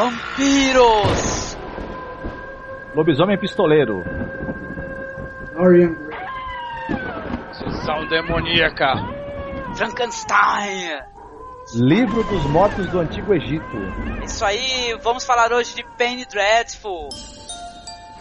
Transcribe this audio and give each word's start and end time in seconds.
Vampiros! 0.00 1.58
Lobisomem 2.94 3.38
pistoleiro. 3.38 4.02
Dorian 5.52 5.92
Gray. 5.92 6.26
Sessão 7.52 8.08
demoníaca. 8.08 8.94
Frankenstein! 9.76 11.02
Livro 11.74 12.24
dos 12.24 12.42
Mortos 12.46 12.86
do 12.86 13.00
Antigo 13.00 13.34
Egito. 13.34 13.76
Isso 14.24 14.42
aí, 14.42 14.98
vamos 15.02 15.22
falar 15.24 15.52
hoje 15.52 15.74
de 15.74 15.84
Penny 15.98 16.24
Dreadful. 16.24 17.10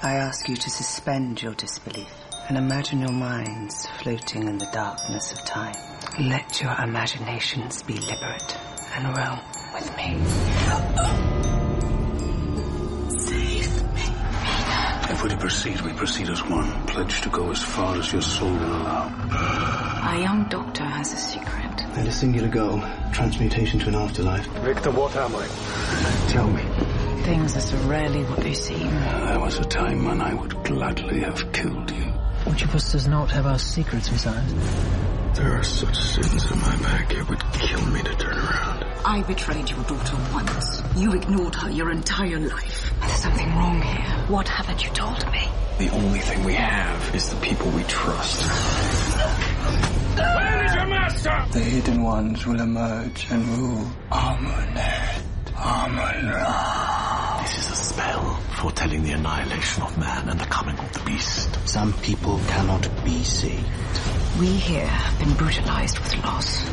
I 0.04 0.18
ask 0.18 0.50
you 0.50 0.58
to 0.58 0.70
suspend 0.70 1.42
your 1.42 1.56
disbelief 1.56 2.12
and 2.50 2.58
imagine 2.58 3.02
your 3.02 3.14
minds 3.14 3.88
floating 4.04 4.50
in 4.50 4.58
the 4.58 4.68
darkness 4.74 5.32
of 5.32 5.46
time. 5.46 5.78
Let 6.20 6.62
your 6.62 6.76
imaginations 6.84 7.82
be 7.84 7.94
liberate 7.94 8.58
and 8.98 9.16
roam 9.16 9.40
with 9.74 9.96
me. 9.96 11.29
If 15.20 15.24
we're 15.24 15.30
to 15.32 15.38
proceed, 15.38 15.82
we 15.82 15.92
proceed 15.92 16.30
as 16.30 16.42
one, 16.46 16.88
pledged 16.88 17.24
to 17.24 17.30
go 17.30 17.52
as 17.52 17.62
far 17.62 17.98
as 17.98 18.10
your 18.14 18.22
soul 18.22 18.54
will 18.54 18.78
allow. 18.78 19.10
Our 20.02 20.18
young 20.18 20.48
doctor 20.48 20.86
has 20.86 21.12
a 21.12 21.18
secret. 21.18 21.84
And 21.98 22.08
a 22.08 22.12
singular 22.14 22.48
goal, 22.48 22.82
transmutation 23.12 23.82
to 23.82 23.90
an 23.90 23.96
afterlife. 23.96 24.48
Victor, 24.64 24.92
what 24.92 25.14
am 25.18 25.36
I? 25.36 25.46
Tell 26.30 26.48
me. 26.48 26.62
Things 27.24 27.58
are 27.58 27.60
so 27.60 27.76
rarely 27.90 28.24
what 28.24 28.40
they 28.40 28.54
seem. 28.54 28.90
There 28.92 29.42
was 29.42 29.60
a 29.60 29.66
time 29.66 30.06
when 30.06 30.22
I 30.22 30.34
would 30.34 30.64
gladly 30.64 31.20
have 31.20 31.52
killed 31.52 31.92
you. 31.92 32.06
Which 32.46 32.62
of 32.62 32.74
us 32.74 32.94
does 32.94 33.10
not 33.10 33.30
have 33.32 33.46
our 33.46 33.60
secrets, 33.60 34.10
Messiah? 34.10 34.42
There 35.34 35.52
are 35.52 35.64
such 35.64 35.98
sins 35.98 36.50
in 36.50 36.60
my 36.60 36.78
back, 36.78 37.14
it 37.14 37.28
would 37.28 37.44
kill 37.52 37.86
me 37.88 38.02
to 38.04 38.16
turn 38.16 38.38
around. 38.38 38.86
I 39.04 39.22
betrayed 39.24 39.70
your 39.70 39.84
daughter 39.84 40.16
once. 40.32 40.82
You 40.96 41.12
ignored 41.12 41.56
her 41.56 41.70
your 41.70 41.92
entire 41.92 42.40
life. 42.40 42.89
There's 43.10 43.22
something 43.22 43.56
wrong 43.56 43.82
here. 43.82 44.26
What 44.28 44.48
haven't 44.48 44.86
you 44.86 44.92
told 44.92 45.26
me? 45.32 45.50
The 45.80 45.90
only 45.90 46.20
thing 46.20 46.44
we 46.44 46.54
have 46.54 47.16
is 47.16 47.30
the 47.32 47.42
people 47.42 47.68
we 47.72 47.84
trust. 47.86 48.46
Where 50.16 50.66
is 50.66 50.76
your 50.76 50.86
master? 50.86 51.46
The 51.52 51.60
hidden 51.60 52.04
ones 52.04 52.46
will 52.46 52.60
emerge 52.60 53.26
and 53.32 53.44
rule. 53.58 53.88
Amunet. 54.12 55.24
Amun-Ra. 55.58 57.42
This 57.42 57.58
is 57.58 57.72
a 57.72 57.76
spell 57.76 58.36
foretelling 58.62 59.02
the 59.02 59.14
annihilation 59.14 59.82
of 59.82 59.98
man 59.98 60.30
and 60.30 60.40
the 60.40 60.46
coming 60.46 60.78
of 60.78 60.94
the 60.94 61.00
beast. 61.00 61.50
Some 61.68 61.94
people 61.94 62.40
cannot 62.48 62.88
be 63.04 63.24
saved. 63.24 63.66
We 64.40 64.46
here 64.48 64.86
have 64.86 65.18
been 65.20 65.34
brutalized 65.34 65.98
with 65.98 66.16
loss. 66.24 66.64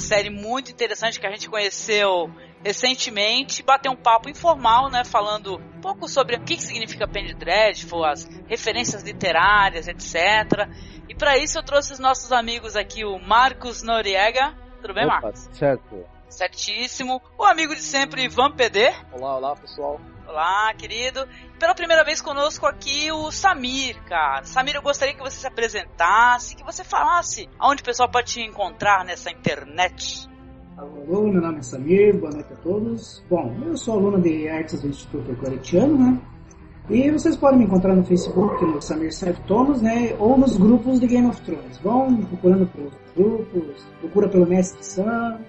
Uma 0.00 0.06
série 0.06 0.30
muito 0.30 0.72
interessante 0.72 1.20
que 1.20 1.26
a 1.26 1.30
gente 1.30 1.46
conheceu 1.50 2.32
recentemente, 2.64 3.62
bater 3.62 3.90
um 3.90 3.94
papo 3.94 4.30
informal, 4.30 4.88
né, 4.88 5.04
falando 5.04 5.56
um 5.58 5.80
pouco 5.82 6.08
sobre 6.08 6.36
o 6.36 6.40
que 6.40 6.58
significa 6.58 7.06
Penny 7.06 7.34
Dreadful, 7.34 8.02
as 8.06 8.26
referências 8.48 9.02
literárias, 9.02 9.88
etc. 9.88 10.70
E 11.06 11.14
para 11.14 11.36
isso 11.36 11.58
eu 11.58 11.62
trouxe 11.62 11.92
os 11.92 11.98
nossos 11.98 12.32
amigos 12.32 12.76
aqui, 12.76 13.04
o 13.04 13.18
Marcos 13.18 13.82
Noriega. 13.82 14.56
Tudo 14.80 14.94
bem, 14.94 15.04
Opa, 15.04 15.20
Marcos? 15.20 15.50
Certo. 15.52 16.06
Certíssimo. 16.30 17.20
O 17.36 17.44
amigo 17.44 17.74
de 17.74 17.82
sempre, 17.82 18.24
Ivan 18.24 18.52
PD. 18.52 18.90
Olá, 19.12 19.36
olá, 19.36 19.54
pessoal. 19.54 20.00
Olá, 20.30 20.72
querido. 20.78 21.26
Pela 21.58 21.74
primeira 21.74 22.04
vez 22.04 22.22
conosco 22.22 22.64
aqui 22.64 23.10
o 23.10 23.32
Samir, 23.32 24.00
cara. 24.04 24.44
Samir, 24.44 24.76
eu 24.76 24.82
gostaria 24.82 25.12
que 25.12 25.20
você 25.20 25.36
se 25.36 25.46
apresentasse, 25.46 26.54
que 26.54 26.62
você 26.62 26.84
falasse 26.84 27.48
aonde 27.58 27.82
o 27.82 27.84
pessoal 27.84 28.08
pode 28.08 28.34
te 28.34 28.40
encontrar 28.40 29.04
nessa 29.04 29.28
internet. 29.28 30.30
Alô, 30.76 31.26
meu 31.26 31.42
nome 31.42 31.58
é 31.58 31.62
Samir, 31.62 32.16
boa 32.16 32.30
noite 32.30 32.52
a 32.52 32.56
todos. 32.58 33.24
Bom, 33.28 33.56
eu 33.66 33.76
sou 33.76 33.98
aluno 33.98 34.22
de 34.22 34.48
artes 34.48 34.80
do 34.80 34.86
Instituto 34.86 35.34
Claretiano, 35.34 35.98
né? 35.98 36.20
E 36.88 37.10
vocês 37.10 37.36
podem 37.36 37.58
me 37.58 37.64
encontrar 37.64 37.96
no 37.96 38.04
Facebook, 38.04 38.64
no 38.64 38.80
Samir 38.80 39.10
Thomas, 39.48 39.82
né? 39.82 40.14
Ou 40.20 40.38
nos 40.38 40.56
grupos 40.56 41.00
de 41.00 41.08
Game 41.08 41.26
of 41.26 41.42
Thrones. 41.42 41.76
Vão 41.78 42.16
procurando 42.22 42.68
pelos 42.68 42.92
grupos, 43.16 43.84
procura 43.98 44.28
pelo 44.28 44.46
Mestre 44.46 44.84
Sam. 44.84 45.40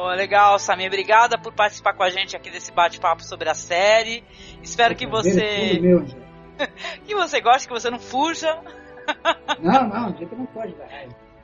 Oh, 0.00 0.14
legal, 0.14 0.60
Samir. 0.60 0.86
Obrigada 0.86 1.36
por 1.36 1.52
participar 1.52 1.92
com 1.92 2.04
a 2.04 2.08
gente 2.08 2.36
aqui 2.36 2.48
desse 2.50 2.70
bate-papo 2.70 3.24
sobre 3.24 3.48
a 3.48 3.54
série. 3.54 4.22
Espero 4.62 4.94
que 4.94 5.08
você. 5.08 5.80
Meu, 5.80 6.06
que 7.04 7.16
você 7.16 7.40
goste, 7.40 7.66
que 7.66 7.74
você 7.74 7.90
não 7.90 7.98
fuja. 7.98 8.60
não, 9.60 9.88
não, 9.88 10.06
a 10.06 10.10
gente 10.12 10.32
não 10.36 10.46
pode 10.46 10.72
dar. 10.76 10.88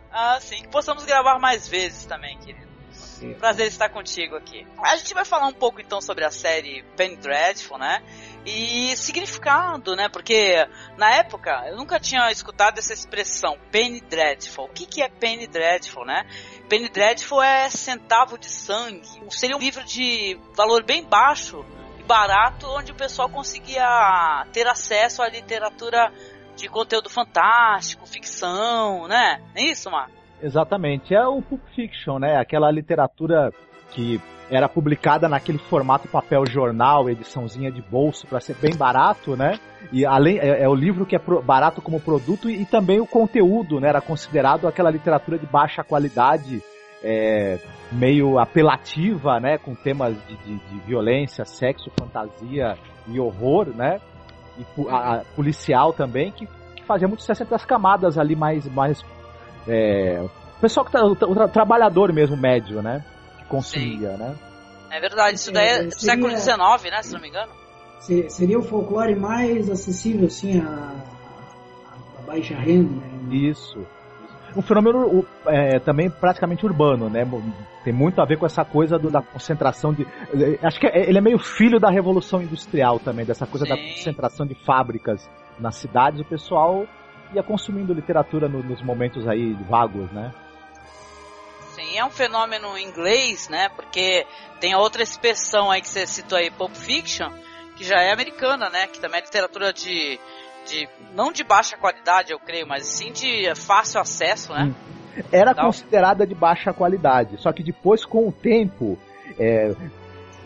Ah, 0.08 0.38
sim. 0.40 0.62
Que 0.62 0.68
possamos 0.68 1.04
gravar 1.04 1.40
mais 1.40 1.66
vezes 1.66 2.06
também, 2.06 2.38
querido. 2.38 2.73
Okay. 3.16 3.34
Prazer 3.34 3.66
estar 3.68 3.88
contigo 3.88 4.36
aqui. 4.36 4.66
A 4.78 4.96
gente 4.96 5.14
vai 5.14 5.24
falar 5.24 5.46
um 5.46 5.52
pouco 5.52 5.80
então 5.80 6.00
sobre 6.00 6.24
a 6.24 6.30
série 6.30 6.82
Penny 6.96 7.16
Dreadful, 7.16 7.78
né? 7.78 8.02
E 8.44 8.96
significado, 8.96 9.94
né? 9.94 10.08
Porque 10.08 10.66
na 10.96 11.14
época 11.14 11.64
eu 11.68 11.76
nunca 11.76 11.98
tinha 11.98 12.30
escutado 12.30 12.78
essa 12.78 12.92
expressão 12.92 13.58
Penny 13.70 14.00
Dreadful. 14.00 14.66
O 14.66 14.68
que, 14.68 14.86
que 14.86 15.02
é 15.02 15.08
Penny 15.08 15.46
Dreadful, 15.46 16.04
né? 16.04 16.26
Penny 16.68 16.88
Dreadful 16.88 17.42
é 17.42 17.70
centavo 17.70 18.38
de 18.38 18.48
sangue. 18.48 19.08
Seria 19.30 19.56
um 19.56 19.60
livro 19.60 19.84
de 19.84 20.38
valor 20.54 20.82
bem 20.82 21.04
baixo 21.04 21.64
e 21.98 22.02
barato, 22.02 22.66
onde 22.68 22.92
o 22.92 22.94
pessoal 22.94 23.28
conseguia 23.28 24.46
ter 24.52 24.66
acesso 24.66 25.22
à 25.22 25.28
literatura 25.28 26.12
de 26.56 26.68
conteúdo 26.68 27.10
fantástico, 27.10 28.06
ficção, 28.06 29.08
né? 29.08 29.42
É 29.54 29.62
isso, 29.62 29.90
Marco? 29.90 30.23
Exatamente. 30.42 31.14
É 31.14 31.26
o 31.26 31.40
Pulp 31.40 31.62
Fiction, 31.74 32.18
né? 32.18 32.36
Aquela 32.36 32.70
literatura 32.70 33.52
que 33.90 34.20
era 34.50 34.68
publicada 34.68 35.28
naquele 35.28 35.58
formato 35.58 36.08
papel 36.08 36.44
jornal, 36.46 37.08
ediçãozinha 37.08 37.70
de 37.70 37.80
bolso 37.80 38.26
para 38.26 38.40
ser 38.40 38.54
bem 38.56 38.76
barato, 38.76 39.36
né? 39.36 39.58
E 39.92 40.04
além 40.04 40.38
é, 40.38 40.62
é 40.62 40.68
o 40.68 40.74
livro 40.74 41.06
que 41.06 41.16
é 41.16 41.18
pro, 41.18 41.42
barato 41.42 41.80
como 41.80 42.00
produto 42.00 42.50
e, 42.50 42.62
e, 42.62 42.66
também 42.66 43.00
o 43.00 43.06
conteúdo, 43.06 43.80
né? 43.80 43.88
Era 43.88 44.00
considerado 44.00 44.66
aquela 44.68 44.90
literatura 44.90 45.38
de 45.38 45.46
baixa 45.46 45.82
qualidade, 45.82 46.62
é, 47.02 47.58
meio 47.90 48.38
apelativa, 48.38 49.40
né? 49.40 49.56
Com 49.58 49.74
temas 49.74 50.14
de, 50.26 50.36
de, 50.36 50.56
de, 50.56 50.78
violência, 50.86 51.44
sexo, 51.44 51.90
fantasia 51.98 52.76
e 53.08 53.18
horror, 53.18 53.68
né? 53.68 54.00
E 54.58 54.88
a, 54.88 55.14
a, 55.14 55.18
policial 55.34 55.92
também, 55.92 56.30
que, 56.30 56.46
que 56.76 56.84
fazia 56.84 57.08
muito 57.08 57.20
sucesso 57.20 57.42
entre 57.42 57.54
as 57.54 57.64
camadas 57.64 58.18
ali 58.18 58.36
mais, 58.36 58.66
mais 58.66 59.04
é, 59.66 60.20
o 60.22 60.60
pessoal 60.60 60.84
que 60.86 60.92
tá, 60.92 61.04
o, 61.04 61.12
o, 61.12 61.48
trabalhador 61.48 62.12
mesmo 62.12 62.36
médio, 62.36 62.82
né? 62.82 63.04
Que 63.38 63.44
consumia, 63.46 64.12
Sim. 64.12 64.16
né? 64.18 64.34
É 64.90 65.00
verdade, 65.00 65.36
isso 65.36 65.52
daí 65.52 65.66
é, 65.66 65.86
é 65.86 65.90
século 65.90 66.30
XIX, 66.30 66.56
né? 66.90 67.02
Se 67.02 67.12
não 67.12 67.20
me 67.20 67.28
engano. 67.28 67.52
Seria 68.28 68.58
o 68.58 68.62
folclore 68.62 69.16
mais 69.16 69.70
acessível, 69.70 70.26
assim, 70.26 70.60
a, 70.60 70.92
a 72.18 72.22
baixa 72.22 72.54
renda, 72.54 72.94
né? 72.94 73.34
Isso. 73.34 73.84
Um 74.56 74.62
fenômeno 74.62 75.26
é, 75.46 75.80
também 75.80 76.08
praticamente 76.08 76.64
urbano, 76.64 77.08
né? 77.08 77.26
Tem 77.82 77.92
muito 77.92 78.20
a 78.20 78.24
ver 78.24 78.38
com 78.38 78.46
essa 78.46 78.64
coisa 78.64 78.98
do, 78.98 79.10
da 79.10 79.20
concentração 79.20 79.92
de. 79.92 80.06
Acho 80.62 80.78
que 80.78 80.86
ele 80.86 81.18
é 81.18 81.20
meio 81.20 81.38
filho 81.38 81.80
da 81.80 81.90
Revolução 81.90 82.40
Industrial 82.40 83.00
também, 83.00 83.24
dessa 83.24 83.46
coisa 83.46 83.66
Sim. 83.66 83.72
da 83.72 83.76
concentração 83.76 84.46
de 84.46 84.54
fábricas 84.54 85.28
nas 85.58 85.76
cidades. 85.76 86.20
O 86.20 86.24
pessoal 86.24 86.86
ia 87.34 87.42
consumindo 87.42 87.92
literatura 87.92 88.48
no, 88.48 88.62
nos 88.62 88.82
momentos 88.82 89.26
aí 89.28 89.52
vagos, 89.68 90.10
né? 90.12 90.32
Sim, 91.74 91.98
é 91.98 92.04
um 92.04 92.10
fenômeno 92.10 92.78
inglês, 92.78 93.48
né? 93.48 93.68
Porque 93.70 94.26
tem 94.60 94.74
outra 94.74 95.02
expressão 95.02 95.70
aí 95.70 95.80
que 95.80 95.88
você 95.88 96.06
citou 96.06 96.38
aí, 96.38 96.50
Pulp 96.50 96.74
Fiction, 96.74 97.30
que 97.76 97.84
já 97.84 98.00
é 98.00 98.12
americana, 98.12 98.70
né? 98.70 98.86
Que 98.86 99.00
também 99.00 99.20
é 99.20 99.24
literatura 99.24 99.72
de, 99.72 100.18
de 100.66 100.88
não 101.14 101.32
de 101.32 101.42
baixa 101.42 101.76
qualidade, 101.76 102.32
eu 102.32 102.38
creio, 102.38 102.66
mas 102.66 102.86
sim 102.86 103.12
de 103.12 103.52
fácil 103.56 104.00
acesso, 104.00 104.52
né? 104.52 104.64
Hum. 104.64 104.74
Era 105.30 105.52
então, 105.52 105.66
considerada 105.66 106.26
de 106.26 106.34
baixa 106.34 106.72
qualidade, 106.72 107.40
só 107.40 107.52
que 107.52 107.62
depois, 107.62 108.04
com 108.04 108.28
o 108.28 108.32
tempo, 108.32 108.98
é, 109.38 109.72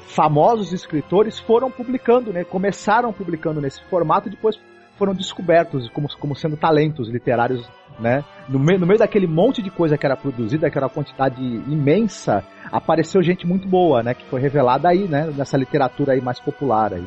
famosos 0.08 0.72
escritores 0.72 1.38
foram 1.38 1.70
publicando, 1.70 2.32
né? 2.32 2.44
Começaram 2.44 3.12
publicando 3.12 3.60
nesse 3.60 3.82
formato, 3.84 4.28
depois 4.28 4.58
foram 4.98 5.14
descobertos 5.14 5.88
como, 5.90 6.08
como 6.18 6.34
sendo 6.34 6.56
talentos 6.56 7.08
literários, 7.08 7.66
né? 7.98 8.24
No 8.48 8.58
meio, 8.58 8.78
no 8.78 8.86
meio 8.86 8.98
daquele 8.98 9.26
monte 9.26 9.62
de 9.62 9.70
coisa 9.70 9.96
que 9.96 10.04
era 10.04 10.16
produzida, 10.16 10.66
aquela 10.66 10.88
quantidade 10.88 11.40
imensa, 11.40 12.44
apareceu 12.70 13.22
gente 13.22 13.46
muito 13.46 13.68
boa, 13.68 14.02
né? 14.02 14.14
Que 14.14 14.24
foi 14.26 14.40
revelada 14.40 14.88
aí, 14.88 15.06
né? 15.08 15.32
Nessa 15.36 15.56
literatura 15.56 16.12
aí 16.12 16.20
mais 16.20 16.40
popular 16.40 16.92
aí. 16.92 17.06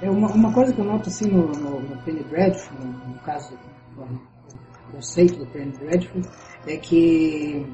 É 0.00 0.10
uma, 0.10 0.28
uma 0.32 0.52
coisa 0.52 0.72
que 0.72 0.80
eu 0.80 0.84
noto 0.84 1.08
assim 1.08 1.30
no, 1.30 1.46
no, 1.46 1.80
no 1.80 1.96
Penny 2.02 2.24
Dreadful, 2.24 2.76
no, 2.80 3.08
no 3.08 3.18
caso 3.20 3.56
do 3.94 4.20
conceito 4.90 5.38
do 5.38 5.46
Penny 5.46 5.70
Dreadful, 5.72 6.22
é 6.66 6.76
que 6.76 7.66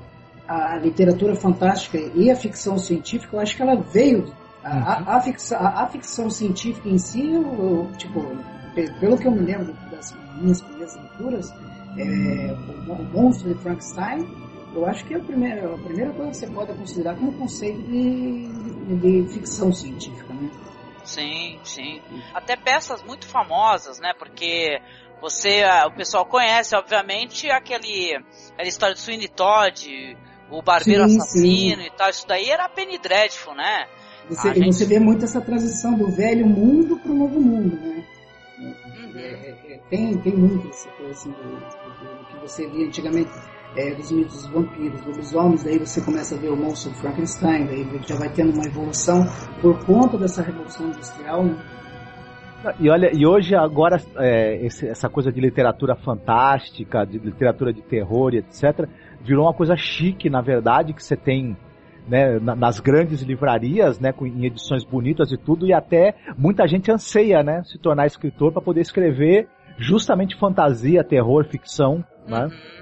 a 0.46 0.76
literatura 0.79 1.35
fantástica 1.35 1.99
e 2.14 2.31
a 2.31 2.37
ficção 2.37 2.79
científica, 2.79 3.37
eu 3.37 3.40
acho 3.40 3.55
que 3.55 3.62
ela 3.62 3.76
veio. 3.76 4.25
A, 4.64 4.93
a, 4.93 5.17
a, 5.17 5.20
ficção, 5.20 5.58
a, 5.58 5.85
a 5.85 5.87
ficção, 5.87 6.29
científica 6.29 6.88
em 6.88 6.99
si, 6.99 7.32
eu, 7.32 7.43
eu, 7.43 7.90
tipo, 7.96 8.20
pelo 9.00 9.19
que 9.19 9.26
eu 9.26 9.32
me 9.32 9.41
lembro 9.41 9.73
das 9.91 10.17
minhas 10.41 10.61
primeiras 10.61 10.97
leituras, 10.97 11.55
é, 11.97 12.56
o, 12.88 13.05
monstro 13.05 13.53
de 13.53 13.61
Frankenstein, 13.61 14.26
eu 14.75 14.87
acho 14.87 15.05
que 15.05 15.15
é 15.15 15.17
a 15.17 15.20
primeira, 15.20 15.75
a 15.75 15.79
primeira 15.79 16.12
coisa 16.12 16.31
que 16.31 16.37
você 16.37 16.47
pode 16.47 16.73
considerar 16.75 17.17
como 17.17 17.32
conceito 17.32 17.81
de, 17.82 18.49
de, 18.49 19.23
de 19.23 19.32
ficção 19.32 19.73
científica, 19.73 20.32
né? 20.35 20.50
Sim, 21.05 21.59
sim. 21.65 22.03
Até 22.35 22.55
peças 22.55 23.03
muito 23.03 23.26
famosas, 23.26 23.99
né? 23.99 24.12
Porque 24.19 24.79
você, 25.23 25.62
o 25.87 25.91
pessoal 25.93 26.26
conhece, 26.26 26.76
obviamente, 26.76 27.50
aquele, 27.50 28.14
aquela 28.53 28.69
história 28.69 28.94
do 28.94 29.00
Sweeney 29.00 29.29
Todd, 29.29 30.17
o 30.50 30.62
Barbeiro 30.62 31.09
sim, 31.09 31.17
Assassino 31.17 31.82
sim. 31.82 31.88
e 31.88 31.91
tal. 31.97 32.11
Isso 32.11 32.26
daí 32.29 32.50
era 32.50 32.69
Penny 32.69 32.99
Dreadful, 32.99 33.55
né? 33.55 33.87
Você, 34.29 34.55
gente... 34.55 34.75
você 34.75 34.85
vê 34.85 34.99
muito 34.99 35.25
essa 35.25 35.41
transição 35.41 35.94
do 35.94 36.11
velho 36.11 36.47
mundo 36.47 36.99
para 36.99 37.11
o 37.11 37.14
novo 37.14 37.41
mundo, 37.41 37.77
tem, 39.90 40.17
tem 40.19 40.37
muito 40.37 40.69
essa 40.69 40.88
coisa 40.90 41.12
assim, 41.12 41.31
do, 41.31 41.43
do, 41.43 42.19
do 42.19 42.26
que 42.26 42.49
você 42.49 42.69
via 42.69 42.87
antigamente 42.87 43.31
é, 43.76 43.94
dos 43.94 44.11
mitos 44.11 44.43
dos 44.43 44.46
vampiros, 44.46 45.05
lobisomens, 45.06 45.64
daí 45.64 45.79
você 45.79 46.00
começa 46.00 46.35
a 46.35 46.38
ver 46.38 46.49
o 46.49 46.56
monstro 46.56 46.93
Frankenstein, 46.94 47.67
daí 47.67 47.87
já 48.06 48.17
vai 48.17 48.31
tendo 48.31 48.52
uma 48.52 48.64
evolução 48.64 49.26
por 49.61 49.85
conta 49.85 50.17
dessa 50.17 50.43
revolução 50.43 50.88
industrial, 50.88 51.44
né? 51.44 51.56
E 52.81 52.90
olha, 52.90 53.11
e 53.14 53.25
hoje 53.25 53.55
agora 53.55 54.02
é, 54.17 54.67
essa 54.67 55.08
coisa 55.08 55.31
de 55.31 55.40
literatura 55.40 55.94
fantástica, 55.94 57.05
de 57.06 57.17
literatura 57.17 57.73
de 57.73 57.81
terror 57.82 58.35
e 58.35 58.38
etc, 58.38 58.88
virou 59.23 59.44
uma 59.44 59.55
coisa 59.55 59.76
chique, 59.76 60.29
na 60.29 60.40
verdade, 60.40 60.93
que 60.93 61.02
você 61.02 61.17
tem 61.17 61.56
né, 62.08 62.40
nas 62.40 62.81
grandes 62.81 63.23
livrarias, 63.23 64.00
né, 64.00 64.12
em 64.23 64.46
edições 64.46 64.82
bonitas 64.82 65.31
e 65.31 65.37
tudo, 65.37 65.67
e 65.67 65.73
até 65.73 66.17
muita 66.37 66.67
gente 66.67 66.90
anseia, 66.90 67.44
né, 67.44 67.62
se 67.64 67.79
tornar 67.79 68.06
escritor 68.06 68.50
para 68.50 68.62
poder 68.62 68.81
escrever 68.81 69.46
justamente 69.78 70.38
fantasia, 70.38 71.04
terror, 71.04 71.44
ficção, 71.44 72.04
né? 72.26 72.44
Uhum. 72.46 72.78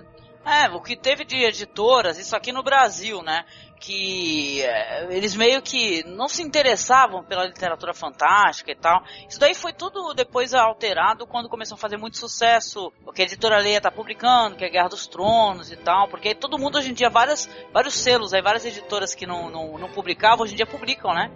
É, 0.47 0.69
o 0.69 0.81
que 0.81 0.95
teve 0.95 1.25
de 1.25 1.45
editoras, 1.45 2.19
isso 2.19 2.37
aqui 2.37 2.53
no 2.53 2.63
Brasil, 2.63 3.21
né? 3.21 3.45
Que 3.81 4.63
é, 4.63 5.13
eles 5.13 5.35
meio 5.35 5.61
que 5.61 6.05
não 6.07 6.29
se 6.29 6.41
interessavam 6.41 7.25
pela 7.25 7.45
literatura 7.45 7.93
fantástica 7.93 8.71
e 8.71 8.77
tal. 8.77 9.03
Isso 9.29 9.41
daí 9.41 9.57
foi 9.57 9.73
tudo 9.73 10.15
depois 10.15 10.55
alterado 10.55 11.27
quando 11.27 11.49
começou 11.49 11.75
a 11.75 11.79
fazer 11.79 11.97
muito 11.97 12.17
sucesso. 12.17 12.93
O 13.05 13.13
que 13.13 13.23
a 13.23 13.25
editora 13.25 13.59
Leia 13.59 13.81
tá 13.81 13.91
publicando, 13.91 14.55
que 14.55 14.65
é 14.65 14.71
Guerra 14.71 14.89
dos 14.89 15.09
Tronos 15.09 15.73
e 15.73 15.77
tal. 15.77 16.07
Porque 16.07 16.33
todo 16.33 16.61
mundo 16.61 16.79
hoje 16.79 16.91
em 16.91 16.95
dia, 16.95 17.11
várias, 17.11 17.51
vários 17.73 17.95
selos, 17.95 18.33
aí, 18.33 18.41
várias 18.41 18.65
editoras 18.65 19.17
que 19.17 19.27
não, 19.27 19.51
não, 19.51 19.77
não 19.77 19.89
publicavam, 19.89 20.45
hoje 20.45 20.53
em 20.53 20.57
dia 20.57 20.67
publicam, 20.67 21.13
né? 21.13 21.29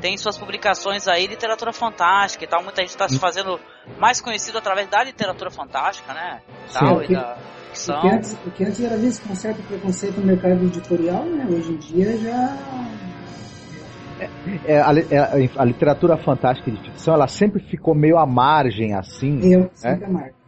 Tem 0.00 0.16
suas 0.16 0.36
publicações 0.36 1.06
aí, 1.06 1.26
literatura 1.26 1.72
fantástica 1.72 2.44
e 2.44 2.46
tal. 2.48 2.62
Muita 2.62 2.80
gente 2.82 2.90
está 2.90 3.08
se 3.08 3.18
fazendo 3.18 3.60
mais 3.98 4.20
conhecido 4.20 4.58
através 4.58 4.88
da 4.88 5.02
literatura 5.04 5.50
fantástica, 5.50 6.12
né? 6.14 6.40
Tal, 6.72 7.00
Sim, 7.00 7.04
e 7.04 7.12
da 7.14 7.36
ficção. 7.68 7.98
O 7.98 8.00
que, 8.00 8.08
antes, 8.08 8.38
o 8.46 8.50
que 8.50 8.64
antes 8.64 8.80
era 8.80 8.96
visto 8.96 9.28
com 9.28 9.34
certo 9.34 9.62
preconceito 9.62 10.20
no 10.20 10.26
mercado 10.26 10.64
editorial, 10.64 11.24
né? 11.24 11.46
Hoje 11.48 11.72
em 11.72 11.76
dia 11.76 12.18
já. 12.18 12.56
É, 14.20 14.74
é, 14.74 14.80
a, 14.80 14.92
é, 14.92 15.50
a, 15.56 15.64
literatura 15.64 16.16
fantástica 16.18 16.70
de 16.70 16.82
ficção, 16.82 17.14
ela 17.14 17.26
sempre 17.26 17.62
ficou 17.62 17.94
meio 17.94 18.18
à 18.18 18.26
margem, 18.26 18.94
assim. 18.94 19.40
Eu, 19.50 19.60
né? 19.60 19.70
sempre 19.72 20.04
à 20.04 20.10
margem. 20.10 20.39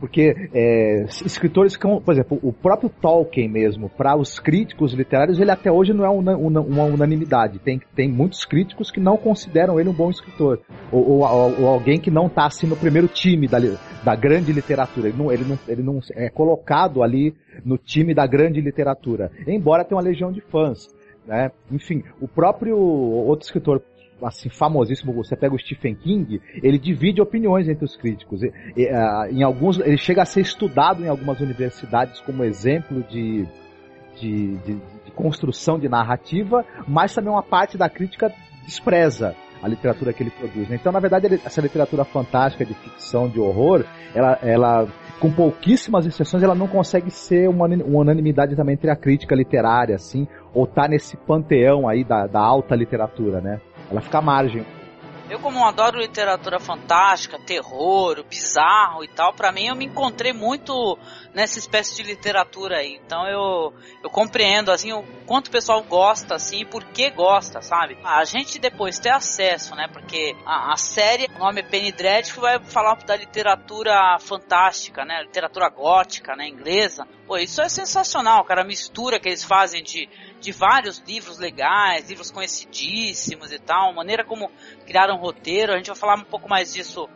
Porque 0.00 0.48
é, 0.52 1.04
escritores 1.24 1.76
que, 1.76 1.86
por 1.86 2.12
exemplo, 2.12 2.38
o 2.42 2.52
próprio 2.52 2.90
Tolkien 2.90 3.48
mesmo, 3.48 3.88
para 3.88 4.16
os 4.16 4.38
críticos 4.38 4.92
literários, 4.92 5.40
ele 5.40 5.50
até 5.50 5.70
hoje 5.70 5.92
não 5.92 6.04
é 6.04 6.10
una, 6.10 6.36
una, 6.36 6.60
uma 6.60 6.84
unanimidade. 6.84 7.58
Tem, 7.58 7.80
tem 7.94 8.08
muitos 8.08 8.44
críticos 8.44 8.90
que 8.90 9.00
não 9.00 9.16
consideram 9.16 9.78
ele 9.78 9.88
um 9.88 9.94
bom 9.94 10.10
escritor. 10.10 10.60
Ou, 10.92 11.20
ou, 11.20 11.60
ou 11.60 11.68
alguém 11.68 11.98
que 11.98 12.10
não 12.10 12.26
está 12.26 12.46
assim 12.46 12.66
no 12.66 12.76
primeiro 12.76 13.08
time 13.08 13.46
da, 13.46 13.58
da 14.04 14.14
grande 14.14 14.52
literatura. 14.52 15.08
Ele 15.08 15.16
não, 15.16 15.32
ele, 15.32 15.44
não, 15.44 15.58
ele 15.68 15.82
não 15.82 16.00
é 16.14 16.28
colocado 16.28 17.02
ali 17.02 17.34
no 17.64 17.78
time 17.78 18.14
da 18.14 18.26
grande 18.26 18.60
literatura. 18.60 19.30
Embora 19.46 19.84
tenha 19.84 19.96
uma 19.96 20.04
legião 20.04 20.32
de 20.32 20.40
fãs. 20.40 20.88
Né? 21.26 21.50
Enfim, 21.70 22.02
o 22.20 22.28
próprio 22.28 22.76
outro 22.76 23.46
escritor 23.46 23.82
assim 24.22 24.48
famosíssimo, 24.48 25.12
você 25.12 25.36
pega 25.36 25.54
o 25.54 25.58
Stephen 25.58 25.94
King, 25.94 26.40
ele 26.62 26.78
divide 26.78 27.20
opiniões 27.20 27.68
entre 27.68 27.84
os 27.84 27.96
críticos. 27.96 28.42
E, 28.42 28.52
e, 28.76 28.86
uh, 28.86 29.30
em 29.30 29.42
alguns, 29.42 29.78
ele 29.78 29.96
chega 29.96 30.22
a 30.22 30.26
ser 30.26 30.40
estudado 30.40 31.04
em 31.04 31.08
algumas 31.08 31.40
universidades 31.40 32.20
como 32.20 32.44
exemplo 32.44 33.02
de, 33.04 33.46
de, 34.20 34.56
de, 34.58 34.74
de 35.04 35.10
construção 35.14 35.78
de 35.78 35.88
narrativa, 35.88 36.64
mas 36.86 37.14
também 37.14 37.32
uma 37.32 37.42
parte 37.42 37.76
da 37.76 37.88
crítica 37.88 38.32
despreza 38.64 39.34
a 39.62 39.68
literatura 39.68 40.12
que 40.12 40.22
ele 40.22 40.30
produz. 40.30 40.68
Né? 40.68 40.76
Então, 40.76 40.92
na 40.92 41.00
verdade, 41.00 41.40
essa 41.44 41.60
literatura 41.60 42.04
fantástica 42.04 42.66
de 42.66 42.74
ficção, 42.74 43.28
de 43.28 43.40
horror, 43.40 43.84
ela, 44.14 44.38
ela 44.42 44.88
com 45.18 45.30
pouquíssimas 45.30 46.04
exceções, 46.06 46.42
ela 46.42 46.54
não 46.54 46.68
consegue 46.68 47.10
ser 47.10 47.48
uma, 47.48 47.66
uma 47.66 48.00
unanimidade 48.00 48.54
também 48.54 48.74
entre 48.74 48.90
a 48.90 48.96
crítica 48.96 49.34
literária, 49.34 49.94
assim, 49.94 50.28
ou 50.52 50.66
tá 50.66 50.86
nesse 50.86 51.16
panteão 51.16 51.88
aí 51.88 52.04
da, 52.04 52.26
da 52.26 52.40
alta 52.40 52.74
literatura, 52.74 53.40
né? 53.40 53.60
Ela 53.90 54.00
fica 54.00 54.18
à 54.18 54.22
margem. 54.22 54.64
Eu, 55.28 55.40
como 55.40 55.64
adoro 55.64 55.98
literatura 55.98 56.60
fantástica, 56.60 57.38
terror, 57.38 58.22
bizarro 58.28 59.02
e 59.02 59.08
tal, 59.08 59.32
para 59.32 59.50
mim 59.50 59.68
eu 59.68 59.74
me 59.74 59.86
encontrei 59.86 60.34
muito 60.34 60.98
nessa 61.32 61.58
espécie 61.58 61.96
de 61.96 62.02
literatura 62.02 62.76
aí. 62.76 63.00
Então 63.04 63.26
eu, 63.26 63.72
eu 64.02 64.10
compreendo, 64.10 64.70
assim, 64.70 64.92
o 64.92 65.02
quanto 65.24 65.46
o 65.46 65.50
pessoal 65.50 65.82
gosta, 65.82 66.34
assim, 66.34 66.60
e 66.60 66.64
por 66.66 66.84
que 66.84 67.08
gosta, 67.10 67.62
sabe? 67.62 67.96
A 68.04 68.22
gente 68.24 68.58
depois 68.58 68.98
ter 68.98 69.08
acesso, 69.08 69.74
né? 69.74 69.88
Porque 69.90 70.36
a, 70.44 70.74
a 70.74 70.76
série, 70.76 71.26
o 71.34 71.38
nome 71.38 71.60
é 71.60 71.64
Penny 71.64 71.90
Dreadful, 71.90 72.42
vai 72.42 72.62
falar 72.62 72.94
da 72.96 73.16
literatura 73.16 74.18
fantástica, 74.20 75.06
né? 75.06 75.22
Literatura 75.22 75.70
gótica, 75.70 76.36
né? 76.36 76.46
Inglesa. 76.46 77.08
Pô, 77.26 77.38
isso 77.38 77.62
é 77.62 77.68
sensacional, 77.70 78.44
cara. 78.44 78.60
A 78.60 78.66
mistura 78.66 79.18
que 79.18 79.30
eles 79.30 79.42
fazem 79.42 79.82
de 79.82 80.06
de 80.44 80.52
vários 80.52 80.98
livros 80.98 81.38
legais, 81.38 82.08
livros 82.08 82.30
conhecidíssimos 82.30 83.50
e 83.50 83.58
tal, 83.58 83.94
maneira 83.94 84.22
como 84.22 84.50
criaram 84.86 85.16
roteiro, 85.16 85.72
a 85.72 85.76
gente 85.78 85.86
vai 85.86 85.96
falar 85.96 86.16
um 86.16 86.24
pouco 86.24 86.48
mais 86.48 86.72
disso 86.72 87.08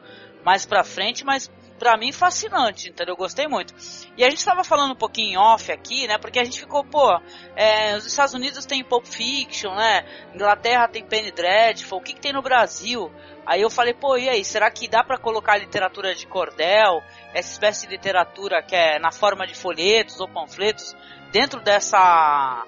mais 0.42 0.64
pra 0.64 0.82
frente, 0.82 1.24
mas 1.24 1.50
pra 1.78 1.96
mim 1.96 2.10
fascinante, 2.10 2.88
entendeu? 2.88 3.12
Eu 3.12 3.18
gostei 3.18 3.46
muito. 3.46 3.74
E 4.16 4.24
a 4.24 4.30
gente 4.30 4.42
tava 4.44 4.64
falando 4.64 4.92
um 4.92 4.98
pouquinho 4.98 5.32
em 5.32 5.36
off 5.36 5.70
aqui, 5.70 6.08
né? 6.08 6.16
Porque 6.16 6.38
a 6.38 6.44
gente 6.44 6.58
ficou, 6.58 6.82
pô, 6.84 7.20
é, 7.54 7.96
os 7.96 8.06
Estados 8.06 8.34
Unidos 8.34 8.64
tem 8.64 8.82
Pulp 8.82 9.06
Fiction, 9.06 9.74
né? 9.74 10.04
Inglaterra 10.34 10.88
tem 10.88 11.04
Penny 11.04 11.30
Dreadful, 11.30 11.98
o 11.98 12.02
que, 12.02 12.14
que 12.14 12.20
tem 12.20 12.32
no 12.32 12.40
Brasil? 12.40 13.12
Aí 13.46 13.60
eu 13.60 13.70
falei, 13.70 13.94
pô, 13.94 14.16
e 14.16 14.28
aí, 14.28 14.44
será 14.44 14.70
que 14.70 14.88
dá 14.88 15.04
para 15.04 15.18
colocar 15.18 15.58
literatura 15.58 16.14
de 16.14 16.26
cordel, 16.26 17.02
essa 17.34 17.52
espécie 17.52 17.86
de 17.86 17.92
literatura 17.92 18.62
que 18.62 18.74
é 18.74 18.98
na 18.98 19.12
forma 19.12 19.46
de 19.46 19.54
folhetos 19.54 20.18
ou 20.18 20.28
panfletos, 20.28 20.96
dentro 21.30 21.60
dessa 21.60 22.64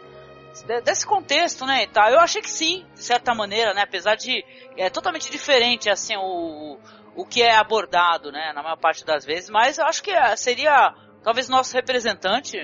desse 0.82 1.06
contexto, 1.06 1.66
né, 1.66 1.84
e 1.84 1.86
tal. 1.86 2.08
Eu 2.10 2.20
achei 2.20 2.42
que 2.42 2.50
sim, 2.50 2.86
de 2.94 3.02
certa 3.02 3.34
maneira, 3.34 3.74
né, 3.74 3.82
apesar 3.82 4.14
de 4.14 4.44
é 4.76 4.88
totalmente 4.88 5.30
diferente 5.30 5.90
assim 5.90 6.16
o 6.16 6.78
o 7.14 7.24
que 7.24 7.42
é 7.42 7.54
abordado, 7.54 8.30
né, 8.30 8.52
na 8.54 8.62
maior 8.62 8.76
parte 8.76 9.04
das 9.04 9.24
vezes, 9.24 9.50
mas 9.50 9.78
eu 9.78 9.84
acho 9.84 10.02
que 10.02 10.10
é, 10.10 10.34
seria 10.36 10.94
talvez 11.22 11.48
nosso 11.48 11.74
representante, 11.74 12.56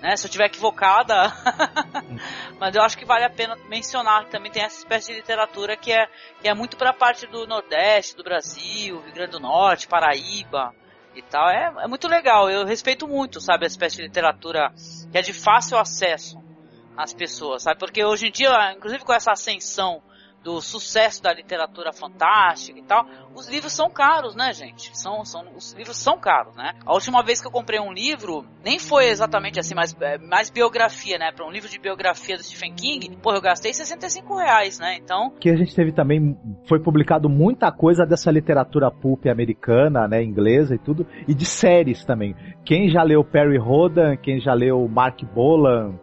né, 0.00 0.16
se 0.16 0.26
eu 0.26 0.30
tiver 0.30 0.46
equivocada, 0.46 1.32
mas 2.60 2.74
eu 2.76 2.82
acho 2.82 2.96
que 2.96 3.04
vale 3.04 3.24
a 3.24 3.30
pena 3.30 3.56
mencionar 3.68 4.26
que 4.26 4.30
também 4.30 4.52
tem 4.52 4.62
essa 4.62 4.78
espécie 4.78 5.08
de 5.08 5.18
literatura 5.18 5.76
que 5.76 5.92
é 5.92 6.06
que 6.40 6.48
é 6.48 6.54
muito 6.54 6.76
para 6.76 6.90
a 6.90 6.94
parte 6.94 7.26
do 7.26 7.46
Nordeste, 7.46 8.14
do 8.14 8.22
Brasil, 8.22 9.00
Rio 9.00 9.14
Grande 9.14 9.32
do 9.32 9.40
Norte, 9.40 9.88
Paraíba 9.88 10.72
e 11.14 11.22
tal. 11.22 11.48
É, 11.48 11.72
é 11.78 11.88
muito 11.88 12.06
legal, 12.06 12.48
eu 12.48 12.64
respeito 12.64 13.08
muito, 13.08 13.40
sabe, 13.40 13.64
a 13.64 13.66
espécie 13.66 13.96
de 13.96 14.02
literatura 14.02 14.72
que 15.10 15.18
é 15.18 15.22
de 15.22 15.32
fácil 15.32 15.78
acesso 15.78 16.47
as 16.98 17.14
pessoas, 17.14 17.62
sabe? 17.62 17.78
Porque 17.78 18.04
hoje 18.04 18.26
em 18.26 18.32
dia, 18.32 18.72
inclusive 18.76 19.04
com 19.04 19.12
essa 19.12 19.30
ascensão 19.30 20.02
do 20.42 20.60
sucesso 20.60 21.22
da 21.22 21.32
literatura 21.32 21.92
fantástica 21.92 22.78
e 22.78 22.82
tal, 22.82 23.06
os 23.34 23.48
livros 23.48 23.72
são 23.72 23.90
caros, 23.90 24.34
né, 24.34 24.52
gente? 24.52 24.90
São, 24.96 25.24
são, 25.24 25.44
os 25.56 25.72
livros 25.74 25.96
são 25.96 26.18
caros, 26.18 26.56
né? 26.56 26.72
A 26.86 26.94
última 26.94 27.22
vez 27.22 27.40
que 27.40 27.46
eu 27.46 27.52
comprei 27.52 27.78
um 27.78 27.92
livro, 27.92 28.44
nem 28.64 28.78
foi 28.78 29.08
exatamente 29.08 29.60
assim, 29.60 29.74
mas 29.74 29.94
é, 30.00 30.16
mais 30.18 30.50
biografia, 30.50 31.18
né? 31.18 31.30
Para 31.32 31.46
um 31.46 31.50
livro 31.50 31.68
de 31.68 31.78
biografia 31.78 32.36
do 32.36 32.42
Stephen 32.42 32.74
King, 32.74 33.16
pô, 33.20 33.32
eu 33.32 33.40
gastei 33.40 33.72
65 33.72 34.36
reais, 34.36 34.78
né? 34.78 34.96
Então. 34.96 35.30
Que 35.40 35.50
a 35.50 35.56
gente 35.56 35.74
teve 35.74 35.92
também, 35.92 36.36
foi 36.68 36.80
publicado 36.80 37.28
muita 37.28 37.70
coisa 37.70 38.04
dessa 38.04 38.30
literatura 38.30 38.90
pulp 38.90 39.26
americana, 39.26 40.08
né, 40.08 40.22
inglesa 40.22 40.74
e 40.74 40.78
tudo, 40.78 41.06
e 41.26 41.34
de 41.34 41.44
séries 41.44 42.04
também. 42.04 42.34
Quem 42.64 42.88
já 42.88 43.02
leu 43.02 43.24
Perry 43.24 43.58
Rodan, 43.58 44.16
quem 44.16 44.40
já 44.40 44.54
leu 44.54 44.88
Mark 44.88 45.22
Bolan, 45.34 45.98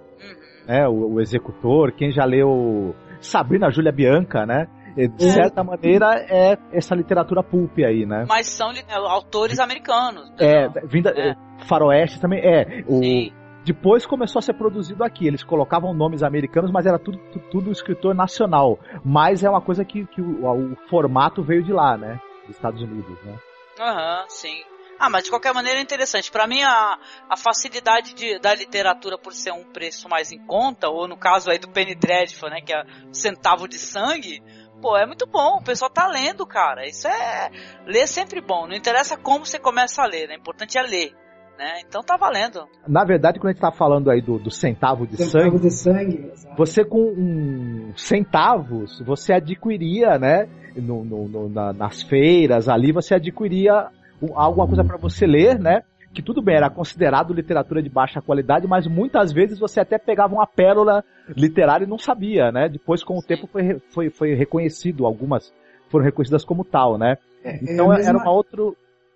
né, 0.68 0.88
o, 0.88 1.14
o, 1.14 1.22
executor, 1.22 1.92
quem 1.92 2.12
já 2.12 2.26
leu 2.26 2.96
Sabrina 3.20 3.70
Júlia 3.70 3.92
Bianca, 3.92 4.46
né? 4.46 4.68
De 4.96 5.30
certa 5.30 5.62
maneira, 5.62 6.26
é 6.30 6.58
essa 6.72 6.96
literatura 6.96 7.44
pulp 7.44 7.80
aí, 7.80 8.06
né? 8.06 8.26
Mas 8.30 8.48
são 8.48 8.72
é, 8.72 8.94
autores 8.94 9.60
americanos. 9.60 10.32
É, 10.40 10.70
vinda. 10.86 11.10
É. 11.10 11.36
Faroeste 11.66 12.20
também 12.20 12.40
é. 12.40 12.82
O, 12.88 13.04
Sim. 13.04 13.34
depois 13.66 14.06
começou 14.06 14.40
a 14.40 14.42
ser 14.42 14.54
produzido 14.54 15.04
aqui. 15.04 15.28
Eles 15.28 15.44
colocavam 15.44 15.94
nomes 15.94 16.24
americanos, 16.24 16.72
mas 16.72 16.86
era 16.86 16.98
tudo, 16.98 17.18
tudo, 17.34 17.46
tudo 17.52 17.72
escritor 17.72 18.16
nacional. 18.16 18.80
Mas 19.04 19.44
é 19.44 19.50
uma 19.50 19.60
coisa 19.60 19.84
que, 19.84 20.06
que 20.06 20.22
o, 20.22 20.46
o, 20.46 20.76
formato 20.90 21.44
veio 21.44 21.62
de 21.62 21.74
lá, 21.74 21.98
né? 21.98 22.18
Dos 22.48 22.56
Estados 22.56 22.82
Unidos, 22.82 23.22
né? 23.26 23.36
Aham, 23.78 24.22
uhum, 24.22 24.26
sim. 24.30 24.75
Ah, 25.00 25.10
mas 25.10 25.25
de 25.25 25.30
qualquer 25.30 25.54
maneira 25.54 25.80
é 25.80 25.82
interessante. 25.82 26.32
Para 26.32 26.48
mim, 26.48 26.64
a, 26.64 26.98
a 27.30 27.38
facilidade 27.38 28.14
de, 28.14 28.40
da 28.40 28.54
literatura 28.54 29.18
por 29.18 29.34
ser 29.34 29.52
um 29.52 29.64
preço 29.64 30.08
mais 30.10 30.32
em 30.32 30.40
conta, 30.46 30.88
ou 30.90 31.08
no 31.08 31.18
caso 31.18 31.52
aí 31.52 31.60
do 31.60 31.70
Penny 31.70 31.96
Dreadful, 31.96 32.50
né, 32.50 32.62
que 32.62 32.74
é 32.74 32.84
centavo 33.12 33.68
de 33.68 33.78
sangue, 33.78 34.42
pô, 34.82 34.96
é 34.98 35.06
muito 35.06 35.25
bom. 35.25 35.58
O 35.58 35.64
pessoal 35.64 35.90
tá 35.90 36.08
lendo, 36.08 36.46
cara. 36.46 36.88
Isso 36.88 37.08
é. 37.08 37.50
Ler 37.86 38.02
é 38.02 38.08
sempre 38.08 38.42
bom. 38.42 38.68
Não 38.68 38.75
interessa 38.75 39.18
como 39.18 39.46
você 39.46 39.60
começa 39.60 40.02
a 40.02 40.08
ler, 40.08 40.28
né? 40.28 40.36
O 40.36 40.40
importante 40.40 40.78
é 40.78 40.82
ler. 40.82 41.14
Né? 41.58 41.82
Então 41.88 42.04
tá 42.04 42.18
valendo. 42.18 42.68
Na 42.86 43.06
verdade, 43.06 43.40
quando 43.40 43.52
a 43.52 43.54
gente 43.54 43.62
tá 43.62 43.72
falando 43.72 44.12
aí 44.12 44.22
do, 44.22 44.38
do 44.38 44.52
centavo 44.52 45.08
de 45.08 45.16
centavo 45.16 45.58
sangue, 45.58 45.60
de 45.60 45.72
sangue 45.72 46.32
você 46.58 46.84
com 46.84 47.00
um 47.00 47.94
centavos, 47.96 49.00
você 49.00 49.34
adquiria, 49.34 50.20
né? 50.20 50.50
No, 50.75 51.06
no, 51.06 51.30
no 51.30 51.50
na, 51.50 51.72
nas 51.72 52.02
feiras 52.04 52.68
ali, 52.68 52.92
você 52.92 53.16
adquiria 53.16 53.90
alguma 54.34 54.68
coisa 54.68 54.84
para 54.84 54.98
você 54.98 55.26
ler, 55.26 55.60
né? 55.60 55.84
Que 56.14 56.22
tudo 56.22 56.42
bem, 56.42 56.56
era 56.56 56.70
considerado 56.70 57.34
literatura 57.34 57.84
de 57.84 57.90
baixa 57.90 58.22
qualidade, 58.22 58.68
mas 58.68 58.88
muitas 58.88 59.34
vezes 59.34 59.60
você 59.60 59.82
até 59.82 59.98
pegava 59.98 60.34
uma 60.34 60.48
pérola 60.48 61.04
literária 61.36 61.86
e 61.86 61.90
não 61.90 61.98
sabia, 61.98 62.52
né? 62.52 62.70
Depois, 62.70 63.04
com 63.04 63.18
o 63.18 63.22
tempo, 63.22 63.48
foi, 63.48 63.82
foi, 63.90 64.10
foi 64.10 64.34
reconhecido, 64.34 65.06
algumas 65.06 65.54
foram 65.90 66.06
reconhecidas 66.06 66.44
como 66.44 66.64
tal, 66.64 66.98
né? 66.98 67.18
É, 67.44 67.58
então 67.64 67.92
é 67.92 67.98
mesma, 67.98 68.10
era 68.10 68.18
uma 68.18 68.32
outra. 68.32 68.62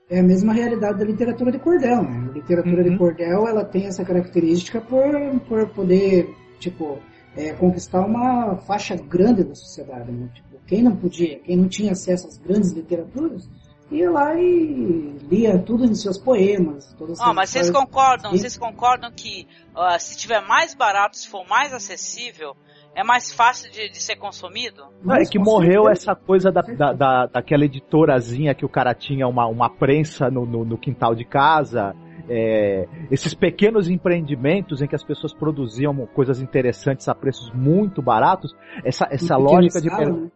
É 0.10 0.20
a 0.20 0.24
mesma 0.24 0.54
realidade 0.54 0.98
da 0.98 1.06
literatura 1.06 1.52
de 1.52 1.60
cordel, 1.60 2.04
né? 2.04 2.30
A 2.30 2.34
literatura 2.34 2.84
uhum. 2.84 2.90
de 2.90 2.98
cordel, 2.98 3.48
ela 3.48 3.64
tem 3.64 3.86
essa 3.86 4.04
característica 4.04 4.82
por, 4.82 5.12
por 5.48 5.70
poder, 5.70 6.34
tipo, 6.60 7.00
é, 7.36 7.54
conquistar 7.54 8.06
uma 8.06 8.58
faixa 8.58 8.96
grande 8.96 9.44
da 9.44 9.56
sociedade, 9.56 10.12
né? 10.12 10.30
Tipo, 10.34 10.58
quem 10.66 10.84
não 10.84 10.96
podia, 10.96 11.40
quem 11.40 11.58
não 11.58 11.68
tinha 11.68 11.92
acesso 11.92 12.28
às 12.28 12.38
grandes 12.38 12.72
literaturas, 12.72 13.50
ia 13.92 14.10
lá 14.10 14.36
e 14.36 15.18
lia 15.30 15.58
tudo 15.58 15.86
em 15.86 15.96
seus 15.96 16.18
poemas. 16.18 16.94
Todas 16.98 17.20
ah, 17.20 17.34
mas 17.34 17.50
vocês 17.50 17.70
concordam, 17.70 18.32
vocês 18.32 18.58
concordam 18.58 19.12
que 19.12 19.48
uh, 19.76 20.00
se 20.00 20.18
tiver 20.18 20.42
mais 20.42 20.76
barato, 20.76 21.18
se 21.18 21.28
for 21.28 21.48
mais 21.48 21.74
acessível, 21.74 22.56
é 22.96 23.04
mais 23.04 23.32
fácil 23.32 23.72
de, 23.72 23.90
de 23.90 24.02
ser 24.02 24.16
consumido? 24.16 24.84
Não, 25.04 25.16
é 25.16 25.26
que 25.26 25.40
morreu 25.40 25.90
essa 25.90 26.16
coisa 26.16 26.52
da, 26.52 26.62
da, 26.62 26.94
da, 26.94 27.26
daquela 27.28 27.66
editorazinha 27.66 28.54
que 28.54 28.66
o 28.66 28.70
cara 28.70 28.94
tinha 28.94 29.28
uma, 29.28 29.48
uma 29.48 29.70
prensa 29.70 30.30
no, 30.30 30.46
no, 30.46 30.66
no 30.66 30.78
quintal 30.78 31.16
de 31.16 31.26
casa. 31.26 31.96
É, 32.32 32.88
esses 33.10 33.34
pequenos 33.34 33.90
empreendimentos 33.90 34.84
em 34.84 34.88
que 34.88 34.96
as 34.96 35.04
pessoas 35.04 35.34
produziam 35.34 35.96
coisas 36.14 36.40
interessantes 36.40 37.08
a 37.08 37.16
preços 37.16 37.52
muito 37.54 38.04
baratos, 38.04 38.56
essa, 38.84 39.08
essa 39.10 39.36
lógica 39.36 39.82
de. 39.82 39.90
Né? 39.90 40.30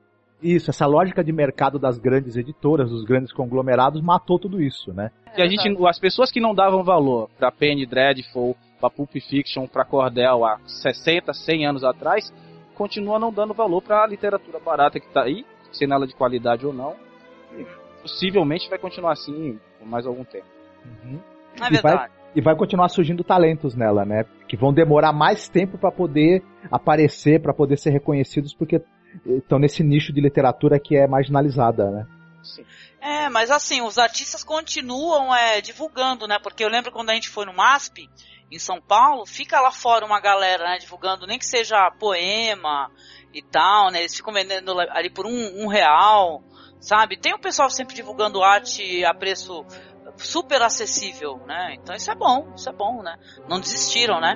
Isso, 0.44 0.70
essa 0.70 0.86
lógica 0.86 1.24
de 1.24 1.32
mercado 1.32 1.80
das 1.80 1.98
grandes 1.98 2.36
editoras, 2.36 2.90
dos 2.90 3.06
grandes 3.06 3.32
conglomerados, 3.32 4.02
matou 4.02 4.38
tudo 4.38 4.62
isso, 4.62 4.94
né? 4.94 5.10
E 5.38 5.42
a 5.42 5.48
gente, 5.48 5.74
as 5.88 5.98
pessoas 5.98 6.30
que 6.30 6.42
não 6.42 6.54
davam 6.54 6.84
valor 6.84 7.30
pra 7.38 7.50
Penny 7.50 7.86
Dreadful, 7.86 8.56
pra 8.80 8.90
Pulp 8.90 9.12
Fiction, 9.14 9.66
pra 9.66 9.86
Cordel 9.86 10.44
há 10.44 10.60
60, 10.66 11.34
100 11.34 11.66
anos 11.66 11.84
atrás, 11.86 12.34
continuam 12.76 13.20
não 13.20 13.32
dando 13.32 13.54
valor 13.54 13.82
pra 13.82 14.06
literatura 14.06 14.60
barata 14.60 15.00
que 15.00 15.08
tá 15.14 15.24
aí, 15.24 15.46
sendo 15.72 15.94
ela 15.94 16.06
de 16.06 16.14
qualidade 16.14 16.66
ou 16.66 16.74
não. 16.74 16.94
E 17.58 17.66
possivelmente 18.02 18.70
vai 18.70 18.78
continuar 18.78 19.14
assim 19.14 19.58
por 19.80 19.88
mais 19.88 20.06
algum 20.06 20.26
tempo. 20.26 20.46
Uhum. 20.86 21.20
É 21.62 21.70
verdade. 21.70 21.78
E 21.78 21.82
vai, 21.82 22.10
e 22.36 22.42
vai 22.42 22.56
continuar 22.58 22.90
surgindo 22.90 23.24
talentos 23.24 23.76
nela, 23.76 24.04
né? 24.04 24.26
Que 24.48 24.58
vão 24.58 24.74
demorar 24.74 25.14
mais 25.14 25.48
tempo 25.48 25.78
para 25.78 25.92
poder 25.92 26.44
aparecer, 26.70 27.42
para 27.42 27.54
poder 27.54 27.78
ser 27.78 27.92
reconhecidos, 27.92 28.54
porque 28.54 28.82
estão 29.26 29.60
nesse 29.60 29.84
nicho 29.84 30.14
de 30.14 30.22
literatura 30.22 30.80
que 30.80 30.96
é 30.96 31.08
marginalizada, 31.08 31.90
né? 31.92 32.08
Sim. 32.44 32.66
É, 33.00 33.30
mas 33.30 33.52
assim, 33.52 33.82
os 33.82 33.98
artistas 33.98 34.44
continuam 34.44 35.34
é, 35.36 35.62
divulgando, 35.62 36.28
né? 36.28 36.40
Porque 36.42 36.64
eu 36.64 36.70
lembro 36.70 36.92
quando 36.92 37.10
a 37.10 37.14
gente 37.14 37.30
foi 37.30 37.46
no 37.46 37.54
MASP, 37.54 38.10
em 38.52 38.60
São 38.60 38.80
Paulo, 38.82 39.26
fica 39.26 39.60
lá 39.60 39.72
fora 39.72 40.06
uma 40.06 40.20
galera, 40.20 40.64
né, 40.64 40.78
divulgando, 40.78 41.26
nem 41.26 41.40
que 41.40 41.46
seja 41.46 41.90
poema 42.00 42.92
e 43.34 43.42
tal, 43.42 43.92
né? 43.92 44.00
Eles 44.00 44.16
ficam 44.16 44.34
vendendo 44.34 44.80
ali 44.80 45.10
por 45.10 45.26
um, 45.26 45.64
um 45.64 45.68
real, 45.68 46.44
sabe? 46.80 47.18
Tem 47.18 47.34
o 47.34 47.40
pessoal 47.40 47.70
sempre 47.70 47.96
divulgando 47.96 48.44
arte 48.44 49.04
a 49.04 49.14
preço 49.14 49.66
super 50.18 50.62
acessível, 50.62 51.38
né? 51.48 51.76
Então 51.76 51.96
isso 51.96 52.12
é 52.12 52.16
bom, 52.16 52.54
isso 52.56 52.70
é 52.70 52.74
bom, 52.74 53.02
né? 53.02 53.18
Não 53.50 53.60
desistiram, 53.60 54.20
né? 54.22 54.36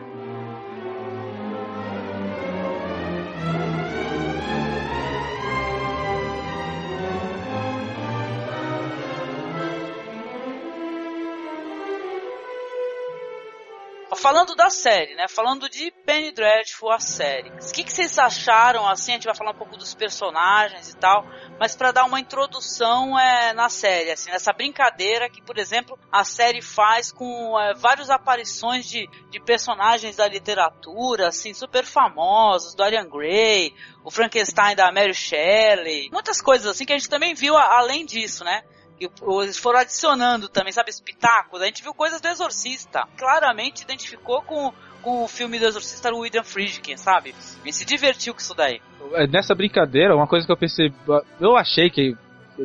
Falando 14.16 14.56
da 14.56 14.70
série, 14.70 15.16
né? 15.16 15.28
Falando 15.28 15.70
de 15.70 15.92
Penny 16.06 16.32
Dreadful, 16.32 16.92
a 16.92 17.00
série. 17.00 17.50
O 17.50 17.72
que, 17.74 17.84
que 17.84 17.92
vocês 17.92 18.18
acharam, 18.18 18.88
assim, 18.88 19.12
a 19.12 19.16
gente 19.16 19.26
vai 19.26 19.36
falar 19.36 19.52
um 19.52 19.58
pouco 19.58 19.76
dos 19.76 19.94
personagens 19.94 20.90
e 20.90 20.98
tal, 20.98 21.26
mas 21.60 21.76
para 21.76 21.92
dar 21.92 22.06
uma 22.06 22.20
introdução 22.20 23.20
é, 23.20 23.54
na 23.54 23.70
série, 23.70 24.12
assim, 24.12 24.32
essa 24.32 24.54
brincadeira 24.54 25.30
que, 25.30 25.42
por 25.42 25.58
exemplo, 25.58 26.00
a 26.12 26.24
série 26.24 26.62
faz 26.62 27.12
com 27.12 27.60
é, 27.60 27.74
várias 27.74 28.10
aparições 28.10 28.86
de, 28.88 29.08
de 29.30 29.40
personagens 29.42 30.16
da 30.16 30.28
literatura, 30.28 31.28
assim, 31.28 31.54
super 31.54 31.86
famosos, 31.86 32.76
Dorian 32.76 33.08
Gray, 33.10 33.74
o 34.06 34.12
Frankenstein 34.12 34.76
da 34.76 34.92
Mary 34.92 35.14
Shelley, 35.14 36.10
muitas 36.12 36.42
coisas 36.42 36.68
assim 36.68 36.86
que 36.86 36.94
a 36.94 36.98
gente 36.98 37.10
também 37.10 37.34
viu 37.34 37.58
além 37.58 38.06
disso, 38.06 38.44
né? 38.44 38.64
E 39.00 39.10
eles 39.42 39.58
foram 39.58 39.80
adicionando 39.80 40.50
também, 40.50 40.74
sabe, 40.74 40.90
espetáculos. 40.90 41.62
A 41.62 41.66
gente 41.66 41.84
viu 41.84 41.94
coisas 41.94 42.20
do 42.20 42.28
Exorcista. 42.28 43.08
Claramente 43.16 43.84
identificou 43.84 44.42
com, 44.42 44.74
com 45.02 45.24
o 45.24 45.28
filme 45.28 45.60
do 45.60 45.66
Exorcista 45.66 46.10
do 46.10 46.18
William 46.18 46.44
Friedkin, 46.44 46.98
sabe? 46.98 47.36
E 47.64 47.72
se 47.72 47.86
divertiu 47.86 48.34
com 48.34 48.40
isso 48.40 48.56
daí. 48.56 48.82
É, 49.14 49.28
nessa 49.28 49.54
brincadeira, 49.54 50.16
uma 50.16 50.28
coisa 50.28 50.46
que 50.46 50.52
eu 50.52 50.58
percebi. 50.58 50.96
Eu 51.40 51.56
achei 51.56 51.90
que 51.90 52.18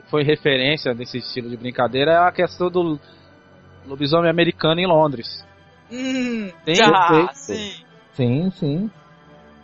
foi 0.09 0.23
referência 0.23 0.95
desse 0.95 1.19
estilo 1.19 1.51
de 1.51 1.57
brincadeira 1.57 2.13
é 2.13 2.17
a 2.17 2.33
questão 2.33 2.71
do 2.71 2.99
lobisomem 3.87 4.31
americano 4.31 4.81
em 4.81 4.87
Londres. 4.87 5.45
Hum, 5.91 6.51
Tem 6.65 6.75
já, 6.75 7.29
sim. 7.35 7.75
Sim, 8.15 8.51
sim. 8.53 8.91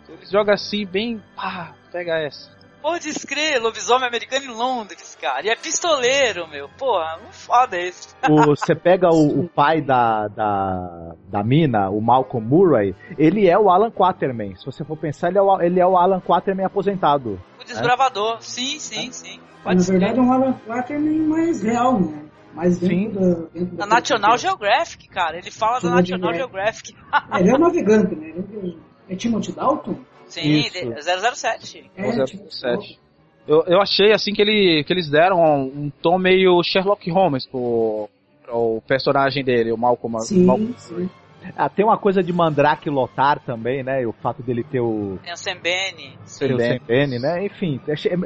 Eles 0.07 0.29
jogam 0.29 0.53
assim, 0.53 0.85
bem. 0.85 1.21
Pá, 1.35 1.73
pega 1.91 2.19
essa. 2.19 2.58
Pode 2.81 3.09
escrever, 3.09 3.59
lobisomem 3.59 4.07
americano 4.07 4.45
em 4.45 4.55
Londres, 4.55 5.17
cara. 5.19 5.45
E 5.45 5.49
é 5.49 5.55
pistoleiro, 5.55 6.47
meu. 6.47 6.69
Porra, 6.77 7.19
um 7.27 7.31
foda 7.31 7.77
esse. 7.77 8.07
você 8.45 8.73
pega 8.73 9.09
o, 9.09 9.41
o, 9.41 9.49
pai 9.49 9.81
da, 9.81 10.27
da, 10.29 11.13
da 11.27 11.43
mina, 11.43 11.89
o 11.89 11.99
Malcolm 12.01 12.45
Murray, 12.47 12.95
ele 13.17 13.47
é 13.47 13.57
o 13.57 13.69
Alan 13.69 13.91
Quaterman. 13.91 14.55
Se 14.55 14.65
você 14.65 14.83
for 14.85 14.97
pensar, 14.97 15.29
ele 15.29 15.37
é 15.37 15.41
o, 15.41 15.61
ele 15.61 15.79
é 15.79 15.85
o 15.85 15.97
Alan 15.97 16.21
Quaterman 16.21 16.65
aposentado. 16.65 17.39
O 17.59 17.65
desbravador, 17.65 18.35
né? 18.35 18.41
sim, 18.41 18.79
sim, 18.79 19.09
é. 19.09 19.11
sim. 19.11 19.39
Pode 19.61 19.79
Na 19.79 19.83
verdade 19.83 20.19
é 20.19 20.21
um 20.21 20.31
Alan 20.31 20.53
Quaterman 20.65 21.19
mais 21.19 21.61
real, 21.61 21.99
né? 21.99 22.23
Mais 22.53 22.79
dentro 22.79 23.19
da, 23.19 23.49
dentro 23.53 23.77
da 23.77 23.85
National 23.85 24.37
Geographic, 24.37 25.07
cara. 25.09 25.37
Ele 25.37 25.51
fala 25.51 25.79
da 25.79 25.89
National 25.89 26.33
Geographic. 26.33 26.95
é, 27.31 27.39
ele 27.39 27.49
é 27.49 27.55
um 27.55 27.59
navegante, 27.59 28.15
né? 28.15 28.29
Ele 28.29 28.79
é 29.09 29.15
Timothy 29.15 29.51
Dalton? 29.51 29.99
Sim, 30.29 30.59
Isso. 30.59 31.35
007. 31.35 31.91
É, 31.97 32.25
007. 32.25 32.99
Eu, 33.47 33.63
eu 33.65 33.81
achei 33.81 34.11
assim 34.13 34.31
que, 34.31 34.41
ele, 34.41 34.83
que 34.83 34.93
eles 34.93 35.09
deram 35.09 35.39
um, 35.39 35.85
um 35.85 35.91
tom 36.01 36.19
meio 36.19 36.61
Sherlock 36.63 37.09
Holmes 37.09 37.47
pro, 37.47 38.07
pro 38.43 38.81
personagem 38.87 39.43
dele, 39.43 39.71
o 39.71 39.77
Malcolm. 39.77 40.19
Sim, 40.19 40.45
Malcolm. 40.45 40.73
sim. 40.77 41.09
Ah, 41.55 41.69
tem 41.69 41.85
uma 41.85 41.97
coisa 41.97 42.21
de 42.21 42.33
Mandrake 42.33 42.89
lotar 42.89 43.39
também, 43.39 43.81
né? 43.81 44.05
O 44.05 44.11
fato 44.11 44.43
dele 44.43 44.63
ter 44.63 44.81
o. 44.81 45.17
Tem 45.23 45.33
o 45.33 45.37
Sembene. 45.37 46.17
Tem 46.37 46.53
o 46.53 46.59
Sembene, 46.59 47.19
né? 47.19 47.45
Enfim, 47.45 47.79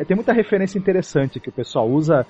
tem 0.07 0.15
muita 0.15 0.33
referência 0.33 0.77
interessante 0.77 1.39
que 1.39 1.49
o 1.49 1.53
pessoal 1.53 1.87
usa, 1.87 2.25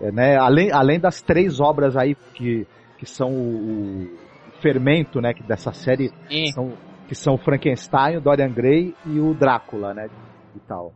é, 0.00 0.12
né? 0.12 0.36
Além, 0.36 0.72
além 0.72 1.00
das 1.00 1.20
três 1.20 1.60
obras 1.60 1.96
aí 1.96 2.16
que, 2.34 2.66
que 2.98 3.04
são 3.04 3.30
o, 3.30 4.04
o 4.04 4.60
fermento, 4.62 5.20
né? 5.20 5.34
Que 5.34 5.42
dessa 5.42 5.72
série 5.72 6.12
Sim. 6.30 6.46
são 6.52 6.72
que 7.08 7.14
são 7.14 7.34
o 7.34 7.38
Frankenstein, 7.38 8.18
o 8.18 8.20
Dorian 8.20 8.52
Gray 8.52 8.94
e 9.06 9.18
o 9.18 9.34
Drácula, 9.34 9.94
né? 9.94 10.08
E 10.54 10.60
tal. 10.60 10.92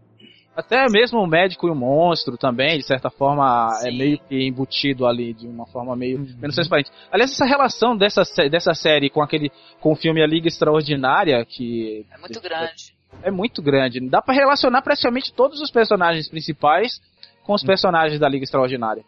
Até 0.55 0.87
mesmo 0.91 1.19
o 1.19 1.27
médico 1.27 1.67
e 1.67 1.71
o 1.71 1.75
monstro 1.75 2.37
também, 2.37 2.77
de 2.77 2.85
certa 2.85 3.09
forma, 3.09 3.71
é 3.81 3.85
Sim. 3.85 3.89
é 3.89 3.93
meio 3.93 4.19
que 4.19 4.47
embutido 4.47 5.07
ali, 5.07 5.33
de 5.33 5.49
uma 5.49 5.67
forma 5.67 5.97
meio 5.97 6.19
uhum. 6.19 6.37
menos 6.39 6.55
transparente. 6.55 6.91
Aliás, 7.11 7.33
essa 7.33 7.47
relação 7.47 7.97
dessa, 7.97 8.23
dessa 8.51 8.75
série 8.75 9.09
com 9.09 9.23
aquele 9.23 9.51
com 9.81 9.93
o 9.93 9.97
filme 9.97 10.23
A 10.23 10.27
Liga 10.27 10.49
Extraordinária, 10.49 11.43
que. 11.47 12.05
É 12.13 12.19
muito 12.19 12.41
grande. 12.41 12.95
é 13.23 13.31
muito 13.31 13.63
grande. 13.63 14.01
Dá 14.11 14.21
para 14.21 14.35
relacionar 14.35 14.83
praticamente 14.83 15.33
todos 15.33 15.59
os 15.59 15.71
personagens 15.71 16.29
principais 16.29 17.01
com 17.45 17.55
os 17.55 17.65
personagens 17.65 18.21
da 18.21 18.29
Liga 18.29 18.45
Extraordinária. 18.45 19.03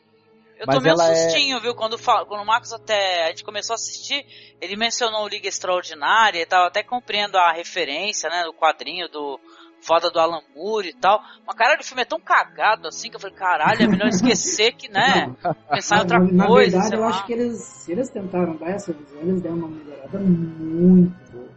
Eu 0.58 0.66
Mas 0.66 0.76
tomei 0.76 0.92
um 0.92 1.00
é 1.00 1.14
sustinho, 1.14 1.56
é... 1.56 1.60
viu? 1.60 1.74
Quando, 1.74 1.98
quando 1.98 2.42
o 2.42 2.46
Marcos 2.46 2.72
até. 2.72 3.26
A 3.26 3.28
gente 3.28 3.44
começou 3.44 3.74
a 3.74 3.76
assistir, 3.76 4.24
ele 4.60 4.76
mencionou 4.76 5.26
Liga 5.28 5.48
Extraordinária 5.48 6.40
e 6.40 6.46
tava 6.46 6.66
até 6.66 6.82
compreendo 6.82 7.36
a 7.36 7.52
referência, 7.52 8.28
né? 8.30 8.44
Do 8.44 8.52
quadrinho 8.52 9.08
do 9.08 9.40
foda 9.80 10.10
do 10.10 10.18
Alan 10.18 10.40
Moore 10.54 10.88
e 10.88 10.94
tal. 10.94 11.20
Mas 11.46 11.56
cara, 11.56 11.78
o 11.78 11.84
filme 11.84 12.02
é 12.02 12.06
tão 12.06 12.18
cagado 12.18 12.88
assim 12.88 13.10
que 13.10 13.16
eu 13.16 13.20
falei, 13.20 13.36
caralho, 13.36 13.82
é 13.82 13.86
melhor 13.86 14.08
esquecer 14.08 14.72
que, 14.72 14.88
né? 14.88 15.34
Pensar 15.70 15.96
em 15.96 16.00
outra 16.00 16.18
Na 16.18 16.46
coisa. 16.46 16.78
Na 16.78 16.82
verdade, 16.82 17.02
eu 17.02 17.08
lá. 17.08 17.08
acho 17.08 17.26
que 17.26 17.32
eles, 17.32 17.58
se 17.62 17.92
eles 17.92 18.08
tentaram 18.08 18.56
dar 18.56 18.70
essa 18.70 18.92
visão, 18.92 19.20
eles 19.20 19.42
deram 19.42 19.56
uma 19.56 19.68
melhorada 19.68 20.18
muito 20.18 21.32
boa. 21.32 21.48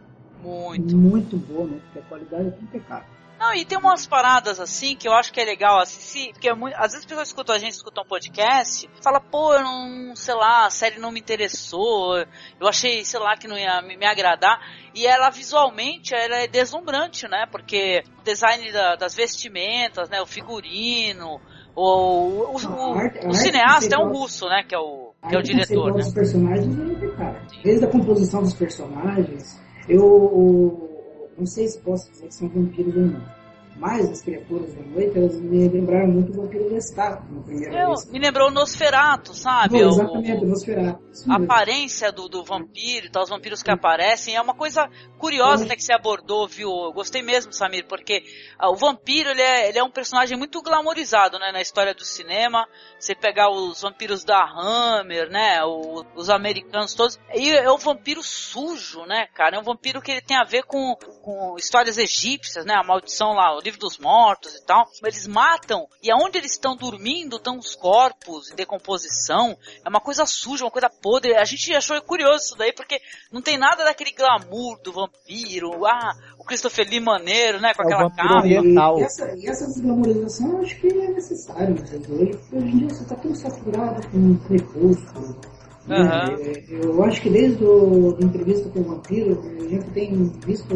Muito. 0.42 0.96
Muito 0.96 1.36
boa, 1.36 1.66
né? 1.66 1.80
Porque 1.84 1.98
a 1.98 2.02
qualidade 2.02 2.48
é 2.48 2.62
impecável. 2.62 3.17
Não, 3.38 3.54
e 3.54 3.64
tem 3.64 3.78
umas 3.78 4.04
paradas 4.04 4.58
assim 4.58 4.96
que 4.96 5.06
eu 5.06 5.12
acho 5.12 5.32
que 5.32 5.40
é 5.40 5.44
legal 5.44 5.78
assistir, 5.78 6.32
porque 6.32 6.48
é 6.48 6.54
muito, 6.54 6.74
às 6.74 6.92
vezes 6.92 6.98
as 6.98 7.04
pessoas 7.04 7.28
escutam 7.28 7.54
a 7.54 7.58
gente, 7.58 7.72
escutam 7.72 8.02
um 8.02 8.06
podcast, 8.06 8.90
fala, 9.00 9.20
pô, 9.20 9.54
eu 9.54 9.62
não, 9.62 10.16
sei 10.16 10.34
lá, 10.34 10.66
a 10.66 10.70
série 10.70 10.98
não 10.98 11.12
me 11.12 11.20
interessou, 11.20 12.18
eu 12.18 12.68
achei, 12.68 13.04
sei 13.04 13.20
lá, 13.20 13.36
que 13.36 13.46
não 13.46 13.56
ia 13.56 13.80
me, 13.80 13.96
me 13.96 14.06
agradar. 14.06 14.60
E 14.92 15.06
ela 15.06 15.30
visualmente 15.30 16.14
ela 16.14 16.36
é 16.36 16.48
deslumbrante, 16.48 17.28
né? 17.28 17.46
Porque 17.50 18.02
o 18.18 18.22
design 18.24 18.72
da, 18.72 18.96
das 18.96 19.14
vestimentas, 19.14 20.08
né? 20.08 20.20
O 20.20 20.26
figurino, 20.26 21.40
o, 21.76 21.82
o, 21.82 22.56
o, 22.56 22.94
arte, 22.94 23.24
o 23.24 23.32
cineasta 23.32 23.94
é 23.94 23.98
um 23.98 24.10
russo, 24.10 24.48
né? 24.48 24.64
Que 24.68 24.74
é 24.74 24.78
o, 24.78 25.12
que 25.28 25.36
é 25.36 25.38
o 25.38 25.42
diretor. 25.42 25.94
Né? 25.94 26.02
Personagens 26.12 26.76
é 26.76 27.62
Desde 27.62 27.84
a 27.84 27.88
composição 27.88 28.42
dos 28.42 28.54
personagens, 28.54 29.60
eu 29.88 30.97
não 31.38 31.46
sei 31.46 31.68
se 31.68 31.78
posso 31.78 32.10
dizer 32.10 32.28
que 32.28 32.34
são 32.34 32.48
vampiros 32.48 32.96
ou 32.96 33.02
não. 33.02 33.37
Mas 33.78 34.10
as 34.10 34.22
criaturas 34.22 34.74
da 34.74 34.82
noite, 34.82 35.16
elas 35.16 35.40
me 35.40 35.68
lembraram 35.68 36.08
muito 36.08 36.32
o 36.32 36.42
Vampiro 36.42 36.68
Lestat 36.68 37.22
no 37.30 37.44
primeiro 37.44 37.76
Eu, 37.76 37.94
Me 38.10 38.18
lembrou 38.18 38.48
o 38.48 38.50
Nosferatu, 38.50 39.32
sabe? 39.34 39.80
Não, 39.80 39.88
exatamente, 39.88 40.44
o, 40.44 40.48
Nosferatu. 40.48 41.08
A 41.28 41.36
aparência 41.36 42.10
do, 42.10 42.28
do 42.28 42.44
vampiro 42.44 43.06
e 43.06 43.10
tal, 43.10 43.22
os 43.22 43.28
vampiros 43.28 43.62
que 43.62 43.70
aparecem, 43.70 44.34
é 44.34 44.40
uma 44.40 44.54
coisa 44.54 44.88
curiosa 45.18 45.64
até 45.64 45.76
que 45.76 45.82
você 45.82 45.92
abordou, 45.92 46.48
viu? 46.48 46.68
Eu 46.68 46.92
gostei 46.92 47.22
mesmo, 47.22 47.52
Samir, 47.52 47.86
porque 47.86 48.24
ah, 48.58 48.70
o 48.70 48.76
vampiro, 48.76 49.30
ele 49.30 49.42
é, 49.42 49.68
ele 49.68 49.78
é 49.78 49.84
um 49.84 49.90
personagem 49.90 50.36
muito 50.36 50.60
glamorizado, 50.60 51.38
né, 51.38 51.52
na 51.52 51.60
história 51.60 51.94
do 51.94 52.04
cinema. 52.04 52.66
Você 52.98 53.14
pegar 53.14 53.48
os 53.50 53.82
vampiros 53.82 54.24
da 54.24 54.44
Hammer, 54.44 55.30
né, 55.30 55.62
o, 55.64 56.04
os 56.16 56.28
americanos 56.28 56.94
todos, 56.94 57.18
e 57.32 57.50
é 57.50 57.70
o 57.70 57.78
vampiro 57.78 58.22
sujo, 58.22 59.04
né, 59.06 59.26
cara? 59.34 59.56
É 59.56 59.60
um 59.60 59.64
vampiro 59.64 60.02
que 60.02 60.10
ele 60.10 60.20
tem 60.20 60.36
a 60.36 60.44
ver 60.44 60.64
com, 60.64 60.96
com 61.22 61.56
histórias 61.56 61.96
egípcias, 61.96 62.64
né, 62.64 62.74
a 62.74 62.82
maldição 62.82 63.32
lá, 63.34 63.56
o 63.56 63.67
livro 63.68 63.80
dos 63.80 63.98
mortos 63.98 64.54
e 64.54 64.64
tal. 64.64 64.86
Eles 65.04 65.26
matam 65.26 65.86
e 66.02 66.10
aonde 66.10 66.38
eles 66.38 66.52
estão 66.52 66.76
dormindo 66.76 67.36
estão 67.36 67.58
os 67.58 67.74
corpos 67.74 68.50
em 68.50 68.56
decomposição. 68.56 69.56
É 69.84 69.88
uma 69.88 70.00
coisa 70.00 70.24
suja, 70.26 70.64
uma 70.64 70.70
coisa 70.70 70.88
podre. 70.88 71.36
A 71.36 71.44
gente 71.44 71.74
achou 71.74 72.00
curioso 72.02 72.44
isso 72.44 72.56
daí 72.56 72.72
porque 72.72 73.00
não 73.30 73.42
tem 73.42 73.58
nada 73.58 73.84
daquele 73.84 74.12
glamour 74.12 74.80
do 74.82 74.92
vampiro. 74.92 75.86
Ah, 75.86 76.12
o 76.38 76.44
Christopher 76.44 76.88
Lee 76.88 77.00
maneiro, 77.00 77.60
né? 77.60 77.74
Com 77.74 77.82
é 77.82 77.86
aquela 77.86 78.10
capa. 78.10 78.46
E 78.46 79.02
essa, 79.02 79.36
e 79.36 79.46
essa 79.46 79.66
desglamorização 79.66 80.52
eu 80.52 80.62
acho 80.62 80.80
que 80.80 80.88
é 80.88 81.10
necessário, 81.10 81.76
entendeu? 81.76 82.38
Hoje 82.52 82.68
em 82.68 82.78
dia 82.78 82.88
você 82.88 83.02
está 83.02 83.16
tão 83.16 83.34
saturado 83.34 84.08
com 84.10 84.38
crepúsculo. 84.46 85.40
Uhum. 85.88 86.82
Eu 86.82 87.02
acho 87.04 87.22
que 87.22 87.30
desde 87.30 87.64
a 87.64 88.24
entrevista 88.24 88.68
com 88.68 88.80
o 88.80 88.84
vampiro, 88.84 89.40
a 89.58 89.68
gente 89.68 89.90
tem 89.90 90.28
visto 90.44 90.68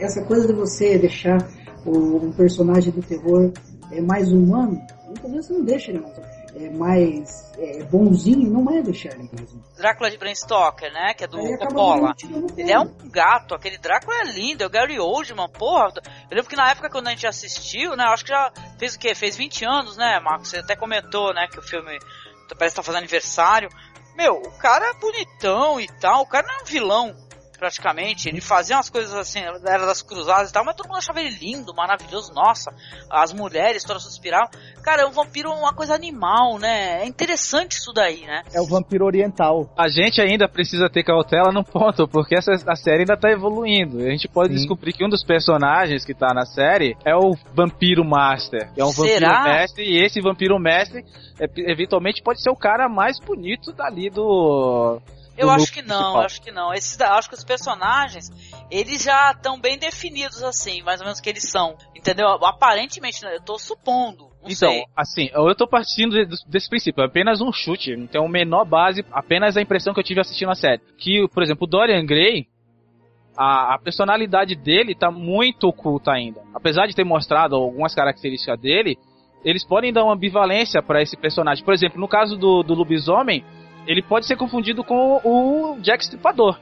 essa 0.00 0.24
coisa 0.24 0.46
de 0.46 0.52
você 0.52 0.98
deixar 0.98 1.38
o, 1.86 2.26
um 2.26 2.32
personagem 2.32 2.92
do 2.92 3.02
terror 3.02 3.52
é, 3.90 4.00
mais 4.00 4.32
humano, 4.32 4.80
muitas 5.06 5.30
vezes 5.30 5.46
você 5.46 5.52
não 5.52 5.64
deixa 5.64 5.90
ele 5.90 6.00
mais, 6.00 6.18
é, 6.54 6.70
mais 6.70 7.52
é, 7.58 7.84
bonzinho, 7.84 8.50
não 8.50 8.70
é 8.70 8.82
deixar 8.82 9.12
ele 9.12 9.30
mesmo. 9.32 9.62
Drácula 9.76 10.10
de 10.10 10.18
Bram 10.18 10.34
Stoker, 10.34 10.92
né? 10.92 11.14
Que 11.14 11.24
é 11.24 11.26
do 11.26 11.38
Coppola. 11.58 12.14
Ele 12.56 12.72
é 12.72 12.78
um 12.78 12.92
gato, 13.10 13.54
aquele 13.54 13.78
Drácula 13.78 14.16
é 14.20 14.32
lindo, 14.32 14.62
é 14.62 14.66
o 14.66 14.70
Gary 14.70 14.98
Oldman, 14.98 15.48
porra. 15.48 15.92
Eu 16.30 16.36
lembro 16.36 16.50
que 16.50 16.56
na 16.56 16.70
época 16.70 16.90
quando 16.90 17.08
a 17.08 17.10
gente 17.10 17.26
assistiu, 17.26 17.96
né? 17.96 18.04
Acho 18.04 18.24
que 18.24 18.30
já 18.30 18.52
fez 18.78 18.94
o 18.94 18.98
quê? 18.98 19.14
Fez 19.14 19.36
20 19.36 19.64
anos, 19.64 19.96
né, 19.96 20.18
Marcos? 20.20 20.48
Você 20.48 20.58
até 20.58 20.74
comentou, 20.74 21.32
né, 21.32 21.46
que 21.50 21.58
o 21.58 21.62
filme 21.62 21.98
parece 22.58 22.74
que 22.74 22.80
tá 22.80 22.82
fazendo 22.82 22.98
aniversário. 23.00 23.68
Meu, 24.16 24.34
o 24.34 24.58
cara 24.58 24.90
é 24.90 24.94
bonitão 24.94 25.78
e 25.78 25.86
tal, 26.00 26.22
o 26.22 26.26
cara 26.26 26.46
não 26.46 26.60
é 26.60 26.62
um 26.62 26.64
vilão 26.64 27.25
praticamente. 27.56 28.28
Ele 28.28 28.40
fazia 28.40 28.76
umas 28.76 28.90
coisas 28.90 29.14
assim, 29.14 29.40
era 29.40 29.86
das 29.86 30.02
cruzadas 30.02 30.50
e 30.50 30.52
tal, 30.52 30.64
mas 30.64 30.76
todo 30.76 30.86
mundo 30.86 30.98
achava 30.98 31.20
ele 31.20 31.36
lindo, 31.36 31.74
maravilhoso. 31.74 32.32
Nossa, 32.32 32.72
as 33.10 33.32
mulheres 33.32 33.84
todas 33.84 34.02
suspiravam. 34.02 34.48
Cara, 34.82 35.02
é 35.02 35.06
um 35.06 35.12
vampiro 35.12 35.50
uma 35.52 35.74
coisa 35.74 35.94
animal, 35.94 36.58
né? 36.58 37.02
É 37.02 37.06
interessante 37.06 37.72
isso 37.72 37.92
daí, 37.92 38.22
né? 38.22 38.42
É 38.52 38.60
o 38.60 38.66
vampiro 38.66 39.04
oriental. 39.04 39.72
A 39.76 39.88
gente 39.88 40.20
ainda 40.20 40.48
precisa 40.48 40.88
ter 40.88 41.02
cautela 41.02 41.52
no 41.52 41.64
ponto, 41.64 42.06
porque 42.08 42.36
essa 42.36 42.52
a 42.66 42.76
série 42.76 43.00
ainda 43.00 43.16
tá 43.16 43.30
evoluindo. 43.30 43.98
A 43.98 44.10
gente 44.10 44.28
pode 44.28 44.50
Sim. 44.50 44.54
descobrir 44.56 44.92
que 44.92 45.04
um 45.04 45.08
dos 45.08 45.24
personagens 45.24 46.04
que 46.04 46.14
tá 46.14 46.32
na 46.34 46.44
série 46.44 46.96
é 47.04 47.14
o 47.14 47.34
vampiro 47.54 48.04
master, 48.04 48.70
é 48.76 48.84
um 48.84 48.88
Será? 48.88 49.28
vampiro 49.28 49.54
mestre, 49.54 49.84
e 49.84 50.04
esse 50.04 50.20
vampiro 50.20 50.58
mestre 50.58 51.04
é, 51.38 51.46
eventualmente 51.70 52.22
pode 52.22 52.42
ser 52.42 52.50
o 52.50 52.56
cara 52.56 52.88
mais 52.88 53.18
bonito 53.18 53.72
dali 53.72 54.10
do 54.10 55.00
eu 55.36 55.50
acho 55.50 55.72
que 55.72 55.82
não, 55.82 56.14
eu 56.14 56.20
acho 56.20 56.40
que 56.40 56.50
não. 56.50 56.72
Esses, 56.72 57.00
acho 57.00 57.28
que 57.28 57.34
os 57.34 57.44
personagens, 57.44 58.30
eles 58.70 59.02
já 59.02 59.32
estão 59.32 59.60
bem 59.60 59.78
definidos 59.78 60.42
assim, 60.42 60.82
mais 60.82 61.00
ou 61.00 61.06
menos 61.06 61.20
que 61.20 61.28
eles 61.28 61.48
são. 61.50 61.76
Entendeu? 61.94 62.28
Aparentemente, 62.44 63.22
né, 63.22 63.36
eu 63.36 63.42
tô 63.42 63.58
supondo. 63.58 64.30
então, 64.42 64.70
sei. 64.70 64.84
assim, 64.96 65.30
eu 65.32 65.54
tô 65.54 65.66
partindo 65.66 66.14
desse 66.46 66.68
princípio, 66.68 67.02
é 67.02 67.06
apenas 67.06 67.40
um 67.40 67.52
chute, 67.52 67.96
não 67.96 68.06
tem 68.06 68.20
uma 68.20 68.30
menor 68.30 68.64
base, 68.64 69.04
apenas 69.12 69.56
a 69.56 69.62
impressão 69.62 69.92
que 69.92 70.00
eu 70.00 70.04
tive 70.04 70.20
assistindo 70.20 70.50
a 70.50 70.54
série. 70.54 70.80
Que, 70.98 71.26
por 71.28 71.42
exemplo, 71.42 71.66
o 71.66 71.70
Dorian 71.70 72.04
Gray, 72.06 72.46
a, 73.36 73.74
a, 73.74 73.78
personalidade 73.78 74.54
dele 74.54 74.94
tá 74.94 75.10
muito 75.10 75.68
oculta 75.68 76.12
ainda. 76.12 76.40
Apesar 76.54 76.86
de 76.86 76.94
ter 76.94 77.04
mostrado 77.04 77.56
algumas 77.56 77.94
características 77.94 78.58
dele, 78.58 78.96
eles 79.44 79.64
podem 79.64 79.92
dar 79.92 80.04
uma 80.04 80.14
ambivalência 80.14 80.82
para 80.82 81.02
esse 81.02 81.16
personagem. 81.16 81.64
Por 81.64 81.74
exemplo, 81.74 82.00
no 82.00 82.08
caso 82.08 82.36
do, 82.36 82.62
do 82.62 82.74
lobisomem, 82.74 83.44
ele 83.86 84.02
pode 84.02 84.26
ser 84.26 84.36
confundido 84.36 84.82
com 84.84 85.20
o 85.24 85.78
Jack 85.80 86.04
Stripador. 86.04 86.58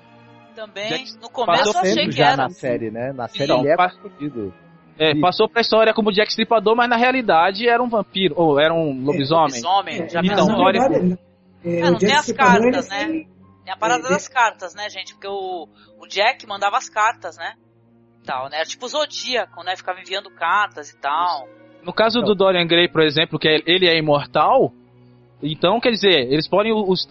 Também, 0.55 0.89
Jack 0.89 1.17
no 1.21 1.29
começo 1.29 1.77
eu 1.77 1.81
achei 1.81 2.09
que 2.09 2.23
era. 2.23 2.37
na 2.37 2.51
série, 2.51 2.91
né? 2.91 3.13
Na 3.13 3.27
série 3.27 3.45
então, 3.45 3.61
ele 3.61 3.69
é 3.71 3.77
confundido. 3.77 4.55
É, 4.97 5.19
passou 5.19 5.49
pra 5.49 5.61
história 5.61 5.93
como 5.93 6.13
Jack 6.13 6.31
Stripador, 6.31 6.77
mas 6.77 6.89
na 6.89 6.97
realidade 6.97 7.69
era 7.69 7.83
um 7.83 7.89
vampiro, 7.89 8.35
ou 8.39 8.61
era 8.61 8.73
um 8.73 9.05
lobisomem. 9.05 9.59
É, 9.59 9.67
lobisomem, 9.67 10.09
já 10.09 10.21
então, 10.23 10.47
não, 10.47 10.65
verdade, 10.65 11.19
é, 11.65 11.79
é, 11.81 11.91
não 11.91 11.99
tem 11.99 12.13
as 12.15 12.31
cartas, 12.31 12.89
né? 12.89 13.07
Tem 13.65 13.73
a 13.73 13.77
parada 13.77 14.07
é, 14.07 14.11
das 14.11 14.29
cartas, 14.29 14.75
né, 14.75 14.89
gente? 14.89 15.15
Porque 15.15 15.27
o, 15.27 15.67
o 15.99 16.07
Jack 16.07 16.47
mandava 16.47 16.77
as 16.77 16.89
cartas, 16.89 17.37
né? 17.37 17.55
Tal, 18.25 18.49
né? 18.49 18.59
Era 18.59 18.67
tipo 18.67 18.87
o 18.87 18.89
Zodíaco, 18.89 19.65
né? 19.65 19.75
Ficava 19.77 20.01
enviando 20.01 20.31
cartas 20.31 20.91
e 20.91 21.01
tal. 21.01 21.49
No 21.83 21.93
caso 21.93 22.21
do 22.21 22.35
Dorian 22.35 22.67
Gray, 22.67 22.89
por 22.89 23.03
exemplo, 23.03 23.39
que 23.39 23.49
ele 23.49 23.89
é 23.89 23.99
imortal, 23.99 24.73
então, 25.53 25.81
quer 25.81 25.91
dizer, 25.91 26.33
eles 26.33 26.49
podem, 26.49 26.73
os, 26.73 27.07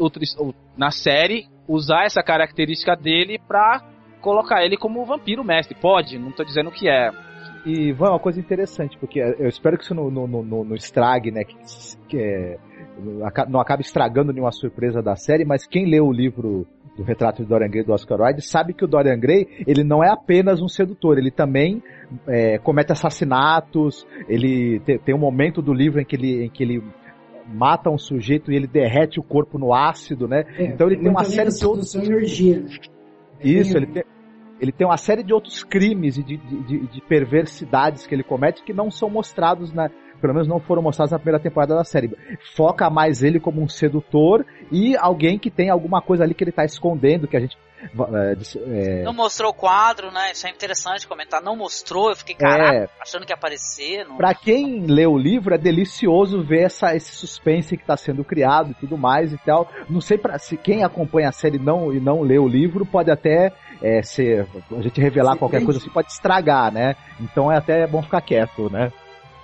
na 0.75 0.91
série, 0.91 1.45
usar 1.67 2.05
essa 2.05 2.23
característica 2.23 2.95
dele 2.95 3.39
pra 3.47 3.81
colocar 4.21 4.63
ele 4.63 4.77
como 4.77 5.05
vampiro 5.05 5.43
mestre. 5.43 5.77
Pode, 5.79 6.17
não 6.17 6.31
tô 6.31 6.43
dizendo 6.43 6.71
que 6.71 6.89
é. 6.89 7.11
E, 7.65 7.91
Van, 7.93 8.09
uma 8.09 8.19
coisa 8.19 8.39
interessante, 8.39 8.97
porque 8.97 9.19
eu 9.19 9.47
espero 9.47 9.77
que 9.77 9.83
isso 9.83 9.95
não, 9.95 10.09
não, 10.09 10.27
não, 10.27 10.63
não 10.63 10.75
estrague, 10.75 11.31
né? 11.31 11.43
Que, 11.43 11.55
que 12.09 12.17
é, 12.17 12.57
não 13.47 13.59
acabe 13.59 13.83
estragando 13.83 14.33
nenhuma 14.33 14.51
surpresa 14.51 15.01
da 15.01 15.15
série, 15.15 15.45
mas 15.45 15.65
quem 15.65 15.85
lê 15.85 15.99
o 15.99 16.11
livro 16.11 16.67
do 16.95 17.03
retrato 17.03 17.41
de 17.41 17.49
Dorian 17.49 17.69
Gray 17.69 17.83
do 17.83 17.93
Oscar 17.93 18.19
Wilde 18.21 18.41
sabe 18.41 18.73
que 18.73 18.85
o 18.85 18.87
Dorian 18.87 19.19
Gray 19.19 19.47
ele 19.65 19.83
não 19.83 20.03
é 20.03 20.09
apenas 20.09 20.61
um 20.61 20.67
sedutor, 20.67 21.17
ele 21.17 21.31
também 21.31 21.81
é, 22.27 22.59
comete 22.59 22.91
assassinatos, 22.91 24.05
ele 24.27 24.79
te, 24.81 24.99
tem 24.99 25.15
um 25.15 25.19
momento 25.19 25.61
do 25.61 25.73
livro 25.73 25.99
em 25.99 26.05
que 26.05 26.15
ele, 26.15 26.45
em 26.45 26.49
que 26.49 26.63
ele 26.63 26.83
mata 27.47 27.89
um 27.89 27.97
sujeito 27.97 28.51
e 28.51 28.55
ele 28.55 28.67
derrete 28.67 29.19
o 29.19 29.23
corpo 29.23 29.57
no 29.57 29.73
ácido, 29.73 30.27
né? 30.27 30.45
É, 30.57 30.65
então 30.65 30.87
ele 30.87 30.97
tem 30.97 31.09
uma 31.09 31.23
série 31.23 31.49
de 31.49 31.65
outros. 31.65 31.95
Energia? 31.95 32.63
Isso, 33.41 33.77
ele 33.77 33.87
tem, 33.87 34.03
ele 34.59 34.71
tem 34.71 34.87
uma 34.87 34.97
série 34.97 35.23
de 35.23 35.33
outros 35.33 35.63
crimes 35.63 36.17
e 36.17 36.23
de, 36.23 36.37
de, 36.37 36.87
de, 36.87 37.01
perversidades 37.01 38.07
que 38.07 38.15
ele 38.15 38.23
comete 38.23 38.63
que 38.63 38.73
não 38.73 38.89
são 38.89 39.09
mostrados 39.09 39.73
na, 39.73 39.89
pelo 40.23 40.33
menos 40.33 40.47
não 40.47 40.57
foram 40.57 40.81
mostradas 40.81 41.11
na 41.11 41.19
primeira 41.19 41.37
temporada 41.37 41.75
da 41.75 41.83
série. 41.83 42.09
Foca 42.55 42.89
mais 42.89 43.21
ele 43.21 43.41
como 43.41 43.61
um 43.61 43.67
sedutor 43.67 44.45
e 44.71 44.95
alguém 44.95 45.37
que 45.37 45.51
tem 45.51 45.69
alguma 45.69 46.01
coisa 46.01 46.23
ali 46.23 46.33
que 46.33 46.41
ele 46.45 46.53
tá 46.53 46.63
escondendo, 46.63 47.27
que 47.27 47.35
a 47.35 47.41
gente 47.41 47.57
é, 47.83 49.01
é... 49.01 49.03
Não 49.03 49.11
mostrou 49.11 49.51
o 49.51 49.53
quadro, 49.53 50.09
né? 50.09 50.31
Isso 50.31 50.47
é 50.47 50.49
interessante 50.49 51.05
comentar. 51.05 51.41
Não 51.41 51.57
mostrou, 51.57 52.09
eu 52.09 52.15
fiquei, 52.15 52.35
caraca, 52.35 52.73
é... 52.73 52.89
achando 53.01 53.25
que 53.25 53.33
ia 53.33 53.35
aparecer. 53.35 54.07
Não... 54.07 54.15
Pra 54.15 54.33
quem 54.33 54.85
lê 54.85 55.05
o 55.05 55.17
livro, 55.17 55.53
é 55.53 55.57
delicioso 55.57 56.41
ver 56.41 56.63
essa, 56.63 56.95
esse 56.95 57.11
suspense 57.13 57.75
que 57.75 57.85
tá 57.85 57.97
sendo 57.97 58.23
criado 58.23 58.71
e 58.71 58.73
tudo 58.75 58.97
mais 58.97 59.33
e 59.33 59.37
tal. 59.39 59.69
Não 59.89 59.99
sei 59.99 60.17
pra, 60.17 60.39
se 60.39 60.55
quem 60.55 60.85
acompanha 60.85 61.27
a 61.27 61.33
série 61.33 61.59
não, 61.59 61.91
e 61.91 61.99
não 61.99 62.21
lê 62.21 62.39
o 62.39 62.47
livro, 62.47 62.85
pode 62.85 63.11
até 63.11 63.51
é, 63.81 64.01
ser. 64.01 64.47
A 64.71 64.81
gente 64.81 65.01
revelar 65.01 65.35
qualquer 65.35 65.65
coisa 65.65 65.79
assim, 65.79 65.89
pode 65.89 66.09
estragar, 66.09 66.71
né? 66.71 66.95
Então 67.19 67.51
é 67.51 67.57
até 67.57 67.85
bom 67.85 68.01
ficar 68.01 68.21
quieto, 68.21 68.69
né? 68.69 68.93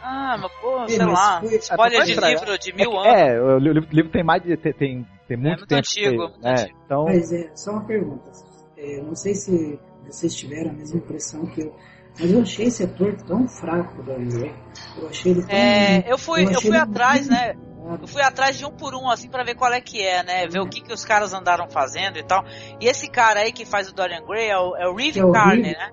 Ah, 0.01 0.37
mas 0.39 0.51
pô, 0.61 0.87
sei 0.87 1.05
lá. 1.05 1.41
Spoiler 1.43 2.03
de 2.03 2.15
livro 2.15 2.57
de 2.57 2.73
mil 2.73 2.91
é, 3.03 3.31
anos. 3.31 3.65
É, 3.65 3.69
o 3.69 3.79
livro 3.91 4.11
tem 4.11 4.23
mais 4.23 4.41
de. 4.41 4.55
tem, 4.57 4.73
tem 4.73 5.07
tem 5.29 5.37
muito, 5.37 5.47
é 5.47 5.57
muito 5.57 5.67
tempo. 5.67 5.79
Antigo, 5.79 6.23
muito 6.23 6.47
é, 6.47 6.51
antigo. 6.51 6.79
Então... 6.85 7.05
Mas 7.05 7.31
é, 7.31 7.51
só 7.55 7.71
uma 7.71 7.85
pergunta. 7.85 8.31
É, 8.75 9.01
não 9.03 9.15
sei 9.15 9.35
se 9.35 9.79
vocês 10.07 10.35
tiveram 10.35 10.71
a 10.71 10.73
mesma 10.73 10.97
impressão 10.97 11.45
que 11.45 11.61
eu. 11.61 11.75
Mas 12.19 12.31
eu 12.31 12.41
achei 12.41 12.65
esse 12.65 12.83
ator 12.83 13.15
tão 13.27 13.47
fraco 13.47 14.01
da 14.01 14.15
André. 14.15 14.51
Eu 14.97 15.07
achei 15.07 15.31
ele 15.31 15.41
tão. 15.43 15.55
É, 15.55 16.11
eu 16.11 16.17
fui, 16.17 16.45
eu, 16.45 16.51
eu 16.51 16.61
fui 16.61 16.75
atrás, 16.75 17.29
né? 17.29 17.53
Eu 18.01 18.07
fui 18.07 18.21
atrás 18.21 18.57
de 18.57 18.65
um 18.65 18.71
por 18.71 18.95
um, 18.95 19.09
assim, 19.09 19.29
para 19.29 19.43
ver 19.43 19.55
qual 19.55 19.71
é 19.71 19.79
que 19.79 20.01
é, 20.01 20.23
né? 20.23 20.47
Ver 20.47 20.59
o 20.59 20.67
que, 20.67 20.81
que 20.81 20.93
os 20.93 21.05
caras 21.05 21.31
andaram 21.33 21.69
fazendo 21.69 22.17
e 22.17 22.23
tal. 22.23 22.43
E 22.81 22.87
esse 22.87 23.07
cara 23.09 23.41
aí 23.41 23.51
que 23.51 23.65
faz 23.65 23.87
o 23.87 23.93
Dorian 23.93 24.25
Gray 24.25 24.49
é 24.49 24.57
o, 24.57 24.75
é 24.75 24.87
o 24.87 24.95
Reeve 24.95 25.19
é 25.19 25.31
Carney, 25.31 25.71
né? 25.73 25.91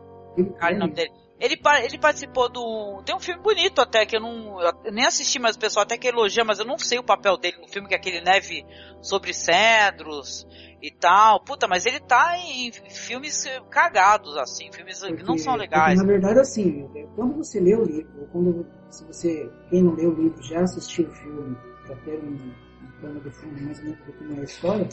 Carney, 0.58 0.76
o 0.76 0.80
nome 0.80 0.94
dele. 0.94 1.12
Ele, 1.38 1.60
ele 1.84 1.98
participou 1.98 2.48
do. 2.48 3.02
Tem 3.04 3.14
um 3.14 3.20
filme 3.20 3.42
bonito 3.42 3.80
até, 3.80 4.06
que 4.06 4.16
eu 4.16 4.20
não. 4.20 4.58
Eu 4.60 4.92
nem 4.92 5.04
assisti, 5.04 5.38
mas 5.38 5.54
o 5.54 5.58
pessoal 5.58 5.84
até 5.84 5.98
que 5.98 6.08
elogia, 6.08 6.44
mas 6.44 6.58
eu 6.58 6.64
não 6.64 6.78
sei 6.78 6.98
o 6.98 7.04
papel 7.04 7.36
dele 7.36 7.58
no 7.60 7.68
filme, 7.68 7.86
que 7.86 7.94
é 7.94 7.98
aquele 7.98 8.22
Neve 8.22 8.64
sobre 9.02 9.34
Cedros 9.34 10.46
e 10.82 10.90
tal. 10.90 11.44
Puta, 11.44 11.68
mas 11.68 11.84
ele 11.84 12.00
tá 12.00 12.38
em 12.38 12.72
filmes 12.72 13.44
cagados, 13.70 14.34
assim, 14.38 14.72
filmes 14.72 15.00
porque, 15.00 15.16
que 15.16 15.24
não 15.24 15.36
são 15.36 15.56
legais. 15.56 15.98
na 15.98 16.06
verdade, 16.06 16.40
assim, 16.40 16.88
quando 17.14 17.36
você 17.36 17.60
lê 17.60 17.74
o 17.74 17.84
livro, 17.84 18.28
quando 18.32 18.66
se 18.88 19.04
você, 19.04 19.50
quem 19.68 19.82
não 19.82 19.94
lê 19.94 20.06
o 20.06 20.14
livro, 20.14 20.42
já 20.42 20.62
assistiu 20.62 21.06
o 21.06 21.12
filme, 21.12 21.56
pra 21.86 21.96
ter 21.96 22.18
um, 22.18 22.54
plano 23.00 23.20
de 23.20 23.30
fundo 23.30 23.60
mais 23.62 23.78
ou 23.78 23.84
menos 23.84 24.00
do 24.06 24.12
que 24.12 24.38
é 24.38 24.40
a 24.40 24.44
história, 24.44 24.88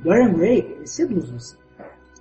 Dorian 0.00 0.34
Gray, 0.34 0.58
ele 0.58 0.86
seduz 0.86 1.30
você. 1.30 1.61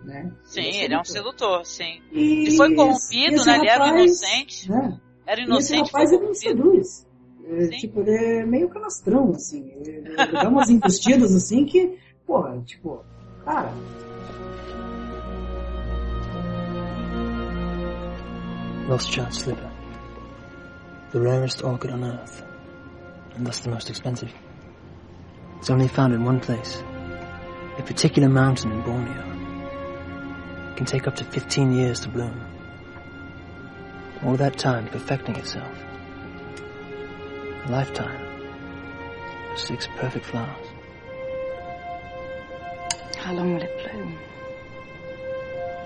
Né? 0.04 0.32
Sim, 0.44 0.62
ele 0.62 0.78
é, 0.78 0.84
ele 0.86 0.94
é 0.96 1.00
um 1.00 1.04
sedutor, 1.04 1.66
sim. 1.66 2.02
E 2.12 2.48
ele 2.48 2.58
foi 2.58 2.76
corrompido, 2.76 3.36
esse, 3.36 3.46
né? 3.46 3.58
Ele 3.58 3.70
era 3.70 3.88
inocente. 3.88 4.70
Né? 4.70 5.00
Era 5.28 5.42
inocente. 5.42 5.82
Esse 5.84 5.92
rapaz 5.92 6.12
ele 6.12 6.28
me 6.28 6.36
seduz. 6.36 7.08
É, 7.46 7.68
tipo, 7.70 8.02
ele 8.02 8.12
é 8.12 8.46
meio 8.46 8.70
canastrão, 8.70 9.32
assim. 9.32 9.72
Ele, 9.72 10.08
ele 10.08 10.32
dá 10.32 10.50
umas 10.50 10.70
investidas 10.70 11.36
assim 11.36 11.66
que, 11.66 11.98
porra, 12.26 12.60
tipo, 12.66 13.04
cara. 13.46 13.72
Rothschild 18.88 19.34
slipper. 19.34 19.70
The 21.12 21.20
rarest 21.20 21.64
orchid 21.64 21.92
on 21.92 22.04
earth, 22.04 22.44
and 23.38 23.46
thus 23.46 23.60
the 23.60 23.70
most 23.70 23.90
expensive. 23.90 24.34
It's 25.58 25.70
only 25.70 25.88
found 25.88 26.14
in 26.14 26.26
one 26.26 26.40
place. 26.40 26.84
A 27.78 27.84
particular 27.84 28.30
mountain 28.30 28.72
in 28.72 28.82
Borneo. 28.82 29.31
Can 30.76 30.86
take 30.86 31.08
up 31.08 31.16
to 31.18 31.24
15 31.24 31.72
years 31.72 32.00
to 32.02 32.10
bloom. 32.10 32.40
All 34.24 34.36
that 34.38 34.58
time 34.58 34.88
perfecting 34.88 35.36
itself. 35.36 35.76
A 37.66 37.72
lifetime 37.72 38.22
of 39.52 39.60
six 39.60 39.88
perfect 39.98 40.26
flowers. 40.26 40.68
How 43.18 43.34
long 43.34 43.54
will 43.54 43.62
it 43.62 43.92
bloom? 43.92 44.18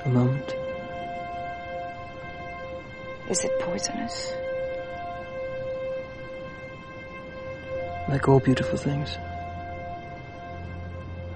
A 0.06 0.10
moment. 0.10 0.56
Is 3.30 3.44
it 3.44 3.60
poisonous? 3.60 4.34
Like 8.08 8.28
all 8.30 8.40
beautiful 8.40 8.78
things. 8.78 9.18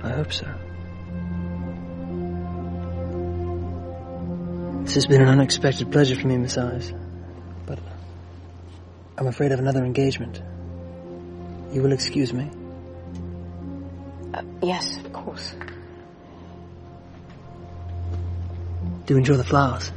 I 0.03 0.09
hope 0.09 0.31
so. 0.31 0.47
This 4.89 4.95
has 4.95 5.06
been 5.06 5.21
an 5.21 5.28
unexpected 5.28 5.91
pleasure 5.91 6.15
for 6.15 6.25
me, 6.25 6.36
Miss 6.38 6.58
Eyes. 6.58 6.91
But 7.67 7.78
I'm 9.19 9.28
afraid 9.28 9.52
of 9.52 9.60
another 9.60 9.86
engagement. 9.86 10.41
You 11.71 11.84
will 11.84 11.91
excuse 11.91 12.34
me? 12.34 12.49
Uh, 14.34 14.41
yes, 14.63 14.97
of 14.97 15.13
course. 15.13 15.54
Do 19.06 19.15
enjoy 19.15 19.38
the 19.38 19.43
flowers. 19.43 19.91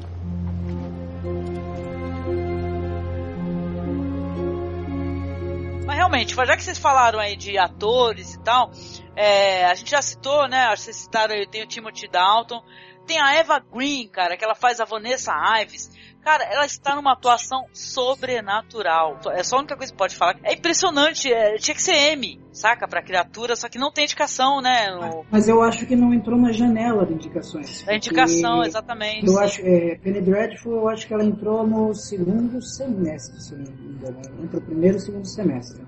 Mas 5.87 5.97
realmente, 5.97 6.35
já 6.35 6.55
que 6.55 6.63
vocês 6.63 6.77
falaram 6.77 7.19
aí 7.19 7.35
de 7.35 7.57
atores 7.57 8.35
e 8.35 8.41
tal, 8.41 8.71
é, 9.17 9.65
a 9.65 9.75
gente 9.75 9.91
já 9.91 10.03
citou, 10.03 10.47
né? 10.47 10.77
Vocês 10.77 10.97
citaram 10.97 11.35
aí, 11.35 11.47
tem 11.47 11.63
o 11.63 11.67
Timothy 11.67 12.09
Dalton. 12.09 12.63
Tem 13.07 13.21
a 13.21 13.35
Eva 13.35 13.59
Green, 13.59 14.09
cara, 14.09 14.37
que 14.37 14.45
ela 14.45 14.55
faz 14.55 14.81
a 14.81 14.85
Vanessa 14.85 15.33
Ives. 15.61 15.91
Cara, 16.23 16.45
ela 16.45 16.65
está 16.65 16.95
numa 16.95 17.15
atuação 17.15 17.67
sobrenatural. 17.73 19.19
É 19.33 19.43
só 19.43 19.57
a 19.57 19.59
única 19.59 19.77
coisa 19.77 19.93
que 19.93 19.99
pode 19.99 20.15
falar. 20.15 20.38
É 20.45 20.55
impressionante. 20.55 21.33
É, 21.33 21.57
tinha 21.57 21.75
que 21.75 21.83
ser 21.83 21.97
M, 22.12 22.41
saca? 22.53 22.87
Pra 22.87 23.03
criatura, 23.03 23.57
só 23.57 23.69
que 23.69 23.77
não 23.77 23.91
tem 23.91 24.05
indicação, 24.05 24.61
né? 24.61 24.88
No... 24.91 25.25
Mas 25.29 25.49
eu 25.49 25.61
acho 25.61 25.85
que 25.85 25.97
não 25.97 26.15
entrou 26.15 26.38
na 26.38 26.53
janela 26.53 27.05
de 27.05 27.15
indicações. 27.15 27.83
Da 27.83 27.97
indicação, 27.97 28.62
exatamente. 28.62 29.27
Eu 29.27 29.33
sim. 29.33 29.41
acho, 29.41 29.62
é, 29.62 29.97
Penny 29.97 30.21
Dreadful, 30.21 30.73
eu 30.73 30.88
acho 30.88 31.09
que 31.09 31.12
ela 31.12 31.25
entrou 31.25 31.67
no 31.67 31.93
segundo 31.93 32.62
semestre, 32.62 33.41
se 33.43 33.57
não 33.57 33.73
me 33.73 33.95
engano. 33.95 34.21
Entre 34.45 34.59
o 34.59 34.62
primeiro 34.62 34.99
e 34.99 34.99
o 34.99 35.01
segundo 35.01 35.27
semestre. 35.27 35.83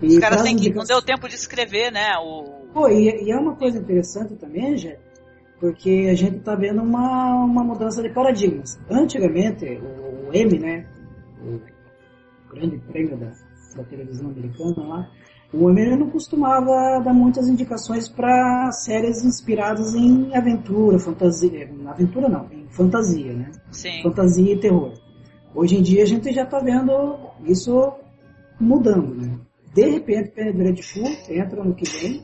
E 0.00 0.06
Os 0.06 0.18
caras 0.18 0.42
têm 0.42 0.56
que. 0.56 0.72
Não 0.72 0.84
deu 0.84 1.02
tempo 1.02 1.28
de 1.28 1.34
escrever, 1.34 1.92
né? 1.92 2.16
O... 2.18 2.66
Pô, 2.72 2.88
e, 2.88 3.24
e 3.24 3.30
é 3.30 3.36
uma 3.36 3.56
coisa 3.56 3.78
interessante 3.78 4.34
também, 4.36 4.76
já 4.78 4.92
porque 5.60 6.08
a 6.10 6.14
gente 6.14 6.38
está 6.38 6.54
vendo 6.54 6.82
uma, 6.82 7.44
uma 7.44 7.64
mudança 7.64 8.02
de 8.02 8.10
paradigmas. 8.10 8.78
Antigamente, 8.90 9.64
o, 9.64 10.28
o 10.28 10.34
M, 10.34 10.58
né, 10.58 10.86
o 11.42 11.60
grande 12.54 12.78
prêmio 12.78 13.16
da, 13.16 13.32
da 13.76 13.84
televisão 13.84 14.30
americana 14.30 14.86
lá, 14.86 15.10
o 15.52 15.70
M 15.70 15.96
não 15.96 16.10
costumava 16.10 17.00
dar 17.00 17.14
muitas 17.14 17.48
indicações 17.48 18.08
para 18.08 18.70
séries 18.72 19.24
inspiradas 19.24 19.94
em 19.94 20.34
aventura, 20.36 20.98
fantasia, 20.98 21.70
aventura 21.86 22.28
não, 22.28 22.46
em 22.50 22.66
fantasia, 22.68 23.32
né? 23.32 23.50
Sim. 23.70 24.02
Fantasia 24.02 24.52
e 24.52 24.58
terror. 24.58 24.92
Hoje 25.54 25.76
em 25.76 25.82
dia 25.82 26.02
a 26.02 26.06
gente 26.06 26.32
já 26.32 26.42
está 26.42 26.58
vendo 26.58 27.16
isso 27.44 27.92
mudando, 28.60 29.14
né? 29.14 29.38
De 29.72 29.88
repente, 29.88 30.30
Penny 30.30 30.52
Dreadful 30.52 31.04
entra 31.28 31.62
no 31.62 31.74
que 31.74 31.84
vem 31.84 32.22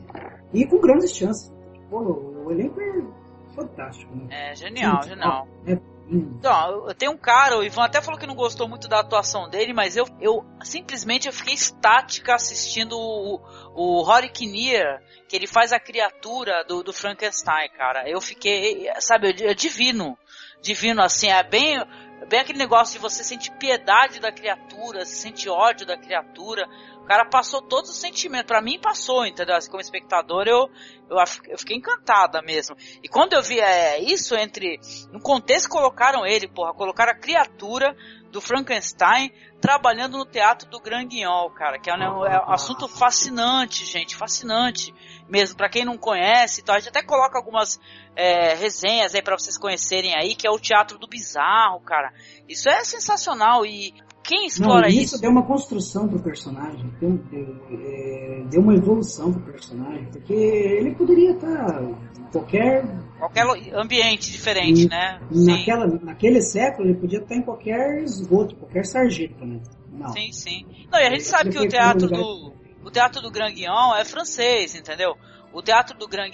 e 0.53 0.65
com 0.65 0.79
grandes 0.79 1.15
chances. 1.15 1.51
Pô, 1.89 1.99
o 2.45 2.51
elenco 2.51 2.81
é 2.81 3.22
fantástico, 3.53 4.15
né? 4.15 4.51
É, 4.51 4.55
genial, 4.55 5.03
genial. 5.03 5.47
É, 5.65 5.77
então, 6.09 6.87
eu 6.87 6.93
tenho 6.93 7.13
um 7.13 7.17
cara, 7.17 7.57
o 7.57 7.63
Ivan 7.63 7.85
até 7.85 8.01
falou 8.01 8.19
que 8.19 8.27
não 8.27 8.35
gostou 8.35 8.67
muito 8.67 8.87
da 8.87 8.99
atuação 8.99 9.49
dele, 9.49 9.73
mas 9.73 9.95
eu, 9.95 10.05
eu 10.19 10.45
simplesmente 10.61 11.27
eu 11.27 11.33
fiquei 11.33 11.53
estática 11.53 12.35
assistindo 12.35 12.97
o, 12.97 13.41
o 13.73 14.01
Rory 14.03 14.29
Kinnear, 14.29 15.01
que 15.27 15.35
ele 15.35 15.47
faz 15.47 15.71
a 15.71 15.79
criatura 15.79 16.63
do, 16.65 16.83
do 16.83 16.93
Frankenstein, 16.93 17.69
cara. 17.69 18.07
Eu 18.07 18.19
fiquei, 18.19 18.87
sabe, 18.99 19.29
é 19.43 19.53
divino. 19.53 20.17
Divino, 20.61 21.01
assim, 21.01 21.29
é 21.29 21.41
bem, 21.41 21.81
bem 22.27 22.39
aquele 22.39 22.59
negócio 22.59 22.93
de 22.93 22.99
você 22.99 23.23
sentir 23.23 23.51
piedade 23.51 24.19
da 24.19 24.31
criatura, 24.31 25.05
se 25.05 25.15
sente 25.15 25.49
ódio 25.49 25.85
da 25.85 25.97
criatura. 25.97 26.67
O 27.03 27.05
cara 27.05 27.25
passou 27.25 27.61
todos 27.61 27.89
os 27.89 27.97
sentimentos. 27.97 28.47
Para 28.47 28.61
mim 28.61 28.79
passou, 28.79 29.25
entendeu? 29.25 29.55
Assim, 29.55 29.69
como 29.69 29.81
espectador 29.81 30.47
eu, 30.47 30.69
eu, 31.09 31.17
eu, 31.49 31.57
fiquei 31.57 31.75
encantada 31.75 32.41
mesmo. 32.41 32.77
E 33.03 33.09
quando 33.09 33.33
eu 33.33 33.43
vi 33.43 33.59
é, 33.59 33.99
isso 34.01 34.35
entre. 34.35 34.79
No 35.11 35.19
contexto 35.19 35.69
colocaram 35.69 36.25
ele, 36.25 36.47
porra, 36.47 36.73
colocaram 36.73 37.11
a 37.11 37.15
criatura 37.15 37.95
do 38.31 38.39
Frankenstein 38.39 39.31
trabalhando 39.61 40.17
no 40.17 40.25
teatro 40.25 40.69
do 40.69 40.79
Grand 40.79 41.05
Guignol, 41.05 41.51
cara, 41.51 41.77
que 41.77 41.89
é 41.89 41.93
um, 41.93 42.25
é 42.25 42.45
um 42.45 42.51
assunto 42.51 42.87
fascinante, 42.87 43.85
gente, 43.85 44.15
fascinante 44.15 44.93
mesmo, 45.29 45.55
para 45.55 45.69
quem 45.69 45.85
não 45.85 45.97
conhece, 45.97 46.61
então 46.61 46.75
a 46.75 46.79
gente 46.79 46.89
até 46.89 47.01
coloca 47.01 47.37
algumas 47.37 47.79
é, 48.15 48.55
resenhas 48.55 49.15
aí 49.15 49.21
para 49.21 49.37
vocês 49.37 49.57
conhecerem 49.57 50.15
aí, 50.15 50.35
que 50.35 50.47
é 50.47 50.51
o 50.51 50.59
teatro 50.59 50.97
do 50.97 51.07
bizarro, 51.07 51.79
cara. 51.81 52.11
Isso 52.47 52.67
é 52.67 52.83
sensacional 52.83 53.65
e 53.65 53.93
quem 54.23 54.47
explora 54.47 54.81
Não, 54.81 54.87
isso? 54.87 55.15
Isso 55.15 55.21
deu 55.21 55.29
uma 55.29 55.45
construção 55.45 56.07
pro 56.07 56.19
personagem, 56.19 56.91
deu, 56.99 57.11
deu, 57.29 57.65
é, 57.71 58.43
deu 58.49 58.61
uma 58.61 58.73
evolução 58.73 59.33
pro 59.33 59.41
personagem, 59.51 60.05
porque 60.05 60.33
ele 60.33 60.95
poderia 60.95 61.31
estar 61.31 61.83
em 61.83 62.31
qualquer. 62.31 62.85
Qualquer 63.19 63.45
ambiente 63.75 64.31
diferente, 64.31 64.85
em, 64.85 64.89
né? 64.89 65.19
Naquela, 65.29 65.87
naquele 65.87 66.41
século 66.41 66.87
ele 66.87 66.97
podia 66.97 67.19
estar 67.19 67.35
em 67.35 67.41
qualquer 67.41 68.01
esgoto, 68.03 68.55
qualquer 68.55 68.85
sarjeta, 68.85 69.45
né? 69.45 69.59
Não. 69.91 70.11
Sim, 70.13 70.31
sim. 70.31 70.65
Não, 70.91 70.99
e 70.99 71.03
a 71.05 71.09
gente 71.09 71.23
sabe 71.23 71.49
que 71.49 71.59
o 71.59 71.67
teatro 71.67 72.07
do. 72.07 72.53
O 72.83 72.91
teatro 72.91 73.21
do 73.21 73.31
Grand 73.31 73.51
Guignol 73.53 73.95
é 73.95 74.03
francês, 74.03 74.75
entendeu? 74.75 75.15
O 75.53 75.61
Teatro 75.61 75.97
do 75.97 76.07
Grand 76.07 76.31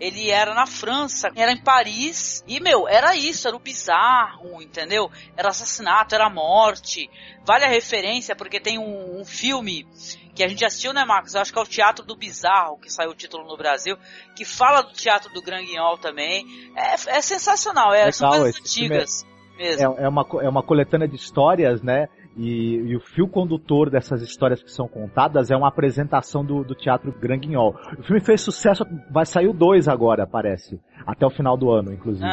ele 0.00 0.30
era 0.30 0.52
na 0.52 0.66
França, 0.66 1.30
era 1.36 1.52
em 1.52 1.62
Paris, 1.62 2.42
e, 2.46 2.58
meu, 2.58 2.88
era 2.88 3.14
isso, 3.14 3.46
era 3.46 3.56
o 3.56 3.60
bizarro, 3.60 4.60
entendeu? 4.60 5.10
Era 5.36 5.50
assassinato, 5.50 6.14
era 6.14 6.28
morte. 6.28 7.08
Vale 7.44 7.64
a 7.64 7.68
referência, 7.68 8.34
porque 8.34 8.58
tem 8.58 8.78
um, 8.78 9.20
um 9.20 9.24
filme 9.24 9.86
que 10.34 10.42
a 10.42 10.48
gente 10.48 10.64
assistiu, 10.64 10.92
né, 10.92 11.04
Marcos? 11.04 11.34
Eu 11.34 11.40
acho 11.40 11.52
que 11.52 11.58
é 11.58 11.62
o 11.62 11.66
Teatro 11.66 12.04
do 12.04 12.16
Bizarro, 12.16 12.78
que 12.78 12.90
saiu 12.90 13.10
o 13.10 13.14
título 13.14 13.46
no 13.46 13.56
Brasil, 13.56 13.96
que 14.34 14.44
fala 14.44 14.82
do 14.82 14.92
Teatro 14.92 15.32
do 15.32 15.42
Grand 15.42 15.64
Guignol 15.64 15.98
também. 15.98 16.44
É, 16.76 16.94
é 16.94 17.20
sensacional, 17.20 17.92
é, 17.92 18.06
Legal, 18.06 18.12
são 18.12 18.30
coisas 18.30 18.60
antigas. 18.60 19.26
mesmo. 19.56 19.94
É, 19.98 20.04
é, 20.04 20.08
uma, 20.08 20.26
é 20.42 20.48
uma 20.48 20.62
coletânea 20.62 21.06
de 21.06 21.16
histórias, 21.16 21.82
né? 21.82 22.08
E, 22.36 22.76
e 22.76 22.96
o 22.96 23.00
fio 23.00 23.28
condutor 23.28 23.90
dessas 23.90 24.22
histórias 24.22 24.62
que 24.62 24.70
são 24.70 24.88
contadas 24.88 25.50
é 25.50 25.56
uma 25.56 25.68
apresentação 25.68 26.44
do, 26.44 26.64
do 26.64 26.74
Teatro 26.74 27.12
Grand 27.12 27.38
Guignol. 27.38 27.76
O 27.98 28.02
filme 28.02 28.20
fez 28.20 28.40
sucesso, 28.40 28.84
vai 29.10 29.26
sair 29.26 29.48
o 29.48 29.52
2 29.52 29.86
agora, 29.86 30.26
parece. 30.26 30.80
Até 31.06 31.26
o 31.26 31.30
final 31.30 31.56
do 31.56 31.70
ano, 31.70 31.92
inclusive. 31.92 32.24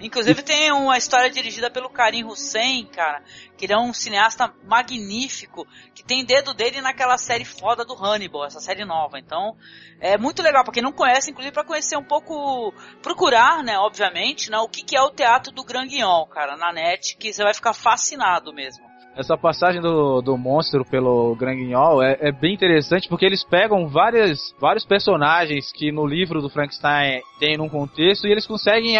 Inclusive 0.00 0.42
tem 0.42 0.72
uma 0.72 0.96
história 0.96 1.30
dirigida 1.30 1.70
pelo 1.70 1.90
Karim 1.90 2.24
Hussein, 2.24 2.86
cara, 2.86 3.22
que 3.56 3.66
ele 3.66 3.74
é 3.74 3.78
um 3.78 3.92
cineasta 3.92 4.52
magnífico, 4.66 5.66
que 5.94 6.02
tem 6.02 6.24
dedo 6.24 6.54
dele 6.54 6.80
naquela 6.80 7.18
série 7.18 7.44
foda 7.44 7.84
do 7.84 7.94
Hannibal, 7.94 8.46
essa 8.46 8.60
série 8.60 8.84
nova. 8.84 9.18
Então, 9.18 9.56
é 10.00 10.16
muito 10.18 10.42
legal, 10.42 10.64
pra 10.64 10.72
quem 10.72 10.82
não 10.82 10.92
conhece, 10.92 11.30
inclusive 11.30 11.52
pra 11.52 11.64
conhecer 11.64 11.96
um 11.96 12.04
pouco, 12.04 12.72
procurar, 13.02 13.62
né, 13.62 13.78
obviamente, 13.78 14.50
né, 14.50 14.58
o 14.58 14.68
que, 14.68 14.82
que 14.82 14.96
é 14.96 15.02
o 15.02 15.10
Teatro 15.10 15.52
do 15.52 15.64
Grand 15.64 15.86
Guignol, 15.86 16.26
cara, 16.26 16.56
na 16.56 16.72
net, 16.72 17.16
que 17.16 17.32
você 17.32 17.42
vai 17.42 17.54
ficar 17.54 17.74
fascinado 17.74 18.52
mesmo. 18.52 18.93
Essa 19.16 19.36
passagem 19.36 19.80
do, 19.80 20.20
do 20.20 20.36
monstro 20.36 20.84
pelo 20.84 21.36
Grand 21.36 21.54
Guignol 21.54 22.02
é, 22.02 22.18
é 22.20 22.32
bem 22.32 22.52
interessante 22.52 23.08
porque 23.08 23.24
eles 23.24 23.44
pegam 23.44 23.86
várias, 23.86 24.52
vários 24.60 24.84
personagens 24.84 25.70
que 25.72 25.92
no 25.92 26.04
livro 26.04 26.42
do 26.42 26.50
Frankenstein 26.50 27.20
tem 27.38 27.56
num 27.56 27.68
contexto 27.68 28.26
e 28.26 28.32
eles 28.32 28.44
conseguem 28.44 28.96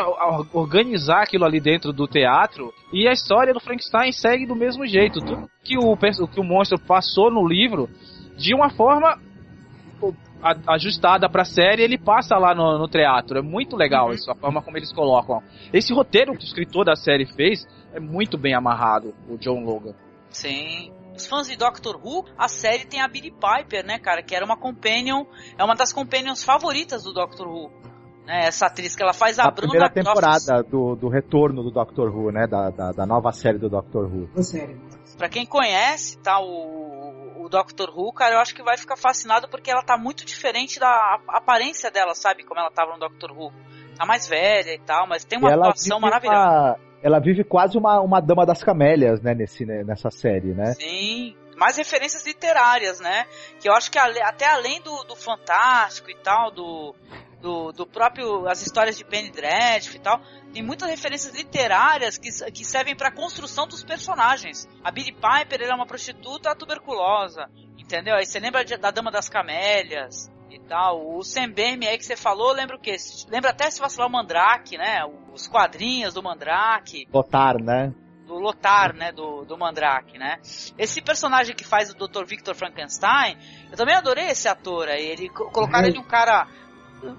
organizar 0.52 1.22
aquilo 1.22 1.44
ali 1.44 1.60
dentro 1.60 1.92
do 1.92 2.06
teatro 2.06 2.72
e 2.92 3.08
a 3.08 3.12
história 3.12 3.52
do 3.52 3.58
Frankenstein 3.58 4.12
segue 4.12 4.46
do 4.46 4.54
mesmo 4.54 4.86
jeito. 4.86 5.18
Tudo 5.18 5.50
que 5.64 5.76
o, 5.76 5.96
que 6.28 6.40
o 6.40 6.44
monstro 6.44 6.78
passou 6.78 7.28
no 7.28 7.44
livro, 7.44 7.88
de 8.36 8.54
uma 8.54 8.70
forma 8.70 9.18
ajustada 10.66 11.28
pra 11.28 11.44
série, 11.44 11.82
ele 11.82 11.98
passa 11.98 12.36
lá 12.36 12.54
no, 12.54 12.78
no 12.78 12.86
teatro. 12.86 13.38
É 13.38 13.42
muito 13.42 13.74
legal 13.76 14.12
isso, 14.12 14.30
a 14.30 14.34
forma 14.36 14.62
como 14.62 14.76
eles 14.76 14.92
colocam. 14.92 15.42
Esse 15.72 15.92
roteiro 15.92 16.36
que 16.36 16.44
o 16.44 16.46
escritor 16.46 16.84
da 16.84 16.94
série 16.94 17.26
fez 17.26 17.66
é 17.92 17.98
muito 17.98 18.38
bem 18.38 18.54
amarrado, 18.54 19.12
o 19.28 19.36
John 19.38 19.64
Logan. 19.64 19.94
Sim. 20.34 20.92
Os 21.14 21.26
fãs 21.26 21.46
de 21.46 21.56
Doctor 21.56 21.96
Who, 21.96 22.24
a 22.36 22.48
série 22.48 22.84
tem 22.84 23.00
a 23.00 23.06
Billie 23.06 23.30
Piper, 23.32 23.86
né, 23.86 23.98
cara, 24.00 24.20
que 24.22 24.34
era 24.34 24.44
uma 24.44 24.56
companion, 24.56 25.24
é 25.56 25.62
uma 25.62 25.76
das 25.76 25.92
companions 25.92 26.42
favoritas 26.42 27.04
do 27.04 27.12
Doctor 27.12 27.46
Who. 27.46 27.70
Né, 28.26 28.46
essa 28.46 28.66
atriz 28.66 28.96
que 28.96 29.02
ela 29.02 29.12
faz 29.12 29.38
a, 29.38 29.44
A 29.44 29.50
Bruna 29.50 29.68
primeira 29.70 29.90
temporada 29.90 30.62
do, 30.62 30.96
do 30.96 31.08
retorno 31.08 31.62
do 31.62 31.70
Doctor 31.70 32.08
Who, 32.08 32.32
né? 32.32 32.46
Da, 32.46 32.70
da, 32.70 32.90
da 32.90 33.06
nova 33.06 33.30
série 33.32 33.58
do 33.58 33.68
Doctor 33.68 34.06
Who. 34.06 34.42
Sério. 34.42 34.80
Pra 35.18 35.28
quem 35.28 35.44
conhece, 35.46 36.18
tá, 36.18 36.40
o, 36.40 37.44
o 37.44 37.48
Doctor 37.50 37.90
Who, 37.94 38.12
cara, 38.14 38.34
eu 38.36 38.40
acho 38.40 38.54
que 38.54 38.62
vai 38.62 38.78
ficar 38.78 38.96
fascinado 38.96 39.46
porque 39.48 39.70
ela 39.70 39.82
tá 39.82 39.96
muito 39.98 40.24
diferente 40.24 40.80
da 40.80 41.18
aparência 41.28 41.90
dela, 41.90 42.14
sabe? 42.14 42.44
Como 42.44 42.58
ela 42.58 42.70
tava 42.70 42.94
no 42.94 42.98
Doctor 42.98 43.30
Who. 43.30 43.52
Tá 43.96 44.06
mais 44.06 44.26
velha 44.26 44.72
e 44.74 44.80
tal, 44.80 45.06
mas 45.06 45.24
tem 45.24 45.38
uma 45.38 45.50
E 45.50 45.52
ela 45.52 45.68
atuação 45.68 46.00
maravilhosa. 46.00 46.40
uma- 46.40 46.76
ela 47.04 47.20
vive 47.20 47.44
quase 47.44 47.76
uma, 47.76 48.00
uma 48.00 48.18
dama 48.18 48.46
das 48.46 48.64
camélias, 48.64 49.20
né? 49.20 49.34
Nesse, 49.34 49.66
né, 49.66 49.84
nessa 49.84 50.10
série, 50.10 50.54
né? 50.54 50.72
Sim, 50.72 51.36
mais 51.54 51.76
referências 51.76 52.24
literárias, 52.26 52.98
né? 52.98 53.26
Que 53.60 53.68
eu 53.68 53.74
acho 53.74 53.90
que 53.90 53.98
até 53.98 54.46
além 54.46 54.80
do, 54.80 55.04
do 55.04 55.14
fantástico 55.14 56.10
e 56.10 56.16
tal, 56.16 56.50
do, 56.50 56.94
do, 57.42 57.72
do 57.72 57.86
próprio 57.86 58.48
as 58.48 58.62
histórias 58.62 58.96
de 58.96 59.04
Penny 59.04 59.30
Dreadful 59.30 59.96
e 59.96 59.98
tal, 59.98 60.18
tem 60.50 60.62
muitas 60.62 60.88
referências 60.88 61.34
literárias 61.34 62.16
que, 62.16 62.30
que 62.50 62.64
servem 62.64 62.96
para 62.96 63.12
construção 63.12 63.68
dos 63.68 63.84
personagens. 63.84 64.66
A 64.82 64.90
Billie 64.90 65.12
Piper 65.12 65.60
ela 65.60 65.72
é 65.72 65.76
uma 65.76 65.86
prostituta 65.86 66.56
tuberculosa, 66.56 67.50
entendeu? 67.76 68.14
Aí 68.14 68.24
você 68.24 68.40
lembra 68.40 68.64
da 68.64 68.90
Dama 68.90 69.10
das 69.10 69.28
Camélias 69.28 70.32
e 70.54 70.60
tal. 70.60 71.16
O 71.16 71.22
Sam 71.22 71.50
Baimi 71.50 71.86
aí 71.86 71.98
que 71.98 72.04
você 72.04 72.16
falou, 72.16 72.52
lembra 72.52 72.76
o 72.76 72.80
quê? 72.80 72.96
Lembra 73.28 73.50
até 73.50 73.70
se 73.70 73.80
vacilar 73.80 74.08
o 74.08 74.12
Mandrake, 74.12 74.76
né? 74.76 75.04
Os 75.32 75.46
quadrinhos 75.46 76.14
do 76.14 76.22
Mandrake 76.22 77.06
Lotar, 77.12 77.62
né? 77.62 77.92
do 78.26 78.34
Lotar, 78.34 78.94
né, 78.94 79.12
do, 79.12 79.44
do 79.44 79.58
Mandrake, 79.58 80.18
né? 80.18 80.38
Esse 80.78 81.02
personagem 81.02 81.54
que 81.54 81.62
faz 81.64 81.90
o 81.90 81.94
Dr. 81.94 82.24
Victor 82.24 82.54
Frankenstein, 82.54 83.36
eu 83.70 83.76
também 83.76 83.94
adorei 83.94 84.28
esse 84.30 84.48
ator 84.48 84.88
aí, 84.88 85.04
ele 85.04 85.28
co- 85.28 85.50
colocaram 85.50 85.86
ele 85.88 85.98
um 85.98 86.04
cara 86.04 86.48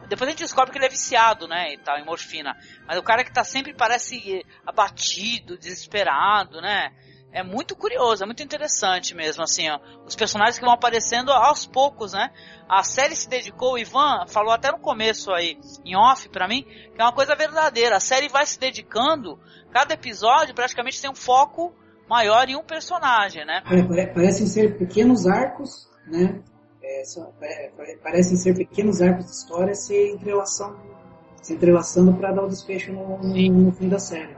depois 0.07 0.27
a 0.27 0.31
gente 0.31 0.39
descobre 0.39 0.71
que 0.71 0.79
ele 0.79 0.85
é 0.85 0.89
viciado, 0.89 1.47
né, 1.47 1.73
e 1.73 1.77
tal, 1.77 1.97
em 1.99 2.05
morfina. 2.05 2.57
Mas 2.87 2.97
o 2.97 3.03
cara 3.03 3.23
que 3.23 3.31
tá 3.31 3.43
sempre 3.43 3.71
parece 3.71 4.43
abatido, 4.65 5.57
desesperado, 5.59 6.59
né? 6.59 6.91
É 7.35 7.43
muito 7.43 7.75
curioso, 7.75 8.23
é 8.23 8.25
muito 8.25 8.41
interessante 8.41 9.13
mesmo, 9.13 9.43
assim, 9.43 9.69
ó. 9.69 9.77
Os 10.07 10.15
personagens 10.15 10.57
que 10.57 10.63
vão 10.63 10.73
aparecendo 10.73 11.33
aos 11.33 11.65
poucos, 11.65 12.13
né? 12.13 12.31
A 12.69 12.81
série 12.81 13.13
se 13.13 13.27
dedicou, 13.27 13.73
o 13.73 13.77
Ivan 13.77 14.25
falou 14.25 14.53
até 14.53 14.71
no 14.71 14.79
começo 14.79 15.33
aí, 15.33 15.59
em 15.83 15.97
off 15.97 16.29
pra 16.29 16.47
mim, 16.47 16.63
que 16.63 16.93
é 16.97 17.03
uma 17.03 17.11
coisa 17.11 17.35
verdadeira. 17.35 17.97
A 17.97 17.99
série 17.99 18.29
vai 18.29 18.45
se 18.45 18.57
dedicando, 18.57 19.37
cada 19.69 19.93
episódio 19.93 20.55
praticamente 20.55 21.01
tem 21.01 21.09
um 21.11 21.15
foco 21.15 21.73
maior 22.07 22.47
em 22.47 22.55
um 22.55 22.63
personagem, 22.63 23.43
né? 23.45 23.61
Pare- 23.65 23.83
pare- 23.83 24.07
Parecem 24.07 24.47
ser 24.47 24.77
pequenos 24.77 25.27
arcos, 25.27 25.89
né? 26.07 26.41
É, 26.81 27.03
só- 27.03 27.25
pare- 27.37 27.97
parecem 28.01 28.37
ser 28.37 28.55
pequenos 28.55 29.01
arcos 29.01 29.25
de 29.25 29.31
história 29.31 29.75
se 29.75 29.93
entrelaçando, 30.11 30.79
se 31.41 31.53
entrelaçando 31.53 32.13
para 32.13 32.31
dar 32.31 32.43
o 32.43 32.47
desfecho 32.47 32.93
no, 32.93 33.17
no- 33.17 33.51
no 33.65 33.71
fim 33.73 33.89
da 33.89 33.99
série. 33.99 34.37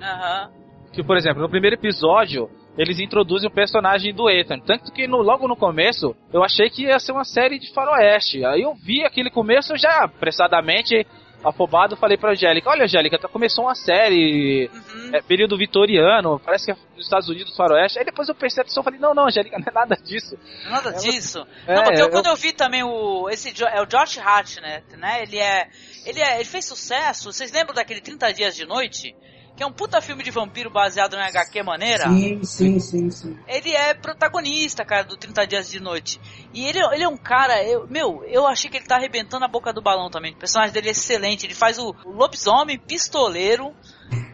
Aham. 0.00 0.52
Que, 0.96 1.04
por 1.04 1.16
exemplo, 1.16 1.42
no 1.42 1.48
primeiro 1.48 1.76
episódio, 1.76 2.50
eles 2.78 2.98
introduzem 2.98 3.48
o 3.48 3.52
personagem 3.52 4.14
do 4.14 4.28
Ethan. 4.30 4.58
Tanto 4.58 4.90
que 4.92 5.06
no- 5.06 5.18
logo 5.22 5.46
no 5.46 5.54
começo, 5.54 6.16
eu 6.32 6.42
achei 6.42 6.68
que 6.70 6.84
ia 6.84 6.98
ser 6.98 7.12
uma 7.12 7.24
série 7.24 7.58
de 7.58 7.72
faroeste. 7.72 8.44
Aí 8.44 8.62
eu 8.62 8.74
vi 8.74 9.04
aquele 9.04 9.30
começo 9.30 9.76
já 9.76 10.04
apressadamente 10.04 11.06
afobado, 11.44 11.96
falei 11.96 12.16
pra 12.16 12.32
Angélica, 12.32 12.70
olha 12.70 12.84
Angélica, 12.84 13.18
tá, 13.18 13.28
começou 13.28 13.66
uma 13.66 13.74
série, 13.74 14.68
é, 15.12 15.20
período 15.22 15.56
vitoriano, 15.56 16.40
parece 16.44 16.64
que 16.64 16.72
é 16.72 16.76
nos 16.96 17.04
Estados 17.04 17.28
Unidos 17.28 17.54
faroeste. 17.54 17.98
Aí 17.98 18.04
depois 18.04 18.28
eu 18.28 18.34
prestei 18.34 18.62
atenção 18.62 18.80
e 18.80 18.84
falei, 18.84 18.98
não, 18.98 19.14
não, 19.14 19.26
Angélica, 19.26 19.56
não 19.60 19.66
é 19.68 19.70
nada 19.72 19.94
disso. 20.02 20.36
Nada 20.68 20.92
disso. 20.92 21.46
É, 21.66 21.74
não, 21.74 21.84
porque 21.84 22.00
eu- 22.00 22.06
eu- 22.06 22.10
quando 22.10 22.26
eu 22.26 22.36
vi 22.36 22.52
também 22.52 22.82
o. 22.82 23.28
Esse 23.28 23.52
é 23.64 23.80
o 23.80 23.86
Josh 23.86 24.18
Hartnett, 24.18 24.96
né? 24.96 25.22
Ele 25.22 25.38
é. 25.38 25.68
Ele 26.06 26.20
é. 26.20 26.36
Ele 26.36 26.44
fez 26.44 26.64
sucesso. 26.64 27.30
Vocês 27.30 27.52
lembram 27.52 27.74
daquele 27.74 28.00
30 28.00 28.32
Dias 28.32 28.56
de 28.56 28.64
Noite? 28.66 29.14
Que 29.56 29.62
é 29.62 29.66
um 29.66 29.72
puta 29.72 30.02
filme 30.02 30.22
de 30.22 30.30
vampiro 30.30 30.70
baseado 30.70 31.16
na 31.16 31.26
HQ 31.28 31.62
maneira. 31.62 32.10
Sim, 32.10 32.44
sim, 32.44 32.78
sim, 32.78 33.10
sim. 33.10 33.38
Ele 33.48 33.72
é 33.74 33.94
protagonista, 33.94 34.84
cara, 34.84 35.04
do 35.04 35.16
30 35.16 35.46
Dias 35.46 35.70
de 35.70 35.80
Noite. 35.80 36.20
E 36.52 36.66
ele, 36.66 36.78
ele 36.92 37.02
é 37.02 37.08
um 37.08 37.16
cara, 37.16 37.64
eu, 37.64 37.86
meu, 37.88 38.22
eu 38.26 38.46
achei 38.46 38.70
que 38.70 38.76
ele 38.76 38.84
tá 38.84 38.96
arrebentando 38.96 39.46
a 39.46 39.48
boca 39.48 39.72
do 39.72 39.80
balão 39.80 40.10
também. 40.10 40.32
O 40.32 40.36
personagem 40.36 40.74
dele 40.74 40.88
é 40.88 40.90
excelente. 40.90 41.46
Ele 41.46 41.54
faz 41.54 41.78
o, 41.78 41.94
o 42.04 42.10
lobisomem 42.10 42.78
pistoleiro, 42.78 43.74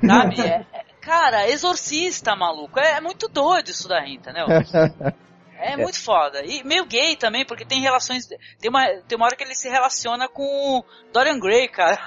sabe? 0.05 0.37
É- 0.43 0.67
é- 0.73 0.85
cara, 1.01 1.49
exorcista, 1.49 2.35
maluco. 2.37 2.79
É, 2.79 2.97
é 2.97 3.01
muito 3.01 3.29
doido 3.29 3.71
isso 3.71 3.89
daí, 3.89 4.15
entendeu? 4.15 4.47
É 5.62 5.77
muito 5.77 5.98
foda. 6.03 6.42
E 6.44 6.62
meio 6.64 6.85
gay 6.87 7.16
também, 7.16 7.44
porque 7.46 7.64
tem 7.64 7.81
relações. 7.81 8.27
Tem 8.61 8.68
uma, 8.70 8.85
tem 9.09 9.16
uma 9.16 9.27
hora 9.27 9.37
que 9.37 9.44
ele 9.44 9.55
se 9.55 9.68
relaciona 9.68 10.29
com 10.29 10.42
o 10.79 10.85
Dorian 11.12 11.38
Gray, 11.38 11.68
cara. 11.68 11.98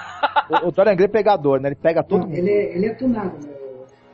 o, 0.50 0.68
o 0.68 0.70
Dorian 0.72 0.94
Gray 0.94 1.06
é 1.08 1.12
pegador, 1.12 1.60
né? 1.60 1.68
Ele 1.70 1.76
pega 1.76 2.02
todo 2.04 2.26
mundo. 2.26 2.36
Ele, 2.36 2.50
é- 2.50 2.76
ele 2.76 2.86
é 2.86 2.94
tunado, 2.94 3.46
né? 3.46 3.54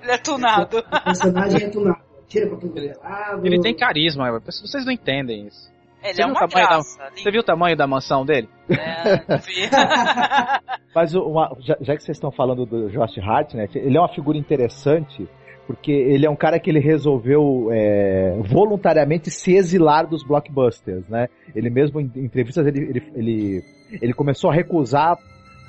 Ele 0.03 0.13
é 0.13 0.19
tunado. 0.19 0.79
O 0.79 1.05
personagem 1.05 1.63
é 1.65 1.69
tunado. 1.71 2.01
Tira 2.29 2.47
pra 2.49 2.57
tudo 2.59 2.73
que 2.73 2.89
é 2.89 2.95
lado. 2.97 3.47
Ele 3.47 3.61
tem 3.61 3.77
carisma, 3.77 4.41
vocês 4.41 4.85
não 4.87 4.93
entendem 4.93 5.47
isso. 5.47 5.71
Ele 6.03 6.15
Você 6.15 6.23
é 6.23 6.27
uma 6.27 6.35
tamanho 6.35 6.67
da- 6.69 6.75
graça. 6.75 7.11
Você 7.15 7.31
viu 7.31 7.41
o 7.43 7.45
tamanho 7.45 7.77
da 7.77 7.87
mansão 7.87 8.25
dele? 8.25 8.49
É, 8.71 9.23
não 9.29 9.39
vi. 9.39 9.69
Mas 10.95 11.15
uma- 11.15 11.55
já, 11.61 11.77
já 11.81 11.95
que 11.97 12.03
vocês 12.03 12.17
estão 12.17 12.31
falando 12.33 12.67
do 12.67 12.91
Josh 12.91 13.19
Hartnett, 13.19 13.79
ele 13.79 13.97
é 13.97 14.01
uma 14.01 14.09
figura 14.13 14.37
interessante 14.37 15.29
porque 15.67 15.93
ele 15.93 16.27
é 16.27 16.31
um 16.31 16.37
cara 16.37 16.59
que 16.59 16.71
ele 16.71 16.81
resolveu 16.81 17.69
é, 17.71 18.37
voluntariamente 18.43 19.31
se 19.31 19.55
exilar 19.55 20.07
dos 20.07 20.25
blockbusters, 20.25 21.09
né? 21.09 21.29
Ele 21.55 21.71
mesmo 21.71 22.01
em 22.01 22.11
entrevistas 22.17 22.67
ele, 22.67 22.81
ele, 22.81 23.03
ele, 23.15 23.63
ele 24.01 24.13
começou 24.13 24.51
a 24.51 24.55
recusar 24.55 25.17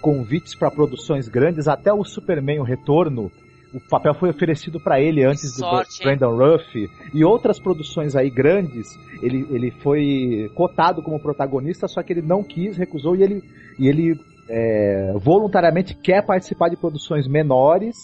convites 0.01 0.55
para 0.55 0.71
produções 0.71 1.29
grandes, 1.29 1.67
até 1.67 1.93
o 1.93 2.03
Superman 2.03 2.59
o 2.59 2.63
Retorno. 2.63 3.31
O 3.73 3.79
papel 3.89 4.13
foi 4.13 4.29
oferecido 4.29 4.79
para 4.79 5.01
ele 5.01 5.23
antes 5.23 5.53
do 5.53 5.59
Sorte, 5.59 6.07
hein? 6.07 6.17
Brandon 6.17 6.37
Ruff 6.37 6.89
e 7.11 7.23
outras 7.23 7.59
produções 7.59 8.15
aí 8.15 8.29
grandes. 8.29 8.87
Ele, 9.21 9.47
ele 9.49 9.71
foi 9.71 10.51
cotado 10.53 11.01
como 11.01 11.19
protagonista, 11.19 11.87
só 11.87 12.03
que 12.03 12.13
ele 12.13 12.21
não 12.21 12.43
quis, 12.43 12.77
recusou 12.77 13.15
e 13.15 13.23
ele, 13.23 13.43
e 13.79 13.87
ele 13.87 14.19
é, 14.49 15.13
voluntariamente 15.15 15.95
quer 15.95 16.23
participar 16.23 16.69
de 16.69 16.77
produções 16.77 17.27
menores 17.27 17.95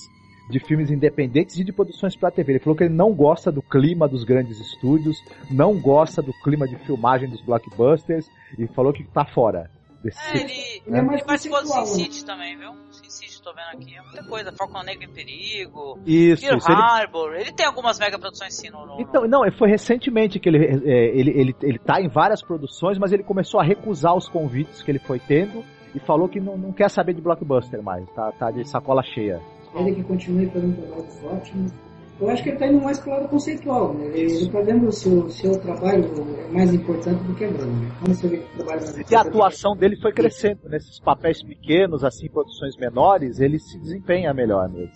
de 0.49 0.59
filmes 0.59 0.89
independentes 0.89 1.57
e 1.57 1.63
de 1.63 1.71
produções 1.71 2.15
para 2.15 2.31
TV. 2.31 2.53
Ele 2.53 2.59
falou 2.59 2.75
que 2.75 2.83
ele 2.83 2.93
não 2.93 3.13
gosta 3.13 3.51
do 3.51 3.61
clima 3.61 4.07
dos 4.07 4.23
grandes 4.23 4.59
estúdios, 4.59 5.23
não 5.51 5.79
gosta 5.79 6.21
do 6.21 6.33
clima 6.43 6.67
de 6.67 6.75
filmagem 6.85 7.29
dos 7.29 7.41
blockbusters 7.41 8.27
e 8.57 8.67
falou 8.67 8.91
que 8.91 9.03
tá 9.03 9.25
fora. 9.25 9.69
Desse 10.03 10.17
é, 10.31 10.41
ele, 10.41 10.51
Ele 10.87 10.97
é 10.97 11.01
mais 11.01 11.17
ele 11.19 11.27
participou 11.27 11.61
do 11.61 11.67
Sin 11.67 11.79
né? 11.79 11.85
City 11.85 12.25
também, 12.25 12.57
viu? 12.57 12.71
Sin 12.89 13.09
City, 13.09 13.41
tô 13.43 13.51
vendo 13.53 13.67
aqui. 13.83 13.97
É 13.97 14.01
muita 14.01 14.23
coisa. 14.23 14.51
Falcon 14.53 14.81
Negro 14.83 15.03
em 15.03 15.09
Perigo. 15.13 15.99
Isso, 16.05 16.41
Pearl 16.41 16.57
ele- 16.69 16.81
Harbor. 16.81 17.33
Ele... 17.35 17.51
tem 17.51 17.65
algumas 17.65 17.99
mega 17.99 18.17
produções 18.17 18.53
sim 18.55 18.69
no. 18.69 18.85
no- 18.85 19.01
Então, 19.01 19.27
não, 19.27 19.41
foi 19.51 19.69
recentemente 19.69 20.39
que 20.39 20.47
ele, 20.47 20.65
é, 20.65 21.17
ele, 21.17 21.31
ele, 21.31 21.55
ele 21.61 21.77
tá 21.79 21.99
em 22.01 22.07
várias 22.07 22.41
produções, 22.41 22.97
mas 22.97 23.11
ele 23.11 23.23
começou 23.23 23.59
a 23.59 23.63
recusar 23.63 24.15
os 24.15 24.29
convites 24.29 24.81
que 24.81 24.89
ele 24.89 24.99
foi 24.99 25.19
tendo 25.19 25.65
e 25.93 25.99
falou 25.99 26.29
que 26.29 26.39
não, 26.39 26.57
não 26.57 26.71
quer 26.71 26.89
saber 26.89 27.13
de 27.13 27.19
blockbuster 27.21 27.83
mais, 27.83 28.09
tá, 28.11 28.31
tá 28.31 28.51
de 28.51 28.63
sacola 28.69 29.03
cheia. 29.03 29.41
Ele 29.75 29.95
que 29.95 30.03
continue 30.03 30.47
fazendo 30.47 30.75
trabalhos 30.77 31.23
ótimos. 31.23 31.71
Eu 32.19 32.29
acho 32.29 32.43
que 32.43 32.49
ele 32.49 32.55
está 32.57 32.67
indo 32.67 32.81
mais 32.83 32.99
para 32.99 33.09
o 33.09 33.15
lado 33.15 33.29
conceitual. 33.29 33.93
Né? 33.93 34.07
Ele 34.07 34.25
está 34.25 34.59
vendo 34.59 34.87
o 34.87 34.91
seu 34.91 35.59
trabalho 35.61 36.05
é 36.37 36.51
mais 36.51 36.73
importante 36.73 37.23
do 37.23 37.33
que 37.33 37.45
a 37.45 37.49
grana. 37.49 37.71
Né? 37.71 37.91
Quando 37.99 38.13
você 38.13 38.27
vê 38.27 38.37
que 38.37 38.43
o 38.43 38.57
trabalho 38.57 38.81
mais 38.81 39.11
E 39.11 39.15
a 39.15 39.21
atuação 39.21 39.75
dele 39.75 39.95
foi 39.95 40.11
crescendo 40.11 40.67
nesses 40.67 40.99
papéis 40.99 41.41
pequenos, 41.41 42.03
assim, 42.03 42.27
produções 42.27 42.75
menores, 42.75 43.39
ele 43.39 43.57
se 43.57 43.79
desempenha 43.79 44.33
melhor 44.33 44.67
mesmo, 44.69 44.93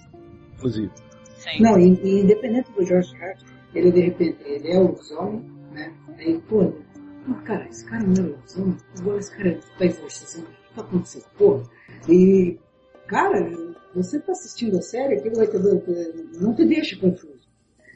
inclusive. 0.57 0.91
Sim. 1.37 1.61
Não, 1.61 1.79
e, 1.79 1.93
e 2.03 2.21
independente 2.21 2.71
do 2.71 2.85
George 2.85 3.15
Hart, 3.21 3.41
ele 3.73 3.91
de 3.91 4.01
repente, 4.01 4.37
ele 4.45 4.71
é 4.71 4.79
o 4.79 4.87
lobisomem, 4.87 5.43
né? 5.71 5.93
Aí, 6.17 6.39
pô, 6.49 6.73
pô, 7.25 7.33
cara, 7.45 7.65
esse 7.69 7.85
cara 7.85 8.03
não 8.03 8.13
é 8.15 8.27
o 8.27 8.31
lobisomem, 8.31 8.77
agora 8.99 9.19
esse 9.19 9.37
cara 9.37 9.59
tá 9.77 9.85
exorcizando, 9.85 10.47
o 10.47 10.49
que 10.49 10.75
tá 10.75 10.81
acontecendo, 10.81 11.25
porra? 11.37 11.63
E, 12.09 12.59
cara, 13.07 13.49
você 13.95 14.19
tá 14.19 14.31
assistindo 14.31 14.77
a 14.77 14.81
série, 14.81 15.15
aquilo 15.15 15.35
vai 15.35 15.47
te 15.47 15.57
dando, 15.57 15.83
não 16.39 16.53
te 16.53 16.65
deixa 16.65 16.95
confuso, 16.99 17.47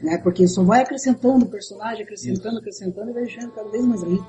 né? 0.02 0.18
Porque 0.24 0.48
só 0.48 0.64
vai 0.64 0.82
acrescentando 0.82 1.46
o 1.46 1.50
personagem, 1.50 2.04
acrescentando, 2.04 2.60
acrescentando 2.60 3.10
e 3.10 3.14
vai 3.14 3.24
deixando 3.24 3.52
cada 3.52 3.70
vez 3.70 3.86
mais 3.86 4.02
lindo. 4.04 4.26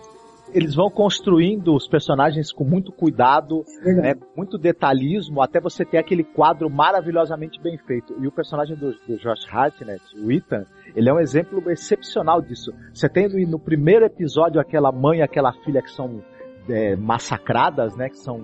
Eles 0.55 0.75
vão 0.75 0.91
construindo 0.91 1.75
os 1.75 1.87
personagens 1.87 2.51
com 2.51 2.65
muito 2.65 2.91
cuidado, 2.91 3.67
Verdade. 3.85 4.19
né, 4.19 4.27
muito 4.35 4.57
detalhismo, 4.57 5.43
até 5.43 5.61
você 5.61 5.85
ter 5.85 5.99
aquele 5.99 6.25
quadro 6.25 6.71
maravilhosamente 6.71 7.61
bem 7.61 7.77
feito. 7.77 8.15
E 8.19 8.27
o 8.27 8.33
personagem 8.33 8.75
do, 8.75 8.93
do 9.07 9.19
Josh 9.19 9.47
Hartnett, 9.53 10.01
o 10.17 10.33
Ethan, 10.33 10.65
ele 10.97 11.11
é 11.11 11.13
um 11.13 11.21
exemplo 11.21 11.71
excepcional 11.71 12.41
disso. 12.41 12.73
Você 12.95 13.11
tem 13.11 13.29
no- 13.29 13.47
no 13.51 13.59
primeiro 13.59 14.07
episódio 14.07 14.59
aquela 14.59 14.91
mãe 14.91 15.19
e 15.19 15.23
aquela 15.23 15.53
filha 15.65 15.83
que 15.83 15.91
são 15.91 16.23
é, 16.71 16.97
massacradas, 16.97 17.95
né, 17.97 18.09
que 18.09 18.19
são 18.19 18.39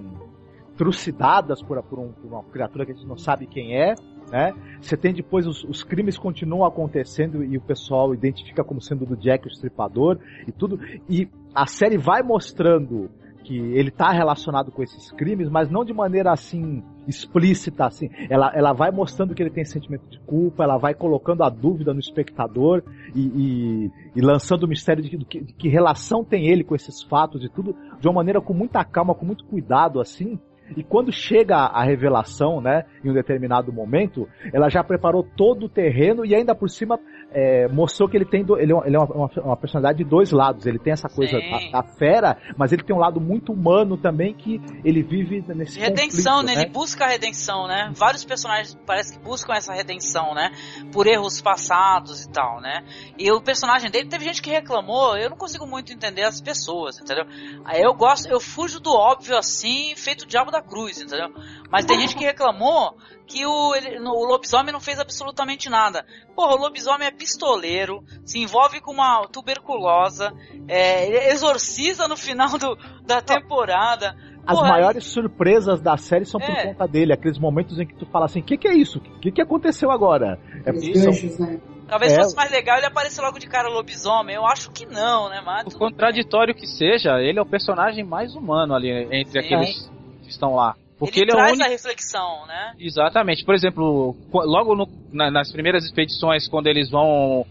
trucidadas 0.76 1.62
por, 1.62 1.82
por, 1.82 1.98
um- 1.98 2.12
por 2.12 2.26
uma 2.32 2.42
criatura 2.44 2.84
que 2.86 2.92
a 2.92 2.94
gente 2.94 3.06
não 3.06 3.16
sabe 3.16 3.46
quem 3.46 3.76
é, 3.76 3.94
né? 4.30 4.52
Você 4.80 4.96
tem 4.96 5.12
depois 5.12 5.46
os, 5.46 5.62
os 5.64 5.82
crimes 5.84 6.16
continuam 6.18 6.64
acontecendo 6.64 7.44
e 7.44 7.56
o 7.56 7.60
pessoal 7.60 8.14
identifica 8.14 8.64
como 8.64 8.80
sendo 8.80 9.04
do 9.06 9.16
Jack 9.16 9.46
o 9.46 9.50
Estripador 9.50 10.18
e 10.46 10.52
tudo. 10.52 10.78
E 11.08 11.28
a 11.54 11.66
série 11.66 11.96
vai 11.98 12.22
mostrando 12.22 13.10
que 13.44 13.56
ele 13.58 13.90
está 13.90 14.10
relacionado 14.10 14.72
com 14.72 14.82
esses 14.82 15.12
crimes, 15.12 15.50
mas 15.50 15.68
não 15.70 15.84
de 15.84 15.92
maneira 15.92 16.32
assim 16.32 16.82
explícita 17.06 17.84
assim. 17.84 18.08
Ela, 18.30 18.50
ela 18.54 18.72
vai 18.72 18.90
mostrando 18.90 19.34
que 19.34 19.42
ele 19.42 19.50
tem 19.50 19.66
sentimento 19.66 20.08
de 20.08 20.18
culpa, 20.20 20.64
ela 20.64 20.78
vai 20.78 20.94
colocando 20.94 21.42
a 21.44 21.50
dúvida 21.50 21.92
no 21.92 22.00
espectador 22.00 22.82
e, 23.14 23.20
e, 23.20 23.90
e 24.16 24.20
lançando 24.22 24.62
o 24.62 24.68
mistério 24.68 25.02
de 25.02 25.10
que, 25.10 25.40
de 25.42 25.52
que- 25.52 25.68
relação 25.68 26.24
tem 26.24 26.46
ele 26.48 26.64
com 26.64 26.74
esses 26.74 27.02
fatos 27.02 27.44
e 27.44 27.48
tudo 27.50 27.76
de 28.00 28.08
uma 28.08 28.14
maneira 28.14 28.40
com 28.40 28.54
muita 28.54 28.82
calma, 28.82 29.14
com 29.14 29.26
muito 29.26 29.44
cuidado 29.44 30.00
assim. 30.00 30.40
E 30.76 30.82
quando 30.82 31.12
chega 31.12 31.56
a 31.56 31.82
revelação, 31.82 32.60
né, 32.60 32.84
em 33.04 33.10
um 33.10 33.14
determinado 33.14 33.72
momento, 33.72 34.28
ela 34.52 34.68
já 34.68 34.82
preparou 34.82 35.22
todo 35.22 35.66
o 35.66 35.68
terreno 35.68 36.24
e 36.24 36.34
ainda 36.34 36.54
por 36.54 36.68
cima 36.70 36.98
é, 37.34 37.66
mostrou 37.68 38.08
que 38.08 38.16
ele 38.16 38.24
tem 38.24 38.44
do- 38.44 38.56
ele 38.56 38.70
é, 38.72 38.74
uma, 38.74 38.86
ele 38.86 38.96
é 38.96 38.98
uma- 38.98 39.30
uma 39.44 39.56
personalidade 39.56 39.98
de 39.98 40.04
dois 40.08 40.30
lados. 40.30 40.64
Ele 40.66 40.78
tem 40.78 40.92
essa 40.92 41.08
coisa 41.08 41.38
da, 41.40 41.80
da 41.80 41.82
fera, 41.82 42.38
mas 42.56 42.72
ele 42.72 42.82
tem 42.84 42.94
um 42.94 42.98
lado 42.98 43.20
muito 43.20 43.52
humano 43.52 43.96
também 43.96 44.32
que 44.32 44.60
ele 44.84 45.02
vive 45.02 45.42
nesse 45.54 45.74
De 45.74 45.80
redenção, 45.80 46.40
conflito, 46.40 46.56
né? 46.56 46.62
Ele 46.62 46.70
busca 46.70 47.04
a 47.04 47.08
redenção, 47.08 47.66
né? 47.66 47.90
Vários 47.94 48.24
personagens 48.24 48.78
parece 48.86 49.18
que 49.18 49.24
buscam 49.24 49.52
essa 49.54 49.72
redenção, 49.72 50.32
né? 50.34 50.52
Por 50.92 51.06
erros 51.06 51.42
passados 51.42 52.24
e 52.24 52.30
tal, 52.30 52.60
né? 52.60 52.84
E 53.18 53.30
o 53.32 53.40
personagem 53.42 53.90
dele, 53.90 54.08
teve 54.08 54.24
gente 54.24 54.40
que 54.40 54.50
reclamou, 54.50 55.16
eu 55.16 55.28
não 55.28 55.36
consigo 55.36 55.66
muito 55.66 55.92
entender 55.92 56.22
as 56.22 56.40
pessoas, 56.40 56.98
entendeu? 57.00 57.24
Aí 57.64 57.82
eu 57.82 57.92
gosto, 57.94 58.28
eu 58.28 58.38
fujo 58.38 58.78
do 58.78 58.90
óbvio 58.94 59.36
assim, 59.36 59.94
feito 59.96 60.22
o 60.22 60.26
diabo 60.26 60.50
da 60.52 60.62
cruz, 60.62 61.00
entendeu? 61.00 61.28
Mas 61.74 61.84
tem 61.86 61.98
gente 62.00 62.14
que 62.16 62.24
reclamou 62.24 62.96
que 63.26 63.44
o, 63.44 63.74
ele- 63.74 63.98
no- 63.98 64.12
o 64.12 64.24
lobisomem 64.26 64.72
não 64.72 64.80
fez 64.80 65.00
absolutamente 65.00 65.68
nada. 65.68 66.04
Porra, 66.36 66.54
o 66.54 66.58
lobisomem 66.58 67.08
é 67.08 67.10
pistoleiro, 67.10 68.04
se 68.24 68.38
envolve 68.38 68.80
com 68.80 68.92
uma 68.92 69.26
tuberculosa, 69.26 70.32
é, 70.68 71.06
ele 71.06 71.18
exorciza 71.32 72.06
no 72.06 72.16
final 72.16 72.56
do, 72.58 72.76
da 73.04 73.20
temporada. 73.20 74.14
As 74.46 74.56
Porra, 74.58 74.68
maiores 74.68 75.04
surpresas 75.06 75.80
da 75.80 75.96
série 75.96 76.24
são 76.26 76.38
por 76.38 76.50
É. 76.50 76.66
conta 76.66 76.86
dele, 76.86 77.12
aqueles 77.12 77.38
momentos 77.38 77.78
em 77.80 77.86
que 77.86 77.94
tu 77.94 78.06
fala 78.06 78.26
assim, 78.26 78.40
o 78.40 78.44
que, 78.44 78.56
que 78.58 78.68
é 78.68 78.74
isso? 78.74 78.98
O 78.98 79.20
que, 79.20 79.32
que 79.32 79.42
aconteceu 79.42 79.90
agora? 79.90 80.38
É 80.64 80.70
ganchos, 80.70 81.38
né? 81.38 81.58
Talvez 81.88 82.12
É. 82.12 82.22
fosse 82.22 82.36
mais 82.36 82.50
legal 82.50 82.76
ele 82.78 82.86
aparecer 82.86 83.20
logo 83.20 83.38
de 83.38 83.46
cara 83.48 83.68
lobisomem. 83.68 84.36
Eu 84.36 84.46
acho 84.46 84.70
que 84.70 84.86
não, 84.86 85.28
né, 85.28 85.42
mas. 85.44 85.64
Por 85.64 85.78
contraditório 85.78 86.54
que 86.54 86.66
seja, 86.66 87.18
ele 87.20 87.38
é 87.38 87.42
o 87.42 87.46
personagem 87.46 88.04
mais 88.04 88.34
humano 88.34 88.74
ali 88.74 88.90
entre 89.10 89.32
Sim. 89.32 89.38
aqueles 89.46 89.90
que 90.22 90.30
estão 90.30 90.54
lá. 90.54 90.74
Porque 90.98 91.20
ele, 91.20 91.30
ele, 91.30 91.32
é 91.32 91.34
traz 91.36 91.52
único. 91.52 91.66
a 91.66 91.68
reflexão, 91.70 92.46
né? 92.46 92.74
Exatamente. 92.78 93.44
Por 93.44 93.54
exemplo, 93.54 94.16
logo 94.32 94.74
no- 94.76 94.88
na- 95.12 95.30
nas 95.30 95.50
primeiras 95.52 95.84
expedições, 95.84 96.48
quando 96.48 96.66
eles 96.68 96.88
vão 96.90 97.44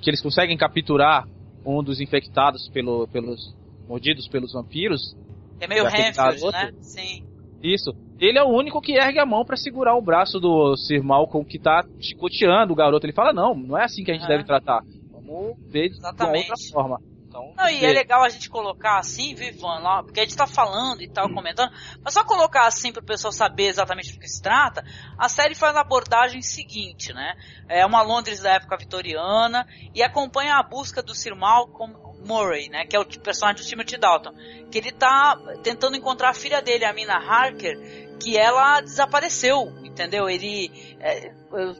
que 0.00 0.10
eles 0.10 0.20
conseguem 0.20 0.56
capturar 0.56 1.28
um 1.64 1.80
dos 1.82 2.00
infectados 2.00 2.68
pelo, 2.70 3.06
pelos 3.08 3.54
mordidos 3.88 4.26
pelos 4.26 4.52
vampiros, 4.52 5.16
É 5.60 5.68
meio 5.68 5.84
Renfield, 5.84 6.42
né? 6.50 6.72
Sim. 6.80 7.24
isso. 7.62 7.92
Ele 8.18 8.36
é 8.38 8.42
o 8.42 8.48
único 8.48 8.80
que 8.80 8.92
ergue 8.98 9.18
a 9.20 9.26
mão 9.26 9.44
pra 9.44 9.56
segurar 9.56 9.94
o 9.96 10.02
braço 10.02 10.40
do 10.40 10.76
Sir 10.76 11.02
Malcolm 11.04 11.46
que 11.46 11.58
tá 11.58 11.84
chicoteando 12.00 12.72
o 12.72 12.76
garoto. 12.76 13.06
Ele 13.06 13.12
fala: 13.12 13.32
"Não, 13.32 13.54
não 13.54 13.78
é 13.78 13.84
assim 13.84 14.02
que 14.02 14.10
a 14.10 14.14
gente 14.14 14.24
Ah. 14.24 14.28
deve 14.28 14.44
tratar. 14.44 14.82
Vamos 15.12 15.56
ver 15.70 15.90
de 15.90 15.98
uma 15.98 16.08
Exatamente. 16.08 16.50
outra 16.50 16.72
forma." 16.72 17.00
Então, 17.34 17.52
Não, 17.56 17.68
e 17.68 17.84
é 17.84 17.92
legal 17.92 18.22
a 18.22 18.28
gente 18.28 18.48
colocar 18.48 19.00
assim, 19.00 19.34
viu, 19.34 19.48
Ivan, 19.48 19.80
lá, 19.80 20.04
porque 20.04 20.20
a 20.20 20.22
gente 20.22 20.36
tá 20.36 20.46
falando 20.46 21.02
e 21.02 21.08
tal, 21.08 21.28
comentando, 21.34 21.72
mas 22.00 22.14
só 22.14 22.22
colocar 22.22 22.64
assim 22.64 22.92
pro 22.92 23.02
pessoal 23.02 23.32
saber 23.32 23.64
exatamente 23.64 24.12
do 24.12 24.20
que 24.20 24.28
se 24.28 24.40
trata, 24.40 24.84
a 25.18 25.28
série 25.28 25.56
faz 25.56 25.74
a 25.74 25.80
abordagem 25.80 26.40
seguinte, 26.42 27.12
né? 27.12 27.34
É 27.68 27.84
uma 27.84 28.02
Londres 28.02 28.40
da 28.40 28.52
época 28.52 28.76
vitoriana 28.76 29.66
e 29.92 30.00
acompanha 30.00 30.54
a 30.54 30.62
busca 30.62 31.02
do 31.02 31.12
Sir 31.12 31.34
Malcolm 31.34 31.94
Murray, 32.24 32.68
né? 32.68 32.84
Que 32.86 32.96
é 32.96 33.00
o 33.00 33.04
personagem 33.04 33.62
do 33.62 33.68
Timothy 33.68 33.96
Dalton. 33.98 34.32
Que 34.70 34.78
ele 34.78 34.92
tá 34.92 35.36
tentando 35.62 35.96
encontrar 35.96 36.30
a 36.30 36.34
filha 36.34 36.60
dele, 36.62 36.84
a 36.84 36.92
Mina 36.92 37.14
Harker, 37.16 37.78
que 38.20 38.36
ela 38.38 38.80
desapareceu, 38.80 39.72
entendeu? 39.84 40.28
Ele. 40.28 40.70
é, 41.00 41.32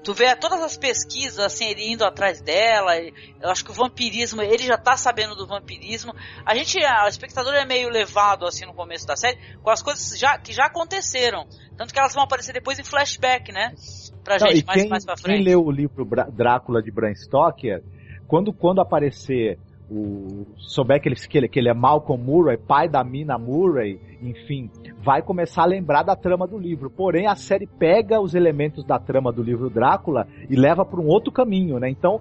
tu 0.02 0.12
vê 0.14 0.35
todas 0.37 0.61
as 0.62 0.76
pesquisas, 0.76 1.38
assim, 1.38 1.66
ele 1.66 1.92
indo 1.92 2.04
atrás 2.04 2.40
dela. 2.40 2.92
Eu 3.40 3.50
acho 3.50 3.64
que 3.64 3.70
o 3.70 3.74
vampirismo, 3.74 4.42
ele 4.42 4.62
já 4.64 4.76
tá 4.76 4.96
sabendo 4.96 5.35
do 5.35 5.46
vampirismo. 5.46 6.12
A 6.44 6.54
gente, 6.54 6.78
a- 6.85 7.04
o 7.07 7.09
espectador 7.09 7.54
é 7.54 7.64
meio 7.64 7.88
levado, 7.88 8.46
assim, 8.46 8.66
no 8.66 8.74
começo 8.74 9.07
da 9.07 9.16
série, 9.16 9.38
com 9.62 9.70
as 9.70 9.83
coisas 9.83 10.18
já, 10.18 10.38
que 10.38 10.52
já 10.52 10.66
aconteceram. 10.66 11.46
Tanto 11.76 11.92
que 11.92 11.98
elas 11.98 12.14
vão 12.14 12.22
aparecer 12.24 12.52
depois 12.52 12.78
em 12.78 12.85
flashback, 12.85 13.50
né? 13.50 13.74
Pra 14.22 14.38
Não, 14.38 14.46
gente, 14.48 14.64
mais, 14.64 14.80
quem, 14.83 14.90
mais 14.90 15.04
pra 15.04 15.14
quem 15.16 15.24
frente. 15.24 15.44
leu 15.44 15.64
o 15.64 15.70
livro 15.70 16.04
Drácula 16.33 16.83
de 16.83 16.90
Bram 16.90 17.14
Stoker, 17.14 17.83
quando, 18.28 18.52
quando 18.52 18.80
aparecer 18.80 19.59
o 19.90 20.47
souber 20.57 21.01
que 21.01 21.09
ele, 21.09 21.16
que, 21.16 21.38
ele, 21.38 21.49
que 21.49 21.59
ele 21.59 21.68
é 21.68 21.75
Malcolm 21.75 22.23
Murray, 22.23 22.57
pai 22.57 22.88
da 22.88 23.05
Mina 23.05 23.37
Murray, 23.38 24.01
enfim, 24.23 24.70
vai 25.03 25.20
começar 25.23 25.62
a 25.62 25.66
lembrar 25.66 26.03
da 26.03 26.16
trama 26.16 26.47
do 26.47 26.59
livro. 26.59 26.88
Porém, 26.88 27.27
a 27.27 27.37
série 27.37 27.66
pega 27.66 28.20
os 28.20 28.35
elementos 28.35 28.85
da 28.85 28.99
trama 28.99 29.31
do 29.31 29.42
livro 29.42 29.68
Drácula 29.68 30.27
e 30.49 30.57
leva 30.57 30.85
para 30.85 31.01
um 31.01 31.07
outro 31.07 31.31
caminho, 31.31 31.79
né? 31.79 31.90
Então, 31.90 32.20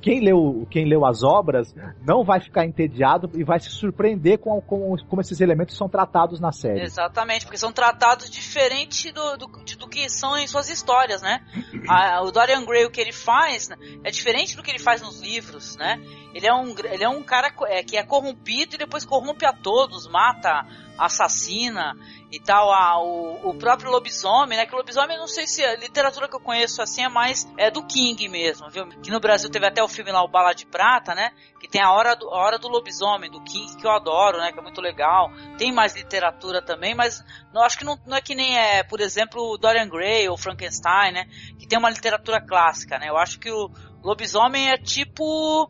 quem 0.00 0.20
leu, 0.20 0.66
quem 0.70 0.84
leu 0.84 1.04
as 1.04 1.22
obras 1.22 1.74
não 2.06 2.24
vai 2.24 2.40
ficar 2.40 2.64
entediado 2.64 3.30
e 3.34 3.42
vai 3.44 3.58
se 3.58 3.70
surpreender 3.70 4.38
com, 4.38 4.60
com 4.60 4.96
como 5.08 5.20
esses 5.20 5.40
elementos 5.40 5.76
são 5.76 5.88
tratados 5.88 6.40
na 6.40 6.52
série. 6.52 6.80
Exatamente, 6.82 7.44
porque 7.44 7.58
são 7.58 7.72
tratados 7.72 8.30
diferente 8.30 9.10
do, 9.12 9.36
do, 9.36 9.46
do 9.46 9.88
que 9.88 10.08
são 10.08 10.36
em 10.38 10.46
suas 10.46 10.68
histórias, 10.68 11.22
né? 11.22 11.40
A- 11.88 12.22
o 12.22 12.30
Dorian 12.30 12.64
Gray, 12.64 12.84
o 12.84 12.90
que 12.90 13.00
ele 13.00 13.12
faz, 13.12 13.68
né, 13.68 13.76
é 14.04 14.10
diferente 14.10 14.56
do 14.56 14.62
que 14.62 14.70
ele 14.70 14.78
faz 14.78 15.02
nos 15.02 15.20
livros, 15.20 15.76
né? 15.76 16.00
ele 16.34 16.46
é 16.46 16.54
um, 16.54 16.74
ele 16.84 17.02
é 17.04 17.08
um 17.08 17.22
cara 17.22 17.52
é, 17.66 17.82
que 17.82 17.96
é 17.96 18.02
corrompido 18.04 18.74
e 18.74 18.78
depois 18.78 19.04
corrompe 19.04 19.44
a 19.44 19.52
todos, 19.52 20.06
mata, 20.06 20.64
assassina 20.98 21.96
e 22.30 22.40
tal. 22.40 22.72
Ah, 22.72 23.00
o, 23.00 23.50
o 23.50 23.54
próprio 23.54 23.90
lobisomem, 23.90 24.58
né? 24.58 24.66
Que 24.66 24.74
o 24.74 24.78
lobisomem, 24.78 25.16
não 25.16 25.28
sei 25.28 25.46
se 25.46 25.64
a 25.64 25.76
literatura 25.76 26.28
que 26.28 26.36
eu 26.36 26.40
conheço 26.40 26.82
assim 26.82 27.02
é 27.02 27.08
mais 27.08 27.46
é 27.56 27.70
do 27.70 27.84
King 27.86 28.28
mesmo, 28.28 28.68
viu? 28.68 28.86
Que 28.88 29.10
no 29.10 29.20
Brasil 29.20 29.48
teve 29.50 29.66
até 29.66 29.82
o 29.82 29.88
filme 29.88 30.10
lá, 30.10 30.22
o 30.22 30.28
Bala 30.28 30.52
de 30.52 30.66
Prata, 30.66 31.14
né? 31.14 31.30
Que 31.60 31.68
tem 31.68 31.80
a 31.80 31.92
hora 31.92 32.14
do, 32.14 32.28
a 32.28 32.38
hora 32.38 32.58
do 32.58 32.68
lobisomem, 32.68 33.30
do 33.30 33.42
King, 33.42 33.76
que 33.76 33.86
eu 33.86 33.90
adoro, 33.90 34.38
né? 34.38 34.52
Que 34.52 34.58
é 34.58 34.62
muito 34.62 34.80
legal. 34.80 35.30
Tem 35.56 35.72
mais 35.72 35.94
literatura 35.94 36.60
também, 36.60 36.94
mas 36.94 37.24
não 37.52 37.62
acho 37.62 37.78
que 37.78 37.84
não, 37.84 37.98
não 38.06 38.16
é 38.16 38.20
que 38.20 38.34
nem 38.34 38.58
é, 38.58 38.82
por 38.82 39.00
exemplo, 39.00 39.56
Dorian 39.56 39.88
Gray 39.88 40.28
ou 40.28 40.36
Frankenstein, 40.36 41.12
né? 41.12 41.26
Que 41.58 41.66
tem 41.66 41.78
uma 41.78 41.90
literatura 41.90 42.40
clássica, 42.40 42.98
né? 42.98 43.08
Eu 43.08 43.16
acho 43.16 43.38
que 43.38 43.50
o 43.50 43.70
lobisomem 44.08 44.70
é 44.70 44.76
tipo 44.76 45.68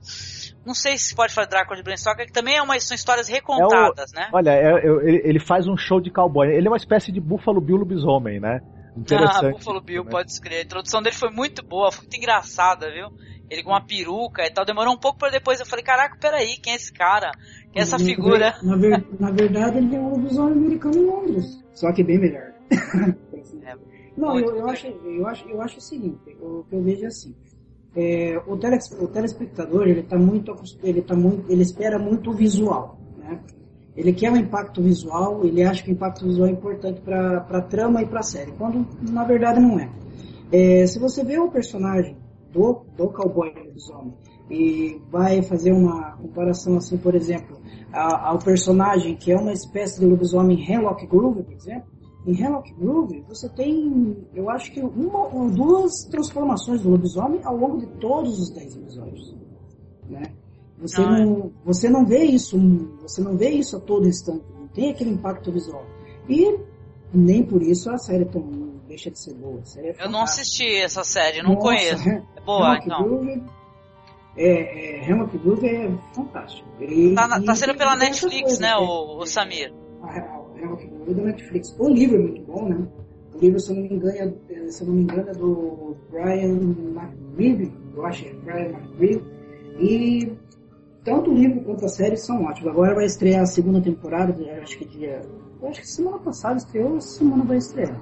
não 0.68 0.74
sei 0.74 0.98
se 0.98 1.14
pode 1.14 1.32
falar 1.32 1.46
Drácula 1.46 1.76
de 1.76 1.82
Bram 1.82 1.96
Stoker, 1.96 2.26
que 2.26 2.32
também 2.32 2.56
é 2.56 2.62
uma, 2.62 2.78
são 2.78 2.94
histórias 2.94 3.26
recontadas, 3.26 4.12
é 4.12 4.16
o, 4.16 4.20
né? 4.20 4.28
Olha, 4.32 4.50
é, 4.50 4.86
é, 4.86 5.28
ele 5.28 5.40
faz 5.40 5.66
um 5.66 5.76
show 5.78 5.98
de 5.98 6.10
cowboy. 6.10 6.46
Ele 6.46 6.66
é 6.66 6.70
uma 6.70 6.76
espécie 6.76 7.10
de 7.10 7.20
Buffalo 7.20 7.58
Bill 7.58 7.78
lobisomem, 7.78 8.38
né? 8.38 8.60
Interessante. 8.94 9.46
Ah, 9.46 9.50
Buffalo 9.50 9.80
Bill, 9.80 10.04
né? 10.04 10.10
pode 10.10 10.30
escrever. 10.30 10.60
A 10.60 10.64
introdução 10.64 11.00
dele 11.00 11.16
foi 11.16 11.30
muito 11.30 11.64
boa, 11.64 11.90
foi 11.90 12.02
muito 12.02 12.16
engraçada, 12.16 12.90
viu? 12.92 13.08
Ele 13.48 13.62
com 13.62 13.70
uma 13.70 13.80
peruca 13.80 14.44
e 14.44 14.50
tal, 14.50 14.66
demorou 14.66 14.92
um 14.92 14.98
pouco 14.98 15.18
para 15.18 15.30
depois 15.30 15.58
eu 15.58 15.64
falei, 15.64 15.82
caraca, 15.82 16.18
peraí, 16.20 16.58
quem 16.58 16.74
é 16.74 16.76
esse 16.76 16.92
cara? 16.92 17.30
Quem 17.72 17.80
é 17.80 17.82
essa 17.82 17.98
figura? 17.98 18.54
Na, 18.62 18.76
ver, 18.76 19.06
na 19.18 19.30
verdade, 19.30 19.78
ele 19.78 19.96
é 19.96 19.98
um 19.98 20.10
lobisomem 20.10 20.52
americano 20.52 20.98
em 20.98 21.06
Londres, 21.06 21.64
só 21.72 21.90
que 21.92 22.04
bem 22.04 22.18
melhor. 22.18 22.52
é, 23.64 23.74
Não, 24.18 24.38
eu, 24.38 24.54
eu, 24.54 24.68
acho, 24.68 24.86
eu, 24.88 25.26
acho, 25.26 25.48
eu 25.48 25.62
acho 25.62 25.78
o 25.78 25.80
seguinte, 25.80 26.36
o 26.42 26.64
que 26.68 26.74
eu 26.74 26.82
vejo 26.82 27.04
é 27.04 27.06
assim, 27.06 27.34
é, 28.00 28.40
o, 28.46 28.56
teles, 28.56 28.88
o, 28.92 29.08
telespectador 29.08 29.88
ele 29.88 30.00
está 30.00 30.16
muito 30.16 30.54
ele 30.84 31.02
tá 31.02 31.16
muito 31.16 31.50
ele 31.50 31.62
espera 31.62 31.98
muito 31.98 32.30
o 32.30 32.32
visual 32.32 32.96
né? 33.18 33.40
ele 33.96 34.12
quer 34.12 34.30
um 34.30 34.36
impacto 34.36 34.80
visual 34.80 35.44
ele 35.44 35.64
acha 35.64 35.82
que 35.82 35.90
o 35.90 35.94
impacto 35.94 36.24
visual 36.24 36.46
é 36.46 36.52
importante 36.52 37.00
para 37.00 37.38
a 37.38 37.60
trama 37.60 38.00
e 38.00 38.06
para 38.06 38.20
a 38.20 38.22
série 38.22 38.52
quando 38.52 38.86
na 39.10 39.24
verdade 39.24 39.58
não 39.58 39.80
é. 39.80 39.90
é. 40.52 40.86
se 40.86 41.00
você 41.00 41.24
vê 41.24 41.40
o 41.40 41.50
personagem 41.50 42.16
do, 42.52 42.84
do 42.96 43.08
cowboy 43.08 43.52
lobisomem 43.52 44.14
e 44.48 45.02
vai 45.10 45.42
fazer 45.42 45.72
uma 45.72 46.12
comparação 46.18 46.76
assim 46.76 46.96
por 46.96 47.16
exemplo 47.16 47.58
ao 47.92 48.38
personagem 48.38 49.16
que 49.16 49.32
é 49.32 49.36
uma 49.36 49.52
espécie 49.52 49.98
de 49.98 50.06
lobisomem 50.06 50.64
Hemlock 50.70 51.04
Groove 51.04 51.42
por 51.42 51.52
exemplo 51.52 51.97
em 52.26 52.32
Hemlock 52.32 52.72
Groove, 52.74 53.24
você 53.28 53.48
tem, 53.48 54.16
eu 54.34 54.50
acho 54.50 54.72
que 54.72 54.80
uma 54.80 55.26
ou 55.26 55.50
duas 55.50 55.92
transformações 56.10 56.82
do 56.82 56.90
lobisomem 56.90 57.40
ao 57.44 57.56
longo 57.56 57.78
de 57.78 57.86
todos 57.98 58.38
os 58.38 58.50
10 58.50 58.76
episódios. 58.76 59.34
Né? 60.08 60.22
Você, 60.78 61.00
não, 61.00 61.18
não, 61.18 61.52
você 61.64 61.88
não 61.88 62.06
vê 62.06 62.24
isso, 62.24 62.58
você 63.00 63.20
não 63.20 63.36
vê 63.36 63.50
isso 63.50 63.76
a 63.76 63.80
todo 63.80 64.06
instante, 64.06 64.44
não 64.58 64.68
tem 64.68 64.90
aquele 64.90 65.10
impacto 65.10 65.50
visual. 65.50 65.84
E 66.28 66.58
nem 67.12 67.42
por 67.42 67.62
isso 67.62 67.90
a 67.90 67.98
série 67.98 68.24
tão, 68.26 68.80
deixa 68.86 69.10
de 69.10 69.18
ser 69.18 69.34
boa. 69.34 69.60
É 69.76 70.04
eu 70.04 70.10
não 70.10 70.22
assisti 70.22 70.66
essa 70.76 71.02
série, 71.04 71.42
não 71.42 71.54
Nossa, 71.54 71.66
conheço. 71.66 72.08
É 72.08 72.40
boa, 72.44 72.76
Hemlock 72.76 72.86
então. 72.86 73.02
Groove, 73.04 73.42
é, 74.36 75.00
é, 75.00 75.10
Hemlock 75.10 75.38
Groove 75.38 75.66
é 75.66 75.90
fantástico. 76.12 76.68
E, 76.80 77.14
tá, 77.14 77.40
tá 77.40 77.54
sendo 77.54 77.76
pela 77.76 77.96
Netflix, 77.96 78.58
né, 78.58 78.76
o, 78.76 79.18
o 79.18 79.26
Samir? 79.26 79.72
É 80.64 81.14
da 81.14 81.22
Netflix. 81.22 81.74
O 81.78 81.88
livro 81.88 82.16
é 82.16 82.22
muito 82.22 82.42
bom, 82.42 82.68
né? 82.68 82.88
O 83.34 83.38
livro, 83.38 83.60
se 83.60 83.70
eu 83.70 83.76
não 83.76 83.82
me 83.82 83.94
engano, 83.94 84.36
é, 84.50 84.70
se 84.70 84.82
eu 84.82 84.88
não 84.88 84.94
me 84.94 85.02
engano, 85.02 85.28
é 85.28 85.32
do 85.32 85.96
Brian 86.10 86.58
McGreevy, 86.58 87.72
eu 87.94 88.06
acho 88.06 88.24
que 88.24 88.30
é 88.30 88.34
Brian 88.34 88.78
McGreevy. 88.78 89.24
E 89.80 90.32
tanto 91.04 91.30
o 91.30 91.34
livro 91.34 91.60
quanto 91.62 91.84
a 91.84 91.88
série 91.88 92.16
são 92.16 92.42
ótimos. 92.44 92.70
Agora 92.70 92.94
vai 92.94 93.06
estrear 93.06 93.42
a 93.42 93.46
segunda 93.46 93.80
temporada, 93.80 94.34
acho 94.62 94.78
que 94.78 94.84
dia. 94.84 95.22
Acho 95.62 95.80
que 95.80 95.88
semana 95.88 96.18
passada 96.18 96.56
estreou, 96.56 96.96
essa 96.96 97.18
semana 97.18 97.44
vai 97.44 97.58
estrear. 97.58 98.00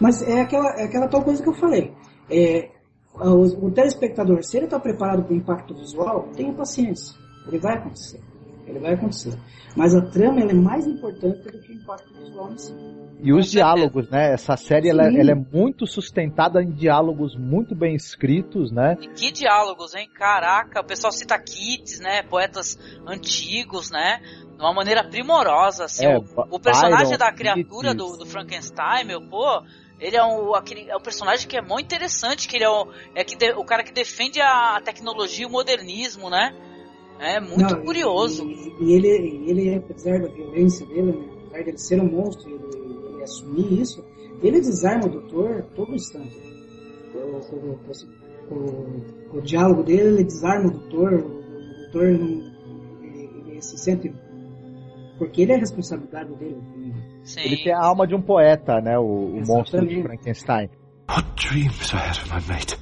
Mas 0.00 0.22
é 0.22 0.40
aquela, 0.40 0.70
é 0.78 0.84
aquela 0.84 1.08
tal 1.08 1.22
coisa 1.22 1.42
que 1.42 1.48
eu 1.48 1.54
falei. 1.54 1.92
É, 2.30 2.70
o, 3.14 3.66
o 3.66 3.70
telespectador, 3.70 4.44
se 4.44 4.56
ele 4.56 4.66
está 4.66 4.78
preparado 4.78 5.24
para 5.24 5.32
o 5.32 5.36
impacto 5.36 5.74
visual, 5.74 6.28
tenha 6.36 6.52
paciência. 6.52 7.18
Ele 7.46 7.58
vai 7.58 7.76
acontecer. 7.76 8.20
Ele 8.68 8.78
vai 8.78 8.94
acontecer. 8.94 9.34
Mas 9.74 9.94
a 9.94 10.02
trama 10.02 10.40
é 10.40 10.52
mais 10.52 10.86
importante 10.86 11.42
do 11.42 11.58
que 11.58 11.72
o 11.72 11.74
impacto 11.74 12.12
visual 12.14 12.52
em 12.52 12.58
si. 12.58 12.74
E 13.20 13.32
os 13.32 13.50
diálogos, 13.50 14.08
né? 14.10 14.32
Essa 14.32 14.56
série 14.56 14.88
ela, 14.88 15.04
ela, 15.04 15.32
é 15.32 15.34
muito 15.34 15.86
sustentada 15.86 16.62
em 16.62 16.70
diálogos 16.70 17.36
muito 17.36 17.74
bem 17.74 17.94
escritos, 17.94 18.70
né? 18.70 18.96
E 19.00 19.08
que 19.08 19.32
diálogos, 19.32 19.94
hein? 19.94 20.08
Caraca, 20.14 20.80
o 20.80 20.84
pessoal 20.84 21.12
cita 21.12 21.36
Keats, 21.36 21.98
né? 21.98 22.22
Poetas 22.22 22.78
antigos, 23.06 23.90
né? 23.90 24.20
De 24.56 24.62
uma 24.62 24.72
maneira 24.72 25.02
primorosa, 25.02 25.84
assim. 25.84 26.06
É, 26.06 26.16
o, 26.16 26.24
o, 26.50 26.60
personagem 26.60 27.06
Byron, 27.06 27.18
da 27.18 27.32
criatura 27.32 27.94
do, 27.94 28.16
do, 28.16 28.26
Frankenstein, 28.26 29.04
meu, 29.04 29.20
pô, 29.20 29.64
ele 29.98 30.16
é 30.16 30.24
um, 30.24 30.54
aquele, 30.54 30.88
é 30.88 30.96
um 30.96 31.00
personagem 31.00 31.48
que 31.48 31.56
é 31.56 31.62
muito 31.62 31.86
interessante, 31.86 32.46
que 32.46 32.56
ele 32.56 32.64
é 32.64 32.70
o, 32.70 32.88
é 33.16 33.24
que 33.24 33.36
de, 33.36 33.50
o 33.52 33.64
cara 33.64 33.82
que 33.82 33.92
defende 33.92 34.40
a 34.40 34.80
tecnologia 34.84 35.44
e 35.44 35.46
o 35.46 35.50
modernismo, 35.50 36.30
né? 36.30 36.54
É 37.20 37.40
muito 37.40 37.74
Não, 37.74 37.84
curioso. 37.84 38.44
E, 38.44 38.74
e, 38.80 38.92
ele, 38.92 39.08
ele, 39.48 39.74
apesar 39.74 40.20
da 40.20 40.28
violência 40.28 40.86
dele, 40.86 41.12
né, 41.12 41.26
apesar 41.46 41.62
de 41.62 41.68
ele 41.70 41.78
ser 41.78 42.00
um 42.00 42.10
monstro 42.10 42.48
e 42.48 42.54
ele, 42.54 43.14
ele, 43.14 43.22
assumir 43.22 43.80
isso, 43.80 44.04
ele 44.40 44.60
desarma 44.60 45.06
o 45.06 45.10
doutor 45.10 45.64
todo 45.74 45.94
instante. 45.94 46.36
O, 47.14 47.18
o, 47.56 48.54
o, 48.54 49.38
o, 49.38 49.40
diálogo 49.40 49.82
dele, 49.82 50.08
ele 50.08 50.24
desarma 50.24 50.68
o 50.68 50.70
doutor, 50.70 51.14
o, 51.14 51.82
doutor 51.82 52.08
não, 52.18 52.28
ele, 53.02 53.30
ele, 53.48 53.62
se 53.62 53.76
sente. 53.78 54.12
Porque 55.18 55.42
ele 55.42 55.52
é 55.52 55.56
a 55.56 55.58
responsabilidade 55.58 56.32
dele. 56.36 56.62
Sim. 57.24 57.40
Ele 57.40 57.56
tem 57.56 57.72
a 57.72 57.84
alma 57.84 58.06
de 58.06 58.14
um 58.14 58.22
poeta, 58.22 58.80
né? 58.80 58.96
O, 58.96 59.02
o 59.02 59.42
monstro 59.44 59.84
de 59.84 60.00
Frankenstein. 60.02 60.70
What 61.10 61.26
dreams 61.34 61.92
I 61.92 61.96
had 61.96 62.16
of 62.16 62.28
my 62.28 62.40
mate? 62.46 62.78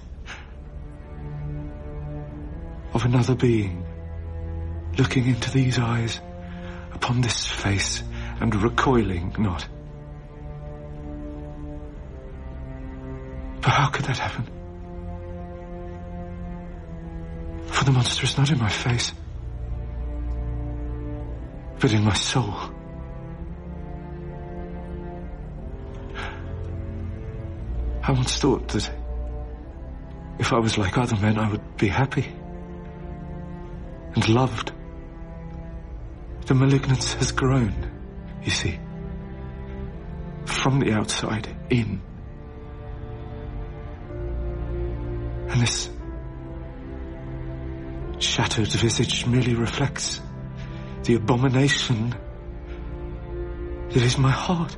Of 2.93 3.07
another 3.07 3.34
being 3.34 3.86
looking 4.99 5.26
into 5.26 5.51
these 5.51 5.78
eyes, 5.78 6.20
upon 6.92 7.20
this 7.20 7.47
face, 7.47 8.03
and 8.40 8.55
recoiling 8.55 9.34
not. 9.38 9.66
But 13.61 13.70
how 13.70 13.88
could 13.88 14.05
that 14.07 14.18
happen? 14.18 14.47
For 17.66 17.84
the 17.84 17.92
monster 17.92 18.24
is 18.24 18.38
not 18.38 18.51
in 18.51 18.59
my 18.59 18.68
face, 18.68 19.12
but 21.80 21.92
in 21.92 22.05
my 22.05 22.14
soul. 22.14 22.55
I 28.03 28.12
once 28.12 28.38
thought 28.38 28.68
that 28.68 28.88
if 30.38 30.53
I 30.53 30.59
was 30.59 30.78
like 30.78 30.97
other 30.97 31.16
men, 31.16 31.38
I 31.38 31.51
would 31.51 31.76
be 31.76 31.88
happy 31.88 32.26
and 34.14 34.28
loved. 34.28 34.72
The 36.47 36.55
malignance 36.55 37.14
has 37.14 37.32
grown, 37.32 37.74
you 38.44 38.53
see. 38.53 38.78
From 40.44 40.78
the 40.78 40.92
outside 40.92 41.49
in. 41.70 42.01
And 45.49 45.61
this 45.61 45.90
shattered 48.18 48.68
visage 48.68 49.26
merely 49.26 49.55
reflects 49.55 50.20
the 51.03 51.14
abomination 51.14 52.14
that 53.88 54.03
is 54.03 54.16
my 54.16 54.30
heart. 54.30 54.76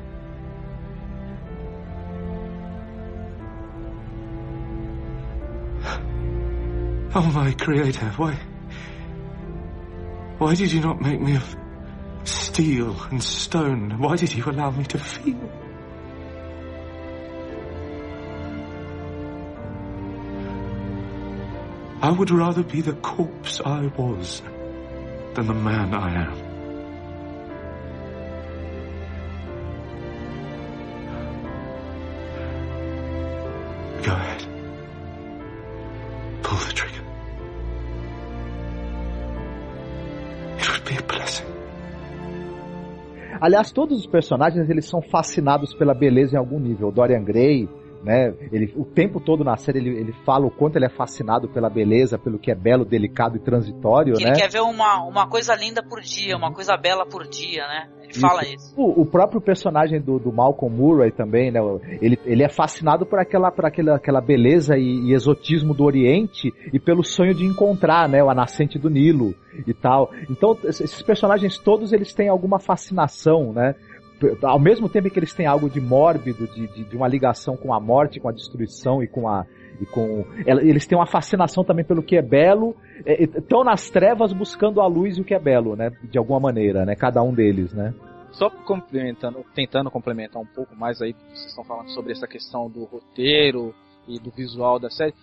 Oh, 7.15 7.31
my 7.35 7.53
Creator, 7.53 8.13
why... 8.17 8.39
Why 10.39 10.55
did 10.55 10.73
you 10.73 10.81
not 10.81 11.01
make 11.01 11.21
me 11.21 11.35
of 11.35 11.57
steel 12.23 12.97
and 13.11 13.21
stone? 13.21 13.99
Why 13.99 14.17
did 14.17 14.33
you 14.33 14.45
allow 14.45 14.71
me 14.71 14.85
to 14.85 14.99
feel? 14.99 15.51
I 22.01 22.13
would 22.13 22.31
rather 22.31 22.63
be 22.63 22.81
the 22.81 22.93
corpse 22.93 23.61
I 23.61 23.87
was 23.99 24.41
than 25.35 25.49
the 25.49 25.55
man 25.55 25.93
I 25.93 26.15
am. 26.23 26.48
Aliás, 43.49 43.73
todos 43.73 44.01
os 44.01 44.07
personagens 44.07 44.69
eles 44.69 44.85
são 44.85 45.01
fascinados 45.01 45.73
pela 45.73 45.95
beleza 45.95 46.35
em 46.35 46.39
algum 46.39 46.61
nível. 46.61 46.93
Dorian 46.93 47.25
Gray, 47.25 47.67
né? 48.03 48.33
Ele, 48.53 48.73
o 48.77 48.85
tempo 48.85 49.21
todo 49.21 49.45
na 49.45 49.57
série 49.57 49.79
ele, 49.79 49.91
ele 49.91 50.13
fala 50.25 50.47
o 50.47 50.51
quanto 50.51 50.77
ele 50.77 50.87
é 50.87 50.89
fascinado 50.89 51.49
pela 51.49 51.69
beleza, 51.69 52.19
pelo 52.19 52.39
que 52.39 52.51
é 52.51 52.55
belo, 52.55 52.85
delicado 52.85 53.37
e 53.37 53.41
transitório, 53.41 54.15
que 54.15 54.25
né? 54.25 54.31
Ele 54.31 54.41
quer 54.41 54.51
ver 54.51 54.61
uma, 54.61 55.03
uma 55.05 55.29
coisa 55.29 55.55
linda 55.55 55.83
por 55.83 56.01
dia, 56.01 56.37
uma 56.37 56.53
coisa 56.53 56.77
bela 56.77 57.07
por 57.07 57.27
dia, 57.27 57.67
né? 57.67 57.89
Ele 58.03 58.11
isso. 58.11 58.21
fala 58.21 58.43
isso. 58.45 58.75
O, 58.77 59.03
o, 59.03 59.07
próprio 59.07 59.41
personagem 59.41 60.01
do, 60.01 60.19
do 60.19 60.33
Malcolm 60.33 60.75
Murray 60.75 61.11
também, 61.11 61.51
né? 61.51 61.61
Ele, 62.01 62.19
ele 62.25 62.43
é 62.43 62.49
fascinado 62.49 63.05
por 63.05 63.19
aquela, 63.19 63.51
por 63.51 63.67
aquela, 63.67 63.97
aquela 63.97 64.21
beleza 64.21 64.77
e, 64.79 65.11
e 65.11 65.13
exotismo 65.13 65.75
do 65.75 65.85
Oriente 65.85 66.53
e 66.73 66.79
pelo 66.79 67.05
sonho 67.05 67.35
de 67.35 67.45
encontrar, 67.45 68.09
né? 68.09 68.21
A 68.21 68.35
nascente 68.35 68.79
do 68.79 68.89
Nilo 68.89 69.35
e 69.67 69.75
tal. 69.75 70.11
Então, 70.31 70.57
esses 70.65 71.03
personagens 71.03 71.59
todos 71.59 71.93
eles 71.93 72.15
têm 72.15 72.29
alguma 72.29 72.59
fascinação, 72.59 73.53
né? 73.53 73.75
Ao 74.43 74.59
mesmo 74.59 74.89
tempo 74.89 75.11
que 75.11 75.19
eles 75.19 75.33
têm 75.33 75.47
algo 75.47 75.69
de 75.69 75.81
mórbido, 75.81 76.47
de, 76.49 76.67
de, 76.69 76.85
de, 76.85 76.97
uma 76.97 77.09
ligação 77.09 77.57
com 77.57 77.73
a 77.73 77.81
morte, 77.81 78.21
com 78.21 78.29
a 78.29 78.33
destruição 78.33 79.03
e 79.03 79.09
com 79.09 79.29
a. 79.29 79.47
E 79.81 79.87
com, 79.87 80.25
eles 80.45 80.89
têm 80.89 80.99
uma 80.99 81.07
fascinação 81.07 81.63
também 81.63 81.85
pelo 81.85 82.03
que 82.03 82.17
é 82.17 82.23
belo, 82.23 82.75
estão 83.07 83.63
nas 83.63 83.89
trevas 83.89 84.33
buscando 84.33 84.81
a 84.81 84.89
luz 84.89 85.17
e 85.17 85.21
o 85.21 85.25
que 85.25 85.35
é 85.35 85.39
belo, 85.39 85.77
né? 85.77 85.93
De 86.11 86.19
alguma 86.19 86.41
maneira, 86.41 86.85
né? 86.85 86.97
Cada 86.97 87.23
um 87.23 87.33
deles, 87.33 87.73
né? 87.73 87.95
Só 88.33 88.51
complementando, 88.51 89.45
tentando 89.55 89.89
complementar 89.89 90.43
um 90.43 90.47
pouco 90.47 90.75
mais 90.75 91.01
aí, 91.01 91.15
vocês 91.33 91.47
estão 91.47 91.65
falando 91.65 91.91
sobre 91.91 92.13
essa 92.13 92.27
questão 92.27 92.69
do 92.69 92.85
roteiro 92.85 93.73
e 94.09 94.19
do 94.19 94.31
visual 94.31 94.81
da 94.81 94.91
série. 94.91 95.15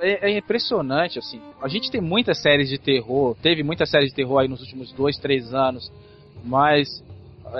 É, 0.00 0.30
é, 0.30 0.38
impressionante, 0.38 1.18
assim. 1.18 1.40
A 1.62 1.68
gente 1.68 1.90
tem 1.90 2.00
muitas 2.00 2.42
séries 2.42 2.68
de 2.68 2.78
terror, 2.78 3.36
teve 3.40 3.62
muitas 3.62 3.90
séries 3.90 4.10
de 4.10 4.16
terror 4.16 4.40
aí 4.40 4.48
nos 4.48 4.60
últimos 4.60 4.92
dois, 4.92 5.16
três 5.18 5.54
anos, 5.54 5.90
mas 6.44 7.02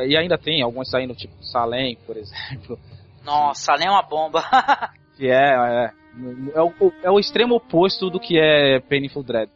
e 0.07 0.17
ainda 0.17 0.39
tem 0.39 0.63
alguns 0.63 0.91
saindo, 0.91 1.15
tipo 1.15 1.35
Salem, 1.43 1.97
por 2.07 2.17
exemplo. 2.17 2.79
Nossa, 3.25 3.65
Salem 3.65 3.89
é 3.89 3.91
uma 3.91 4.03
bomba. 4.03 4.43
que 5.17 5.29
é, 5.29 5.55
é, 5.55 5.93
é, 6.55 6.63
o, 6.63 6.93
é 7.03 7.11
o 7.11 7.19
extremo 7.19 7.57
oposto 7.57 8.11
do 8.11 8.21
que 8.21 8.39
é 8.39 8.81
Painful 8.81 9.23
Dread. 9.23 9.51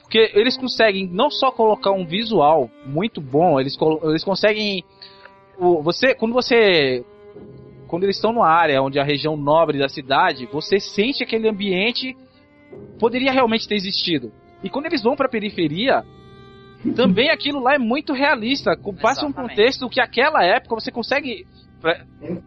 Porque 0.00 0.30
eles 0.34 0.56
conseguem 0.56 1.08
não 1.08 1.30
só 1.30 1.50
colocar 1.50 1.90
um 1.90 2.04
visual 2.04 2.68
muito 2.84 3.20
bom, 3.20 3.58
eles, 3.58 3.76
eles 4.04 4.22
conseguem. 4.22 4.84
O, 5.58 5.82
você, 5.82 6.14
quando 6.14 6.32
você. 6.32 7.04
Quando 7.88 8.04
eles 8.04 8.16
estão 8.16 8.32
numa 8.32 8.48
área 8.48 8.80
onde 8.82 8.98
a 8.98 9.04
região 9.04 9.36
nobre 9.36 9.78
da 9.78 9.88
cidade, 9.88 10.46
você 10.46 10.80
sente 10.80 11.22
aquele 11.22 11.48
ambiente 11.48 12.16
poderia 12.98 13.32
realmente 13.32 13.68
ter 13.68 13.74
existido. 13.74 14.32
E 14.62 14.70
quando 14.70 14.86
eles 14.86 15.02
vão 15.02 15.16
para 15.16 15.26
a 15.26 15.30
periferia, 15.30 16.04
também 16.90 17.30
aquilo 17.30 17.60
lá 17.60 17.74
é 17.74 17.78
muito 17.78 18.12
realista. 18.12 18.76
Passa 19.00 19.26
um 19.26 19.32
contexto 19.32 19.88
que 19.88 20.00
aquela 20.00 20.44
época 20.44 20.74
você 20.74 20.90
consegue 20.90 21.46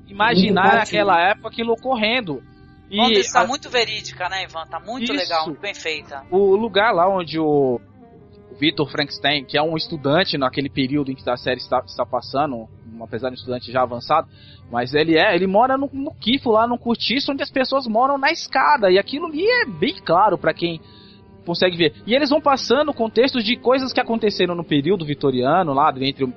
imaginar 0.08 0.80
aquela 0.80 1.20
época 1.30 1.50
aquilo 1.50 1.74
ocorrendo. 1.74 2.44
E 2.90 2.98
Bom, 2.98 3.10
está 3.10 3.42
a... 3.42 3.48
muito 3.48 3.70
verídica, 3.70 4.30
né, 4.30 4.44
Ivan? 4.44 4.66
Tá 4.68 4.80
muito 4.80 5.06
Isso. 5.06 5.14
legal, 5.14 5.46
muito 5.48 5.62
bem 5.62 5.74
feita. 5.74 6.24
O 6.30 6.56
lugar 6.56 6.92
lá 6.92 7.10
onde 7.10 7.40
o 7.40 7.80
Victor 8.60 8.90
Frankenstein, 8.90 9.44
que 9.44 9.58
é 9.58 9.62
um 9.62 9.76
estudante 9.76 10.38
naquele 10.38 10.70
período 10.70 11.12
em 11.12 11.16
que 11.16 11.28
a 11.30 11.36
série 11.36 11.60
está, 11.60 11.80
está 11.86 12.06
passando, 12.06 12.68
apesar 13.02 13.30
de 13.30 13.34
um 13.34 13.38
estudante 13.38 13.72
já 13.72 13.82
avançado, 13.82 14.28
mas 14.72 14.94
ele 14.94 15.18
é, 15.18 15.36
ele 15.36 15.48
mora 15.48 15.78
no, 15.78 15.90
no 15.92 16.14
Kifo, 16.14 16.52
lá 16.52 16.68
no 16.68 16.78
Curtiço, 16.78 17.32
onde 17.32 17.44
as 17.44 17.52
pessoas 17.52 17.88
moram 17.88 18.18
na 18.18 18.32
escada, 18.32 18.92
e 18.92 19.00
aquilo 19.00 19.28
ali 19.28 19.46
é 19.46 19.66
bem 19.66 19.96
claro 19.96 20.38
para 20.38 20.54
quem 20.54 20.80
consegue 21.46 21.78
ver. 21.78 21.94
E 22.06 22.14
eles 22.14 22.30
vão 22.30 22.42
passando 22.42 22.94
contextos 22.94 23.44
de 23.44 23.56
coisas 23.56 23.94
que 23.94 24.00
aconteceram 24.00 24.56
no 24.56 24.64
período 24.64 25.06
vitoriano, 25.06 25.74
lá 25.74 25.94
entre 26.02 26.26
o 26.26 26.34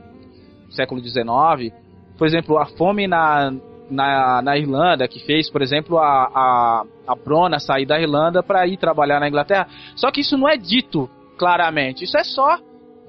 século 0.70 1.00
XIX. 1.00 1.72
Por 2.16 2.26
exemplo, 2.26 2.58
a 2.58 2.66
fome 2.66 3.06
na, 3.06 3.52
na, 3.90 4.42
na 4.42 4.58
Irlanda, 4.58 5.08
que 5.08 5.20
fez, 5.20 5.50
por 5.50 5.62
exemplo, 5.62 5.98
a, 5.98 6.24
a, 6.34 6.84
a 7.06 7.14
Brona 7.14 7.58
sair 7.58 7.86
da 7.86 8.00
Irlanda 8.00 8.42
para 8.42 8.66
ir 8.66 8.76
trabalhar 8.76 9.20
na 9.20 9.28
Inglaterra. 9.28 9.66
Só 9.96 10.10
que 10.10 10.20
isso 10.20 10.36
não 10.36 10.48
é 10.48 10.56
dito 10.56 11.08
claramente. 11.38 12.04
Isso 12.04 12.16
é 12.18 12.24
só 12.24 12.58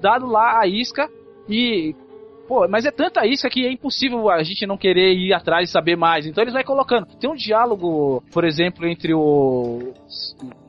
dado 0.00 0.26
lá 0.26 0.60
a 0.60 0.66
isca 0.66 1.08
e 1.48 1.94
Pô, 2.50 2.66
mas 2.66 2.84
é 2.84 2.90
tanta 2.90 3.24
isca 3.24 3.48
que 3.48 3.64
é 3.64 3.70
impossível 3.70 4.28
a 4.28 4.42
gente 4.42 4.66
não 4.66 4.76
querer 4.76 5.14
ir 5.14 5.32
atrás 5.32 5.68
e 5.68 5.72
saber 5.72 5.94
mais. 5.94 6.26
Então 6.26 6.42
eles 6.42 6.52
vai 6.52 6.64
colocando. 6.64 7.06
Tem 7.20 7.30
um 7.30 7.36
diálogo, 7.36 8.24
por 8.32 8.42
exemplo, 8.42 8.88
entre 8.88 9.14
o 9.14 9.94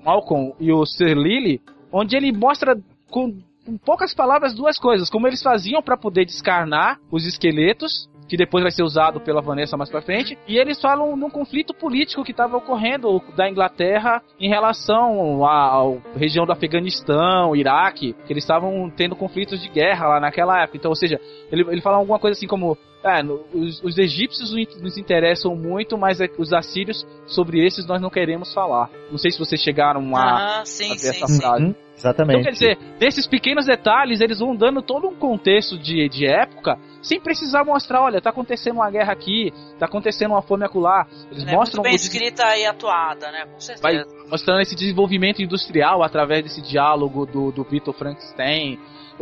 Malcolm 0.06 0.54
e 0.60 0.72
o 0.72 0.86
Sir 0.86 1.18
Lily, 1.18 1.60
onde 1.92 2.16
ele 2.16 2.32
mostra 2.32 2.78
com 3.10 3.36
poucas 3.84 4.14
palavras 4.14 4.54
duas 4.54 4.78
coisas: 4.78 5.10
como 5.10 5.26
eles 5.26 5.42
faziam 5.42 5.82
para 5.82 5.98
poder 5.98 6.24
descarnar 6.24 7.00
os 7.12 7.26
esqueletos 7.26 8.08
que 8.32 8.38
depois 8.38 8.64
vai 8.64 8.72
ser 8.72 8.84
usado 8.84 9.20
pela 9.20 9.42
Vanessa 9.42 9.76
mais 9.76 9.90
pra 9.90 10.02
frente. 10.02 10.38
E 10.48 10.58
eles 10.58 10.80
falam 10.80 11.18
num 11.18 11.30
conflito 11.30 11.74
político 11.74 12.24
que 12.24 12.32
estava 12.32 12.56
ocorrendo 12.56 13.22
da 13.36 13.50
Inglaterra 13.50 14.24
em 14.40 14.48
relação 14.48 15.46
à, 15.46 15.82
à, 15.82 16.18
região 16.18 16.46
do 16.46 16.54
Afeganistão, 16.54 17.54
Iraque, 17.54 18.16
que 18.26 18.32
eles 18.32 18.46
estavam 18.46 18.90
tendo 18.90 19.18
conflitos 19.18 19.62
de 19.62 19.68
guerra 19.68 20.08
lá 20.08 20.20
naquela 20.22 20.62
época. 20.64 20.78
Então, 20.78 20.92
ou 20.92 20.96
seja, 20.96 21.20
ele, 21.52 21.64
ele 21.70 21.82
fala 21.82 21.98
alguma 21.98 22.20
coisa 22.20 22.38
assim 22.38 22.48
como 22.48 22.78
é, 23.04 23.24
os, 23.54 23.84
os, 23.84 23.98
egípcios 23.98 24.54
nos 24.80 24.96
interessam 24.96 25.56
muito, 25.56 25.98
mas 25.98 26.22
é, 26.22 26.30
os 26.38 26.54
assírios, 26.54 27.06
sobre 27.26 27.66
esses 27.66 27.86
nós 27.88 28.00
não 28.00 28.12
queremos 28.12 28.54
falar. 28.54 28.92
Não 29.10 29.18
sei 29.18 29.32
se 29.32 29.40
vocês 29.40 29.60
chegaram 29.60 30.16
a, 30.16 30.60
ah, 30.62 30.66
sim, 30.66 30.92
a 30.92 30.94
ver 30.94 31.00
sim, 31.00 31.10
essa 31.10 31.28
frase. 31.28 31.66
Uhum, 31.66 31.76
exatamente. 31.98 32.42
Então, 32.42 32.52
quer 32.52 32.52
dizer, 32.52 32.78
desses 33.00 33.26
pequenos 33.26 33.66
detalhes, 33.66 34.22
eles 34.22 34.38
vão 34.38 34.56
dando 34.56 34.84
todo 34.84 35.08
um 35.08 35.16
contexto 35.16 35.80
de, 35.80 36.08
de 36.10 36.28
época, 36.28 36.78
sem 37.02 37.20
precisar 37.20 37.64
mostrar, 37.64 38.04
olha, 38.04 38.22
tá 38.22 38.30
acontecendo 38.30 38.76
uma 38.76 38.92
guerra 38.92 39.14
aqui, 39.14 39.52
tá 39.80 39.88
acontecendo 39.88 40.32
uma 40.32 40.44
fome 40.44 40.64
acolá. 40.64 41.08
Eles 41.32 41.48
é 41.48 41.52
mostram... 41.52 41.82
Muito 41.82 41.92
bem 41.92 41.96
escrita 41.96 42.56
e 42.56 42.66
atuada, 42.68 43.32
né? 43.32 43.46
Com 43.52 43.60
certeza. 43.60 43.82
Vai 43.82 44.04
mostrando 44.30 44.62
esse 44.62 44.76
desenvolvimento 44.76 45.42
industrial 45.42 46.04
através 46.04 46.44
desse 46.44 46.62
diálogo 46.62 47.26
do, 47.26 47.52
do 47.52 47.64
Victor 47.64 47.96
Frankenstein, 47.96 48.80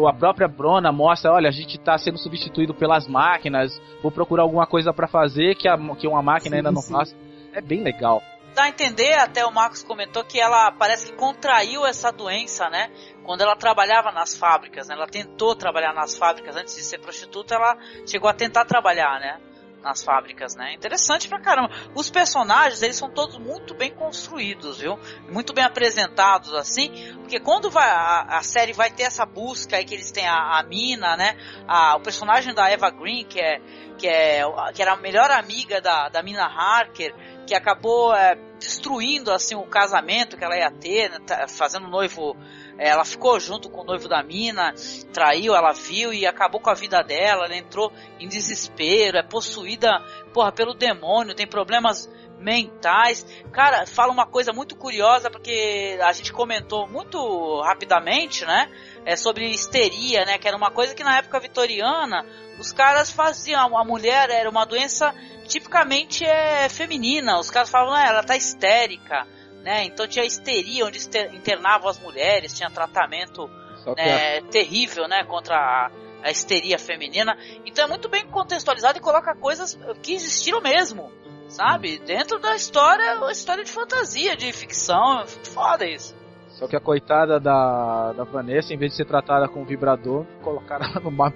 a 0.07 0.13
própria 0.13 0.47
Brona 0.47 0.91
mostra, 0.91 1.31
olha, 1.31 1.49
a 1.49 1.51
gente 1.51 1.77
está 1.77 1.97
sendo 1.97 2.17
substituído 2.17 2.73
pelas 2.73 3.07
máquinas, 3.07 3.81
vou 4.01 4.11
procurar 4.11 4.43
alguma 4.43 4.65
coisa 4.65 4.93
para 4.93 5.07
fazer 5.07 5.55
que, 5.55 5.67
a, 5.67 5.77
que 5.95 6.07
uma 6.07 6.21
máquina 6.21 6.51
sim, 6.51 6.57
ainda 6.57 6.71
não 6.71 6.81
sim. 6.81 6.93
faz. 6.93 7.15
É 7.53 7.61
bem 7.61 7.83
legal. 7.83 8.21
Dá 8.53 8.63
a 8.63 8.69
entender, 8.69 9.13
até 9.13 9.45
o 9.45 9.51
Marcos 9.51 9.83
comentou, 9.83 10.23
que 10.23 10.39
ela 10.39 10.71
parece 10.71 11.11
que 11.11 11.17
contraiu 11.17 11.85
essa 11.85 12.11
doença, 12.11 12.69
né? 12.69 12.89
Quando 13.23 13.41
ela 13.41 13.55
trabalhava 13.55 14.11
nas 14.11 14.35
fábricas, 14.35 14.87
né? 14.87 14.95
Ela 14.95 15.07
tentou 15.07 15.55
trabalhar 15.55 15.93
nas 15.93 16.17
fábricas 16.17 16.55
antes 16.55 16.75
de 16.75 16.81
ser 16.81 16.99
prostituta, 16.99 17.55
ela 17.55 17.77
chegou 18.07 18.29
a 18.29 18.33
tentar 18.33 18.65
trabalhar, 18.65 19.19
né? 19.19 19.39
Nas 19.81 20.03
fábricas, 20.03 20.55
né? 20.55 20.73
Interessante 20.73 21.27
pra 21.27 21.39
caramba. 21.39 21.73
Os 21.95 22.09
personagens, 22.09 22.81
eles 22.81 22.95
são 22.95 23.09
todos 23.09 23.37
muito 23.37 23.73
bem 23.73 23.91
construídos, 23.91 24.79
viu? 24.79 24.99
Muito 25.29 25.53
bem 25.53 25.63
apresentados, 25.63 26.53
assim, 26.53 26.91
porque 27.19 27.39
quando 27.39 27.69
vai, 27.69 27.89
a, 27.89 28.37
a 28.37 28.43
série 28.43 28.73
vai 28.73 28.91
ter 28.91 29.03
essa 29.03 29.25
busca 29.25 29.77
aí 29.77 29.85
que 29.85 29.93
eles 29.93 30.11
têm 30.11 30.27
a, 30.27 30.59
a 30.59 30.63
Mina, 30.63 31.15
né? 31.15 31.37
A, 31.67 31.95
o 31.95 32.01
personagem 32.01 32.53
da 32.53 32.69
Eva 32.69 32.89
Green, 32.89 33.25
que 33.25 33.39
é, 33.39 33.61
que 33.97 34.07
é, 34.07 34.43
que 34.73 34.81
era 34.81 34.93
a 34.93 34.97
melhor 34.97 35.29
amiga 35.31 35.81
da, 35.81 36.09
da 36.09 36.21
Mina 36.23 36.45
Harker, 36.45 37.13
que 37.45 37.55
acabou 37.55 38.13
é, 38.13 38.35
destruindo, 38.59 39.31
assim, 39.31 39.55
o 39.55 39.63
casamento 39.63 40.37
que 40.37 40.43
ela 40.43 40.57
ia 40.57 40.71
ter, 40.71 41.09
né? 41.09 41.19
Tá 41.25 41.47
fazendo 41.47 41.87
noivo 41.87 42.35
ela 42.79 43.03
ficou 43.03 43.37
junto 43.41 43.69
com 43.69 43.81
o 43.81 43.83
noivo 43.83 44.07
da 44.07 44.23
mina, 44.23 44.73
traiu, 45.11 45.53
ela 45.53 45.73
viu 45.73 46.13
e 46.13 46.25
acabou 46.25 46.61
com 46.61 46.69
a 46.69 46.73
vida 46.73 47.03
dela. 47.03 47.45
Ela 47.45 47.57
entrou 47.57 47.91
em 48.17 48.27
desespero, 48.27 49.17
é 49.17 49.23
possuída, 49.23 49.91
porra, 50.33 50.49
pelo 50.51 50.73
demônio, 50.73 51.35
tem 51.35 51.45
problemas 51.45 52.09
mentais. 52.39 53.25
Cara, 53.51 53.85
fala 53.85 54.13
uma 54.13 54.25
coisa 54.25 54.53
muito 54.53 54.77
curiosa 54.77 55.29
porque 55.29 55.99
a 56.01 56.13
gente 56.13 56.31
comentou 56.31 56.87
muito 56.87 57.61
rapidamente, 57.61 58.45
né? 58.45 58.71
É 59.05 59.17
sobre 59.17 59.49
histeria, 59.49 60.23
né? 60.23 60.37
Que 60.37 60.47
era 60.47 60.55
uma 60.55 60.71
coisa 60.71 60.95
que 60.95 61.03
na 61.03 61.17
época 61.17 61.37
vitoriana 61.41 62.25
os 62.57 62.71
caras 62.71 63.11
faziam. 63.11 63.77
A 63.77 63.83
mulher 63.83 64.29
era 64.29 64.49
uma 64.49 64.65
doença 64.65 65.13
tipicamente 65.45 66.23
é 66.23 66.69
feminina. 66.69 67.37
Os 67.37 67.51
caras 67.51 67.69
falavam, 67.69 67.93
ah, 67.93 68.05
ela 68.05 68.23
tá 68.23 68.37
histérica 68.37 69.27
né? 69.63 69.83
Então 69.83 70.07
tinha 70.07 70.25
histeria 70.25 70.85
onde 70.85 70.99
internavam 71.33 71.89
as 71.89 71.99
mulheres, 71.99 72.53
tinha 72.53 72.69
tratamento 72.69 73.49
né, 73.95 74.37
é... 74.37 74.41
terrível, 74.41 75.07
né, 75.07 75.23
contra 75.23 75.55
a, 75.55 75.91
a, 76.23 76.31
histeria 76.31 76.77
feminina. 76.77 77.37
Então 77.65 77.85
é 77.85 77.87
muito 77.87 78.09
bem 78.09 78.25
contextualizado 78.27 78.97
e 78.97 79.01
coloca 79.01 79.35
coisas 79.35 79.77
que 80.01 80.13
existiram 80.13 80.61
mesmo, 80.61 81.11
sabe? 81.47 81.99
Dentro 81.99 82.39
da 82.39 82.55
história, 82.55 83.17
uma 83.17 83.31
história 83.31 83.63
de 83.63 83.71
fantasia, 83.71 84.35
de 84.35 84.51
ficção, 84.51 85.25
foda 85.27 85.85
isso. 85.85 86.17
Só 86.49 86.67
que 86.67 86.75
a 86.75 86.79
coitada 86.79 87.39
da, 87.39 88.11
da 88.13 88.23
Vanessa, 88.23 88.73
em 88.73 88.77
vez 88.77 88.91
de 88.91 88.97
ser 88.97 89.05
tratada 89.05 89.47
com 89.47 89.63
vibrador, 89.63 90.25
colocaram 90.41 90.85
ela 90.85 90.99
numa 90.99 91.33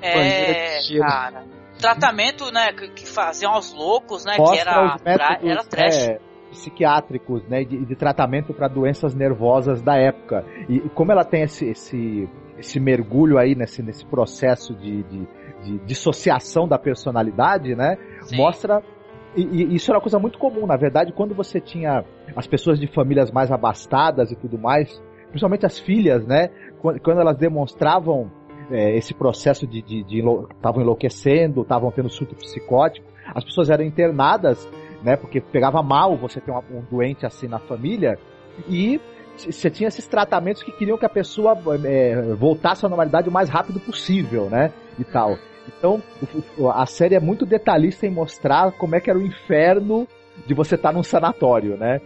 é, 0.00 0.78
cara. 0.98 1.44
Tratamento, 1.80 2.52
né, 2.52 2.72
que, 2.72 2.88
que 2.88 3.06
faziam 3.06 3.52
aos 3.52 3.72
loucos, 3.72 4.24
né, 4.24 4.36
Mostra 4.36 4.54
que 4.54 4.60
era, 4.60 4.96
métodos, 5.04 5.50
era 5.50 5.64
trash. 5.64 5.96
É 5.96 6.31
psiquiátricos, 6.52 7.42
né, 7.48 7.64
de, 7.64 7.84
de 7.84 7.96
tratamento 7.96 8.54
para 8.54 8.68
doenças 8.68 9.14
nervosas 9.14 9.82
da 9.82 9.96
época. 9.96 10.44
E, 10.68 10.76
e, 10.76 10.88
como 10.90 11.10
ela 11.10 11.24
tem 11.24 11.42
esse, 11.42 11.66
esse, 11.66 12.28
esse 12.58 12.78
mergulho 12.78 13.38
aí 13.38 13.54
nesse, 13.54 13.82
nesse 13.82 14.06
processo 14.06 14.74
de, 14.74 15.02
de, 15.02 15.28
de 15.64 15.78
dissociação 15.80 16.68
da 16.68 16.78
personalidade, 16.78 17.74
né, 17.74 17.98
Sim. 18.22 18.36
mostra 18.36 18.82
E, 19.34 19.42
e, 19.42 19.74
isso 19.74 19.90
era 19.90 19.98
uma 19.98 20.02
coisa 20.02 20.18
muito 20.18 20.38
comum, 20.38 20.66
na 20.66 20.76
verdade, 20.76 21.12
quando 21.12 21.34
você 21.34 21.60
tinha 21.60 22.04
as 22.36 22.46
pessoas 22.46 22.78
de 22.78 22.86
famílias 22.86 23.30
mais 23.30 23.50
abastadas 23.50 24.30
e 24.30 24.36
tudo 24.36 24.58
mais, 24.58 25.02
principalmente 25.30 25.64
as 25.64 25.78
filhas, 25.78 26.26
né? 26.26 26.50
Quando, 26.80 27.00
quando 27.00 27.20
elas 27.20 27.38
demonstravam 27.38 28.30
é, 28.70 28.96
esse 28.96 29.14
processo 29.14 29.66
de 29.66 29.82
estavam 30.54 30.82
enlouquecendo, 30.82 31.62
estavam 31.62 31.90
tendo 31.90 32.10
surto 32.10 32.34
psicótico, 32.34 33.06
as 33.34 33.44
pessoas 33.44 33.70
eram 33.70 33.84
internadas, 33.84 34.68
né? 35.02 35.16
Porque 35.16 35.40
pegava 35.40 35.82
mal 35.82 36.16
você 36.16 36.40
ter 36.40 36.50
um 36.50 36.82
doente 36.90 37.26
assim 37.26 37.48
na 37.48 37.58
família 37.58 38.18
e 38.68 39.00
você 39.36 39.70
tinha 39.70 39.88
esses 39.88 40.06
tratamentos 40.06 40.62
que 40.62 40.72
queriam 40.72 40.98
que 40.98 41.06
a 41.06 41.08
pessoa 41.08 41.56
é, 41.84 42.34
voltasse 42.34 42.84
à 42.84 42.88
normalidade 42.88 43.28
o 43.28 43.32
mais 43.32 43.48
rápido 43.48 43.80
possível, 43.80 44.48
né? 44.50 44.72
E 44.98 45.04
tal. 45.04 45.38
Então, 45.68 46.02
a 46.74 46.86
série 46.86 47.14
é 47.14 47.20
muito 47.20 47.46
detalhista 47.46 48.06
em 48.06 48.10
mostrar 48.10 48.72
como 48.72 48.94
é 48.94 49.00
que 49.00 49.08
era 49.08 49.18
o 49.18 49.22
inferno 49.22 50.06
de 50.46 50.54
você 50.54 50.74
estar 50.74 50.90
tá 50.90 50.94
num 50.94 51.02
sanatório, 51.02 51.76
né? 51.76 52.00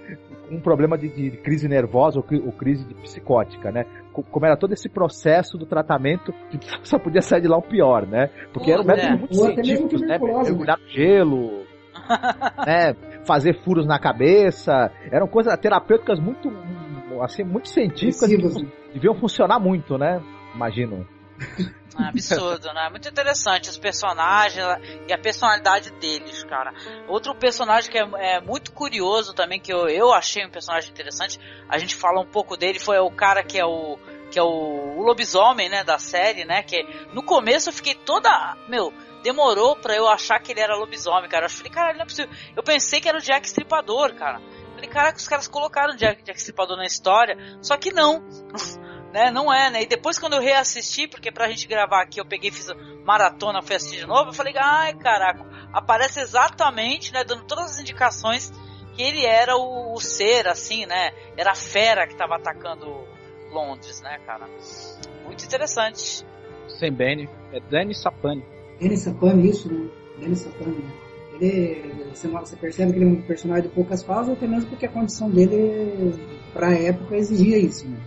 Um 0.51 0.61
problema 0.61 0.97
de, 0.97 1.09
de 1.09 1.31
crise 1.39 1.67
nervosa 1.67 2.19
ou, 2.19 2.25
ou, 2.45 2.53
crise 2.53 2.85
de 2.85 2.95
psicótica, 2.95 3.73
né? 3.73 3.85
Como 4.13 4.47
era 4.47 4.57
todo 4.57 4.73
esse 4.73 4.89
processo 4.89 5.59
do 5.59 5.67
tratamento 5.67 6.33
que 6.51 6.59
só 6.87 6.99
podia 6.99 7.23
sair 7.23 7.41
de 7.41 7.49
lá 7.49 7.57
o 7.57 7.63
pior, 7.63 8.07
né? 8.07 8.31
Porque 8.53 8.71
era 8.71 8.83
um 8.83 8.85
método 8.85 9.07
é. 9.07 9.17
muito 9.17 9.35
científico, 9.35 9.99
né? 9.99 10.19
Mergulhar 10.19 10.79
no 10.79 10.89
gelo, 10.89 11.66
né? 12.67 12.95
Fazer 13.25 13.61
furos 13.63 13.87
na 13.87 13.99
cabeça, 13.99 14.91
eram 15.11 15.27
coisas 15.27 15.57
terapêuticas 15.59 16.19
muito, 16.19 16.53
assim, 17.23 17.43
muito 17.43 17.69
científicas 17.69 18.29
que 18.29 18.37
né? 18.37 18.71
deviam 18.93 19.15
funcionar 19.15 19.59
muito, 19.59 19.99
né? 19.99 20.23
Imagino. 20.55 21.07
É 21.99 22.09
absurdo, 22.09 22.73
né? 22.73 22.89
Muito 22.91 23.09
interessante 23.09 23.71
os 23.71 23.79
personagens 23.79 24.65
e 25.09 25.13
a 25.13 25.19
personalidade 25.19 25.91
deles, 25.93 26.45
cara. 26.45 26.73
Outro 27.09 27.35
personagem 27.35 27.91
que 27.91 27.99
é, 27.99 28.09
é, 28.19 28.41
muito 28.41 28.73
curioso 28.73 29.35
também, 29.35 29.59
que 29.61 29.73
eu, 29.73 29.89
eu 29.89 30.13
achei 30.13 30.45
um 30.45 30.51
personagem 30.51 30.91
interessante, 30.91 31.39
a 31.69 31.79
gente 31.79 31.95
fala 31.95 32.21
um 32.21 32.27
pouco 32.27 32.57
dele, 32.57 32.79
foi 32.79 32.99
o 32.99 33.11
cara 33.11 33.43
que 33.43 33.59
é 33.59 33.65
o 33.65 33.99
que 34.31 34.39
é 34.39 34.43
o, 34.43 34.99
o 34.99 35.03
lobisomem, 35.03 35.69
né, 35.69 35.85
da 35.85 35.99
série, 35.99 36.45
né, 36.45 36.61
que 36.61 36.83
no 37.13 37.23
começo 37.23 37.69
eu 37.69 37.73
fiquei 37.73 37.95
toda, 37.95 38.57
meu, 38.69 38.93
demorou 39.27 39.74
pra 39.74 39.95
eu 39.97 40.07
achar 40.07 40.39
que 40.39 40.53
ele 40.53 40.61
era 40.61 40.77
lobisomem, 40.77 41.29
cara. 41.29 41.47
Eu 41.47 41.51
falei, 41.51 41.72
cara, 41.72 41.93
não 41.95 42.03
é 42.03 42.05
possível. 42.05 42.31
Eu 42.55 42.62
pensei 42.62 43.01
que 43.01 43.09
era 43.09 43.18
o 43.18 43.20
Jack 43.20 43.45
Stripador, 43.49 44.14
cara. 44.14 44.41
Eu 44.41 44.74
falei, 44.74 44.89
caraca, 44.89 45.18
os 45.18 45.27
caras 45.27 45.49
colocaram 45.49 45.95
o 45.95 45.97
Jack, 45.97 46.22
Jack 46.22 46.39
Stripador 46.39 46.77
na 46.77 46.85
história, 46.85 47.37
só 47.61 47.77
que 47.77 47.93
não. 47.93 48.22
né? 49.12 49.33
Não 49.33 49.53
é, 49.53 49.68
né? 49.68 49.83
E 49.83 49.87
depois 49.87 50.16
quando 50.16 50.35
eu 50.35 50.41
reassisti, 50.41 51.09
porque 51.09 51.33
pra 51.33 51.49
gente 51.49 51.66
gravar 51.66 52.03
aqui 52.03 52.20
eu 52.20 52.24
peguei 52.24 52.53
fiz 52.53 52.68
maratona, 53.05 53.62
fui 53.62 53.74
assistir 53.74 54.01
de 54.01 54.07
novo, 54.07 54.31
eu 54.31 54.33
falei, 54.33 54.55
ai 54.57 54.95
caraca, 54.95 55.45
aparece 55.72 56.20
exatamente, 56.20 57.12
né? 57.12 57.24
Dando 57.24 57.45
todas 57.47 57.72
as 57.72 57.81
indicações 57.81 58.53
que 58.95 59.03
ele 59.03 59.27
era 59.27 59.57
o, 59.57 59.93
o 59.93 60.01
ser, 60.01 60.47
assim, 60.47 60.87
né? 60.87 61.11
Era 61.37 61.51
a 61.51 61.57
fera 61.57 62.07
que 62.07 62.14
tava 62.14 62.37
atacando 62.37 63.05
Londres, 63.51 64.01
né, 64.03 64.20
cara? 64.24 64.47
Muito 65.24 65.45
interessante. 65.45 66.24
Sem 66.68 66.93
Benny, 66.93 67.29
é 67.53 67.59
Danny 67.59 67.95
Sapani. 67.95 68.56
Danny 68.81 68.97
Sapani, 68.97 69.51
isso, 69.51 69.72
né? 69.72 69.89
Danny 70.20 70.37
Sapani. 70.37 70.85
Ele, 71.35 71.93
você, 72.12 72.29
você 72.29 72.57
percebe 72.57 72.93
que 72.93 72.99
ele 72.99 73.05
é 73.05 73.09
um 73.09 73.22
personagem 73.22 73.64
de 73.64 73.74
poucas 73.74 74.03
falas, 74.03 74.29
até 74.29 74.47
mesmo 74.47 74.70
porque 74.70 74.87
a 74.87 74.91
condição 74.91 75.31
dele, 75.31 76.14
pra 76.53 76.72
época, 76.72 77.16
exigia 77.16 77.59
isso, 77.59 77.87
né? 77.87 77.99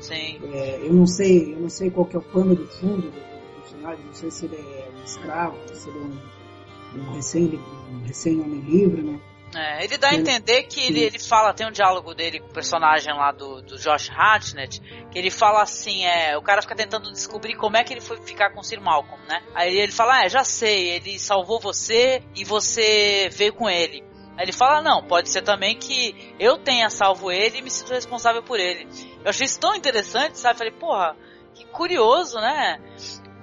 Sim. 0.00 0.38
É, 0.52 0.80
eu 0.82 0.92
não 0.92 1.06
sei, 1.06 1.54
eu 1.54 1.60
não 1.60 1.68
sei 1.70 1.90
qual 1.90 2.04
que 2.04 2.16
é 2.16 2.18
o 2.18 2.22
pano 2.22 2.54
do 2.54 2.66
fundo 2.66 3.10
do 3.10 3.60
personagem, 3.60 4.04
não 4.04 4.12
sei 4.12 4.30
se 4.30 4.44
ele 4.44 4.56
é 4.56 4.90
um 5.00 5.04
escravo, 5.04 5.56
se 5.72 5.88
ele 5.88 5.98
é 5.98 6.98
um, 6.98 7.00
um 7.00 7.12
recém, 7.14 7.60
um 7.90 8.06
recém 8.06 8.42
livre, 8.42 9.02
né? 9.02 9.18
É, 9.56 9.84
ele 9.84 9.96
dá 9.96 10.10
a 10.10 10.14
entender 10.14 10.64
que 10.64 10.80
ele, 10.80 11.00
ele 11.00 11.18
fala, 11.18 11.52
tem 11.52 11.66
um 11.66 11.70
diálogo 11.70 12.14
dele 12.14 12.40
com 12.40 12.48
o 12.48 12.52
personagem 12.52 13.12
lá 13.12 13.32
do, 13.32 13.62
do 13.62 13.78
Josh 13.78 14.10
Hartnett, 14.10 14.80
que 15.10 15.18
ele 15.18 15.30
fala 15.30 15.62
assim, 15.62 16.04
é, 16.04 16.36
o 16.36 16.42
cara 16.42 16.62
fica 16.62 16.74
tentando 16.74 17.10
descobrir 17.12 17.54
como 17.56 17.76
é 17.76 17.84
que 17.84 17.92
ele 17.92 18.00
foi 18.00 18.20
ficar 18.22 18.50
com 18.50 18.60
o 18.60 18.64
Sir 18.64 18.80
Malcolm, 18.80 19.22
né? 19.28 19.42
Aí 19.54 19.78
ele 19.78 19.92
fala, 19.92 20.20
ah, 20.20 20.28
já 20.28 20.44
sei, 20.44 20.90
ele 20.90 21.18
salvou 21.18 21.60
você 21.60 22.22
e 22.34 22.44
você 22.44 23.28
veio 23.32 23.52
com 23.52 23.68
ele. 23.68 24.02
Aí 24.36 24.44
ele 24.44 24.52
fala, 24.52 24.82
não, 24.82 25.02
pode 25.02 25.30
ser 25.30 25.42
também 25.42 25.76
que 25.78 26.34
eu 26.38 26.58
tenha 26.58 26.90
salvo 26.90 27.30
ele 27.30 27.58
e 27.58 27.62
me 27.62 27.70
sinto 27.70 27.92
responsável 27.92 28.42
por 28.42 28.58
ele. 28.58 28.88
Eu 29.22 29.30
achei 29.30 29.46
isso 29.46 29.60
tão 29.60 29.74
interessante, 29.74 30.38
sabe? 30.38 30.58
Falei, 30.58 30.72
porra, 30.72 31.16
que 31.54 31.64
curioso, 31.66 32.36
né? 32.40 32.80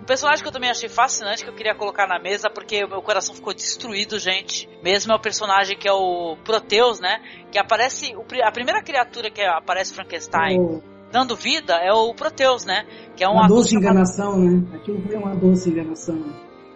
Um 0.02 0.04
personagem 0.04 0.42
que 0.42 0.50
eu 0.50 0.52
também 0.52 0.72
achei 0.72 0.90
fascinante, 0.90 1.44
que 1.44 1.50
eu 1.50 1.54
queria 1.54 1.76
colocar 1.76 2.08
na 2.08 2.20
mesa, 2.20 2.50
porque 2.50 2.84
o 2.84 2.90
meu 2.90 3.02
coração 3.04 3.36
ficou 3.36 3.54
destruído, 3.54 4.18
gente. 4.18 4.68
Mesmo 4.84 5.14
é 5.14 5.16
o 5.16 5.20
personagem 5.20 5.78
que 5.78 5.88
é 5.88 5.94
o 5.94 6.36
Proteus, 6.44 7.00
né? 7.00 7.22
Que 7.52 7.60
aparece. 7.60 8.12
A 8.44 8.52
primeira 8.52 8.82
criatura 8.82 9.30
que 9.30 9.42
aparece 9.44 9.94
Frankenstein 9.94 10.60
oh. 10.60 10.82
dando 11.12 11.36
vida 11.36 11.76
é 11.76 11.94
o 11.94 12.16
Proteus, 12.16 12.66
né? 12.66 12.84
Que 13.16 13.24
é 13.24 13.30
um 13.30 13.34
uma 13.34 13.48
doce 13.48 13.76
enganação, 13.76 14.40
né? 14.40 14.64
Aquilo 14.74 15.00
foi 15.04 15.16
uma 15.16 15.36
doce 15.36 15.70
enganação. 15.70 16.20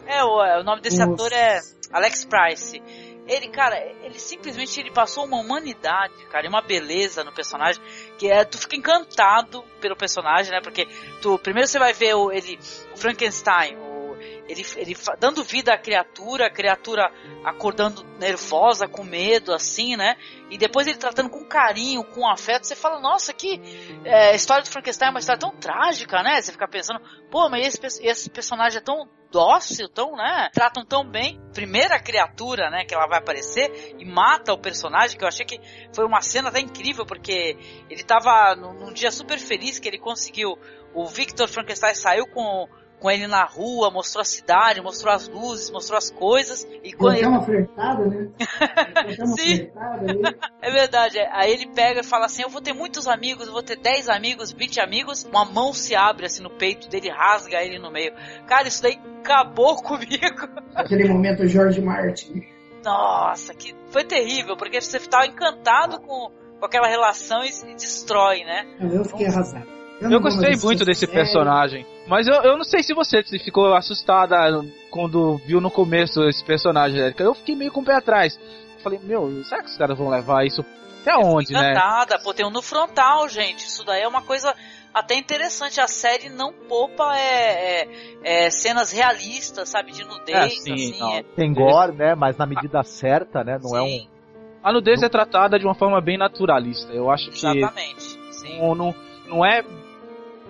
É, 0.06 0.24
o, 0.24 0.62
o 0.62 0.64
nome 0.64 0.82
desse 0.82 1.00
Nossa. 1.00 1.14
ator 1.14 1.34
é 1.34 1.60
Alex 1.92 2.26
Price. 2.26 2.80
Ele, 3.28 3.48
cara, 3.50 3.76
ele 4.04 4.20
simplesmente 4.20 4.80
ele 4.80 4.92
passou 4.92 5.26
uma 5.26 5.38
humanidade, 5.38 6.14
cara, 6.30 6.46
e 6.46 6.50
uma 6.50 6.62
beleza 6.62 7.24
no 7.24 7.32
personagem 7.32 7.82
que 8.18 8.30
é 8.30 8.46
tu 8.46 8.58
fica 8.58 8.76
encantado 8.76 9.64
pelo 9.82 9.96
personagem, 9.96 10.52
né? 10.52 10.62
Porque 10.62 10.88
tu 11.22 11.40
primeiro 11.40 11.68
você 11.68 11.80
vai 11.80 11.92
ver 11.92 12.14
o 12.16 12.32
ele 12.32 12.60
o 12.94 12.98
Frankenstein, 12.98 13.76
ele, 14.48 14.66
ele 14.76 14.96
dando 15.20 15.44
vida 15.44 15.74
à 15.74 15.78
criatura, 15.78 16.48
a 16.48 16.50
criatura 16.50 17.12
acordando 17.44 18.04
nervosa, 18.20 18.88
com 18.88 19.04
medo, 19.04 19.54
assim, 19.54 19.96
né? 19.96 20.16
E 20.50 20.58
depois 20.58 20.88
ele 20.88 20.98
tratando 20.98 21.30
com 21.30 21.44
carinho, 21.46 22.04
com 22.04 22.28
afeto, 22.28 22.66
você 22.66 22.76
fala, 22.76 23.00
nossa, 23.00 23.34
que 23.34 23.60
é, 24.04 24.36
história 24.36 24.64
do 24.64 24.70
Frankenstein 24.70 25.08
é 25.08 25.12
uma 25.12 25.20
história 25.20 25.40
tão 25.40 25.52
trágica, 25.52 26.22
né? 26.22 26.42
Você 26.42 26.52
fica 26.52 26.68
pensando, 26.68 27.00
pô, 27.32 27.50
mas 27.50 27.68
esse, 27.68 28.06
esse 28.06 28.30
personagem 28.30 28.78
é 28.78 28.82
tão 28.82 29.10
dócil, 29.32 29.90
tão, 29.90 30.16
né? 30.16 30.50
Tratam 30.54 30.86
tão 30.86 31.04
bem. 31.04 31.42
Primeira 31.54 32.00
criatura, 32.00 32.70
né, 32.70 32.86
que 32.86 32.94
ela 32.94 33.08
vai 33.08 33.20
aparecer 33.20 33.96
e 33.98 34.06
mata 34.06 34.54
o 34.54 34.58
personagem, 34.58 35.18
que 35.18 35.24
eu 35.24 35.28
achei 35.28 35.46
que 35.46 35.60
foi 35.94 36.06
uma 36.06 36.22
cena 36.22 36.50
até 36.50 36.60
incrível, 36.60 37.06
porque 37.06 37.58
ele 37.90 38.04
tava 38.04 38.56
num, 38.56 38.74
num 38.74 38.94
dia 38.94 39.12
super 39.12 39.40
feliz 39.40 39.80
que 39.80 39.88
ele 39.88 40.00
conseguiu. 40.00 40.58
O 40.94 41.06
Victor 41.08 41.50
Frankenstein 41.50 41.96
saiu 41.96 42.28
com 42.28 42.68
com 43.00 43.12
ele 43.12 43.28
na 43.28 43.44
rua, 43.44 43.92
mostrou 43.92 44.22
a 44.22 44.26
cidade, 44.26 44.82
mostrou 44.82 45.14
as 45.14 45.28
luzes, 45.28 45.70
mostrou 45.70 45.98
as 45.98 46.10
coisas. 46.10 46.68
E 46.84 46.94
quando 46.94 47.18
ele... 47.18 47.28
uma 47.28 47.42
flertada, 47.44 48.06
né? 48.06 48.30
uma 49.20 49.38
Sim. 49.38 49.58
Flertada, 49.58 50.38
é 50.62 50.72
verdade. 50.72 51.20
Aí 51.32 51.52
ele 51.52 51.68
pega 51.68 52.02
e 52.02 52.04
fala 52.04 52.26
assim: 52.26 52.44
Eu 52.44 52.50
vou 52.50 52.62
ter 52.62 52.74
muitos 52.74 53.08
amigos, 53.08 53.48
eu 53.48 53.54
vou 53.54 53.64
ter 53.64 53.78
10 53.78 54.10
amigos, 54.10 54.52
20 54.52 54.80
amigos. 54.80 55.24
Uma 55.24 55.46
mão 55.46 55.74
se 55.74 55.96
abre 55.96 56.26
assim 56.26 56.42
no 56.42 56.50
peito 56.50 56.90
dele, 56.90 57.10
rasga 57.10 57.62
ele 57.62 57.80
no 57.80 57.92
meio. 57.92 58.14
Cara, 58.48 58.68
isso 58.68 58.82
daí 58.82 59.00
acabou 59.20 59.76
comigo. 59.84 60.48
Aquele 60.74 61.08
momento 61.08 61.48
George 61.48 61.82
Martin. 61.82 62.44
Nossa, 62.84 63.54
que 63.54 63.76
foi 63.90 64.04
terrível, 64.04 64.56
porque 64.56 64.80
você 64.80 64.98
estava 64.98 65.26
encantado 65.26 66.00
com, 66.02 66.32
com 66.60 66.66
aquela 66.66 66.88
relação 66.88 67.44
e, 67.44 67.50
e 67.50 67.74
destrói, 67.74 68.44
né? 68.44 68.66
Eu 68.80 69.04
fiquei 69.04 69.26
arrasado. 69.26 69.76
Eu, 70.02 70.12
eu 70.12 70.20
gostei 70.20 70.56
muito 70.58 70.84
desse 70.84 71.08
personagem. 71.08 71.86
Mas 72.08 72.28
eu, 72.28 72.36
eu 72.36 72.58
não 72.58 72.64
sei 72.64 72.84
se 72.84 72.94
você 72.94 73.24
ficou 73.24 73.74
assustada 73.74 74.36
quando 74.92 75.38
viu 75.46 75.62
no 75.62 75.72
começo 75.72 76.24
esse 76.24 76.44
personagem, 76.44 77.00
Erika. 77.00 77.24
Eu 77.24 77.34
fiquei 77.34 77.56
meio 77.56 77.72
com 77.72 77.82
o 77.82 77.86
pé 77.86 77.96
atrás. 77.96 78.40
Falei, 78.84 79.00
meu, 79.02 79.44
será 79.46 79.64
que 79.64 79.70
os 79.70 79.78
caras 79.78 79.98
vão 79.98 80.10
levar 80.10 80.46
isso 80.46 80.64
até 81.02 81.16
onde, 81.16 81.54
né? 81.54 81.74
Nada, 81.74 82.18
pô, 82.18 82.34
tem 82.34 82.46
um 82.46 82.50
no 82.50 82.64
frontal, 82.64 83.30
gente. 83.30 83.66
Isso 83.66 83.86
daí 83.86 84.02
é 84.02 84.08
uma 84.08 84.24
coisa 84.24 84.54
até 84.92 85.16
interessante. 85.16 85.80
A 85.80 85.88
série 85.88 86.30
não 86.30 86.52
poupa 86.52 87.16
é, 87.16 87.84
é, 87.84 88.46
é 88.46 88.50
cenas 88.50 88.92
realistas, 88.92 89.70
sabe, 89.70 89.92
de 89.92 90.04
nudez, 90.04 90.36
é, 90.36 90.50
sim, 90.50 90.74
assim. 90.74 91.14
É. 91.14 91.24
Tem 91.24 91.54
gore, 91.54 91.96
né? 91.96 92.16
Mas 92.16 92.38
na 92.38 92.48
medida 92.48 92.84
certa, 92.84 93.44
né? 93.44 93.60
Não 93.62 93.70
sim. 93.70 93.78
é 93.78 93.82
um. 93.82 94.16
A 94.64 94.74
nudez 94.74 95.04
é 95.04 95.10
tratada 95.10 95.60
de 95.60 95.66
uma 95.66 95.76
forma 95.76 96.02
bem 96.02 96.18
naturalista. 96.18 96.92
Eu 96.92 97.12
acho 97.12 97.30
que. 97.30 97.46
Exatamente. 97.46 98.04
Sim. 98.32 98.60
Não, 98.60 98.96
não 99.28 99.46
é 99.46 99.64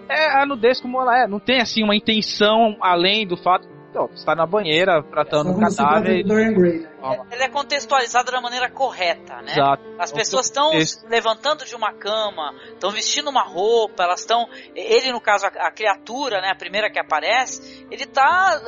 é 0.10 0.42
a 0.42 0.46
nudez 0.46 0.80
como 0.80 1.00
ela 1.02 1.24
é. 1.24 1.28
Não 1.28 1.40
tem 1.40 1.62
assim 1.62 1.84
uma 1.84 1.96
intenção 1.96 2.78
além 2.82 3.26
do 3.28 3.38
fato 3.38 3.75
então, 3.96 4.10
está 4.14 4.36
na 4.36 4.46
banheira 4.46 5.02
tratando 5.04 5.52
o 5.52 5.60
cadáver. 5.60 6.26
Né? 6.26 6.86
Ela 7.32 7.44
é 7.46 7.48
contextualizada 7.48 8.30
da 8.30 8.42
maneira 8.42 8.70
correta, 8.70 9.42
né? 9.42 9.54
Exato. 9.54 9.84
As 9.98 10.12
pessoas 10.12 10.48
estão 10.48 10.72
levantando 11.08 11.64
de 11.64 11.74
uma 11.74 11.94
cama, 11.94 12.54
estão 12.74 12.92
vestindo 12.92 13.30
uma 13.30 13.44
roupa, 13.44 14.04
elas 14.04 14.20
estão. 14.20 14.50
Ele, 14.76 15.14
no 15.14 15.22
caso, 15.22 15.46
a, 15.46 15.68
a, 15.68 15.72
criatura, 15.72 16.42
né? 16.42 16.50
A 16.50 16.56
primeira 16.56 16.92
que 16.92 17.00
aparece, 17.00 17.88
ele 17.90 18.06
tá. 18.06 18.62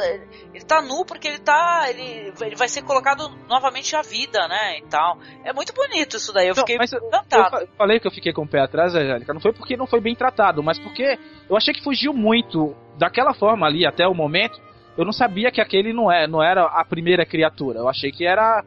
Ele 0.54 0.64
tá 0.64 0.82
nu 0.82 1.04
porque 1.04 1.28
ele 1.28 1.40
tá. 1.40 1.88
Ele, 1.90 2.32
ele 2.40 2.56
vai 2.56 2.70
ser 2.70 2.84
colocado 2.84 3.30
novamente 3.50 3.98
à 3.98 4.02
vida, 4.02 4.48
né? 4.48 4.78
E 4.78 4.84
tal. 4.84 5.18
É 5.44 5.52
muito 5.52 5.74
bonito 5.74 6.16
isso 6.16 6.32
daí. 6.32 6.48
Eu 6.48 6.56
não, 6.56 6.66
fiquei 6.66 6.78
encantado. 6.78 7.64
Eu 7.64 7.68
falei 7.78 8.00
que 8.00 8.08
eu 8.08 8.12
fiquei 8.12 8.32
com 8.32 8.44
o 8.44 8.48
pé 8.48 8.62
atrás, 8.62 8.96
Angélica. 8.96 9.34
Não 9.34 9.42
foi 9.42 9.52
porque 9.52 9.76
não 9.76 9.88
foi 9.88 10.00
bem 10.00 10.16
tratado, 10.16 10.64
mas 10.64 10.80
porque 10.80 11.20
eu 11.50 11.58
achei 11.58 11.74
que 11.74 11.84
fugiu 11.84 12.14
muito 12.14 12.74
daquela 12.98 13.34
forma 13.34 13.68
ali 13.68 13.86
até 13.86 14.08
o 14.08 14.14
momento 14.14 14.67
eu 14.98 15.06
não 15.06 15.14
sabia 15.14 15.52
que 15.52 15.62
aquele 15.62 15.94
não, 15.94 16.12
é, 16.12 16.28
não 16.28 16.44
era 16.44 16.66
a 16.66 16.84
primeira 16.84 17.26
criatura. 17.26 17.80
Eu 17.80 17.88
achei 17.88 18.12
que 18.12 18.26
era 18.26 18.64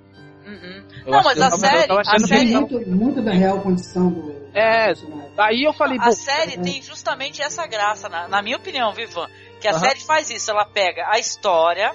Uhum. 0.46 0.82
Não, 1.06 1.22
mas 1.22 1.40
a 1.40 1.50
série, 1.50 1.92
a 1.92 2.18
série 2.18 2.46
muito, 2.46 2.90
muito 2.90 3.22
da 3.22 3.30
real 3.30 3.60
condição 3.60 4.10
do. 4.10 4.34
É, 4.52 4.92
aí 5.38 5.62
eu 5.62 5.72
falei. 5.72 5.98
A 6.00 6.10
série 6.10 6.58
tem 6.58 6.82
justamente 6.82 7.40
essa 7.40 7.66
graça, 7.66 8.08
na, 8.08 8.26
na 8.26 8.42
minha 8.42 8.56
opinião, 8.56 8.92
Vivan, 8.92 9.28
que 9.60 9.68
a 9.68 9.72
uhum. 9.72 9.78
série 9.78 10.00
faz 10.00 10.28
isso. 10.30 10.50
Ela 10.50 10.64
pega 10.64 11.08
a 11.08 11.18
história 11.18 11.92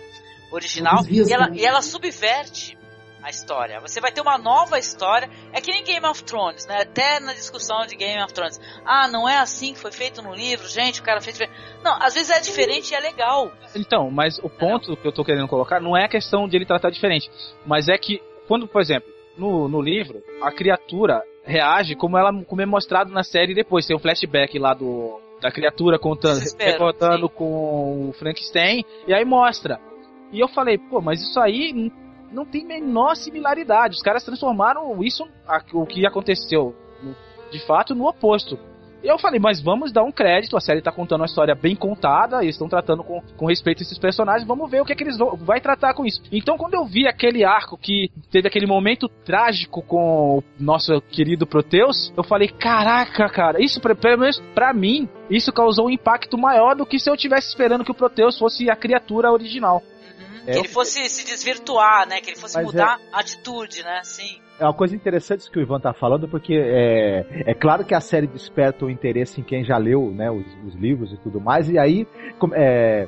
original 0.51 1.03
e 1.09 1.33
ela, 1.33 1.49
e 1.53 1.65
ela 1.65 1.81
subverte 1.81 2.74
a 3.25 3.29
história. 3.31 3.79
Você 3.81 3.99
vai 3.99 4.11
ter 4.11 4.21
uma 4.21 4.37
nova 4.37 4.77
história. 4.77 5.27
É 5.51 5.59
que 5.59 5.71
nem 5.71 5.83
Game 5.83 6.05
of 6.05 6.23
Thrones, 6.23 6.67
né? 6.67 6.81
Até 6.81 7.19
na 7.19 7.33
discussão 7.33 7.85
de 7.87 7.95
Game 7.95 8.21
of 8.21 8.31
Thrones. 8.31 8.61
Ah, 8.85 9.07
não 9.07 9.27
é 9.27 9.37
assim 9.37 9.73
que 9.73 9.79
foi 9.79 9.91
feito 9.91 10.21
no 10.21 10.33
livro, 10.33 10.67
gente, 10.67 11.01
o 11.01 11.03
cara 11.03 11.19
fez 11.19 11.39
Não, 11.83 11.97
às 11.99 12.13
vezes 12.13 12.29
é 12.29 12.39
diferente 12.39 12.91
e 12.91 12.95
é 12.95 12.99
legal. 12.99 13.51
Então, 13.75 14.11
mas 14.11 14.37
o 14.37 14.49
ponto 14.49 14.93
é. 14.93 14.95
que 14.95 15.07
eu 15.07 15.11
tô 15.11 15.25
querendo 15.25 15.47
colocar 15.47 15.79
não 15.81 15.97
é 15.97 16.05
a 16.05 16.09
questão 16.09 16.47
de 16.47 16.55
ele 16.55 16.67
tratar 16.67 16.91
diferente, 16.91 17.31
mas 17.65 17.89
é 17.89 17.97
que 17.97 18.21
quando, 18.47 18.67
por 18.67 18.79
exemplo, 18.79 19.11
no, 19.35 19.67
no 19.67 19.81
livro, 19.81 20.21
a 20.41 20.51
criatura 20.51 21.23
reage 21.43 21.95
como 21.95 22.17
ela 22.17 22.31
como 22.43 22.61
é 22.61 22.65
mostrado 22.65 23.11
na 23.11 23.23
série 23.23 23.55
depois. 23.55 23.87
Tem 23.87 23.95
um 23.95 23.99
flashback 23.99 24.59
lá 24.59 24.75
do 24.75 25.19
da 25.41 25.51
criatura 25.51 25.97
contando, 25.97 26.39
reportando 26.59 27.27
com 27.27 28.09
o 28.09 28.13
Frankenstein 28.13 28.85
e 29.07 29.13
aí 29.13 29.25
mostra. 29.25 29.79
E 30.31 30.39
eu 30.39 30.47
falei, 30.47 30.77
pô, 30.77 31.01
mas 31.01 31.21
isso 31.21 31.39
aí 31.39 31.91
não 32.35 32.45
tem 32.45 32.65
menor 32.65 33.15
similaridade. 33.15 33.95
Os 33.95 34.01
caras 34.01 34.23
transformaram 34.23 35.03
isso, 35.03 35.27
o 35.73 35.85
que 35.85 36.05
aconteceu 36.05 36.75
de 37.51 37.65
fato, 37.65 37.95
no 37.95 38.07
oposto. 38.07 38.59
Eu 39.05 39.19
falei, 39.19 39.39
mas 39.39 39.61
vamos 39.61 39.91
dar 39.91 40.03
um 40.03 40.11
crédito, 40.11 40.57
a 40.57 40.59
série 40.59 40.81
tá 40.81 40.91
contando 40.91 41.21
uma 41.21 41.27
história 41.27 41.53
bem 41.53 41.75
contada, 41.75 42.41
eles 42.41 42.55
estão 42.55 42.67
tratando 42.67 43.03
com, 43.03 43.21
com 43.37 43.45
respeito 43.45 43.83
esses 43.83 43.99
personagens, 43.99 44.47
vamos 44.47 44.69
ver 44.69 44.81
o 44.81 44.85
que, 44.85 44.93
é 44.93 44.95
que 44.95 45.03
eles 45.03 45.15
vão 45.15 45.35
vai 45.35 45.61
tratar 45.61 45.93
com 45.93 46.05
isso. 46.05 46.19
Então, 46.31 46.57
quando 46.57 46.73
eu 46.73 46.85
vi 46.85 47.07
aquele 47.07 47.43
arco 47.43 47.77
que 47.77 48.09
teve 48.31 48.47
aquele 48.47 48.65
momento 48.65 49.07
trágico 49.07 49.83
com 49.83 50.39
o 50.39 50.43
nosso 50.59 50.99
querido 51.01 51.45
Proteus, 51.45 52.11
eu 52.17 52.23
falei, 52.23 52.47
caraca, 52.47 53.29
cara, 53.29 53.63
isso 53.63 53.79
pelo 53.79 54.17
menos 54.17 54.39
pra 54.55 54.73
mim, 54.73 55.07
isso 55.29 55.53
causou 55.53 55.85
um 55.85 55.91
impacto 55.91 56.35
maior 56.35 56.75
do 56.75 56.85
que 56.85 56.97
se 56.97 57.07
eu 57.07 57.15
tivesse 57.15 57.49
esperando 57.49 57.85
que 57.85 57.91
o 57.91 57.95
Proteus 57.95 58.39
fosse 58.39 58.71
a 58.71 58.75
criatura 58.75 59.31
original. 59.31 59.83
É, 60.47 60.51
que 60.51 60.59
ele 60.59 60.67
fosse 60.67 61.07
se 61.09 61.25
desvirtuar, 61.25 62.07
né? 62.07 62.21
Que 62.21 62.31
ele 62.31 62.39
fosse 62.39 62.61
mudar 62.61 62.99
é... 62.99 63.15
a 63.15 63.19
atitude, 63.19 63.83
né? 63.83 64.01
Sim. 64.03 64.39
É 64.59 64.63
uma 64.63 64.73
coisa 64.73 64.95
interessante 64.95 65.41
isso 65.41 65.51
que 65.51 65.59
o 65.59 65.61
Ivan 65.61 65.79
tá 65.79 65.93
falando, 65.93 66.29
porque 66.29 66.53
é, 66.53 67.25
é 67.45 67.53
claro 67.53 67.83
que 67.83 67.93
a 67.93 67.99
série 67.99 68.25
desperta 68.25 68.85
o 68.85 68.89
interesse 68.89 69.41
em 69.41 69.43
quem 69.43 69.65
já 69.65 69.77
leu 69.77 70.11
né, 70.11 70.31
os, 70.31 70.45
os 70.65 70.75
livros 70.75 71.11
e 71.11 71.17
tudo 71.17 71.41
mais, 71.41 71.69
e 71.69 71.77
aí 71.77 72.07
é, 72.53 73.05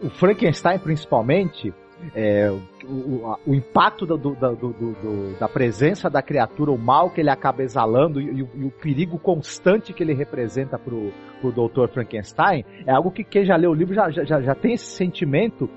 o 0.00 0.08
Frankenstein 0.08 0.78
principalmente, 0.78 1.74
é, 2.14 2.48
o, 2.84 3.36
o, 3.44 3.54
impacto 3.54 4.06
do, 4.06 4.16
do, 4.16 4.34
do, 4.34 5.36
da 5.40 5.48
presença 5.48 6.08
da 6.08 6.22
criatura, 6.22 6.70
o 6.70 6.78
mal 6.78 7.10
que 7.10 7.20
ele 7.20 7.30
acaba 7.30 7.64
exalando 7.64 8.20
e, 8.20 8.26
e, 8.26 8.38
e 8.38 8.64
o 8.64 8.70
perigo 8.70 9.18
constante 9.18 9.92
que 9.92 10.02
ele 10.02 10.14
representa 10.14 10.78
pro, 10.78 11.12
pro 11.40 11.50
Dr. 11.50 11.88
Frankenstein, 11.92 12.64
é 12.86 12.92
algo 12.92 13.10
que 13.10 13.24
quem 13.24 13.44
já 13.44 13.56
leu 13.56 13.72
o 13.72 13.74
livro 13.74 13.94
já, 13.94 14.10
já, 14.10 14.40
já 14.40 14.54
tem 14.54 14.74
esse 14.74 14.86
sentimento 14.86 15.68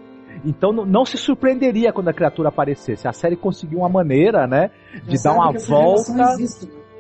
então 0.46 0.72
não, 0.72 1.06
se 1.06 1.18
surpreenderia 1.18 1.92
quando 1.92 2.10
a 2.10 2.14
criatura 2.14 2.50
aparecesse. 2.50 3.08
A 3.08 3.14
série 3.14 3.36
conseguiu 3.36 3.80
uma 3.80 3.90
maneira, 3.90 4.48
né, 4.48 4.72
de 5.04 5.18
Já 5.18 5.30
dar 5.30 5.36
uma 5.36 5.52
volta. 5.52 6.14
Né? 6.14 6.48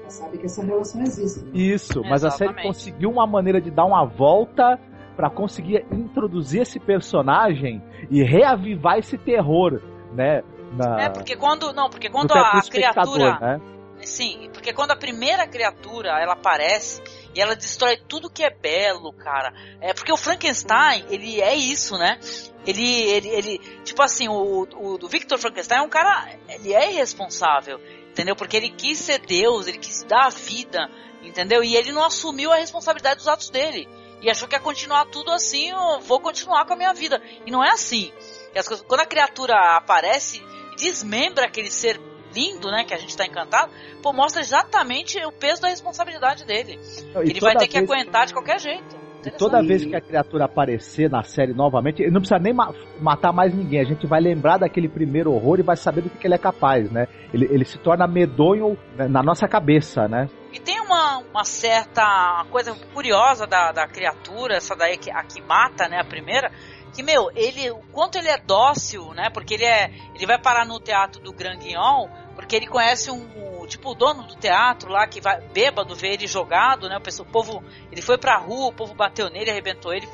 sabe 0.09 0.39
que 0.39 0.45
essa 0.45 0.63
relação 0.63 1.01
existe. 1.01 1.45
Né? 1.45 1.51
Isso, 1.53 2.01
mas 2.01 2.23
Exatamente. 2.23 2.25
a 2.25 2.31
série 2.31 2.67
conseguiu 2.67 3.11
uma 3.11 3.27
maneira 3.27 3.61
de 3.61 3.69
dar 3.69 3.85
uma 3.85 4.05
volta 4.05 4.79
para 5.15 5.29
conseguir 5.29 5.85
introduzir 5.91 6.61
esse 6.61 6.79
personagem 6.79 7.81
e 8.09 8.23
reavivar 8.23 8.97
esse 8.97 9.17
terror, 9.17 9.81
né? 10.13 10.41
Na... 10.73 11.01
É 11.01 11.09
porque 11.09 11.35
quando 11.35 11.73
não, 11.73 11.89
porque 11.89 12.09
quando 12.09 12.31
a, 12.31 12.57
a 12.57 12.61
criatura, 12.61 13.39
né? 13.39 13.61
sim, 14.01 14.49
porque 14.59 14.73
quando 14.73 14.91
a 14.91 14.95
primeira 14.95 15.47
criatura 15.47 16.19
ela 16.21 16.33
aparece 16.33 17.01
e 17.33 17.39
ela 17.39 17.55
destrói 17.55 17.95
tudo 17.95 18.29
que 18.29 18.43
é 18.43 18.49
belo, 18.49 19.13
cara. 19.13 19.53
É 19.79 19.93
porque 19.93 20.11
o 20.11 20.17
Frankenstein, 20.17 21.05
ele 21.09 21.41
é 21.41 21.55
isso, 21.55 21.97
né? 21.97 22.19
Ele, 22.67 22.83
ele, 22.83 23.29
ele 23.29 23.57
tipo 23.85 24.01
assim, 24.03 24.27
o, 24.27 24.67
o, 24.75 24.99
o 25.01 25.07
Victor 25.07 25.39
Frankenstein 25.39 25.79
é 25.79 25.81
um 25.81 25.89
cara, 25.89 26.37
ele 26.49 26.73
é 26.73 26.91
irresponsável, 26.91 27.79
entendeu? 28.11 28.35
Porque 28.35 28.57
ele 28.57 28.69
quis 28.69 28.97
ser 28.97 29.19
Deus, 29.19 29.65
ele 29.65 29.77
quis 29.77 30.03
dar 30.03 30.25
a 30.25 30.29
vida, 30.29 30.89
entendeu? 31.23 31.63
E 31.63 31.77
ele 31.77 31.93
não 31.93 32.03
assumiu 32.03 32.51
a 32.51 32.57
responsabilidade 32.57 33.19
dos 33.19 33.29
atos 33.29 33.49
dele. 33.49 33.87
E 34.21 34.29
achou 34.29 34.45
que 34.45 34.55
ia 34.55 34.59
continuar 34.59 35.05
tudo 35.05 35.31
assim, 35.31 35.69
eu 35.69 36.01
vou 36.01 36.19
continuar 36.19 36.65
com 36.65 36.73
a 36.73 36.75
minha 36.75 36.93
vida. 36.93 37.21
E 37.45 37.49
não 37.51 37.63
é 37.63 37.69
assim. 37.69 38.11
Coisas, 38.53 38.81
quando 38.81 38.99
a 38.99 39.05
criatura 39.05 39.77
aparece, 39.77 40.43
desmembra 40.75 41.45
aquele 41.45 41.71
ser 41.71 41.97
lindo, 42.33 42.69
né, 42.69 42.83
que 42.83 42.93
a 42.93 42.97
gente 42.97 43.15
tá 43.15 43.25
encantado, 43.25 43.71
pô, 44.01 44.13
mostra 44.13 44.41
exatamente 44.41 45.23
o 45.25 45.31
peso 45.31 45.61
da 45.61 45.69
responsabilidade 45.69 46.45
dele. 46.45 46.79
ele 47.15 47.39
vai 47.39 47.55
ter 47.55 47.67
que 47.67 47.77
aguentar 47.77 48.25
de 48.25 48.33
qualquer 48.33 48.59
jeito. 48.59 48.99
E 49.25 49.31
toda 49.31 49.61
vez 49.61 49.85
que 49.85 49.95
a 49.95 50.01
criatura 50.01 50.45
aparecer 50.45 51.09
na 51.09 51.23
série 51.23 51.53
novamente, 51.53 52.01
ele 52.01 52.11
não 52.11 52.21
precisa 52.21 52.39
nem 52.39 52.53
ma 52.53 52.73
matar 53.01 53.33
mais 53.33 53.53
ninguém. 53.53 53.81
A 53.81 53.85
gente 53.85 54.07
vai 54.07 54.21
lembrar 54.21 54.57
daquele 54.57 54.87
primeiro 54.87 55.33
horror 55.33 55.59
e 55.59 55.63
vai 55.63 55.75
saber 55.75 56.01
do 56.01 56.09
que, 56.09 56.17
que 56.17 56.27
ele 56.27 56.35
é 56.35 56.37
capaz, 56.37 56.89
né? 56.89 57.07
Ele, 57.33 57.45
ele 57.51 57.65
se 57.65 57.77
torna 57.77 58.07
medonho 58.07 58.77
né, 58.95 59.07
na 59.09 59.21
nossa 59.21 59.47
cabeça, 59.47 60.07
né? 60.07 60.29
E 60.53 60.59
tem 60.59 60.79
uma, 60.79 61.17
uma 61.17 61.43
certa 61.43 62.45
coisa 62.49 62.73
curiosa 62.93 63.45
da, 63.45 63.71
da 63.71 63.87
criatura, 63.87 64.55
essa 64.55 64.75
daí 64.75 64.97
que, 64.97 65.11
a 65.11 65.23
que 65.23 65.41
mata, 65.41 65.87
né, 65.87 65.99
a 65.99 66.05
primeira, 66.05 66.51
que, 66.93 67.03
meu, 67.03 67.29
ele, 67.35 67.69
o 67.71 67.79
quanto 67.91 68.17
ele 68.17 68.29
é 68.29 68.37
dócil, 68.37 69.13
né? 69.13 69.29
Porque 69.29 69.53
ele 69.53 69.65
é. 69.65 69.91
Ele 70.15 70.25
vai 70.25 70.39
parar 70.39 70.65
no 70.65 70.79
teatro 70.79 71.21
do 71.21 71.31
Grand 71.31 71.57
Guignol, 71.57 72.09
porque 72.35 72.55
ele 72.55 72.67
conhece 72.67 73.11
um, 73.11 73.65
tipo, 73.67 73.91
o 73.91 73.95
dono 73.95 74.23
do 74.23 74.35
teatro 74.35 74.91
lá, 74.91 75.07
que 75.07 75.21
vai, 75.21 75.39
bêbado, 75.39 75.95
vê 75.95 76.13
ele 76.13 76.27
jogado, 76.27 76.89
né? 76.89 76.97
O, 76.97 77.25
povo. 77.25 77.63
Ele 77.91 78.01
foi 78.01 78.17
pra 78.17 78.37
rua, 78.37 78.67
o 78.67 78.73
povo 78.73 78.93
bateu 78.93 79.29
nele, 79.29 79.51
arrebentou 79.51 79.93
ele. 79.93 80.07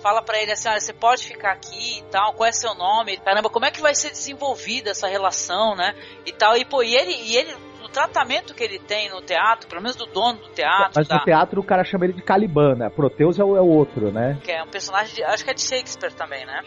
Fala 0.00 0.22
para 0.22 0.40
ele 0.40 0.52
assim, 0.52 0.68
olha, 0.68 0.80
você 0.80 0.92
pode 0.92 1.24
ficar 1.24 1.52
aqui 1.52 1.98
e 1.98 2.02
tal, 2.04 2.32
qual 2.34 2.48
é 2.48 2.52
seu 2.52 2.72
nome? 2.72 3.16
Caramba, 3.16 3.50
como 3.50 3.64
é 3.64 3.70
que 3.70 3.80
vai 3.80 3.96
ser 3.96 4.10
desenvolvida 4.10 4.90
essa 4.90 5.08
relação, 5.08 5.74
né? 5.74 5.92
E 6.24 6.32
tal, 6.32 6.56
e 6.56 6.64
pô, 6.64 6.84
e 6.84 6.94
ele, 6.94 7.12
e 7.12 7.36
ele 7.36 7.52
o 7.88 7.92
tratamento 7.92 8.54
que 8.54 8.62
ele 8.62 8.78
tem 8.78 9.08
no 9.08 9.22
teatro, 9.22 9.68
pelo 9.68 9.80
menos 9.80 9.96
do 9.96 10.06
dono 10.06 10.40
do 10.40 10.48
teatro. 10.50 10.92
Mas 10.94 11.08
no 11.08 11.24
teatro 11.24 11.60
o 11.60 11.64
cara 11.64 11.82
chama 11.84 12.04
ele 12.04 12.12
de 12.12 12.22
Caliban, 12.22 12.74
né? 12.74 12.90
Proteus 12.90 13.38
é 13.38 13.44
o, 13.44 13.56
é 13.56 13.60
o 13.60 13.66
outro, 13.66 14.12
né? 14.12 14.38
Que 14.44 14.52
é 14.52 14.62
um 14.62 14.68
personagem, 14.68 15.14
de, 15.14 15.24
acho 15.24 15.44
que 15.44 15.50
é 15.50 15.54
de 15.54 15.62
Shakespeare 15.62 16.12
também, 16.12 16.44
né? 16.44 16.60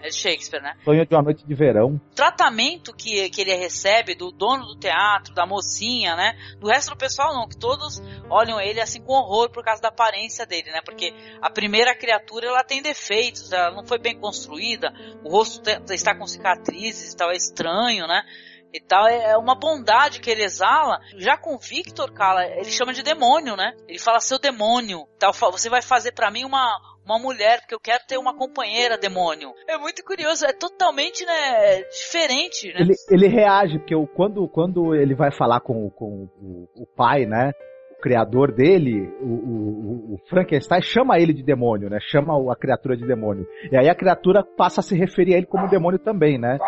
É 0.00 0.08
de 0.08 0.14
Shakespeare, 0.14 0.62
né? 0.62 0.74
Sonho 0.84 1.04
de 1.04 1.14
uma 1.14 1.22
noite 1.22 1.44
de 1.44 1.54
verão. 1.54 1.96
O 1.96 2.14
tratamento 2.14 2.94
que, 2.94 3.28
que 3.30 3.40
ele 3.40 3.54
recebe 3.54 4.14
do 4.14 4.30
dono 4.30 4.66
do 4.66 4.76
teatro, 4.76 5.34
da 5.34 5.44
mocinha, 5.44 6.14
né? 6.14 6.36
Do 6.60 6.68
resto 6.68 6.90
do 6.90 6.96
pessoal 6.96 7.34
não, 7.34 7.48
que 7.48 7.56
todos 7.56 8.00
olham 8.30 8.60
ele 8.60 8.80
assim 8.80 9.02
com 9.02 9.12
horror 9.12 9.50
por 9.50 9.64
causa 9.64 9.82
da 9.82 9.88
aparência 9.88 10.46
dele, 10.46 10.70
né? 10.70 10.80
Porque 10.84 11.12
a 11.42 11.50
primeira 11.50 11.94
criatura 11.96 12.46
ela 12.46 12.62
tem 12.62 12.80
defeitos, 12.80 13.52
ela 13.52 13.72
não 13.72 13.84
foi 13.84 13.98
bem 13.98 14.16
construída, 14.18 14.92
o 15.24 15.30
rosto 15.30 15.68
está 15.90 16.14
com 16.14 16.26
cicatrizes 16.26 17.12
e 17.12 17.16
tal, 17.16 17.30
é 17.30 17.36
estranho, 17.36 18.06
né? 18.06 18.22
E 18.72 18.80
tal, 18.80 19.06
é, 19.06 19.30
é 19.30 19.36
uma 19.36 19.54
bondade 19.54 20.20
que 20.20 20.30
ele 20.30 20.44
exala. 20.44 21.00
Já 21.16 21.36
com 21.36 21.54
o 21.54 21.58
Victor, 21.58 22.12
cara, 22.12 22.46
ele 22.46 22.70
chama 22.70 22.92
de 22.92 23.02
demônio, 23.02 23.56
né? 23.56 23.74
Ele 23.86 23.98
fala 23.98 24.20
seu 24.20 24.38
demônio, 24.38 25.06
tal, 25.18 25.32
você 25.32 25.68
vai 25.68 25.82
fazer 25.82 26.12
para 26.12 26.30
mim 26.30 26.44
uma 26.44 26.76
uma 27.08 27.18
mulher, 27.18 27.60
porque 27.60 27.74
eu 27.74 27.80
quero 27.80 28.04
ter 28.06 28.18
uma 28.18 28.36
companheira 28.36 28.98
demônio. 28.98 29.54
É 29.66 29.78
muito 29.78 30.04
curioso, 30.04 30.44
é 30.44 30.52
totalmente, 30.52 31.24
né, 31.24 31.82
diferente, 31.84 32.68
né? 32.68 32.80
Ele, 32.80 32.94
ele 33.10 33.28
reage, 33.28 33.78
porque 33.78 33.94
quando, 34.14 34.46
quando 34.46 34.94
ele 34.94 35.14
vai 35.14 35.30
falar 35.32 35.60
com, 35.60 35.88
com 35.88 36.28
o 36.76 36.86
pai, 36.94 37.24
né, 37.24 37.52
criador 38.00 38.52
dele, 38.52 39.12
o, 39.20 39.26
o, 39.26 40.14
o, 40.14 40.18
Frankenstein, 40.28 40.80
chama 40.80 41.18
ele 41.18 41.32
de 41.32 41.42
demônio, 41.42 41.90
né? 41.90 41.98
Chama 42.00 42.34
a 42.52 42.56
criatura 42.56 42.96
de 42.96 43.06
demônio. 43.06 43.46
E 43.70 43.76
aí 43.76 43.88
a 43.88 43.94
criatura 43.94 44.42
passa 44.42 44.80
a 44.80 44.82
se 44.82 44.96
referir 44.96 45.34
a 45.34 45.38
ele 45.38 45.46
como 45.46 45.68
demônio 45.68 45.98
também, 45.98 46.38
né? 46.38 46.58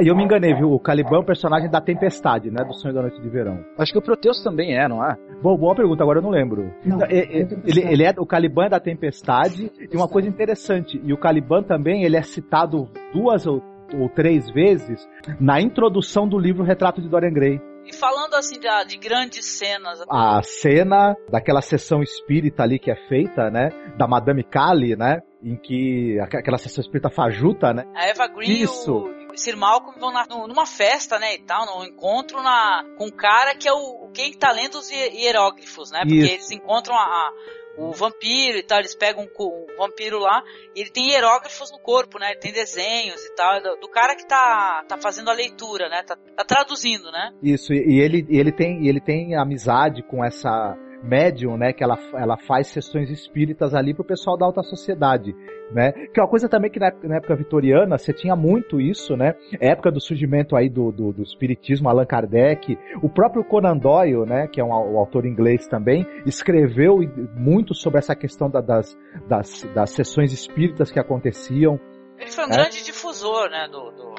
E, 0.00 0.08
eu 0.08 0.14
me 0.14 0.24
enganei, 0.24 0.54
viu? 0.54 0.72
O 0.72 0.80
Caliban 0.80 1.16
é 1.16 1.20
o 1.20 1.24
personagem 1.24 1.70
da 1.70 1.80
Tempestade, 1.80 2.50
né? 2.50 2.64
Do 2.64 2.74
Sonho 2.74 2.94
da 2.94 3.02
Noite 3.02 3.20
de 3.20 3.28
Verão. 3.28 3.64
Acho 3.78 3.92
que 3.92 3.98
o 3.98 4.02
Proteus 4.02 4.42
também 4.42 4.76
é, 4.76 4.86
não 4.88 5.04
é? 5.04 5.16
Bom, 5.42 5.56
boa 5.56 5.74
pergunta, 5.74 6.02
agora 6.02 6.18
eu 6.18 6.22
não 6.22 6.30
lembro. 6.30 6.70
Não, 6.84 7.02
é, 7.02 7.18
é, 7.18 7.48
ele, 7.64 7.80
ele, 7.80 8.04
é, 8.04 8.14
o 8.18 8.26
Caliban 8.26 8.66
é 8.66 8.70
da 8.70 8.80
Tempestade, 8.80 9.70
e 9.90 9.96
uma 9.96 10.08
coisa 10.08 10.28
interessante, 10.28 11.00
e 11.02 11.12
o 11.12 11.18
Caliban 11.18 11.62
também, 11.62 12.04
ele 12.04 12.16
é 12.16 12.22
citado 12.22 12.88
duas 13.12 13.46
ou, 13.46 13.62
ou 13.98 14.08
três 14.08 14.50
vezes 14.50 15.06
na 15.40 15.60
introdução 15.60 16.28
do 16.28 16.38
livro 16.38 16.64
Retrato 16.64 17.00
de 17.00 17.08
Dorian 17.08 17.32
Gray. 17.32 17.60
E 17.86 17.92
falando 17.94 18.34
assim 18.34 18.58
de, 18.58 18.68
de, 18.86 18.96
grandes 18.96 19.44
cenas. 19.58 20.00
A 20.08 20.42
cena 20.42 21.16
daquela 21.30 21.62
sessão 21.62 22.02
espírita 22.02 22.62
ali 22.62 22.78
que 22.78 22.90
é 22.90 22.96
feita, 23.08 23.50
né? 23.50 23.70
Da 23.96 24.06
Madame 24.06 24.42
Kali, 24.42 24.96
né? 24.96 25.22
Em 25.42 25.56
que. 25.56 26.18
Aquela 26.20 26.58
sessão 26.58 26.82
espírita 26.82 27.10
fajuta, 27.10 27.72
né? 27.72 27.84
A 27.94 28.06
Eva 28.06 28.26
Green 28.26 28.62
Isso. 28.62 29.08
e 29.08 29.26
o 29.32 29.38
Sir 29.38 29.56
Malcolm 29.56 29.98
vão 30.00 30.12
na, 30.12 30.26
numa 30.26 30.66
festa, 30.66 31.18
né? 31.18 31.34
E 31.34 31.38
tal, 31.38 31.66
num 31.66 31.84
encontro 31.84 32.42
na, 32.42 32.84
com 32.96 33.06
um 33.06 33.10
cara 33.10 33.54
que 33.54 33.68
é 33.68 33.72
o 33.72 34.08
quem 34.14 34.32
tá 34.32 34.50
lendo 34.50 34.76
os 34.78 34.90
hieróglifos, 34.90 35.90
né? 35.90 36.00
Porque 36.00 36.16
Isso. 36.16 36.32
eles 36.32 36.50
encontram 36.50 36.96
a, 36.96 37.02
a 37.02 37.32
o 37.76 37.92
vampiro 37.92 38.58
e 38.58 38.62
tal, 38.62 38.78
eles 38.78 38.94
pegam 38.94 39.24
um, 39.24 39.44
um, 39.44 39.76
vampiro 39.76 40.18
lá 40.18 40.42
e 40.74 40.80
ele 40.80 40.90
tem 40.90 41.10
hierógrafos 41.10 41.70
no 41.70 41.78
corpo, 41.78 42.18
né? 42.18 42.30
Ele 42.30 42.40
tem 42.40 42.52
desenhos 42.52 43.24
e 43.24 43.34
tal, 43.34 43.62
do, 43.62 43.76
do 43.76 43.88
cara 43.88 44.16
que 44.16 44.26
tá, 44.26 44.84
tá 44.88 44.96
fazendo 44.96 45.30
a 45.30 45.34
leitura, 45.34 45.88
né? 45.88 46.02
Tá, 46.02 46.16
tá 46.36 46.44
traduzindo, 46.44 47.10
né? 47.10 47.32
Isso, 47.42 47.72
e, 47.72 47.96
e 47.96 48.00
ele, 48.00 48.26
ele, 48.30 48.52
tem, 48.52 48.86
ele 48.86 49.00
tem 49.00 49.36
amizade 49.36 50.02
com 50.02 50.24
essa 50.24 50.76
médium, 51.02 51.56
né, 51.56 51.72
que 51.72 51.84
ela, 51.84 51.98
ela 52.14 52.36
faz 52.36 52.68
sessões 52.68 53.10
espíritas 53.10 53.74
ali 53.74 53.94
pro 53.94 54.04
pessoal 54.04 54.36
da 54.36 54.46
alta 54.46 54.62
sociedade, 54.62 55.34
né, 55.70 55.92
que 55.92 56.20
é 56.20 56.22
uma 56.22 56.28
coisa 56.28 56.48
também 56.48 56.70
que 56.70 56.78
na, 56.78 56.92
na 57.02 57.16
época 57.16 57.34
vitoriana 57.34 57.98
você 57.98 58.12
tinha 58.12 58.36
muito 58.36 58.80
isso, 58.80 59.16
né, 59.16 59.34
época 59.60 59.90
do 59.90 60.00
surgimento 60.00 60.56
aí 60.56 60.68
do, 60.68 60.92
do, 60.92 61.12
do 61.12 61.22
espiritismo, 61.22 61.88
Allan 61.88 62.06
Kardec, 62.06 62.78
o 63.02 63.08
próprio 63.08 63.44
Conan 63.44 63.76
Doyle, 63.76 64.26
né, 64.26 64.46
que 64.46 64.60
é 64.60 64.64
um, 64.64 64.68
um 64.68 64.98
autor 64.98 65.26
inglês 65.26 65.66
também, 65.66 66.06
escreveu 66.24 66.98
muito 67.34 67.74
sobre 67.74 67.98
essa 67.98 68.14
questão 68.14 68.48
da, 68.48 68.60
das, 68.60 68.96
das, 69.28 69.62
das 69.74 69.90
sessões 69.90 70.32
espíritas 70.32 70.90
que 70.90 71.00
aconteciam. 71.00 71.80
Ele 72.18 72.30
foi 72.30 72.44
um 72.44 72.48
é. 72.48 72.52
grande 72.52 72.84
difusor, 72.84 73.50
né, 73.50 73.68
do, 73.70 73.90
do, 73.90 74.14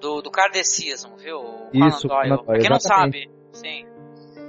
do, 0.00 0.22
do 0.22 0.30
kardecismo, 0.30 1.16
viu? 1.16 1.38
O 1.38 1.70
Isso, 1.72 2.08
Conan 2.08 2.28
Doyle. 2.28 2.44
Pra 2.44 2.58
quem 2.58 2.70
não 2.70 2.80
sabe, 2.80 3.30
sim. 3.52 3.86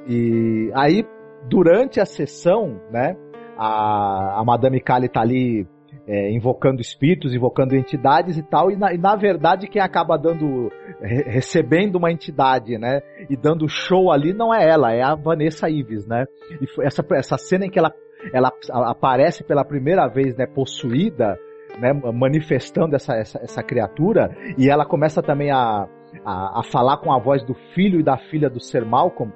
E 0.07 0.71
aí, 0.73 1.05
durante 1.49 1.99
a 1.99 2.05
sessão, 2.05 2.81
né, 2.89 3.17
a, 3.57 4.39
a 4.39 4.45
Madame 4.45 4.79
Kali 4.79 5.09
tá 5.09 5.21
ali 5.21 5.67
é, 6.07 6.31
invocando 6.31 6.81
espíritos, 6.81 7.35
invocando 7.35 7.75
entidades 7.75 8.37
e 8.37 8.43
tal, 8.43 8.71
e 8.71 8.77
na, 8.77 8.93
e 8.93 8.97
na 8.97 9.15
verdade 9.15 9.67
quem 9.67 9.81
acaba 9.81 10.17
dando, 10.17 10.71
re, 11.01 11.23
recebendo 11.23 11.97
uma 11.97 12.11
entidade, 12.11 12.77
né, 12.77 13.01
e 13.29 13.35
dando 13.35 13.67
show 13.67 14.09
ali 14.11 14.33
não 14.33 14.53
é 14.53 14.65
ela, 14.67 14.93
é 14.93 15.01
a 15.01 15.15
Vanessa 15.15 15.69
Ives, 15.69 16.07
né, 16.07 16.25
e 16.61 16.65
essa, 16.81 17.05
essa 17.11 17.37
cena 17.37 17.65
em 17.65 17.69
que 17.69 17.77
ela, 17.77 17.91
ela 18.33 18.51
aparece 18.89 19.43
pela 19.43 19.65
primeira 19.65 20.07
vez, 20.07 20.35
né, 20.37 20.45
possuída, 20.45 21.37
né, 21.77 21.91
manifestando 22.13 22.95
essa, 22.95 23.13
essa, 23.13 23.39
essa 23.43 23.61
criatura, 23.61 24.35
e 24.57 24.69
ela 24.69 24.85
começa 24.85 25.21
também 25.21 25.51
a, 25.51 25.87
a, 26.23 26.59
a 26.59 26.63
falar 26.63 26.97
com 26.97 27.11
a 27.11 27.19
voz 27.19 27.43
do 27.43 27.53
filho 27.75 27.99
e 27.99 28.03
da 28.03 28.17
filha 28.17 28.49
do 28.49 28.61
Sir 28.61 28.85
Malcolm, 28.85 29.31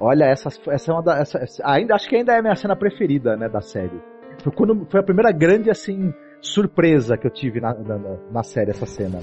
Olha, 0.00 0.24
essa, 0.24 0.48
essa 0.70 0.90
é 0.90 0.94
uma 0.94 1.02
da, 1.02 1.18
essa, 1.18 1.38
ainda 1.64 1.94
acho 1.94 2.08
que 2.08 2.16
ainda 2.16 2.32
é 2.32 2.38
a 2.38 2.42
minha 2.42 2.54
cena 2.54 2.74
preferida, 2.74 3.36
né, 3.36 3.48
da 3.48 3.60
série. 3.60 4.00
Foi, 4.42 4.52
quando, 4.52 4.86
foi 4.90 5.00
a 5.00 5.02
primeira 5.02 5.30
grande 5.30 5.70
assim 5.70 6.12
surpresa 6.40 7.16
que 7.16 7.26
eu 7.26 7.30
tive 7.30 7.60
na, 7.60 7.72
na, 7.74 7.98
na 8.30 8.42
série 8.42 8.70
essa 8.70 8.86
cena. 8.86 9.20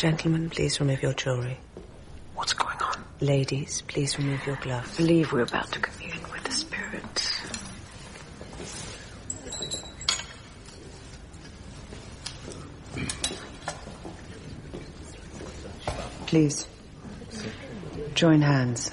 Gentlemen, 0.00 0.48
please 0.48 0.78
remove 0.80 1.02
your 1.02 1.14
jewelry. 1.14 1.58
What's 2.34 2.54
going 2.54 2.76
on? 2.80 3.04
Ladies, 3.20 3.82
please 3.82 4.16
remove 4.18 4.44
your 4.46 4.58
gloves. 4.62 4.96
Believe 4.96 5.32
we're 5.32 5.44
about 5.44 5.70
to 5.72 5.80
commune 5.80 6.22
with 6.32 6.42
the 6.44 6.52
spirits. 6.52 7.42
Please. 16.26 16.66
Join 18.14 18.42
hands. 18.42 18.90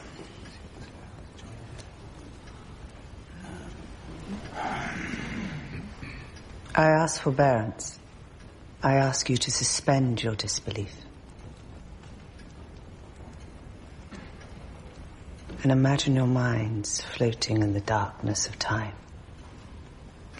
I 6.81 6.89
ask 6.89 7.21
forbearance. 7.21 7.99
I 8.81 8.95
ask 8.95 9.29
you 9.29 9.37
to 9.37 9.51
suspend 9.51 10.23
your 10.23 10.33
disbelief. 10.33 10.91
And 15.61 15.71
imagine 15.71 16.15
your 16.15 16.25
minds 16.25 17.01
floating 17.01 17.61
in 17.61 17.73
the 17.73 17.81
darkness 17.81 18.47
of 18.47 18.57
time. 18.57 18.95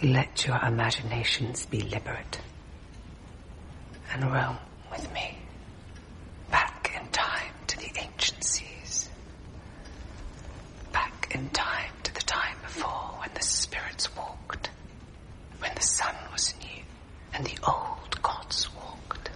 Let 0.02 0.44
your 0.44 0.58
imaginations 0.58 1.64
be 1.66 1.80
liberate 1.82 2.40
and 4.12 4.24
roam 4.24 4.58
with 4.90 5.14
me 5.14 5.38
back 6.50 6.92
in 7.00 7.08
time 7.10 7.54
to 7.68 7.78
the 7.78 7.92
ancient 8.00 8.42
seas. 8.42 9.08
Back 10.90 11.30
in 11.36 11.48
time 11.50 11.92
to 12.02 12.12
the 12.12 12.22
time 12.22 12.56
before 12.64 13.14
when 13.20 13.30
the 13.32 13.42
spirits 13.44 14.16
walked 14.16 14.70
when 15.62 15.72
the 15.76 15.80
sun 15.80 16.14
was 16.32 16.54
new 16.60 16.82
and 17.42 17.50
the 17.50 17.58
old 17.66 18.22
gods 18.22 18.68
walked, 18.76 19.30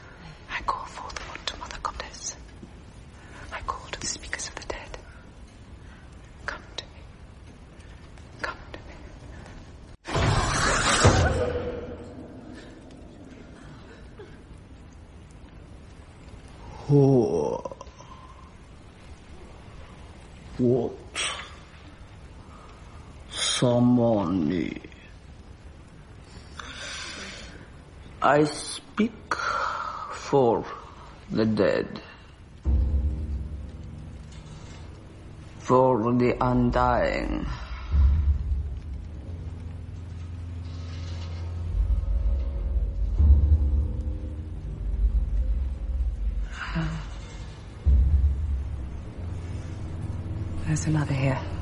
I 0.49 0.63
call 0.63 0.85
forth 0.85 1.19
what 1.29 1.59
Mother 1.59 1.79
Goddess. 1.83 2.37
I 3.53 3.59
call 3.63 3.85
to 3.91 3.99
the 4.01 4.07
speakers 4.07 4.47
of 4.49 4.55
the 4.55 4.67
dead. 4.67 4.99
Come 6.47 6.63
to 6.77 6.85
me. 6.85 7.01
Come 8.43 8.59
to 8.73 8.79
me. 8.79 8.95
What? 20.59 20.93
Someone 23.31 24.49
I 28.27 28.43
speak 28.43 29.35
for 30.11 30.65
the 31.31 31.45
dead, 31.45 32.03
for 35.61 36.13
the 36.13 36.37
undying. 36.41 37.47
There's 50.67 50.87
another 50.89 51.15
here. 51.15 51.56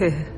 Yeah. 0.00 0.10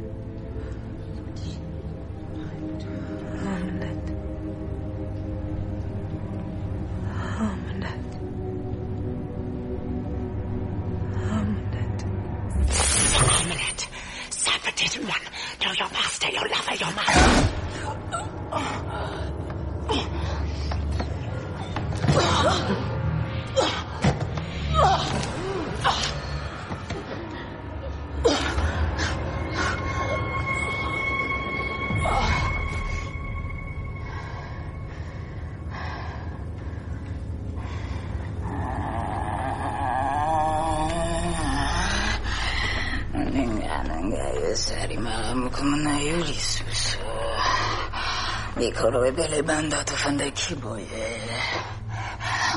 Mikoro 48.56 49.10
bele 49.16 49.42
banda 49.42 49.84
to 49.84 49.94
fanda 49.94 50.30
kiboye. 50.30 51.20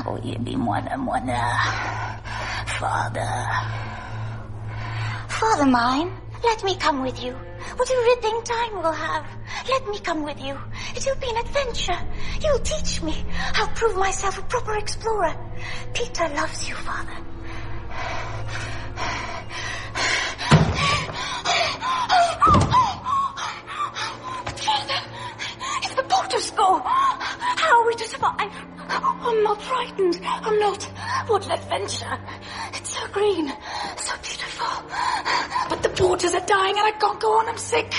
Oye 0.06 0.38
bi 0.38 0.56
mwana 0.56 0.96
mwana. 0.96 1.38
Father. 2.78 3.34
Father 5.28 5.66
mine, 5.66 6.10
let 6.42 6.64
me 6.64 6.74
come 6.76 7.02
with 7.02 7.22
you. 7.22 7.32
What 7.76 7.90
a 7.90 7.96
ripping 8.08 8.42
time 8.42 8.82
we'll 8.82 8.92
have. 8.92 9.26
Let 9.68 9.88
me 9.88 9.98
come 9.98 10.22
with 10.24 10.40
you. 10.40 10.56
It'll 10.96 11.16
be 11.16 11.28
an 11.30 11.36
adventure. 11.36 11.98
You'll 12.42 12.58
teach 12.60 13.02
me. 13.02 13.24
I'll 13.54 13.68
prove 13.68 13.96
myself 13.96 14.38
a 14.38 14.42
proper 14.42 14.76
explorer. 14.76 15.34
Peter 15.94 16.28
loves 16.28 16.68
you. 16.68 16.74
Father, 16.74 17.16
if 25.82 25.96
the 25.96 26.02
boaters 26.02 26.50
go, 26.52 26.82
I'm 28.24 29.42
not 29.42 29.60
frightened. 29.62 30.20
I'm 30.24 30.58
not. 30.58 30.82
What 31.26 31.44
an 31.46 31.52
adventure. 31.52 32.18
It's 32.74 32.90
so 32.96 33.06
green, 33.08 33.52
so 33.96 34.14
beautiful. 34.22 34.90
But 35.68 35.82
the 35.82 35.90
porters 35.90 36.34
are 36.34 36.46
dying 36.46 36.76
and 36.76 36.86
I 36.86 36.92
can't 36.98 37.20
go 37.20 37.38
on. 37.38 37.48
I'm 37.48 37.58
sick. 37.58 37.92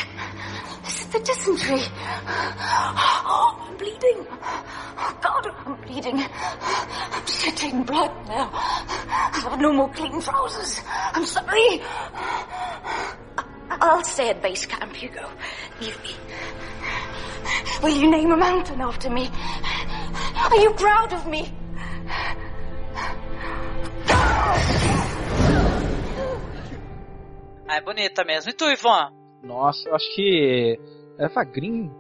This 0.84 1.02
is 1.02 1.08
the 1.08 1.20
dysentery. 1.20 1.82
Oh, 3.28 3.68
I'm 3.68 3.78
bleeding. 3.78 4.26
Oh, 4.98 5.18
God, 5.22 5.48
I'm 5.66 5.76
bleeding. 5.82 6.20
I'm 6.22 7.28
sweating 7.28 7.84
blood 7.84 8.12
now. 8.28 8.50
I've 8.54 9.60
no 9.60 9.74
more 9.74 9.90
clean 9.90 10.22
trousers. 10.22 10.82
I'm 10.88 11.26
sorry. 11.26 11.82
I'll 13.70 14.04
stay 14.04 14.30
at 14.30 14.42
base 14.42 14.66
camp, 14.66 14.96
Hugo. 14.96 15.30
Leave 15.82 16.02
me. 16.04 16.16
Will 17.84 17.96
you 17.96 18.10
name 18.10 18.32
a 18.32 18.38
mountain 18.38 18.82
after 18.82 19.10
me? 19.10 19.30
Are 20.16 20.58
you 20.64 20.74
proud 20.74 21.14
of 21.14 21.28
me? 21.28 21.52
Ah, 27.68 27.78
é 27.78 27.82
bonita 27.82 28.24
mesmo. 28.24 28.50
E 28.52 28.54
tu, 28.54 28.66
Ivan? 28.70 29.12
Nossa, 29.44 29.90
eu 29.90 29.96
acho 29.96 30.14
que 30.16 30.80
Eva 31.18 31.44
Green 31.44 31.92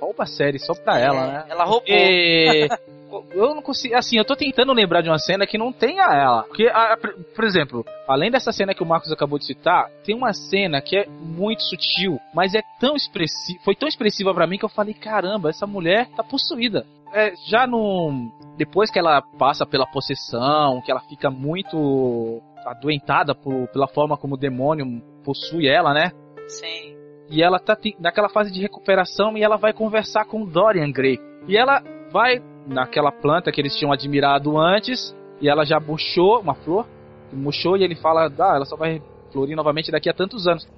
rouba 0.00 0.24
a 0.24 0.26
série 0.26 0.58
só 0.58 0.74
pra 0.74 0.98
É, 0.98 1.04
ela, 1.04 1.26
né? 1.26 1.44
ela 1.48 1.64
roubou. 1.64 1.80
Porque 1.86 2.68
eu 3.32 3.54
não 3.54 3.62
consigo. 3.62 3.94
Assim, 3.96 4.16
eu 4.18 4.24
tô 4.24 4.34
tentando 4.34 4.72
lembrar 4.72 5.00
de 5.00 5.08
uma 5.08 5.18
cena 5.18 5.46
que 5.46 5.56
não 5.58 5.72
tenha 5.72 6.02
ela. 6.04 6.42
Porque, 6.44 6.66
a- 6.66 6.94
a- 6.94 6.96
por 6.96 7.44
exemplo, 7.44 7.84
além 8.08 8.30
dessa 8.30 8.52
cena 8.52 8.74
que 8.74 8.82
o 8.82 8.86
Marcos 8.86 9.12
acabou 9.12 9.38
de 9.38 9.46
citar, 9.46 9.88
tem 10.04 10.14
uma 10.14 10.32
cena 10.32 10.80
que 10.80 10.96
é 10.96 11.06
muito 11.06 11.62
sutil, 11.62 12.18
mas 12.34 12.54
é 12.54 12.62
tão 12.80 12.96
expressiva. 12.96 13.60
Foi 13.64 13.76
tão 13.76 13.88
expressiva 13.88 14.34
pra 14.34 14.46
mim 14.46 14.58
que 14.58 14.64
eu 14.64 14.68
falei: 14.68 14.94
caramba, 14.94 15.50
essa 15.50 15.66
mulher 15.66 16.08
tá 16.16 16.24
possuída. 16.24 16.84
É, 17.12 17.34
já 17.46 17.66
no. 17.66 18.32
Depois 18.56 18.90
que 18.90 18.98
ela 18.98 19.22
passa 19.38 19.66
pela 19.66 19.86
possessão, 19.86 20.80
que 20.82 20.90
ela 20.90 21.00
fica 21.00 21.30
muito 21.30 22.40
adoentada 22.64 23.34
por, 23.34 23.68
pela 23.68 23.86
forma 23.88 24.16
como 24.16 24.34
o 24.34 24.38
demônio 24.38 25.02
possui 25.24 25.68
ela, 25.68 25.92
né? 25.92 26.12
Sim. 26.48 26.96
E 27.28 27.42
ela 27.42 27.58
tá 27.58 27.76
naquela 27.98 28.28
fase 28.28 28.52
de 28.52 28.60
recuperação 28.60 29.36
e 29.36 29.42
ela 29.42 29.56
vai 29.56 29.72
conversar 29.72 30.24
com 30.26 30.44
Dorian 30.44 30.90
Gray. 30.90 31.18
E 31.48 31.56
ela 31.56 31.82
vai 32.10 32.42
naquela 32.66 33.10
planta 33.10 33.50
que 33.50 33.60
eles 33.60 33.76
tinham 33.76 33.92
admirado 33.92 34.58
antes, 34.58 35.16
e 35.40 35.48
ela 35.48 35.64
já 35.64 35.80
murchou 35.80 36.40
uma 36.40 36.54
flor, 36.54 36.86
murchou 37.32 37.76
e 37.76 37.82
ele 37.82 37.96
fala, 37.96 38.26
ah, 38.26 38.56
ela 38.56 38.64
só 38.64 38.76
vai 38.76 39.02
florir 39.32 39.56
novamente 39.56 39.90
daqui 39.90 40.08
a 40.08 40.14
tantos 40.14 40.46
anos. 40.46 40.68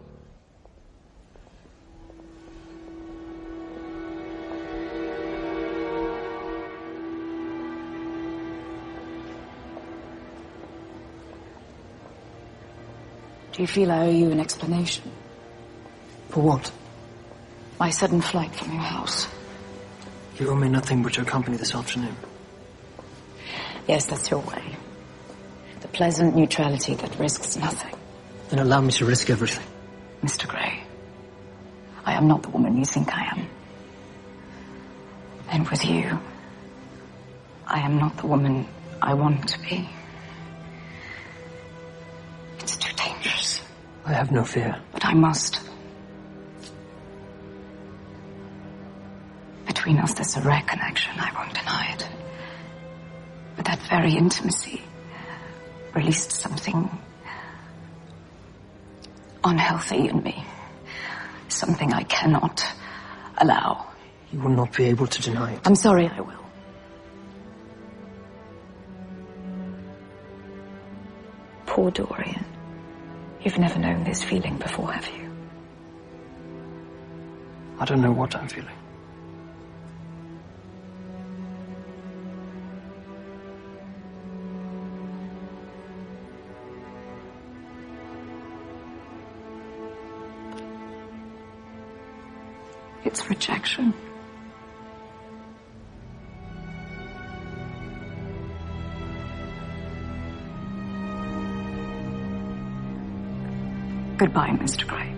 Do 13.55 13.62
you 13.62 13.68
feel 13.68 13.92
I 13.92 14.09
owe 14.09 14.11
you 14.11 14.32
an 14.32 14.40
explanation? 14.40 15.12
For 16.30 16.40
what? 16.40 16.72
My 17.78 17.90
sudden 17.90 18.20
flight 18.20 18.52
from 18.52 18.72
your 18.72 18.82
house. 18.82 19.28
You 20.40 20.50
owe 20.50 20.57
me 20.57 20.68
nothing 20.68 21.05
but 21.05 21.16
your 21.16 21.24
company 21.24 21.57
this 21.57 21.72
afternoon. 21.72 22.16
Yes, 23.86 24.07
that's 24.07 24.28
your 24.28 24.40
way. 24.40 24.76
The 25.82 25.86
pleasant 25.88 26.34
neutrality 26.34 26.96
that 26.96 27.16
risks 27.20 27.57
nothing. 27.57 27.94
Then 28.48 28.59
allow 28.59 28.80
me 28.80 28.90
to 28.94 29.07
risk 29.07 29.30
everything. 29.30 29.66
Mr. 30.20 30.48
Gray, 30.48 30.82
I 32.05 32.14
am 32.14 32.26
not 32.26 32.42
the 32.42 32.48
woman 32.48 32.76
you 32.76 32.84
think 32.84 33.14
I 33.16 33.36
am. 33.36 33.46
And 35.48 35.68
with 35.68 35.84
you, 35.84 36.18
I 37.68 37.80
am 37.80 37.98
not 37.98 38.16
the 38.16 38.26
woman 38.26 38.66
I 39.00 39.14
want 39.14 39.46
to 39.50 39.61
be. 39.61 39.88
I 44.07 44.12
have 44.12 44.30
no 44.30 44.44
fear. 44.44 44.76
But 44.92 45.05
I 45.05 45.14
must. 45.14 45.61
Between 49.66 49.98
us, 49.98 50.14
there's 50.14 50.36
a 50.36 50.40
rare 50.42 50.62
connection, 50.66 51.14
I 51.18 51.32
won't 51.34 51.55
deny 51.55 51.92
it. 51.94 52.09
But 53.57 53.64
that 53.66 53.80
very 53.88 54.14
intimacy 54.14 54.82
released 55.94 56.32
something 56.32 56.90
unhealthy 59.42 60.09
in 60.09 60.22
me. 60.22 60.44
Something 61.48 61.92
I 61.92 62.02
cannot 62.02 62.64
allow. 63.38 63.86
You 64.32 64.40
will 64.40 64.50
not 64.50 64.76
be 64.76 64.84
able 64.86 65.07
to 65.07 65.22
deny 65.22 65.55
it. 65.55 65.61
I'm 65.64 65.76
sorry, 65.76 66.09
I 66.09 66.20
will. 66.20 66.44
Poor 71.66 71.90
Dorian. 71.90 72.53
You've 73.45 73.59
never 73.59 73.78
known 73.78 74.05
this 74.05 74.24
feeling 74.24 74.57
before, 74.57 74.90
have 74.90 75.07
you? 75.07 75.30
I 77.78 77.84
don't 77.84 78.01
know 78.01 78.11
what 78.11 78.34
I'm 78.34 78.49
feeling. 78.49 78.70
It's 93.05 93.28
rejection. 93.28 93.92
Goodbye, 104.18 104.50
Mr. 104.50 104.84
Gray. 104.84 105.14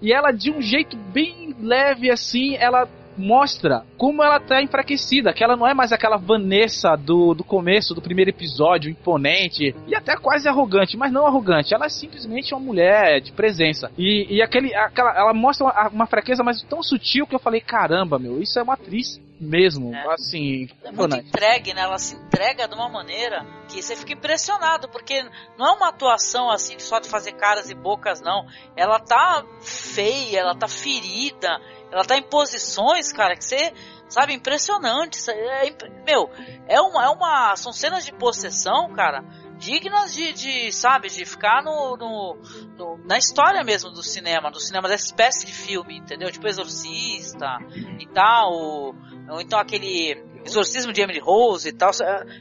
E 0.00 0.12
ela, 0.12 0.30
de 0.30 0.52
um 0.52 0.60
jeito 0.60 0.96
bem 0.96 1.56
leve 1.60 2.10
assim, 2.10 2.54
ela 2.56 2.88
mostra 3.16 3.82
como 3.96 4.22
ela 4.22 4.38
tá 4.38 4.62
enfraquecida, 4.62 5.32
que 5.32 5.42
ela 5.42 5.56
não 5.56 5.66
é 5.66 5.72
mais 5.72 5.90
aquela 5.90 6.16
Vanessa 6.16 6.94
do, 6.96 7.34
do 7.34 7.42
começo, 7.42 7.94
do 7.94 8.02
primeiro 8.02 8.30
episódio, 8.30 8.90
imponente 8.90 9.74
e 9.86 9.94
até 9.94 10.16
quase 10.16 10.48
arrogante, 10.48 10.96
mas 10.96 11.10
não 11.10 11.26
arrogante, 11.26 11.74
ela 11.74 11.86
é 11.86 11.88
simplesmente 11.88 12.54
uma 12.54 12.60
mulher 12.60 13.20
de 13.20 13.32
presença. 13.32 13.90
E, 13.96 14.26
e 14.36 14.42
aquele, 14.42 14.74
aquela, 14.74 15.16
ela 15.16 15.34
mostra 15.34 15.66
uma, 15.66 15.88
uma 15.88 16.06
fraqueza, 16.06 16.44
mas 16.44 16.62
tão 16.62 16.82
sutil 16.82 17.26
que 17.26 17.34
eu 17.34 17.40
falei, 17.40 17.60
caramba, 17.60 18.18
meu, 18.18 18.40
isso 18.40 18.58
é 18.58 18.62
uma 18.62 18.74
atriz 18.74 19.18
mesmo, 19.40 19.94
assim, 20.10 20.68
É 20.82 20.90
muito 20.90 21.04
impressionante. 21.14 21.28
entregue, 21.28 21.74
né? 21.74 21.82
Ela 21.82 21.98
se 21.98 22.14
entrega 22.16 22.66
de 22.68 22.74
uma 22.74 22.88
maneira 22.88 23.44
que 23.68 23.82
você 23.82 23.94
fica 23.96 24.12
impressionado, 24.12 24.88
porque 24.88 25.22
não 25.58 25.66
é 25.66 25.72
uma 25.72 25.88
atuação 25.88 26.50
assim 26.50 26.78
só 26.78 26.98
de 26.98 27.08
fazer 27.08 27.32
caras 27.32 27.68
e 27.70 27.74
bocas, 27.74 28.20
não. 28.20 28.46
Ela 28.76 28.98
tá 28.98 29.44
feia, 29.60 30.40
ela 30.40 30.54
tá 30.54 30.68
ferida, 30.68 31.48
ela 31.90 32.04
tá 32.04 32.16
em 32.16 32.22
posições, 32.22 33.12
cara, 33.12 33.36
que 33.36 33.44
você, 33.44 33.72
sabe, 34.08 34.32
impressionante. 34.34 35.18
É, 35.30 35.68
impre- 35.68 35.90
meu, 36.06 36.30
é 36.66 36.80
uma, 36.80 37.04
é 37.04 37.08
uma. 37.08 37.56
São 37.56 37.72
cenas 37.72 38.04
de 38.04 38.12
possessão, 38.12 38.92
cara, 38.94 39.22
dignas 39.58 40.14
de, 40.14 40.32
de 40.32 40.72
sabe, 40.72 41.08
de 41.08 41.24
ficar 41.24 41.62
no, 41.62 41.96
no- 41.96 42.36
no- 42.76 42.98
na 43.04 43.18
história 43.18 43.62
mesmo 43.64 43.90
do 43.90 44.02
cinema, 44.02 44.50
do 44.50 44.60
cinema 44.60 44.88
dessa 44.88 45.06
espécie 45.06 45.46
de 45.46 45.52
filme, 45.52 45.96
entendeu? 45.98 46.30
Tipo 46.30 46.46
Exorcista 46.46 47.58
e 47.98 48.06
tal, 48.06 48.52
ou, 48.52 48.94
ou 49.30 49.40
então 49.40 49.58
aquele 49.58 50.22
Exorcismo 50.44 50.92
de 50.92 51.00
Emily 51.00 51.18
Rose 51.18 51.68
e 51.68 51.72
tal. 51.72 51.90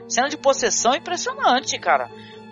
Cena 0.08 0.30
de 0.30 0.38
possessão 0.38 0.94
impressionante, 0.96 1.80
cara. 1.80 2.10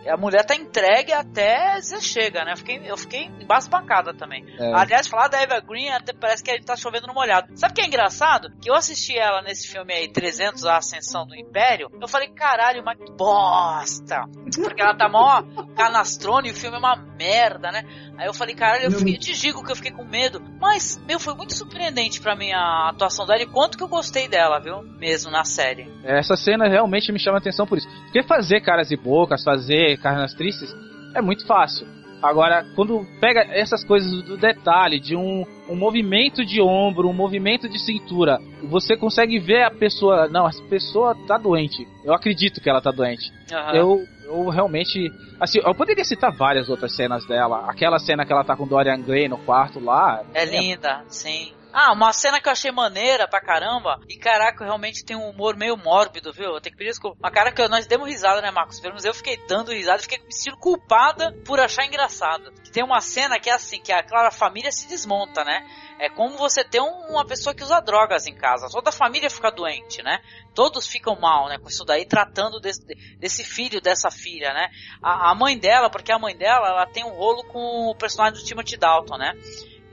A 0.08 0.18
mulher 0.18 0.46
tá 0.46 0.56
entregue 0.56 1.12
até 1.14 1.80
você 1.82 2.02
chega, 2.02 2.44
né? 2.44 2.54
Eu 2.54 2.58
fiquei, 2.58 2.82
eu 2.86 2.98
fiquei 2.98 3.26
embasbacada 3.40 4.14
também. 4.14 4.46
É. 4.60 4.74
Aliás, 4.74 5.08
falar 5.08 5.28
da 5.28 5.42
Eva 5.42 5.60
Green 5.60 5.90
até 5.90 6.14
parece 6.14 6.44
que 6.44 6.52
ele 6.52 6.64
tá 6.64 6.76
chovendo 6.76 7.08
no 7.08 7.14
molhado. 7.14 7.48
Sabe 7.56 7.72
o 7.72 7.76
que 7.76 7.82
é 7.82 7.86
engraçado? 7.88 8.50
Que 8.62 8.70
eu 8.70 8.76
assisti 8.76 9.18
ela 9.18 9.42
nesse 9.42 9.68
filme 9.68 9.94
aí, 9.94 10.08
300, 10.12 10.66
A 10.66 10.78
Ascensão 10.78 11.26
do 11.26 11.36
Império. 11.36 11.90
Eu 12.02 12.08
falei, 12.08 12.30
caralho, 12.30 12.84
mas 12.84 12.98
que 12.98 13.12
bosta. 13.12 14.24
Porque 14.62 14.82
ela 14.82 14.96
tá 14.96 15.08
mó 15.10 15.42
canastrona 15.76 16.48
e 16.48 16.52
o 16.52 16.56
filme 16.56 16.76
é 16.76 16.80
uma 16.80 16.96
merda, 16.96 17.72
né? 17.72 17.84
Aí 18.18 18.28
eu 18.28 18.34
falei, 18.34 18.54
caralho, 18.56 18.86
eu, 18.86 18.92
fiquei, 18.92 19.14
me- 19.14 19.18
te 19.20 19.34
digo 19.34 19.64
que 19.64 19.72
eu 19.72 19.76
fiquei 19.76 19.92
com 19.92 20.04
medo. 20.04 20.42
Mas, 20.60 21.02
meu, 21.08 21.20
foi 21.20 21.34
muito 21.34 21.54
surpreendente 21.56 22.22
pra 22.22 22.36
mim 22.36 22.52
a 22.52 22.90
atuação 22.90 23.26
dela 23.26 23.42
e 23.42 23.48
quanto 23.48 23.78
que 23.78 23.84
eu 23.84 23.88
gostei 23.88 24.28
dela, 24.28 24.60
viu? 24.60 24.84
Mesmo 25.00 25.32
na 25.32 25.44
série. 25.44 25.92
Essa 26.04 26.36
cena 26.36 26.68
realmente 26.68 27.12
me 27.12 27.20
chama 27.20 27.38
a 27.38 27.40
atenção 27.40 27.66
por 27.66 27.78
isso. 27.78 27.88
Porque 28.04 28.22
fazer 28.24 28.62
caras 28.62 28.92
e 28.92 28.96
bocas, 28.98 29.44
fazer 29.44 29.93
caras 29.98 30.34
tristes, 30.34 30.74
é 31.16 31.22
muito 31.22 31.46
fácil. 31.46 31.88
Agora, 32.24 32.66
quando 32.74 33.06
pega 33.20 33.42
essas 33.42 33.84
coisas 33.84 34.24
do 34.24 34.38
detalhe, 34.38 34.98
de 34.98 35.14
um, 35.14 35.46
um 35.68 35.76
movimento 35.76 36.46
de 36.46 36.62
ombro, 36.62 37.10
um 37.10 37.14
movimento 37.14 37.68
de 37.68 37.78
cintura, 37.78 38.40
você 38.64 38.96
consegue 38.96 39.40
ver 39.40 39.64
a 39.64 39.70
pessoa. 39.70 40.30
Não, 40.30 40.48
essa 40.48 40.64
pessoa 40.70 41.18
tá 41.28 41.38
doente. 41.38 41.86
Eu 42.06 42.14
acredito 42.14 42.62
que 42.62 42.70
ela 42.70 42.82
tá 42.82 42.92
doente. 42.92 43.30
Aham. 43.52 43.76
Eu, 43.76 44.00
eu 44.24 44.48
realmente. 44.48 45.12
Assim, 45.38 45.60
eu 45.62 45.76
poderia 45.76 46.06
citar 46.06 46.32
várias 46.32 46.70
outras 46.70 46.96
cenas 46.96 47.28
dela. 47.28 47.66
Aquela 47.70 48.00
cena 48.00 48.26
que 48.26 48.32
ela 48.32 48.46
tá 48.46 48.56
com 48.56 48.66
Dorian 48.66 49.02
Gray 49.02 49.28
no 49.28 49.38
quarto 49.40 49.82
lá. 49.82 50.24
É 50.34 50.46
linda, 50.46 51.04
sim. 51.10 51.52
Ah, 51.74 51.92
uma 51.92 52.14
cena 52.14 52.40
que 52.40 52.48
eu 52.48 52.52
achei 52.52 52.72
maneira 52.72 53.28
pra 53.28 53.42
caramba. 53.42 54.00
E 54.08 54.16
caraca, 54.16 54.64
realmente 54.64 55.04
tem 55.04 55.18
um 55.18 55.28
humor 55.28 55.58
meio 55.58 55.76
mórbido, 55.76 56.32
viu? 56.32 56.54
Eu 56.54 56.62
tenho 56.62 56.74
que 56.74 56.78
pedir 56.78 56.92
desculpa. 56.92 57.18
Mas 57.20 57.34
cara, 57.34 57.52
que 57.52 57.68
nós 57.68 57.88
demos 57.88 58.08
risada, 58.08 58.42
né, 58.42 58.52
Marcos? 58.52 58.80
Pelo 58.80 58.94
menos 58.94 59.06
eu 59.06 59.14
fiquei 59.14 59.38
dando 59.48 59.74
risada, 59.74 60.04
fiquei 60.04 60.20
me 60.20 60.32
sentindo 60.32 60.58
culpada 60.58 61.34
por 61.44 61.60
achar 61.60 61.84
engraçado. 61.84 62.52
Tem 62.72 62.84
uma 62.84 63.02
cena 63.02 63.40
que 63.40 63.50
é 63.50 63.54
assim, 63.54 63.82
que 63.82 63.92
a 63.92 64.04
Clara 64.04 64.30
família 64.30 64.72
se 64.72 64.88
desmonta, 64.88 65.44
né? 65.44 65.68
É 66.00 66.10
como 66.10 66.38
você 66.38 66.64
ter 66.64 66.80
um, 66.80 67.08
uma 67.10 67.26
pessoa 67.26 67.56
que 67.56 67.64
usa 67.64 67.80
drogas 67.80 68.28
em 68.28 68.36
casa. 68.36 68.68
Toda 68.70 68.90
a 68.90 68.94
família 68.94 69.30
fica 69.30 69.50
doente, 69.50 70.04
né? 70.04 70.20
Todos 70.54 70.86
ficam 70.86 71.20
mal, 71.20 71.50
né? 71.50 71.58
Com 71.58 71.70
isso 71.70 71.84
daí, 71.84 72.06
tratando 72.06 72.60
desse, 72.60 72.86
desse 73.18 73.44
filho, 73.44 73.82
dessa 73.82 74.12
filha, 74.12 74.54
né? 74.54 74.70
A, 75.02 75.32
a, 75.32 75.36
mãe 75.36 75.58
dela, 75.58 75.90
porque 75.90 76.12
a 76.12 76.20
mãe 76.20 76.36
dela, 76.36 76.68
ela 76.68 76.86
tem 76.86 77.04
um 77.04 77.14
rolo 77.14 77.44
com 77.46 77.90
o 77.90 77.96
personagem 77.96 78.40
do 78.40 78.46
Timothy 78.46 78.78
Dalton, 78.78 79.18
né? 79.18 79.34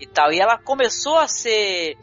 E 0.01 0.07
tal. 0.07 0.33
E 0.33 0.41
ela 0.41 0.57
começou 0.57 1.19
a 1.19 1.29
ser 1.29 1.97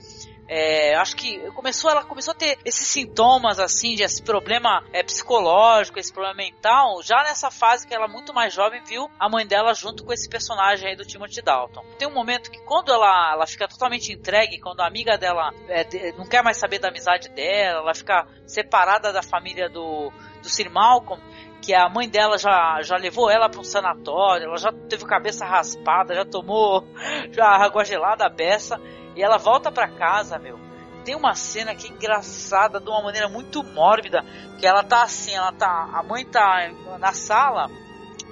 é, 0.48 0.96
acho 0.96 1.16
que 1.16 1.40
começou, 1.52 1.92
ela 1.92 2.06
começou 2.06 2.32
a 2.32 2.36
ter 2.36 2.58
esses 2.64 2.88
sintomas 2.88 3.60
assim, 3.60 3.96
de 3.96 4.04
esse 4.04 4.24
problema 4.24 4.84
é, 4.94 5.04
psicológico, 5.04 6.00
esse 6.00 6.12
problema 6.12 6.38
mental, 6.38 7.04
já 7.04 7.22
nessa 7.24 7.52
fase 7.52 7.86
que 7.86 7.94
ela 7.94 8.06
é 8.06 8.08
muito 8.08 8.34
mais 8.34 8.54
jovem 8.54 8.82
viu 8.84 9.12
a 9.20 9.28
mãe 9.28 9.46
dela 9.46 9.74
junto 9.74 10.06
com 10.06 10.14
esse 10.14 10.30
personagem 10.30 10.88
aí 10.88 10.96
do 10.96 11.06
Timothy 11.06 11.42
Dalton. 11.42 11.84
Tem 11.98 12.08
um 12.08 12.14
momento 12.14 12.50
que 12.50 12.60
quando 12.64 12.94
ela, 12.94 13.34
ela 13.34 13.46
fica 13.46 13.68
totalmente 13.68 14.14
entregue, 14.14 14.60
quando 14.60 14.80
a 14.80 14.88
amiga 14.88 15.18
dela 15.18 15.54
é, 15.68 16.14
não 16.14 16.26
quer 16.26 16.42
mais 16.42 16.58
saber 16.58 16.80
da 16.80 16.88
amizade 16.88 17.28
dela, 17.30 17.82
ela 17.82 17.94
fica 17.94 18.26
separada 18.46 19.12
da 19.12 19.22
família 19.22 19.70
do, 19.70 20.12
do 20.42 20.50
Sir 20.50 20.70
Malcolm, 20.72 21.22
que 21.62 21.74
a 21.74 21.90
mãe 21.90 22.08
dela 22.08 22.38
já, 22.38 22.82
já 22.82 22.96
levou 22.98 23.30
ela 23.30 23.50
para 23.50 23.60
um 23.60 23.64
sanatório, 23.64 24.46
ela 24.46 24.58
já 24.58 24.72
teve 24.72 25.06
cabeça 25.06 25.46
raspada, 25.46 26.16
já 26.16 26.26
tomou 26.26 26.88
já 27.32 27.46
água 27.48 27.84
gelada 27.84 28.26
a 28.26 28.30
beça. 28.30 28.80
E 29.16 29.24
ela 29.24 29.38
volta 29.38 29.72
para 29.72 29.88
casa, 29.88 30.38
meu. 30.38 30.60
Tem 31.04 31.16
uma 31.16 31.34
cena 31.34 31.74
que 31.74 31.88
é 31.88 31.90
engraçada 31.90 32.80
de 32.80 32.90
uma 32.90 33.02
maneira 33.02 33.28
muito 33.28 33.64
mórbida, 33.64 34.24
que 34.60 34.68
ela 34.68 34.84
tá 34.84 35.04
assim, 35.04 35.34
ela 35.34 35.52
tá, 35.52 35.90
a 35.94 36.04
mãe 36.04 36.26
tá 36.26 36.70
na 37.00 37.14
sala 37.14 37.70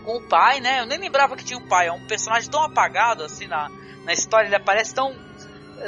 com 0.03 0.17
o 0.17 0.27
pai, 0.27 0.59
né? 0.59 0.81
Eu 0.81 0.85
nem 0.85 0.99
lembrava 0.99 1.35
que 1.35 1.43
tinha 1.43 1.57
um 1.57 1.67
pai, 1.67 1.87
é 1.87 1.91
um 1.91 2.05
personagem 2.05 2.49
tão 2.49 2.61
apagado 2.61 3.23
assim 3.23 3.47
na, 3.47 3.69
na 4.03 4.13
história, 4.13 4.47
ele 4.47 4.55
aparece 4.55 4.93
tão 4.93 5.15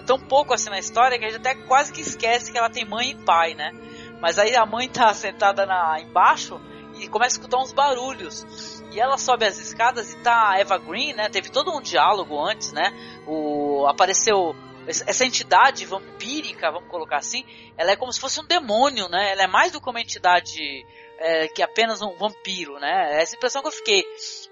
tão 0.06 0.20
pouco 0.20 0.54
assim 0.54 0.70
na 0.70 0.80
história 0.80 1.18
que 1.18 1.26
a 1.26 1.30
gente 1.30 1.40
até 1.40 1.56
quase 1.56 1.94
que 1.94 2.02
esquece 2.02 2.52
que 2.52 2.58
ela 2.58 2.70
tem 2.70 2.86
mãe 2.86 3.12
e 3.12 3.16
pai, 3.16 3.54
né? 3.54 3.72
Mas 4.20 4.40
aí 4.40 4.56
a 4.56 4.66
mãe 4.66 4.90
tá 4.90 5.14
sentada 5.14 5.66
na 5.66 6.00
embaixo 6.00 6.60
e 7.00 7.08
começa 7.08 7.38
a 7.38 7.40
escutar 7.40 7.58
uns 7.58 7.74
barulhos. 7.74 8.84
E 8.92 9.00
ela 9.00 9.18
sobe 9.18 9.46
as 9.46 9.58
escadas 9.58 10.14
e 10.14 10.18
tá 10.18 10.52
a 10.52 10.60
Eva 10.60 10.78
Green, 10.78 11.14
né? 11.14 11.30
Teve 11.30 11.50
todo 11.50 11.76
um 11.76 11.82
diálogo 11.82 12.40
antes, 12.40 12.72
né? 12.72 12.92
O 13.26 13.86
apareceu 13.88 14.56
essa 14.88 15.26
entidade 15.26 15.86
vampírica, 15.86 16.72
vamos 16.72 16.90
colocar 16.90 17.18
assim, 17.18 17.44
ela 17.78 17.92
é 17.92 17.96
como 17.98 18.12
se 18.12 18.22
fosse 18.22 18.40
um 18.40 18.46
demônio, 18.46 19.10
né? 19.10 19.32
Ela 19.32 19.44
é 19.44 19.48
mais 19.48 19.72
do 19.72 19.82
que 19.82 19.90
uma 19.90 20.00
entidade 20.00 20.86
é, 21.20 21.48
que 21.50 21.62
apenas 21.62 22.02
um 22.02 22.16
vampiro, 22.16 22.80
né? 22.80 23.22
Essa 23.22 23.36
impressão 23.36 23.62
que 23.62 23.68
eu 23.68 23.72
fiquei, 23.74 24.06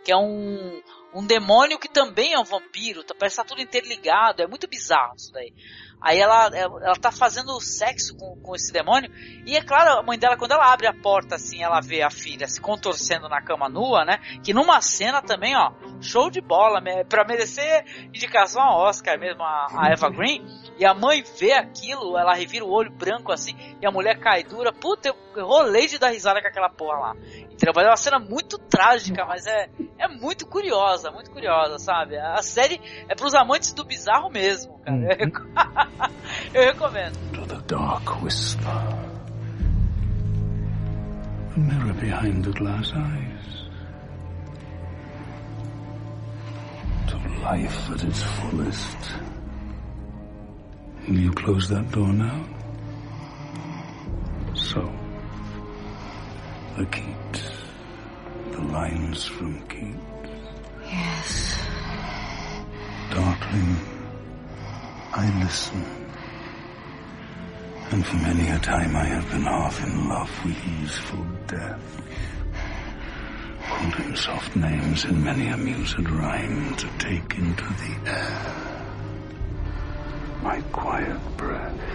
que 0.04 0.12
é 0.12 0.18
um, 0.18 0.82
um 1.16 1.26
demônio 1.26 1.80
que 1.80 1.88
também 1.88 2.34
é 2.34 2.40
um 2.40 2.44
vampiro, 2.44 3.04
tá, 3.04 3.16
parece 3.18 3.38
que 3.38 3.42
tá 3.42 3.48
tudo 3.48 3.62
interligado, 3.62 4.42
é 4.42 4.48
muito 4.48 4.68
bizarro 4.68 5.16
isso 5.16 5.32
daí. 5.32 5.54
Aí 6.02 6.20
ela, 6.20 6.50
ela 6.54 6.96
tá 6.96 7.12
fazendo 7.12 7.60
sexo 7.60 8.16
com, 8.18 8.36
com 8.42 8.56
esse 8.56 8.72
demônio. 8.72 9.10
E 9.46 9.56
é 9.56 9.62
claro, 9.64 9.98
a 9.98 10.04
mãe 10.04 10.20
dela, 10.20 10.38
quando 10.38 10.52
ela 10.52 10.72
abre 10.72 10.88
a 10.88 10.94
porta 10.94 11.36
assim, 11.36 11.64
ela 11.64 11.80
vê 11.80 12.02
a 12.02 12.12
filha 12.12 12.48
se 12.48 12.60
contorcendo 12.62 13.30
na 13.30 13.42
cama 13.42 13.70
nua, 13.70 14.04
né? 14.06 14.20
Que 14.44 14.54
numa 14.54 14.82
cena 14.82 15.22
também, 15.22 15.56
ó, 15.56 15.72
show 16.02 16.30
de 16.30 16.42
bola, 16.42 16.82
pra 17.08 17.26
merecer 17.26 17.86
indicação 18.14 18.62
a 18.62 18.78
Oscar 18.78 19.18
mesmo, 19.18 19.42
a, 19.42 19.68
a 19.74 19.90
Eva 19.92 20.10
Green. 20.10 20.46
E 20.78 20.86
a 20.86 20.94
mãe 20.94 21.24
vê 21.40 21.54
aquilo, 21.54 22.18
ela 22.18 22.34
revira 22.34 22.66
o 22.66 22.72
olho 22.72 22.92
branco 22.92 23.32
assim, 23.32 23.56
e 23.82 23.86
a 23.86 23.92
mulher 23.92 24.20
cai 24.20 24.44
dura. 24.44 24.74
Puta, 24.74 25.08
eu 25.36 25.46
rolei 25.46 25.88
de 25.88 25.98
dar 25.98 26.10
risada 26.10 26.42
com 26.42 26.48
aquela 26.48 26.70
porra 26.70 27.00
lá. 27.00 27.16
Entendeu? 27.16 27.74
Mas 27.74 27.86
é 27.86 27.90
uma 27.90 27.98
cena 27.98 28.20
muito 28.20 28.58
trágica, 28.60 29.26
mas 29.26 29.48
é, 29.48 29.70
é 29.98 30.08
muito 30.08 30.46
curiosa, 30.46 31.12
muito 31.12 31.32
curiosa, 31.32 31.80
sabe? 31.80 32.18
A 32.18 32.42
série 32.42 32.82
é 33.08 33.16
pros 33.16 33.34
amantes 33.34 33.74
do 33.74 33.84
bizarro 33.86 34.30
mesmo, 34.30 34.80
cara. 34.80 34.96
Uhum. 34.98 36.10
Eu 36.54 36.64
recomendo. 36.64 37.18
To 37.34 37.46
the 37.46 37.62
dark 37.68 38.24
whisper. 38.24 38.70
A 41.56 41.60
mirror 41.60 41.94
behind 41.94 42.44
the 42.44 42.52
glass 42.52 42.92
eyes. 42.94 43.70
To 47.08 47.18
life 47.44 47.92
at 47.94 48.04
its 48.04 48.24
fullest. 48.24 48.98
Will 51.08 51.20
you 51.20 51.32
close 51.34 51.70
that 51.70 51.90
door 51.92 52.12
now? 52.12 52.44
So, 54.54 54.92
the 56.78 56.86
Keats. 56.88 57.25
Lines 58.76 59.24
from 59.24 59.54
Keats. 59.70 60.02
Yes. 60.84 61.60
Darkling 63.10 63.76
I 65.14 65.26
listen. 65.42 65.82
And 67.92 68.06
for 68.06 68.18
many 68.18 68.50
a 68.50 68.60
time 68.60 68.94
I 68.98 69.06
have 69.06 69.30
been 69.32 69.44
half 69.44 69.82
in 69.82 70.10
love 70.10 70.34
with 70.44 70.58
easeful 70.68 71.26
death. 71.48 72.02
Holding 73.62 74.14
soft 74.18 74.54
names 74.58 75.06
in 75.06 75.24
many 75.24 75.48
a 75.48 75.56
mused 75.56 76.10
rhyme 76.10 76.76
to 76.76 76.88
take 77.00 77.34
into 77.38 77.64
the 77.64 78.12
air. 78.12 78.84
My 80.44 80.60
quiet 80.74 81.38
breath. 81.38 81.95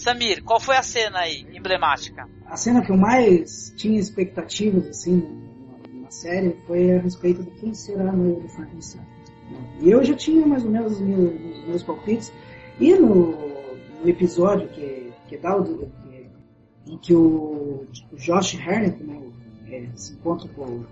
Samir, 0.00 0.42
qual 0.42 0.58
foi 0.58 0.76
a 0.76 0.82
cena 0.82 1.20
aí, 1.20 1.46
emblemática? 1.52 2.26
A 2.46 2.56
cena 2.56 2.82
que 2.82 2.90
eu 2.90 2.96
mais 2.96 3.72
tinha 3.76 4.00
expectativas, 4.00 4.86
assim, 4.88 5.22
na 6.02 6.10
série, 6.10 6.56
foi 6.66 6.96
a 6.96 7.00
respeito 7.00 7.42
de 7.42 7.50
quem 7.52 7.74
será 7.74 8.08
a 8.08 8.12
noiva 8.12 8.40
do 8.40 8.48
Frankenstein. 8.48 9.02
E 9.80 9.90
eu 9.90 10.02
já 10.02 10.14
tinha 10.14 10.46
mais 10.46 10.64
ou 10.64 10.70
menos 10.70 10.92
os 10.92 11.00
meus, 11.00 11.58
os 11.58 11.64
meus 11.66 11.82
palpites. 11.82 12.32
E 12.78 12.94
no, 12.94 13.36
no, 14.02 14.08
episódio 14.08 14.68
que, 14.68 15.12
que 15.28 15.36
dá 15.36 15.56
o, 15.56 15.64
que, 15.64 16.30
em 16.86 16.98
que 16.98 17.14
o, 17.14 17.86
o 18.10 18.16
Josh 18.16 18.58
Harnett 18.58 19.02
né, 19.02 19.20
é, 19.68 19.86
se 19.94 20.14
encontra 20.14 20.48
com 20.48 20.62
o 20.62 20.86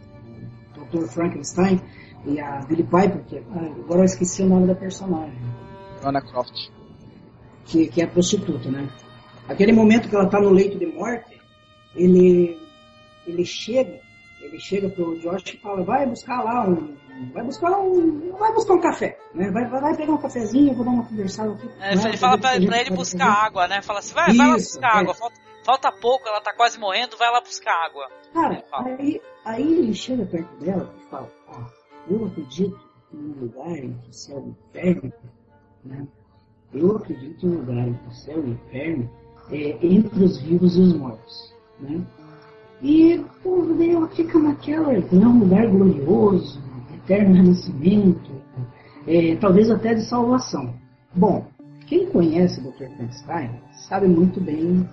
Dr. 0.75 1.07
Frankenstein 1.07 1.81
e 2.27 2.39
a 2.39 2.61
Billy 2.67 2.83
Piper, 2.83 3.25
que 3.25 3.39
ah, 3.39 3.73
agora 3.85 4.01
eu 4.01 4.05
esqueci 4.05 4.43
o 4.43 4.47
nome 4.47 4.67
da 4.67 4.75
personagem. 4.75 5.39
Anna 6.03 6.21
Croft 6.21 6.79
que, 7.69 7.87
que 7.87 8.03
é 8.03 8.07
prostituta, 8.07 8.71
né? 8.71 8.89
Aquele 9.49 9.73
momento 9.73 10.09
que 10.09 10.15
ela 10.15 10.27
está 10.27 10.41
no 10.41 10.51
leito 10.51 10.79
de 10.79 10.87
morte, 10.87 11.41
ele, 11.97 12.61
ele 13.27 13.45
chega, 13.45 14.01
ele 14.41 14.61
chega 14.61 14.89
pro 14.89 15.19
Josh 15.19 15.55
e 15.55 15.57
fala, 15.59 15.83
vai 15.83 16.07
buscar 16.07 16.43
lá 16.43 16.69
um, 16.69 16.95
vai 17.33 17.43
buscar 17.43 17.71
um, 17.79 18.37
vai 18.39 18.53
buscar 18.53 18.75
um 18.75 18.81
café, 18.81 19.19
né? 19.35 19.51
Vai, 19.51 19.67
vai, 19.67 19.97
pegar 19.97 20.13
um 20.13 20.19
cafezinho, 20.19 20.75
vou 20.75 20.85
dar 20.85 20.91
uma 20.91 21.05
conversada 21.05 21.53
aqui. 21.53 21.69
É, 21.81 21.93
ele 21.95 22.17
fala 22.17 22.39
pra 22.39 22.57
ele 22.57 22.91
buscar 22.91 23.47
água, 23.47 23.67
né? 23.67 23.83
Fala 23.83 23.99
assim, 24.01 24.15
vai, 24.15 24.29
Isso, 24.29 24.39
vai 24.39 24.47
lá 24.47 24.55
buscar 24.55 24.97
é. 24.97 25.01
água, 25.01 25.15
falta, 25.15 25.41
falta 25.65 25.93
pouco, 25.93 26.29
ela 26.29 26.41
tá 26.41 26.53
quase 26.53 26.79
morrendo, 26.79 27.17
vai 27.17 27.31
lá 27.31 27.41
buscar 27.41 27.73
água. 27.87 28.09
Cara, 28.33 28.65
aí, 28.73 29.21
aí 29.45 29.63
ele 29.63 29.95
chega 29.95 30.25
perto 30.27 30.55
dela 30.61 30.95
e 30.99 31.11
fala, 31.11 31.29
ó, 31.49 31.65
eu 32.11 32.27
acredito 32.27 32.79
em 33.13 33.19
um 33.19 33.41
lugar 33.41 33.79
entre 33.79 34.09
o 34.09 34.13
céu 34.13 34.39
e 34.39 34.51
o 34.51 34.57
inferno, 34.69 35.13
né? 35.85 36.07
Eu 36.73 36.97
acredito 36.97 37.47
em 37.47 37.49
um 37.49 37.59
lugar 37.61 37.89
entre 37.89 38.07
o 38.07 38.13
céu 38.13 38.39
e 38.39 38.51
o 38.51 38.53
inferno, 38.53 39.11
é, 39.51 39.79
entre 39.83 40.25
os 40.25 40.39
vivos 40.39 40.77
e 40.77 40.81
os 40.81 40.97
mortos, 40.97 41.55
né? 41.81 42.01
E 42.83 43.25
daí 43.77 43.91
ela 43.91 44.09
fica 44.09 44.39
naquela, 44.39 44.93
é 44.93 45.01
um 45.13 45.41
lugar 45.41 45.67
glorioso, 45.67 46.61
eterno 46.95 47.35
renascimento, 47.35 48.31
é, 49.07 49.37
talvez 49.37 49.71
até 49.71 49.95
de 49.95 50.03
salvação. 50.03 50.75
Bom, 51.15 51.47
quem 51.87 52.07
conhece 52.07 52.61
o 52.61 52.65
Dr. 52.65 52.85
Frankenstein 52.97 53.51
sabe 53.89 54.07
muito 54.07 54.41
bem 54.41 54.89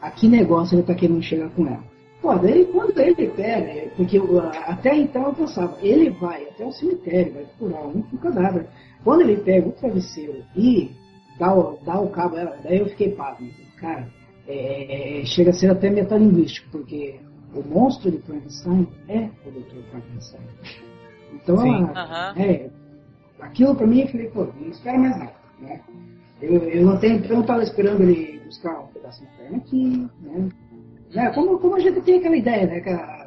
a 0.00 0.10
que 0.10 0.26
negócio 0.26 0.74
ele 0.74 0.80
está 0.80 0.94
querendo 0.94 1.22
chegar 1.22 1.50
com 1.50 1.66
ela. 1.66 1.84
Pô, 2.20 2.34
daí 2.34 2.64
quando 2.66 2.98
ele 2.98 3.28
pega, 3.28 3.90
porque 3.96 4.20
até 4.66 4.96
então 4.96 5.26
eu 5.26 5.32
pensava, 5.34 5.76
ele 5.80 6.10
vai 6.10 6.42
até 6.44 6.64
o 6.64 6.72
cemitério, 6.72 7.34
vai 7.34 7.44
procurar 7.44 7.86
um 7.86 8.02
cadáver. 8.20 8.66
Quando 9.04 9.20
ele 9.20 9.36
pega 9.36 9.68
o 9.68 9.72
travesseiro 9.72 10.42
e 10.56 10.90
dá 11.38 11.54
o, 11.54 11.78
dá 11.84 12.00
o 12.00 12.10
cabo, 12.10 12.36
daí 12.36 12.78
eu 12.78 12.88
fiquei 12.88 13.12
pasmo. 13.12 13.48
Cara, 13.80 14.08
é, 14.46 15.22
chega 15.24 15.50
a 15.50 15.52
ser 15.52 15.70
até 15.70 15.90
metalinguístico, 15.90 16.70
porque 16.70 17.20
o 17.54 17.62
monstro 17.62 18.10
de 18.10 18.18
Frankenstein 18.18 18.88
é 19.08 19.28
o 19.46 19.50
Dr. 19.50 19.82
Frankenstein. 19.90 20.40
Então, 21.34 21.64
ela, 21.64 22.34
é, 22.36 22.70
aquilo 23.40 23.74
pra 23.74 23.86
mim, 23.86 24.00
eu 24.00 24.08
falei, 24.08 24.28
pô, 24.28 24.44
não 24.44 24.68
espera 24.68 24.98
mais 24.98 25.18
nada, 25.18 25.34
né? 25.60 25.80
Eu, 26.40 26.62
eu 26.68 26.90
até 26.90 27.08
então 27.08 27.40
estava 27.40 27.62
esperando 27.62 28.02
ele 28.02 28.38
buscar 28.44 28.80
um 28.80 28.86
pedaço 28.88 29.20
de 29.20 29.26
perna 29.36 29.56
aqui, 29.58 30.08
né? 30.22 30.48
né? 31.12 31.30
Como, 31.34 31.58
como 31.58 31.74
a 31.76 31.80
gente 31.80 32.00
tem 32.02 32.18
aquela 32.18 32.36
ideia, 32.36 32.66
né? 32.66 32.76
Aquela, 32.76 33.26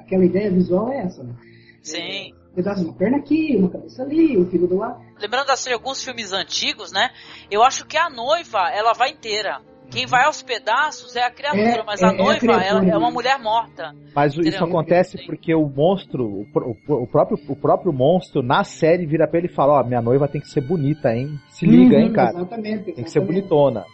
aquela 0.00 0.24
ideia 0.24 0.50
visual 0.50 0.90
é 0.90 0.98
essa, 1.02 1.22
né? 1.22 1.34
Sim. 1.82 2.32
Pedaço 2.56 2.80
de 2.80 2.88
uma 2.88 2.96
perna 2.96 3.18
aqui, 3.18 3.54
uma 3.56 3.68
cabeça 3.68 4.02
ali, 4.02 4.36
um 4.36 4.46
fígado 4.46 4.76
lá. 4.76 4.98
Lembrando 5.20 5.50
assim, 5.50 5.72
alguns 5.72 6.02
filmes 6.02 6.32
antigos, 6.32 6.90
né? 6.90 7.10
Eu 7.50 7.62
acho 7.62 7.86
que 7.86 7.98
a 7.98 8.08
noiva, 8.08 8.70
ela 8.72 8.94
vai 8.94 9.10
inteira. 9.10 9.60
Quem 9.90 10.04
vai 10.04 10.24
aos 10.24 10.42
pedaços 10.42 11.14
é 11.14 11.22
a 11.22 11.30
criatura, 11.30 11.82
é, 11.82 11.84
mas 11.84 12.02
a 12.02 12.08
é, 12.08 12.16
noiva 12.16 12.52
é, 12.54 12.70
a 12.70 12.84
é, 12.84 12.96
uma 12.96 13.10
mulher 13.10 13.38
morta. 13.38 13.94
Mas 14.14 14.32
entendeu? 14.32 14.52
isso 14.52 14.64
acontece 14.64 15.24
porque 15.26 15.54
o 15.54 15.68
monstro, 15.68 16.24
o, 16.24 16.46
o, 16.88 17.02
o, 17.04 17.06
próprio, 17.06 17.38
o 17.48 17.54
próprio 17.54 17.92
monstro 17.92 18.42
na 18.42 18.64
série 18.64 19.06
vira 19.06 19.28
pra 19.28 19.38
ele 19.38 19.46
e 19.46 19.54
fala: 19.54 19.74
Ó, 19.74 19.80
oh, 19.80 19.86
minha 19.86 20.02
noiva 20.02 20.26
tem 20.26 20.40
que 20.40 20.48
ser 20.48 20.60
bonita, 20.60 21.14
hein? 21.14 21.38
Se 21.50 21.66
liga, 21.66 21.96
uhum, 21.96 22.02
hein, 22.02 22.12
cara? 22.12 22.30
Exatamente, 22.30 22.68
exatamente. 22.68 22.94
Tem 22.94 23.04
que 23.04 23.10
ser 23.10 23.20
bonitona. 23.20 23.84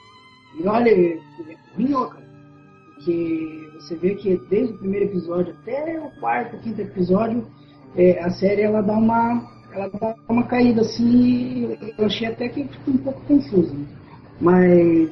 E 0.58 0.66
olha, 0.66 0.90
é 0.90 1.18
minhoca. 1.76 2.22
Que 3.04 3.68
você 3.74 3.96
vê 3.96 4.14
que 4.14 4.36
desde 4.48 4.74
o 4.74 4.78
primeiro 4.78 5.06
episódio 5.06 5.54
até 5.60 6.00
o 6.00 6.10
quarto, 6.20 6.56
quinto 6.58 6.80
episódio, 6.80 7.46
é, 7.96 8.22
a 8.22 8.30
série 8.30 8.62
ela 8.62 8.80
dá 8.80 8.94
uma. 8.94 9.50
Ela 9.72 9.88
dá 9.88 10.14
uma 10.28 10.44
caída 10.44 10.82
assim. 10.82 11.76
Eu 11.98 12.06
achei 12.06 12.28
até 12.28 12.48
que 12.48 12.64
ficou 12.64 12.94
um 12.94 12.98
pouco 12.98 13.20
confuso. 13.22 13.74
Né? 13.74 13.86
Mas 14.40 15.10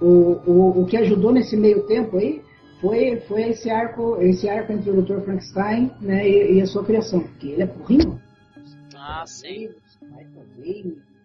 o, 0.00 0.40
o, 0.46 0.82
o 0.82 0.86
que 0.86 0.96
ajudou 0.96 1.32
nesse 1.32 1.56
meio 1.56 1.86
tempo 1.86 2.18
aí 2.18 2.42
foi, 2.80 3.20
foi 3.20 3.50
esse 3.50 3.70
arco 3.70 4.20
esse 4.20 4.48
arco 4.48 4.72
entre 4.72 4.90
o 4.90 5.02
Dr. 5.02 5.20
Frankenstein 5.20 5.90
né, 6.00 6.28
e, 6.28 6.58
e 6.58 6.62
a 6.62 6.66
sua 6.66 6.84
criação, 6.84 7.20
porque 7.20 7.48
ele 7.48 7.62
é 7.62 7.66
porrinho. 7.66 8.20
Ah, 8.94 9.24
sim. 9.26 9.68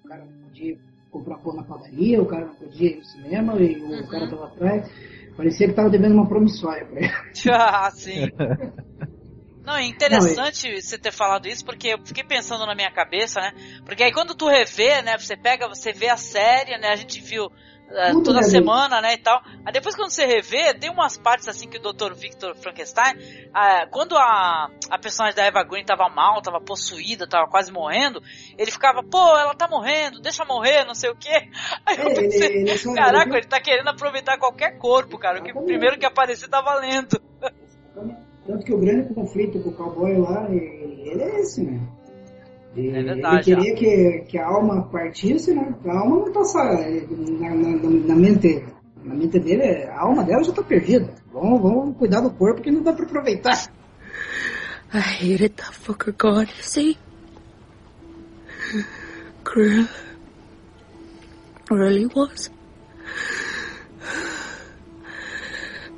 O 0.03 0.07
cara 0.07 0.26
não 0.26 0.47
podia 0.47 0.77
comprar 1.09 1.38
pão 1.39 1.55
na 1.55 1.63
padaria, 1.63 2.22
o 2.22 2.26
cara 2.26 2.45
não 2.45 2.55
podia 2.55 2.91
ir 2.91 2.97
no 2.97 3.03
cinema 3.03 3.55
e 3.59 3.76
o 3.76 3.85
uhum. 3.85 4.07
cara 4.07 4.30
tava 4.30 4.45
atrás. 4.45 4.91
Parecia 5.35 5.68
que 5.68 5.73
tava 5.73 5.89
devendo 5.89 6.13
uma 6.13 6.27
promissória 6.27 6.85
pra 6.85 6.99
ele. 6.99 7.11
Ah, 7.49 7.91
sim. 7.91 8.30
Não, 9.63 9.75
é 9.75 9.83
interessante 9.85 10.71
não, 10.71 10.81
você 10.81 10.97
ter 10.97 11.11
falado 11.11 11.47
isso, 11.47 11.63
porque 11.63 11.89
eu 11.89 11.99
fiquei 12.03 12.23
pensando 12.23 12.65
na 12.65 12.73
minha 12.73 12.91
cabeça, 12.91 13.39
né? 13.39 13.53
Porque 13.85 14.03
aí 14.03 14.11
quando 14.11 14.33
tu 14.33 14.47
revê, 14.47 15.01
né? 15.01 15.17
Você 15.17 15.38
pega, 15.38 15.67
você 15.67 15.93
vê 15.93 16.09
a 16.09 16.17
série, 16.17 16.77
né? 16.77 16.89
A 16.89 16.95
gente 16.95 17.21
viu 17.21 17.51
é, 17.93 18.11
toda 18.23 18.41
semana, 18.43 19.01
né, 19.01 19.15
e 19.15 19.17
tal. 19.17 19.41
Aí 19.65 19.73
depois 19.73 19.95
quando 19.95 20.09
você 20.09 20.25
revê, 20.25 20.73
tem 20.73 20.89
umas 20.89 21.17
partes 21.17 21.47
assim 21.47 21.67
que 21.67 21.77
o 21.77 21.81
Dr. 21.81 22.13
Victor 22.13 22.55
Frankenstein, 22.55 23.15
ah, 23.53 23.85
quando 23.91 24.17
a, 24.17 24.69
a 24.89 24.97
personagem 24.97 25.35
da 25.35 25.43
Eva 25.43 25.63
Green 25.63 25.83
tava 25.83 26.07
mal, 26.09 26.41
tava 26.41 26.61
possuída, 26.61 27.27
tava 27.27 27.47
quase 27.49 27.71
morrendo, 27.71 28.21
ele 28.57 28.71
ficava, 28.71 29.03
pô, 29.03 29.38
ela 29.38 29.53
tá 29.53 29.67
morrendo, 29.67 30.21
deixa 30.21 30.45
morrer, 30.45 30.85
não 30.85 30.95
sei 30.95 31.09
o 31.09 31.15
quê. 31.15 31.49
Aí 31.85 31.97
eu 31.97 32.13
pensei, 32.13 32.47
ele, 32.47 32.71
ele, 32.71 32.71
ele 32.71 32.95
caraca, 32.95 33.38
ele 33.38 33.47
tá 33.47 33.59
querendo 33.59 33.89
aproveitar 33.89 34.38
qualquer 34.38 34.77
corpo, 34.77 35.17
cara, 35.17 35.39
o 35.39 35.43
que 35.43 35.53
primeiro 35.53 35.99
que 35.99 36.05
aparecer 36.05 36.47
tá 36.47 36.61
valendo. 36.61 37.21
Tanto 38.45 38.65
que 38.65 38.73
o 38.73 38.80
grande 38.80 39.13
conflito 39.13 39.59
com 39.59 39.69
o 39.69 39.73
cowboy 39.73 40.18
lá, 40.18 40.47
ele 40.49 41.22
é 41.22 41.41
esse, 41.41 41.63
né? 41.63 41.80
E 42.76 42.89
é 42.89 43.03
verdade. 43.03 43.51
Ele 43.51 43.73
queria 43.73 43.76
que, 43.76 44.26
que 44.30 44.38
a 44.38 44.47
alma 44.47 44.84
partisse, 44.84 45.53
né? 45.53 45.76
A 45.85 45.99
alma 45.99 46.18
não 46.18 46.31
tá 46.31 46.43
só 46.43 46.63
na, 46.63 47.49
na, 47.55 47.89
na, 47.89 48.15
mente. 48.15 48.65
Na 49.03 49.15
mente 49.15 49.39
dele, 49.39 49.85
a 49.85 50.01
alma 50.01 50.23
dela 50.23 50.43
já 50.43 50.53
tá 50.53 50.63
perdida. 50.63 51.13
Vamos, 51.34 51.61
vamos 51.61 51.97
cuidar 51.97 52.22
do 52.22 52.31
corpo 52.31 52.61
que 52.61 52.72
não 52.72 52.81
dá 52.81 52.93
pra 52.93 53.05
aproveitar. 53.05 53.72
I 54.93 54.99
hated 54.99 55.55
that 55.55 55.73
fucker 55.73 56.13
God, 56.18 56.49
you 56.49 56.63
see? 56.63 56.97
Cruel. 59.43 59.88
Really 61.69 62.07
was. 62.07 62.51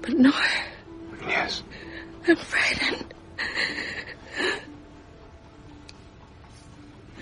But 0.01 0.13
no. 0.13 0.31
I'm 2.33 2.39
frightened. 2.39 3.13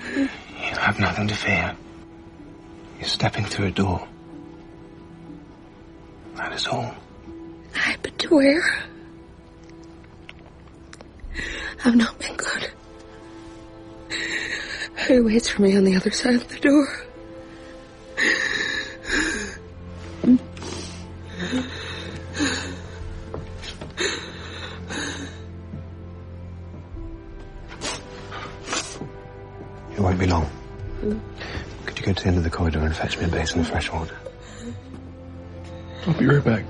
You 0.05 0.77
have 0.77 0.99
nothing 1.01 1.27
to 1.27 1.35
fear. 1.35 1.75
You're 2.97 3.09
stepping 3.09 3.43
through 3.43 3.65
a 3.67 3.71
door. 3.71 4.07
That 6.35 6.53
is 6.53 6.65
all. 6.65 6.95
Aye, 7.75 7.97
but 8.01 8.17
to 8.19 8.35
where? 8.35 8.63
I've 11.83 11.95
not 11.97 12.17
been 12.17 12.37
good. 12.37 12.71
Who 15.07 15.25
waits 15.25 15.49
for 15.49 15.61
me 15.61 15.75
on 15.75 15.83
the 15.83 15.97
other 15.97 16.11
side 16.11 16.35
of 16.35 16.47
the 16.47 16.59
door? 16.59 16.87
Fetch 33.01 33.17
me 33.17 33.25
a 33.25 33.27
basin 33.29 33.61
of 33.61 33.67
fresh 33.67 33.91
water? 33.91 34.15
I'll 36.05 36.13
be 36.13 36.27
right 36.27 36.43
back. 36.43 36.65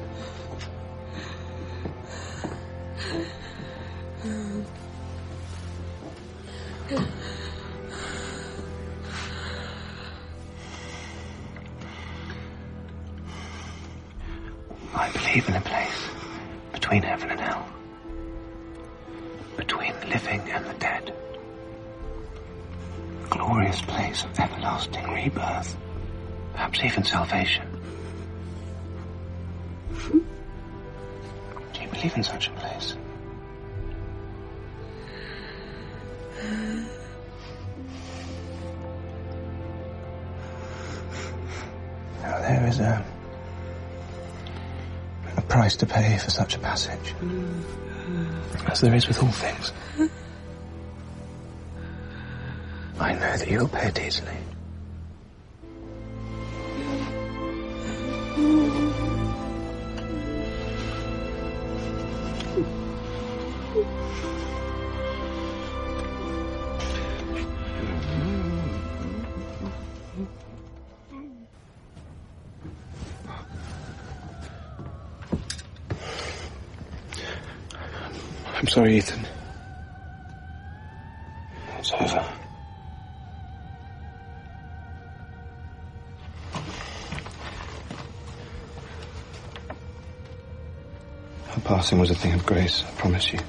Sorry, 78.72 78.96
Ethan. 78.96 79.28
It's 81.78 81.92
over. 81.92 82.26
Her 91.48 91.62
passing 91.66 92.00
was 92.00 92.12
a 92.12 92.16
thing 92.16 92.34
of 92.34 92.46
grace, 92.46 92.86
I 92.88 92.92
promise 92.92 93.34
you. 93.34 93.40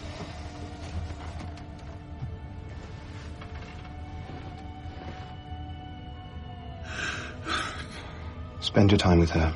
Spend 8.59 8.91
your 8.91 8.99
time 8.99 9.21
with 9.21 9.31
her. 9.31 9.55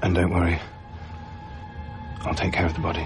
And 0.00 0.14
don't 0.14 0.30
worry. 0.30 0.58
I'll 2.26 2.34
take 2.34 2.52
care 2.52 2.66
of 2.66 2.74
the 2.74 2.80
body. 2.80 3.04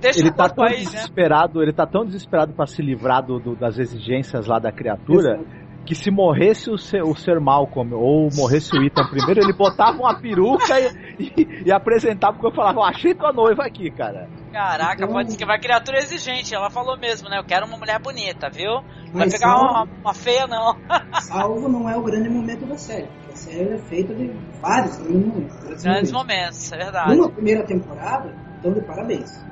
Deixa 0.00 0.18
ele 0.20 0.30
o 0.30 0.32
tá 0.32 0.44
corpo 0.48 0.56
tão 0.56 0.64
aí, 0.64 0.78
né? 0.78 0.90
desesperado, 0.90 1.62
ele 1.62 1.72
tá 1.72 1.86
tão 1.86 2.04
desesperado 2.04 2.52
para 2.52 2.66
se 2.66 2.82
livrar 2.82 3.22
do, 3.24 3.38
do- 3.38 3.54
das 3.54 3.78
exigências 3.78 4.46
lá 4.48 4.58
da 4.58 4.72
criatura, 4.72 5.40
que 5.86 5.94
se 5.94 6.10
morresse 6.10 6.70
o 6.70 6.76
ser, 6.78 7.02
o 7.04 7.14
ser 7.14 7.38
Malcolm 7.38 7.94
ou 7.94 8.28
morresse 8.34 8.76
o 8.76 8.82
Ethan 8.82 9.06
primeiro, 9.08 9.40
ele 9.40 9.52
botava 9.52 9.96
uma 9.98 10.14
peruca 10.20 10.80
e, 10.80 10.90
e, 11.20 11.62
e 11.66 11.72
apresentava 11.72 12.32
porque 12.32 12.48
eu 12.48 12.52
falava, 12.54 12.80
"Ó, 12.80 12.84
achei 12.84 13.14
tua 13.14 13.32
noiva 13.32 13.64
aqui, 13.64 13.90
cara. 13.92 14.28
Caraca, 14.52 15.06
pode 15.06 15.32
ser 15.32 15.38
que 15.38 15.46
vai 15.46 15.58
criatura 15.60 15.98
exigente. 15.98 16.52
Ela 16.54 16.68
falou 16.68 16.98
mesmo, 16.98 17.28
né? 17.28 17.38
Eu 17.38 17.44
quero 17.44 17.66
uma 17.66 17.76
mulher 17.78 18.00
bonita, 18.00 18.50
viu? 18.50 18.82
Não 19.06 19.12
vai 19.14 19.30
pegar 19.30 19.38
salvo- 19.38 19.70
uma, 19.72 19.88
uma 20.04 20.14
feia, 20.14 20.46
não. 20.48 20.76
Salvo 21.22 21.68
não 21.68 21.88
é 21.88 21.96
o 21.96 22.02
grande 22.02 22.28
momento 22.28 22.66
da 22.66 22.76
série. 22.76 23.08
Série 23.44 23.74
é 23.74 23.78
feita 23.78 24.14
de 24.14 24.30
vários 24.60 24.96
grandes 24.96 25.26
momentos. 25.26 25.56
grandes 25.60 25.82
Grandes 25.82 26.12
momentos. 26.12 26.12
momentos, 26.12 26.72
é 26.72 26.76
verdade. 26.76 27.16
Numa 27.16 27.30
primeira 27.30 27.62
temporada, 27.64 28.34
então 28.58 28.72
de 28.72 28.80
parabéns. 28.82 29.44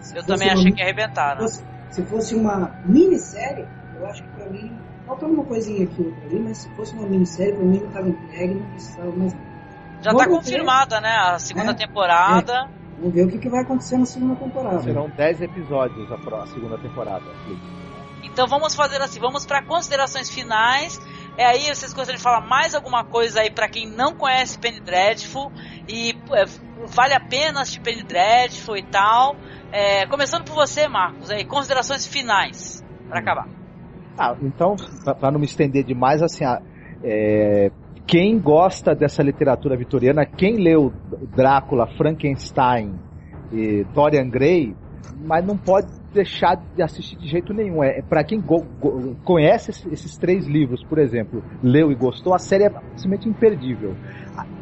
Se 0.00 0.16
Eu 0.16 0.24
também 0.24 0.48
uma 0.48 0.54
achei 0.54 0.64
mi- 0.70 0.72
que 0.74 0.82
arrebentaram. 0.82 1.46
Se 1.46 1.58
fosse, 1.62 1.64
se 1.90 2.02
fosse 2.04 2.34
uma 2.34 2.70
minissérie, 2.84 3.66
eu 3.98 4.06
acho 4.06 4.22
que 4.22 4.28
pra 4.30 4.46
mim, 4.48 4.72
faltando 5.06 5.34
uma 5.34 5.44
coisinha 5.44 5.84
aqui 5.84 6.02
outra 6.02 6.24
ali, 6.24 6.40
mas 6.40 6.58
se 6.58 6.70
fosse 6.74 6.94
uma 6.94 7.06
minissérie, 7.06 7.52
pra 7.54 7.64
mim 7.64 7.80
não 7.80 7.90
tava 7.90 8.08
entregue, 8.08 8.54
não 8.54 8.66
precisava 8.70 9.10
mais. 9.12 9.36
Já 10.02 10.12
tá 10.12 10.24
ver. 10.24 10.30
confirmada, 10.30 11.00
né? 11.00 11.10
A 11.10 11.38
segunda 11.38 11.72
É. 11.72 11.74
temporada. 11.74 12.68
Vamos 12.98 13.14
ver 13.14 13.24
o 13.24 13.28
que, 13.28 13.38
que 13.38 13.48
vai 13.48 13.62
acontecer 13.62 13.96
na 13.98 14.04
segunda 14.06 14.34
temporada. 14.36 14.80
Serão 14.82 15.10
10 15.16 15.40
episódios 15.42 16.10
a, 16.12 16.18
pró- 16.18 16.42
a 16.42 16.46
segunda 16.46 16.78
temporada. 16.78 17.24
Então 18.22 18.46
vamos 18.46 18.74
fazer 18.74 19.00
assim, 19.00 19.20
vamos 19.20 19.46
para 19.46 19.62
considerações 19.64 20.30
finais. 20.30 21.00
É 21.36 21.46
aí, 21.46 21.74
vocês 21.74 21.92
gostariam 21.92 22.16
de 22.16 22.22
falar 22.22 22.46
mais 22.46 22.74
alguma 22.74 23.04
coisa 23.04 23.40
aí 23.40 23.50
para 23.50 23.68
quem 23.68 23.88
não 23.88 24.14
conhece 24.14 24.58
Penny 24.58 24.80
Dreadful 24.80 25.50
e 25.88 26.14
é, 26.32 26.44
vale 26.86 27.14
a 27.14 27.20
pena 27.20 27.62
assistir 27.62 27.80
Penny 27.80 28.02
Dreadful 28.02 28.76
e 28.76 28.82
tal. 28.82 29.36
É, 29.72 30.06
começando 30.06 30.44
por 30.44 30.54
você, 30.54 30.88
Marcos, 30.88 31.30
aí 31.30 31.44
considerações 31.44 32.06
finais 32.06 32.84
para 33.08 33.20
acabar. 33.20 33.48
Ah, 34.18 34.36
então, 34.42 34.76
para 35.18 35.30
não 35.30 35.38
me 35.38 35.46
estender 35.46 35.84
demais, 35.84 36.22
assim, 36.22 36.44
ah, 36.44 36.60
é, 37.02 37.70
quem 38.06 38.38
gosta 38.38 38.94
dessa 38.94 39.22
literatura 39.22 39.76
vitoriana, 39.76 40.26
quem 40.26 40.56
leu 40.56 40.92
Drácula, 41.34 41.86
Frankenstein 41.96 42.98
e 43.52 43.84
Dorian 43.94 44.28
Gray, 44.28 44.76
mas 45.26 45.44
não 45.44 45.56
pode 45.56 45.88
deixar 46.12 46.56
de 46.74 46.82
assistir 46.82 47.16
de 47.16 47.28
jeito 47.28 47.52
nenhum. 47.54 47.82
É, 47.82 48.02
para 48.02 48.24
quem 48.24 48.40
go- 48.40 48.64
go- 48.80 49.14
conhece 49.24 49.70
esses, 49.70 50.16
três 50.16 50.46
livros, 50.46 50.82
por 50.84 50.98
exemplo, 50.98 51.42
leu 51.62 51.90
e 51.92 51.94
gostou, 51.94 52.34
a 52.34 52.38
série 52.38 52.64
é 52.64 52.70
simplesmente 52.96 53.28
imperdível. 53.28 53.94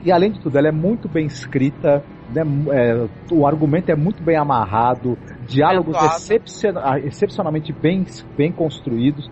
E 0.05 0.13
além 0.13 0.31
de 0.33 0.41
tudo, 0.41 0.59
ela 0.59 0.69
é 0.69 0.73
muito 0.73 1.09
bem 1.09 1.27
escrita, 1.27 2.05
né, 2.31 2.43
é, 2.73 3.09
o 3.33 3.47
argumento 3.47 3.91
é 3.91 3.97
muito 3.97 4.23
bem 4.23 4.37
amarrado, 4.37 5.17
diálogos 5.47 5.97
ah, 6.77 6.99
excepcionalmente 6.99 7.73
bem, 7.73 8.05
bem 8.37 8.53
construídos, 8.53 9.31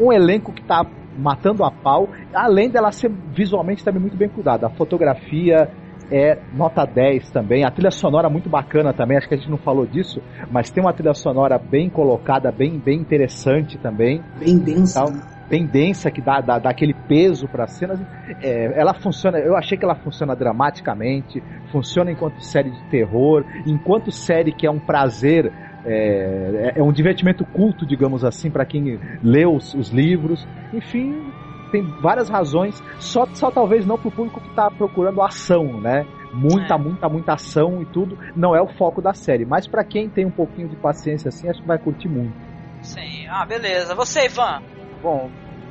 um 0.00 0.12
elenco 0.12 0.52
que 0.52 0.62
está 0.62 0.86
matando 1.18 1.64
a 1.64 1.70
pau, 1.70 2.08
além 2.32 2.70
dela 2.70 2.92
ser 2.92 3.10
visualmente 3.10 3.84
também 3.84 4.00
muito 4.00 4.16
bem 4.16 4.28
cuidada. 4.28 4.66
A 4.66 4.70
fotografia 4.70 5.68
é 6.10 6.38
nota 6.52 6.84
10 6.84 7.30
também, 7.30 7.64
a 7.64 7.70
trilha 7.70 7.90
sonora 7.90 8.28
muito 8.28 8.48
bacana 8.48 8.92
também, 8.92 9.16
acho 9.16 9.28
que 9.28 9.34
a 9.34 9.38
gente 9.38 9.50
não 9.50 9.58
falou 9.58 9.86
disso, 9.86 10.22
mas 10.50 10.70
tem 10.70 10.82
uma 10.82 10.92
trilha 10.92 11.14
sonora 11.14 11.58
bem 11.58 11.88
colocada, 11.88 12.50
bem, 12.50 12.78
bem 12.78 12.98
interessante 12.98 13.78
também. 13.78 14.22
Bem 14.38 14.58
densa. 14.58 15.00
Tal, 15.00 15.12
bem 15.48 15.66
densa, 15.66 16.10
que 16.10 16.20
dá, 16.20 16.40
dá, 16.40 16.58
dá 16.58 16.70
aquele 16.70 16.94
peso 16.94 17.48
para 17.48 17.64
as 17.64 17.72
cenas. 17.72 18.00
É, 18.42 18.78
ela 18.78 18.94
funciona, 18.94 19.38
eu 19.38 19.56
achei 19.56 19.76
que 19.78 19.84
ela 19.84 19.94
funciona 19.94 20.36
dramaticamente, 20.36 21.42
funciona 21.72 22.10
enquanto 22.10 22.40
série 22.40 22.70
de 22.70 22.82
terror, 22.90 23.44
enquanto 23.66 24.10
série 24.10 24.52
que 24.52 24.66
é 24.66 24.70
um 24.70 24.78
prazer 24.78 25.52
é, 25.84 26.74
é 26.76 26.82
um 26.82 26.92
divertimento 26.92 27.44
culto, 27.46 27.86
digamos 27.86 28.24
assim, 28.24 28.50
para 28.50 28.64
quem 28.64 28.98
lê 29.22 29.46
os, 29.46 29.74
os 29.74 29.88
livros. 29.90 30.46
Enfim, 30.72 31.32
tem 31.68 31.82
várias 31.82 32.28
razões, 32.28 32.82
só, 32.98 33.26
só 33.34 33.50
talvez 33.50 33.86
não 33.86 33.98
pro 33.98 34.10
público 34.10 34.40
que 34.40 34.54
tá 34.54 34.70
procurando 34.70 35.22
ação, 35.22 35.80
né? 35.80 36.06
Muita, 36.32 36.76
muita, 36.76 37.08
muita 37.08 37.32
ação 37.34 37.80
e 37.80 37.86
tudo, 37.86 38.18
não 38.36 38.54
é 38.54 38.60
o 38.60 38.68
foco 38.68 39.00
da 39.00 39.14
série. 39.14 39.44
Mas 39.46 39.66
para 39.66 39.82
quem 39.84 40.08
tem 40.08 40.26
um 40.26 40.30
pouquinho 40.30 40.68
de 40.68 40.76
paciência 40.76 41.28
assim, 41.28 41.48
acho 41.48 41.60
que 41.60 41.66
vai 41.66 41.78
curtir 41.78 42.08
muito. 42.08 42.34
Sim, 42.82 43.26
ah, 43.28 43.46
beleza. 43.46 43.94
Você, 43.94 44.26
Ivan? 44.26 44.62
Bom, 45.02 45.30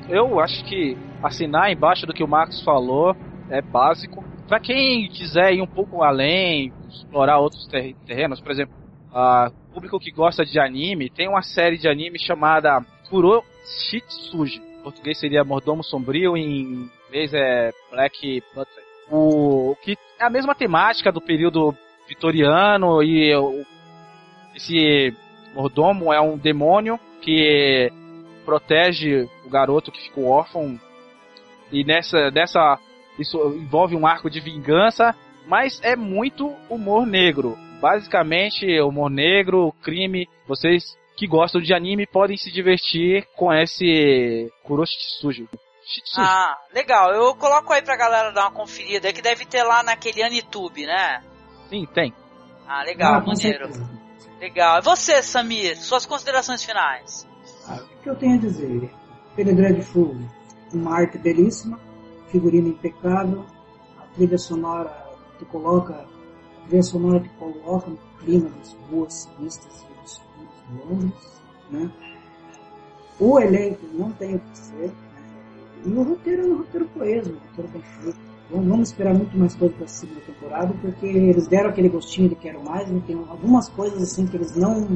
eu 0.10 0.40
acho 0.40 0.64
que 0.66 0.98
assinar 1.22 1.72
embaixo 1.72 2.06
do 2.06 2.14
que 2.14 2.24
o 2.24 2.28
Marcos 2.28 2.64
falou 2.64 3.16
é 3.50 3.62
básico. 3.62 4.24
Pra 4.48 4.60
quem 4.60 5.08
quiser 5.10 5.54
ir 5.54 5.62
um 5.62 5.68
pouco 5.68 6.02
além, 6.04 6.72
explorar 6.90 7.40
outros 7.40 7.68
ter- 7.68 7.96
terrenos, 8.06 8.40
por 8.42 8.52
exemplo, 8.52 8.74
a 9.14 9.52
público 9.74 10.00
que 10.00 10.12
gosta 10.12 10.46
de 10.46 10.60
anime, 10.60 11.10
tem 11.10 11.28
uma 11.28 11.42
série 11.42 11.78
de 11.78 11.88
anime 11.88 12.18
chamada 12.20 12.80
Kuro 13.10 13.44
Shitsuji. 13.66 14.62
Português 14.88 15.20
seria 15.20 15.44
Mordomo 15.44 15.84
Sombrio, 15.84 16.38
em 16.38 16.88
inglês 17.10 17.34
é 17.34 17.74
Black 17.92 18.42
Butler. 18.56 18.86
O 19.12 19.76
que 19.82 19.98
é 20.18 20.24
a 20.24 20.30
mesma 20.30 20.56
temática 20.56 21.12
do 21.12 21.20
período 21.20 21.76
vitoriano 22.08 23.04
e 23.04 23.36
o- 23.36 23.66
esse 24.56 25.14
mordomo 25.54 26.14
é 26.14 26.22
um 26.22 26.38
demônio 26.38 26.98
que 27.22 27.92
protege 28.46 29.28
o 29.46 29.50
garoto 29.50 29.92
que 29.92 30.02
ficou 30.04 30.26
órfão 30.28 30.80
e 31.70 31.84
nessa 31.84 32.32
dessa 32.32 32.80
isso 33.20 33.38
envolve 33.58 33.94
um 33.94 34.08
arco 34.08 34.30
de 34.30 34.40
vingança, 34.40 35.14
mas 35.48 35.82
é 35.84 35.98
muito 35.98 36.50
humor 36.70 37.06
negro. 37.06 37.58
Basicamente, 37.82 38.80
humor 38.80 39.10
negro, 39.10 39.74
crime. 39.84 40.30
Vocês 40.48 40.98
que 41.18 41.26
gostam 41.28 41.60
de 41.60 41.74
anime 41.74 42.06
podem 42.06 42.38
se 42.38 42.52
divertir 42.52 43.28
com 43.36 43.52
esse 43.52 44.54
Kuroshitsuji. 44.64 45.50
Shitsuji. 45.84 46.22
Ah, 46.28 46.56
legal. 46.74 47.12
Eu 47.12 47.36
coloco 47.36 47.74
aí 47.74 47.82
pra 47.82 47.98
galera 47.98 48.32
dar 48.32 48.44
uma 48.44 48.52
conferida, 48.52 49.12
que 49.12 49.22
deve 49.22 49.46
ter 49.46 49.64
lá 49.64 49.82
naquele 49.82 50.22
Anitube, 50.22 50.86
né? 50.86 51.24
Sim, 51.70 51.88
tem. 51.94 52.14
Ah, 52.68 52.84
legal, 52.84 53.16
Ah, 53.16 53.20
maneiro. 53.22 53.66
certeza. 53.66 53.90
Legal. 54.40 54.78
E 54.78 54.82
você, 54.84 55.24
Samir, 55.24 55.76
suas 55.78 56.06
considerações 56.06 56.64
finais? 56.64 57.28
Ah, 57.68 57.80
o 57.82 58.04
que 58.04 58.10
eu 58.10 58.16
tenho 58.16 58.36
a 58.36 58.38
dizer? 58.38 58.92
Penny 59.36 59.56
Dreadful, 59.56 60.16
uma 60.72 61.00
arte 61.00 61.18
belíssima, 61.18 61.80
figurino 62.28 62.68
impecável, 62.68 63.44
a 63.98 64.04
trilha 64.14 64.38
sonora 64.38 65.08
que 65.40 65.46
coloca, 65.46 65.94
a 65.94 66.68
trilha 66.68 66.84
sonora 66.84 67.20
que 67.22 67.30
coloca 67.30 67.90
no 67.90 67.98
clima 68.20 68.50
das 68.50 68.74
ruas 68.92 69.14
sinistras 69.14 69.88
Londres, 70.72 71.42
né? 71.72 71.92
O 73.20 73.40
elenco 73.40 73.86
não 73.94 74.12
tem 74.12 74.36
o 74.36 74.40
que 74.40 74.52
dizer, 74.52 74.88
né? 74.88 74.94
e 75.86 75.90
o 75.90 76.04
roteiro 76.04 76.42
é 76.42 76.46
um 76.46 76.58
roteiro 76.58 76.88
coeso, 76.90 77.32
um 77.32 77.48
roteiro 77.50 77.72
bem 77.72 77.82
feito. 77.82 78.28
Vamos 78.50 78.68
vamos 78.68 78.90
esperar 78.90 79.14
muito 79.14 79.38
mais 79.38 79.56
coisa 79.56 79.74
para 79.74 79.86
a 79.86 79.88
segunda 79.90 80.22
temporada, 80.22 80.74
porque 80.82 81.06
eles 81.06 81.48
deram 81.48 81.70
aquele 81.70 81.90
gostinho 81.90 82.30
de 82.30 82.36
quero 82.36 82.64
mais, 82.64 82.90
e 82.90 83.00
tem 83.02 83.16
algumas 83.16 83.68
coisas 83.70 84.02
assim 84.02 84.26
que 84.26 84.38
eles 84.38 84.56
não 84.56 84.88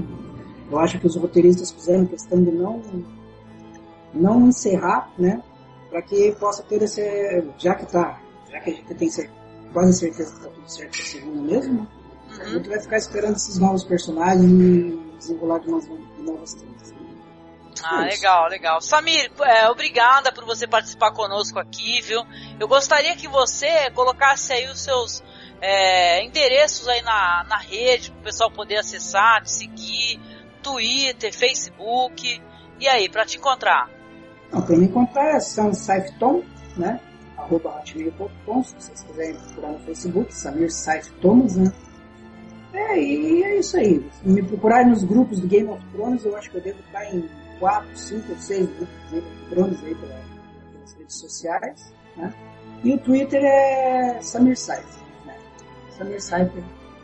eu 0.71 0.79
acho 0.79 0.97
que 0.99 1.05
os 1.05 1.17
roteiristas 1.17 1.69
fizeram 1.71 2.05
questão 2.05 2.41
de 2.41 2.49
não 2.49 2.81
não 4.13 4.47
encerrar, 4.47 5.11
né? 5.17 5.43
Para 5.89 6.01
que 6.01 6.31
possa 6.39 6.63
ter 6.63 6.81
esse. 6.81 7.43
Já 7.57 7.75
que 7.75 7.85
tá. 7.91 8.21
Já 8.49 8.59
que 8.61 8.69
a 8.69 8.73
gente 8.73 8.93
tem 8.95 9.09
quase 9.73 9.93
certeza 9.93 10.33
que 10.33 10.41
tá 10.41 10.49
tudo 10.49 10.69
certo 10.69 10.97
pra 10.97 11.05
segunda 11.05 11.41
mesmo, 11.41 11.87
a 12.39 12.45
gente 12.45 12.69
vai 12.69 12.79
ficar 12.79 12.97
esperando 12.97 13.35
esses 13.35 13.57
novos 13.57 13.83
personagens 13.83 14.99
desenrolar 15.21 15.59
de 15.59 15.69
umas 15.69 15.87
novas 15.87 16.55
coisas. 16.55 16.93
Ah, 17.83 18.03
É 18.03 18.09
legal, 18.09 18.49
legal. 18.49 18.81
Samir, 18.81 19.31
é, 19.41 19.69
obrigada 19.69 20.31
por 20.31 20.45
você 20.45 20.67
participar 20.67 21.11
conosco 21.11 21.57
aqui, 21.57 22.01
viu? 22.01 22.21
Eu 22.59 22.67
gostaria 22.67 23.15
que 23.15 23.27
você 23.27 23.89
colocasse 23.91 24.51
aí 24.53 24.69
os 24.69 24.81
seus 24.81 25.23
é, 25.61 26.23
endereços 26.23 26.87
aí 26.87 27.01
na, 27.01 27.45
na 27.47 27.57
rede, 27.57 28.11
para 28.11 28.19
o 28.19 28.23
pessoal 28.23 28.51
poder 28.51 28.77
acessar, 28.77 29.41
te 29.43 29.51
seguir, 29.51 30.19
Twitter, 30.61 31.33
Facebook. 31.33 32.41
E 32.79 32.87
aí, 32.87 33.09
para 33.09 33.25
te 33.25 33.37
encontrar? 33.37 33.89
Para 34.49 34.75
me 34.75 34.85
encontrar 34.85 35.35
é 35.35 35.39
Sansifeton, 35.39 36.43
né? 36.75 36.99
hotmail.com, 37.49 38.63
se 38.63 38.75
vocês 38.75 39.03
quiserem 39.03 39.35
procurar 39.35 39.69
no 39.69 39.79
Facebook, 39.79 40.33
Samir 40.33 40.71
Saif 40.71 41.11
Thomas, 41.13 41.55
né? 41.55 41.71
É, 42.73 42.97
e 42.97 43.43
é 43.43 43.59
isso 43.59 43.77
aí. 43.77 44.05
Se 44.11 44.29
me 44.29 44.41
procurarem 44.41 44.89
nos 44.89 45.03
grupos 45.03 45.39
do 45.39 45.47
Game 45.47 45.69
of 45.69 45.83
Thrones, 45.91 46.25
eu 46.25 46.35
acho 46.37 46.49
que 46.49 46.57
eu 46.57 46.61
devo 46.61 46.79
estar 46.79 47.05
em 47.13 47.29
4, 47.59 47.97
5, 47.97 48.35
6 48.35 48.65
grupos 48.67 48.87
do 48.87 49.11
Game 49.11 49.27
of 49.27 49.49
Thrones 49.49 49.83
aí 49.83 49.95
pelas 49.95 50.93
redes 50.97 51.15
sociais, 51.15 51.93
né? 52.15 52.33
E 52.83 52.93
o 52.93 52.97
Twitter 52.97 53.43
é 53.43 54.19
Samir 54.21 54.57
Saif, 54.57 54.87
né? 55.25 55.35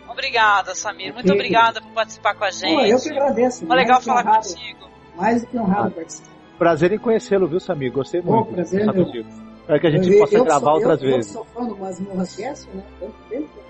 Obrigada, 0.09 0.73
Samir. 0.73 1.13
Muito 1.13 1.31
obrigada 1.31 1.81
por 1.81 1.91
participar 1.91 2.33
com 2.33 2.45
a 2.45 2.49
gente. 2.49 2.73
Pô, 2.73 2.81
eu 2.81 2.99
que 2.99 3.09
agradeço. 3.11 3.67
Foi 3.67 3.75
legal 3.75 4.01
falar 4.01 4.21
honrado, 4.21 4.47
contigo. 4.47 4.89
Mais 5.15 5.41
do 5.41 5.47
que 5.47 5.57
honrado 5.57 5.91
participar. 5.91 6.31
Prazer 6.57 6.91
em 6.91 6.97
conhecê-lo, 6.97 7.47
viu, 7.47 7.59
Samir? 7.59 7.91
Gostei 7.91 8.21
muito. 8.21 8.45
Pô, 8.45 8.53
prazer. 8.53 8.81
Espero 8.81 9.81
que 9.81 9.87
a 9.87 9.91
gente 9.91 10.11
eu, 10.11 10.19
possa 10.19 10.35
eu 10.35 10.45
gravar 10.45 10.65
sou, 10.65 10.73
outras 10.75 11.01
eu, 11.03 11.07
vezes. 11.09 11.35
Eu 11.35 11.43
sou 11.43 11.45
fã 11.53 11.67
do 11.67 11.77
Masmorra 11.77 12.25
Cast, 12.25 12.67
né? 12.69 12.83
Tanto 12.99 13.15
tempo. 13.29 13.66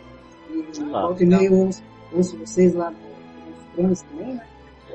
E 0.58 0.82
ah, 0.82 1.02
volta 1.02 1.24
e 1.24 1.26
meia 1.26 1.48
eu 1.48 1.54
ouço, 1.54 1.84
ouço 2.12 2.38
vocês 2.38 2.74
lá 2.74 2.92
no 2.92 2.98
Thrones 3.74 4.02
também, 4.04 4.36
né? 4.36 4.48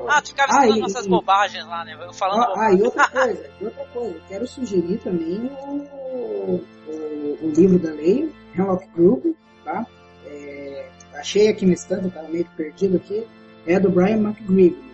Ah, 0.08 0.22
tu 0.22 0.28
ficava 0.28 0.52
ah, 0.52 0.66
escutando 0.66 0.80
nossas 0.80 1.06
bobagens 1.06 1.66
lá, 1.66 1.84
né? 1.84 1.96
Eu 2.00 2.12
falando 2.12 2.42
ah, 2.42 2.66
ah, 2.66 2.72
e 2.72 2.82
outra 2.82 3.08
coisa, 3.10 3.50
e 3.60 3.64
outra 3.64 3.84
coisa, 3.86 4.20
quero 4.28 4.46
sugerir 4.46 4.98
também 4.98 5.50
o, 5.66 6.60
o, 6.88 7.38
o 7.42 7.52
livro 7.54 7.78
da 7.78 7.90
lei, 7.90 8.32
Hemlock 8.56 8.86
Group, 8.94 9.26
tá? 9.64 9.86
É, 10.26 10.88
achei 11.14 11.48
aqui 11.48 11.66
no 11.66 11.72
estante, 11.72 12.10
tava 12.10 12.28
meio 12.28 12.46
perdido 12.56 12.96
aqui, 12.96 13.26
é 13.66 13.78
do 13.78 13.90
Brian 13.90 14.18
McGreevy. 14.18 14.92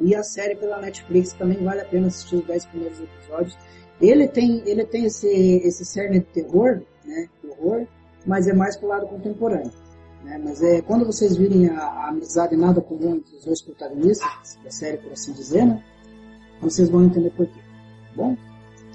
E 0.00 0.14
a 0.14 0.22
série 0.22 0.54
pela 0.54 0.80
Netflix 0.80 1.32
também 1.32 1.62
vale 1.62 1.80
a 1.80 1.84
pena 1.84 2.06
assistir 2.06 2.36
os 2.36 2.44
10 2.44 2.66
primeiros 2.66 3.00
episódios. 3.00 3.58
Ele 4.00 4.28
tem, 4.28 4.62
ele 4.64 4.84
tem 4.84 5.06
esse, 5.06 5.26
esse 5.26 5.84
cerne 5.84 6.20
de 6.20 6.26
terror, 6.26 6.80
né? 7.04 7.28
Terror, 7.42 7.84
mas 8.24 8.46
é 8.46 8.52
mais 8.52 8.76
pro 8.76 8.86
lado 8.86 9.08
contemporâneo. 9.08 9.72
Né? 10.28 10.38
Mas 10.44 10.62
é 10.62 10.82
quando 10.82 11.06
vocês 11.06 11.36
virem 11.36 11.70
a, 11.70 11.82
a 11.82 12.08
amizade 12.08 12.54
nada 12.54 12.82
comum 12.82 13.16
entre 13.16 13.34
os 13.34 13.44
dois 13.44 13.62
protagonistas 13.62 14.58
da 14.62 14.70
série, 14.70 14.98
por 14.98 15.12
assim 15.12 15.32
dizer, 15.32 15.64
né? 15.64 15.82
Vocês 16.60 16.90
vão 16.90 17.04
entender 17.04 17.30
por 17.30 17.46
quê. 17.46 17.60
Tá 17.60 18.12
bom? 18.14 18.36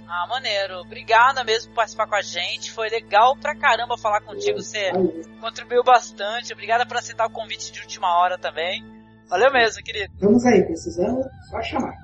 Ah, 0.07 0.27
maneiro. 0.27 0.79
Obrigada 0.81 1.43
mesmo 1.43 1.69
por 1.69 1.77
participar 1.77 2.07
com 2.07 2.15
a 2.15 2.21
gente. 2.21 2.71
Foi 2.71 2.87
legal 2.87 3.35
pra 3.35 3.55
caramba 3.55 3.97
falar 3.97 4.21
contigo. 4.21 4.61
Você 4.61 4.91
contribuiu 5.41 5.83
bastante. 5.83 6.53
Obrigada 6.53 6.85
por 6.85 6.97
aceitar 6.97 7.25
o 7.25 7.31
convite 7.31 7.71
de 7.71 7.79
última 7.79 8.15
hora 8.19 8.37
também. 8.37 8.83
Valeu 9.27 9.51
mesmo, 9.51 9.81
querido. 9.81 10.13
Vamos 10.19 10.45
aí, 10.45 10.63
precisando, 10.63 11.23
só 11.49 11.59
chamar. 11.63 11.95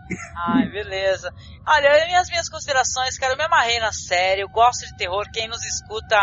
Ai, 0.47 0.65
beleza. 0.71 1.31
Olha, 1.67 2.19
as 2.19 2.29
minhas 2.29 2.49
considerações, 2.49 3.19
cara, 3.19 3.33
eu 3.33 3.37
me 3.37 3.43
amarrei 3.43 3.79
na 3.79 3.91
série, 3.91 4.41
eu 4.41 4.49
gosto 4.49 4.87
de 4.87 4.97
terror, 4.97 5.29
quem 5.31 5.47
nos 5.47 5.63
escuta 5.63 6.17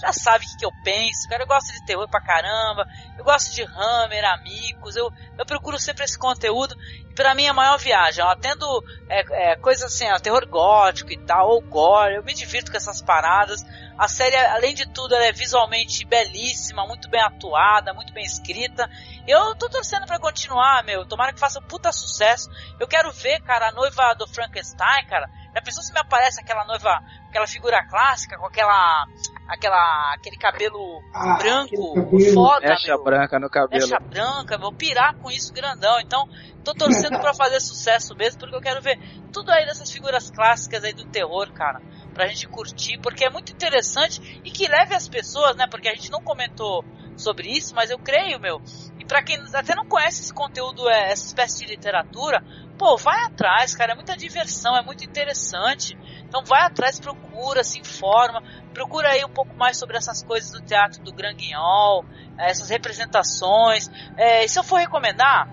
já 0.00 0.12
sabe 0.12 0.44
o 0.44 0.48
que, 0.48 0.56
que 0.56 0.66
eu 0.66 0.72
penso, 0.82 1.28
cara, 1.28 1.42
eu 1.42 1.46
gosto 1.46 1.72
de 1.72 1.84
terror 1.84 2.08
pra 2.08 2.20
caramba, 2.20 2.86
eu 3.18 3.24
gosto 3.24 3.54
de 3.54 3.62
Hammer, 3.62 4.24
amigos, 4.24 4.96
eu, 4.96 5.12
eu 5.38 5.44
procuro 5.44 5.78
sempre 5.78 6.04
esse 6.04 6.18
conteúdo, 6.18 6.74
e 7.10 7.14
pra 7.14 7.34
mim 7.34 7.44
é 7.44 7.48
a 7.50 7.54
maior 7.54 7.78
viagem, 7.78 8.24
ó, 8.24 8.34
tendo 8.34 8.82
é, 9.08 9.52
é, 9.52 9.58
assim, 9.84 10.10
ó, 10.10 10.18
terror 10.18 10.46
gótico 10.48 11.12
e 11.12 11.18
tal, 11.18 11.50
ou 11.50 11.60
gore, 11.60 12.14
eu 12.14 12.24
me 12.24 12.32
divirto 12.32 12.70
com 12.70 12.76
essas 12.76 13.02
paradas, 13.02 13.62
a 14.00 14.08
série, 14.08 14.34
além 14.34 14.74
de 14.74 14.88
tudo, 14.88 15.14
ela 15.14 15.26
é 15.26 15.32
visualmente 15.32 16.06
belíssima, 16.06 16.86
muito 16.86 17.10
bem 17.10 17.20
atuada, 17.20 17.92
muito 17.92 18.14
bem 18.14 18.24
escrita. 18.24 18.88
Eu 19.28 19.54
tô 19.56 19.68
torcendo 19.68 20.06
para 20.06 20.18
continuar, 20.18 20.82
meu. 20.84 21.04
Tomara 21.04 21.34
que 21.34 21.38
faça 21.38 21.58
um 21.58 21.62
puta 21.62 21.92
sucesso. 21.92 22.48
Eu 22.80 22.88
quero 22.88 23.12
ver, 23.12 23.42
cara, 23.42 23.68
a 23.68 23.72
noiva 23.72 24.14
do 24.14 24.26
Frankenstein, 24.26 25.04
cara. 25.04 25.28
Já 25.54 25.60
pensou 25.60 25.82
se 25.82 25.92
me 25.92 26.00
aparece 26.00 26.40
aquela 26.40 26.64
noiva, 26.64 26.98
aquela 27.28 27.46
figura 27.46 27.86
clássica 27.90 28.38
com 28.38 28.46
aquela 28.46 29.04
aquela 29.50 30.14
aquele 30.14 30.36
cabelo 30.36 31.02
ah, 31.12 31.36
branco, 31.38 31.94
cabelo. 31.94 32.34
foda, 32.34 32.68
Mecha 32.68 32.94
meu. 32.94 33.04
branca 33.04 33.38
no 33.38 33.50
cabelo. 33.50 33.82
Mecha 33.82 33.98
branca, 33.98 34.56
vou 34.56 34.72
pirar 34.72 35.16
com 35.16 35.30
isso 35.30 35.52
grandão. 35.52 36.00
Então, 36.00 36.28
tô 36.64 36.72
torcendo 36.72 37.18
para 37.18 37.34
fazer 37.34 37.60
sucesso 37.60 38.14
mesmo, 38.14 38.38
porque 38.38 38.56
eu 38.56 38.60
quero 38.60 38.80
ver 38.80 38.98
tudo 39.32 39.50
aí 39.50 39.66
dessas 39.66 39.90
figuras 39.90 40.30
clássicas 40.30 40.84
aí 40.84 40.92
do 40.92 41.04
terror, 41.04 41.52
cara 41.52 41.80
pra 42.14 42.26
gente 42.26 42.48
curtir, 42.48 42.98
porque 42.98 43.24
é 43.24 43.30
muito 43.30 43.52
interessante 43.52 44.40
e 44.44 44.50
que 44.50 44.68
leve 44.68 44.94
as 44.94 45.08
pessoas, 45.08 45.56
né? 45.56 45.66
Porque 45.70 45.88
a 45.88 45.94
gente 45.94 46.10
não 46.10 46.20
comentou 46.20 46.84
sobre 47.20 47.48
isso, 47.48 47.74
mas 47.74 47.90
eu 47.90 47.98
creio, 47.98 48.40
meu. 48.40 48.60
E 48.98 49.04
para 49.04 49.22
quem 49.22 49.38
até 49.54 49.74
não 49.74 49.86
conhece 49.86 50.22
esse 50.22 50.32
conteúdo, 50.32 50.88
é, 50.88 51.12
essa 51.12 51.26
espécie 51.26 51.58
de 51.58 51.66
literatura, 51.66 52.42
pô, 52.78 52.96
vai 52.96 53.24
atrás, 53.24 53.74
cara, 53.74 53.92
é 53.92 53.94
muita 53.94 54.16
diversão, 54.16 54.76
é 54.76 54.82
muito 54.82 55.04
interessante. 55.04 55.96
Então 56.26 56.44
vai 56.44 56.62
atrás, 56.62 56.98
procura, 56.98 57.62
se 57.62 57.78
informa, 57.78 58.42
procura 58.72 59.10
aí 59.10 59.24
um 59.24 59.28
pouco 59.28 59.54
mais 59.54 59.76
sobre 59.76 59.96
essas 59.96 60.22
coisas 60.22 60.50
do 60.50 60.60
teatro 60.60 61.02
do 61.02 61.12
Grand 61.12 61.34
Guignol, 61.34 62.04
essas 62.38 62.70
representações. 62.70 63.90
É, 64.16 64.46
se 64.46 64.58
eu 64.58 64.64
for 64.64 64.78
recomendar, 64.78 65.48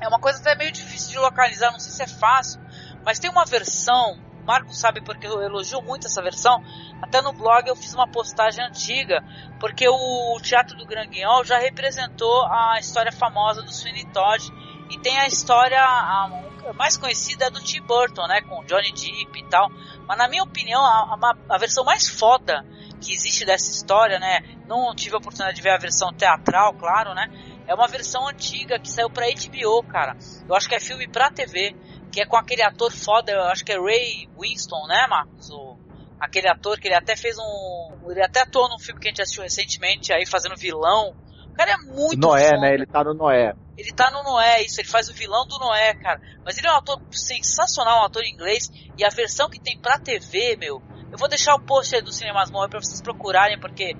é 0.00 0.08
uma 0.08 0.20
coisa 0.20 0.38
até 0.38 0.54
meio 0.54 0.70
difícil 0.70 1.10
de 1.10 1.18
localizar, 1.18 1.72
não 1.72 1.80
sei 1.80 1.92
se 1.92 2.02
é 2.02 2.06
fácil, 2.06 2.60
mas 3.04 3.18
tem 3.18 3.30
uma 3.30 3.44
versão 3.44 4.18
Marco 4.50 4.74
sabe 4.74 5.00
porque 5.00 5.28
eu 5.28 5.40
elogio 5.40 5.80
muito 5.80 6.08
essa 6.08 6.20
versão. 6.20 6.60
Até 7.00 7.22
no 7.22 7.32
blog 7.32 7.68
eu 7.68 7.76
fiz 7.76 7.94
uma 7.94 8.08
postagem 8.08 8.64
antiga, 8.64 9.22
porque 9.60 9.88
o 9.88 10.40
Teatro 10.42 10.76
do 10.76 10.84
Grand 10.84 11.06
Guignol 11.06 11.44
já 11.44 11.56
representou 11.56 12.46
a 12.46 12.76
história 12.80 13.12
famosa 13.12 13.62
do 13.62 13.72
Sweeney 13.72 14.06
Todd 14.06 14.44
e 14.90 14.98
tem 14.98 15.16
a 15.20 15.28
história 15.28 15.80
a, 15.80 16.28
mais 16.74 16.96
conhecida 16.96 17.48
do 17.48 17.60
Tim 17.60 17.80
Burton, 17.82 18.26
né, 18.26 18.40
com 18.40 18.64
Johnny 18.64 18.90
Depp 18.90 19.38
e 19.38 19.44
tal. 19.48 19.70
Mas 20.08 20.18
na 20.18 20.26
minha 20.26 20.42
opinião, 20.42 20.84
a, 20.84 21.16
a, 21.22 21.54
a 21.54 21.56
versão 21.56 21.84
mais 21.84 22.08
foda 22.08 22.66
que 23.00 23.12
existe 23.12 23.46
dessa 23.46 23.70
história, 23.70 24.18
né, 24.18 24.40
não 24.66 24.92
tive 24.96 25.14
a 25.14 25.18
oportunidade 25.18 25.54
de 25.54 25.62
ver 25.62 25.70
a 25.70 25.78
versão 25.78 26.12
teatral, 26.12 26.74
claro, 26.74 27.14
né, 27.14 27.30
é 27.68 27.74
uma 27.74 27.86
versão 27.86 28.26
antiga 28.26 28.80
que 28.80 28.90
saiu 28.90 29.08
pra 29.08 29.26
HBO, 29.26 29.84
cara. 29.84 30.16
Eu 30.48 30.56
acho 30.56 30.68
que 30.68 30.74
é 30.74 30.80
filme 30.80 31.06
pra 31.06 31.30
TV 31.30 31.76
que 32.10 32.20
é 32.20 32.26
com 32.26 32.36
aquele 32.36 32.62
ator 32.62 32.92
foda, 32.92 33.32
eu 33.32 33.42
acho 33.42 33.64
que 33.64 33.72
é 33.72 33.78
Ray 33.78 34.28
Winston, 34.38 34.86
né, 34.86 35.06
Marcos? 35.08 35.50
O, 35.50 35.78
aquele 36.20 36.48
ator 36.48 36.78
que 36.78 36.88
ele 36.88 36.94
até 36.94 37.16
fez 37.16 37.36
um. 37.38 38.10
Ele 38.10 38.22
até 38.22 38.40
atuou 38.40 38.68
num 38.68 38.78
filme 38.78 39.00
que 39.00 39.08
a 39.08 39.10
gente 39.10 39.22
assistiu 39.22 39.42
recentemente 39.42 40.12
aí 40.12 40.26
fazendo 40.26 40.56
vilão. 40.56 41.14
O 41.48 41.54
cara 41.54 41.72
é 41.72 41.76
muito 41.76 42.20
Noé, 42.20 42.48
foda. 42.48 42.60
né? 42.60 42.74
Ele 42.74 42.86
tá 42.86 43.02
no 43.04 43.14
Noé. 43.14 43.54
Ele 43.76 43.92
tá 43.92 44.10
no 44.10 44.22
Noé, 44.22 44.62
isso, 44.62 44.80
ele 44.80 44.88
faz 44.88 45.08
o 45.08 45.14
vilão 45.14 45.46
do 45.46 45.58
Noé, 45.58 45.94
cara. 45.94 46.20
Mas 46.44 46.58
ele 46.58 46.68
é 46.68 46.72
um 46.72 46.76
ator 46.76 47.00
sensacional, 47.10 48.02
um 48.02 48.04
ator 48.04 48.22
inglês. 48.24 48.70
E 48.96 49.04
a 49.04 49.08
versão 49.08 49.48
que 49.48 49.58
tem 49.58 49.78
pra 49.78 49.98
TV, 49.98 50.56
meu. 50.56 50.82
Eu 51.10 51.18
vou 51.18 51.28
deixar 51.28 51.54
o 51.54 51.60
post 51.60 51.94
aí 51.96 52.02
do 52.02 52.12
Cinemas 52.12 52.50
Morre 52.50 52.68
pra 52.68 52.80
vocês 52.80 53.00
procurarem, 53.02 53.58
porque 53.58 53.96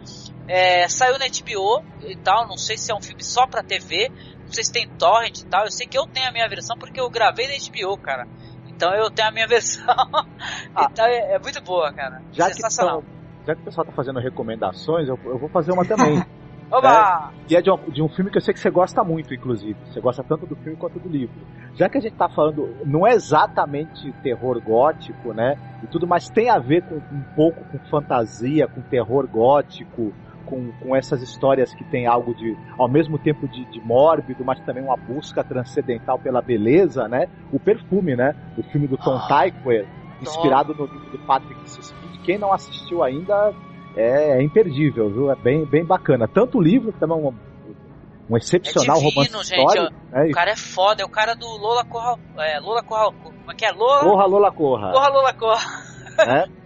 é, 0.46 0.86
saiu 0.88 1.18
na 1.18 1.26
HBO 1.26 1.82
e 2.06 2.16
tal. 2.16 2.46
Não 2.46 2.56
sei 2.56 2.76
se 2.76 2.92
é 2.92 2.94
um 2.94 3.00
filme 3.00 3.24
só 3.24 3.46
pra 3.46 3.62
TV, 3.62 4.12
não 4.50 4.54
sei 4.54 4.64
se 4.64 4.72
tem 4.72 4.88
torrent 4.98 5.38
e 5.38 5.46
tal. 5.46 5.64
Eu 5.64 5.70
sei 5.70 5.86
que 5.86 5.96
eu 5.96 6.06
tenho 6.06 6.28
a 6.28 6.32
minha 6.32 6.48
versão 6.48 6.76
porque 6.76 7.00
eu 7.00 7.08
gravei 7.08 7.46
na 7.46 7.54
HBO, 7.54 7.96
cara. 7.96 8.26
Então 8.66 8.92
eu 8.94 9.10
tenho 9.10 9.28
a 9.28 9.30
minha 9.30 9.46
versão. 9.48 9.84
Ah, 10.74 10.88
então 10.90 11.06
é, 11.06 11.34
é, 11.34 11.38
muito 11.38 11.62
boa, 11.62 11.92
cara. 11.92 12.20
Já 12.32 12.46
Sensacional. 12.46 13.02
Que 13.02 13.46
já 13.46 13.54
que 13.54 13.62
o 13.62 13.64
pessoal 13.64 13.86
tá 13.86 13.92
fazendo 13.92 14.18
recomendações, 14.20 15.08
eu, 15.08 15.18
eu 15.24 15.38
vou 15.38 15.48
fazer 15.48 15.72
uma 15.72 15.84
também. 15.84 16.22
Oba! 16.70 17.32
É, 17.48 17.52
e 17.52 17.56
é 17.56 17.62
de 17.62 17.70
um, 17.70 17.76
de 17.90 18.02
um, 18.02 18.08
filme 18.08 18.30
que 18.30 18.38
eu 18.38 18.40
sei 18.40 18.54
que 18.54 18.60
você 18.60 18.70
gosta 18.70 19.02
muito, 19.02 19.34
inclusive. 19.34 19.76
Você 19.86 20.00
gosta 20.00 20.22
tanto 20.22 20.46
do 20.46 20.54
filme 20.56 20.76
quanto 20.76 21.00
do 21.00 21.08
livro. 21.08 21.34
Já 21.74 21.88
que 21.88 21.98
a 21.98 22.00
gente 22.00 22.14
tá 22.14 22.28
falando, 22.28 22.76
não 22.84 23.06
é 23.06 23.12
exatamente 23.12 24.12
terror 24.22 24.60
gótico, 24.60 25.32
né? 25.32 25.58
E 25.82 25.86
tudo, 25.86 26.06
mas 26.06 26.28
tem 26.28 26.48
a 26.48 26.58
ver 26.58 26.82
com 26.82 26.96
um 26.96 27.24
pouco 27.34 27.64
com 27.64 27.78
fantasia, 27.90 28.68
com 28.68 28.80
terror 28.82 29.26
gótico, 29.26 30.12
com, 30.50 30.72
com 30.82 30.96
essas 30.96 31.22
histórias 31.22 31.72
que 31.72 31.84
tem 31.84 32.06
algo 32.06 32.34
de, 32.34 32.58
ao 32.76 32.88
mesmo 32.88 33.16
tempo 33.16 33.46
de, 33.46 33.64
de 33.66 33.80
mórbido, 33.80 34.44
mas 34.44 34.60
também 34.60 34.82
uma 34.82 34.96
busca 34.96 35.44
transcendental 35.44 36.18
pela 36.18 36.42
beleza, 36.42 37.06
né? 37.08 37.28
O 37.52 37.60
Perfume, 37.60 38.16
né? 38.16 38.34
O 38.58 38.62
filme 38.64 38.88
do 38.88 38.96
Tom 38.98 39.16
ah, 39.16 39.44
Tykwer, 39.44 39.86
inspirado 40.20 40.74
no 40.74 40.86
livro 40.86 41.10
do 41.10 41.18
Patrick 41.20 41.70
Suspitt. 41.70 42.18
Quem 42.24 42.36
não 42.36 42.52
assistiu 42.52 43.02
ainda 43.02 43.54
é, 43.96 44.38
é, 44.38 44.42
imperdível, 44.42 45.08
viu? 45.10 45.30
É 45.30 45.36
bem, 45.36 45.64
bem 45.64 45.84
bacana. 45.84 46.28
Tanto 46.28 46.58
o 46.58 46.62
livro, 46.62 46.92
que 46.92 46.98
também 46.98 47.16
é 47.16 47.20
um, 47.20 47.34
um 48.28 48.36
excepcional 48.36 48.96
é 48.96 49.00
divino, 49.00 49.22
romance 49.22 49.48
gente, 49.48 49.58
histórico. 49.58 49.96
Né? 50.10 50.26
O 50.26 50.32
cara 50.32 50.50
é 50.50 50.56
foda, 50.56 51.02
é 51.02 51.06
o 51.06 51.08
cara 51.08 51.34
do 51.34 51.46
Lola 51.46 51.84
Corra... 51.84 52.18
É, 52.38 52.60
Lola 52.60 52.82
Corra... 52.82 53.12
Como 53.12 53.50
é 53.50 53.54
que 53.54 53.64
é? 53.64 53.70
Lola... 53.70 54.00
Corra, 54.00 54.26
Lola 54.26 54.52
Corra. 54.52 54.92
Corra, 54.92 55.08
Lola 55.08 55.32
Corra. 55.32 55.60
É? 56.18 56.44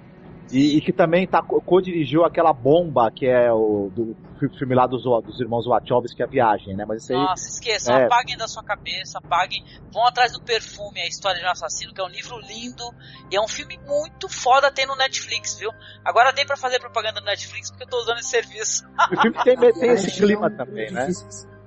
E, 0.50 0.76
e, 0.76 0.80
que 0.80 0.92
também 0.92 1.26
tá, 1.26 1.42
co-dirigiu 1.42 2.24
aquela 2.24 2.52
bomba 2.52 3.10
que 3.10 3.26
é 3.26 3.50
o 3.52 3.90
do 3.94 4.14
filme 4.58 4.74
lá 4.74 4.86
dos, 4.86 5.02
dos 5.02 5.40
irmãos 5.40 5.66
Wachowski, 5.66 6.16
que 6.16 6.22
é 6.22 6.26
a 6.26 6.28
viagem, 6.28 6.76
né? 6.76 6.84
Mas 6.86 7.02
isso 7.02 7.12
aí, 7.12 7.18
Nossa, 7.18 7.48
esqueçam, 7.48 7.96
é... 7.96 8.04
apaguem 8.04 8.36
da 8.36 8.46
sua 8.46 8.62
cabeça, 8.62 9.18
apaguem, 9.18 9.64
vão 9.92 10.06
atrás 10.06 10.32
do 10.32 10.42
perfume, 10.42 11.00
a 11.00 11.06
história 11.06 11.40
de 11.40 11.46
um 11.46 11.50
assassino, 11.50 11.94
que 11.94 12.00
é 12.00 12.04
um 12.04 12.08
livro 12.08 12.38
lindo 12.40 12.84
e 13.30 13.36
é 13.36 13.40
um 13.40 13.48
filme 13.48 13.78
muito 13.86 14.28
foda 14.28 14.70
tem 14.70 14.86
no 14.86 14.96
Netflix, 14.96 15.58
viu? 15.58 15.70
Agora 16.04 16.32
dei 16.32 16.44
pra 16.44 16.56
fazer 16.56 16.78
propaganda 16.78 17.20
no 17.20 17.26
Netflix 17.26 17.70
porque 17.70 17.84
eu 17.84 17.88
tô 17.88 17.98
usando 17.98 18.18
esse 18.18 18.30
serviço. 18.30 18.84
O 19.14 19.20
filme 19.20 19.44
tem, 19.44 19.56
tem 19.56 19.90
esse 19.90 20.10
clima 20.10 20.50
também, 20.50 20.90
né? 20.90 21.08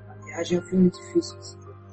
A 0.09 0.25
viagem 0.25 0.57
é 0.57 0.61
um 0.61 0.63
filme 0.63 0.91
difícil. 0.91 1.37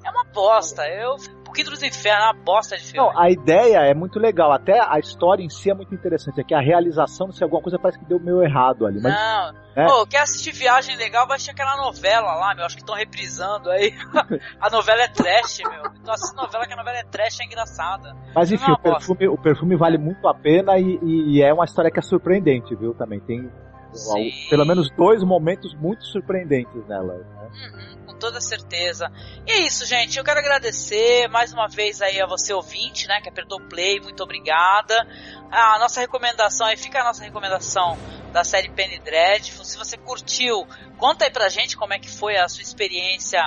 É 0.05 0.11
uma 0.11 0.25
bosta, 0.25 0.87
eu 0.89 1.17
Quinto 1.55 1.71
dos 1.71 1.83
Infernos 1.83 2.25
é 2.25 2.27
uma 2.27 2.45
bosta 2.45 2.77
de 2.77 2.83
filme. 2.83 2.99
Não, 2.99 3.19
a 3.19 3.31
ideia 3.31 3.79
é 3.79 3.95
muito 3.95 4.19
legal, 4.19 4.53
até 4.53 4.81
a 4.81 4.99
história 4.99 5.43
em 5.43 5.49
si 5.49 5.71
é 5.71 5.75
muito 5.75 5.95
interessante. 5.95 6.41
É 6.41 6.45
que 6.45 6.55
a 6.55 6.61
realização, 6.61 7.31
se 7.31 7.43
alguma 7.45 7.63
coisa 7.63 7.79
parece 7.79 7.99
que 7.99 8.05
deu 8.05 8.19
meio 8.19 8.43
errado 8.43 8.85
ali. 8.85 9.01
Mas, 9.01 9.15
Não. 9.15 9.65
É. 9.77 9.87
Pô, 9.87 10.07
quer 10.07 10.23
assistir 10.23 10.53
Viagem 10.53 10.97
Legal, 10.97 11.27
vai 11.27 11.37
assistir 11.37 11.53
aquela 11.53 11.77
novela 11.77 12.35
lá, 12.35 12.55
meu. 12.55 12.65
Acho 12.65 12.77
que 12.77 12.83
estão 12.83 12.95
reprisando 12.95 13.71
aí. 13.71 13.93
a 14.61 14.71
novela 14.71 15.03
é 15.03 15.09
trash, 15.09 15.61
meu. 15.69 15.93
Então 16.01 16.15
assiste 16.15 16.37
novela 16.37 16.67
que 16.67 16.73
a 16.73 16.77
novela 16.77 16.99
é 16.99 17.05
trash, 17.05 17.41
é 17.41 17.45
engraçada. 17.45 18.15
mas 18.35 18.51
enfim, 18.51 18.69
Não, 18.69 18.75
o 18.75 18.79
perfume, 18.79 19.29
o 19.29 19.39
perfume 19.39 19.77
vale 19.77 19.99
muito 19.99 20.27
a 20.29 20.35
pena 20.35 20.77
e, 20.79 20.99
e 21.03 21.43
é 21.43 21.53
uma 21.53 21.65
história 21.65 21.91
que 21.91 21.99
é 21.99 22.03
surpreendente, 22.03 22.75
viu? 22.75 22.95
Também 22.95 23.21
tem 23.21 23.51
Sim. 23.95 24.49
pelo 24.51 24.65
menos 24.65 24.91
dois 24.91 25.23
momentos 25.23 25.75
muito 25.75 26.05
surpreendentes 26.05 26.87
nela. 26.87 27.15
Né? 27.15 27.45
Uhum, 27.55 28.07
com 28.07 28.19
toda 28.19 28.41
certeza. 28.41 29.11
E 29.47 29.53
é 29.53 29.59
isso, 29.67 29.87
gente. 29.87 30.19
Eu 30.19 30.25
quero 30.25 30.41
agradecer 30.41 31.29
mais 31.29 31.53
uma 31.53 31.69
vez 31.69 32.03
aí 32.03 32.21
a 32.21 32.27
você 32.27 32.53
ouvinte, 32.53 33.07
né, 33.07 33.21
que 33.21 33.29
apertou 33.29 33.61
play. 33.69 34.01
Muito 34.01 34.23
obrigada. 34.23 35.07
A 35.51 35.79
nossa 35.79 36.01
recomendação 36.01 36.67
aí 36.67 36.77
fica 36.77 37.01
a 37.01 37.05
nossa 37.05 37.23
recomendação 37.23 37.97
da 38.33 38.43
série 38.43 38.69
Penny 38.69 38.99
Dreadful. 38.99 39.65
Se 39.65 39.79
você 39.79 39.97
curtiu, 39.97 40.67
conta 40.99 41.25
aí 41.25 41.31
pra 41.31 41.49
gente 41.49 41.77
como 41.77 41.93
é 41.95 41.99
que 41.99 42.11
foi 42.11 42.37
a 42.37 42.49
sua 42.49 42.63
experiência 42.63 43.41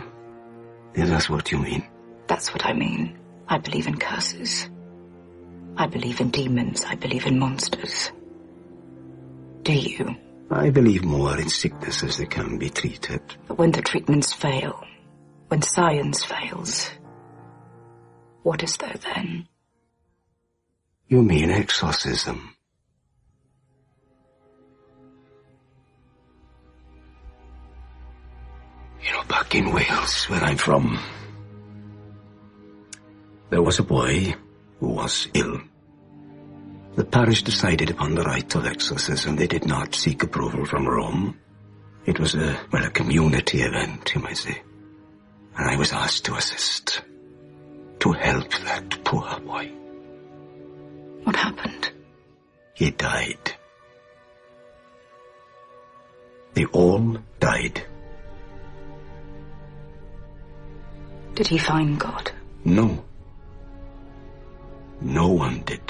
Is 0.93 1.09
that's 1.09 1.27
what 1.27 1.51
you 1.51 1.57
mean? 1.57 1.83
That's 2.27 2.53
what 2.53 2.65
I 2.65 2.73
mean. 2.73 3.17
I 3.47 3.57
believe 3.57 3.87
in 3.87 3.97
curses. 3.97 4.69
I 5.75 5.87
believe 5.87 6.21
in 6.21 6.29
demons. 6.29 6.85
I 6.85 6.93
believe 6.93 7.25
in 7.25 7.39
monsters. 7.39 8.11
Do 9.63 9.73
you? 9.73 10.15
I 10.51 10.69
believe 10.69 11.03
more 11.03 11.35
in 11.39 11.49
sicknesses 11.49 12.17
that 12.17 12.29
can 12.29 12.59
be 12.59 12.69
treated. 12.69 13.21
But 13.47 13.57
when 13.57 13.71
the 13.71 13.81
treatments 13.81 14.33
fail, 14.33 14.85
when 15.47 15.63
science 15.63 16.23
fails, 16.23 16.91
what 18.43 18.61
is 18.61 18.77
there 18.77 18.99
then? 19.15 19.47
You 21.07 21.23
mean 21.23 21.49
exorcism? 21.49 22.55
You 29.03 29.11
know, 29.13 29.23
back 29.23 29.55
in 29.55 29.71
Wales, 29.73 30.25
where 30.29 30.43
I'm 30.43 30.57
from, 30.57 30.99
there 33.49 33.61
was 33.61 33.79
a 33.79 33.83
boy 33.83 34.35
who 34.79 34.89
was 34.89 35.27
ill. 35.33 35.59
The 36.95 37.05
parish 37.05 37.43
decided 37.43 37.89
upon 37.89 38.15
the 38.15 38.23
rite 38.23 38.53
of 38.55 38.65
exorcism. 38.65 39.35
They 39.35 39.47
did 39.47 39.65
not 39.65 39.95
seek 39.95 40.23
approval 40.23 40.65
from 40.65 40.87
Rome. 40.87 41.39
It 42.05 42.19
was 42.19 42.35
a, 42.35 42.59
well, 42.71 42.85
a 42.85 42.89
community 42.89 43.61
event, 43.61 44.13
you 44.13 44.21
might 44.21 44.37
say. 44.37 44.61
And 45.57 45.69
I 45.69 45.77
was 45.77 45.93
asked 45.93 46.25
to 46.25 46.35
assist, 46.35 47.01
to 47.99 48.11
help 48.11 48.49
that 48.65 49.03
poor 49.03 49.39
boy. 49.39 49.71
What 51.23 51.35
happened? 51.35 51.91
He 52.73 52.91
died. 52.91 53.55
They 56.53 56.65
all 56.65 57.17
died. 57.39 57.85
Did 61.35 61.47
he 61.47 61.57
find 61.57 61.99
God? 61.99 62.31
No. 62.65 63.03
No 65.01 65.29
one 65.29 65.61
did. 65.61 65.81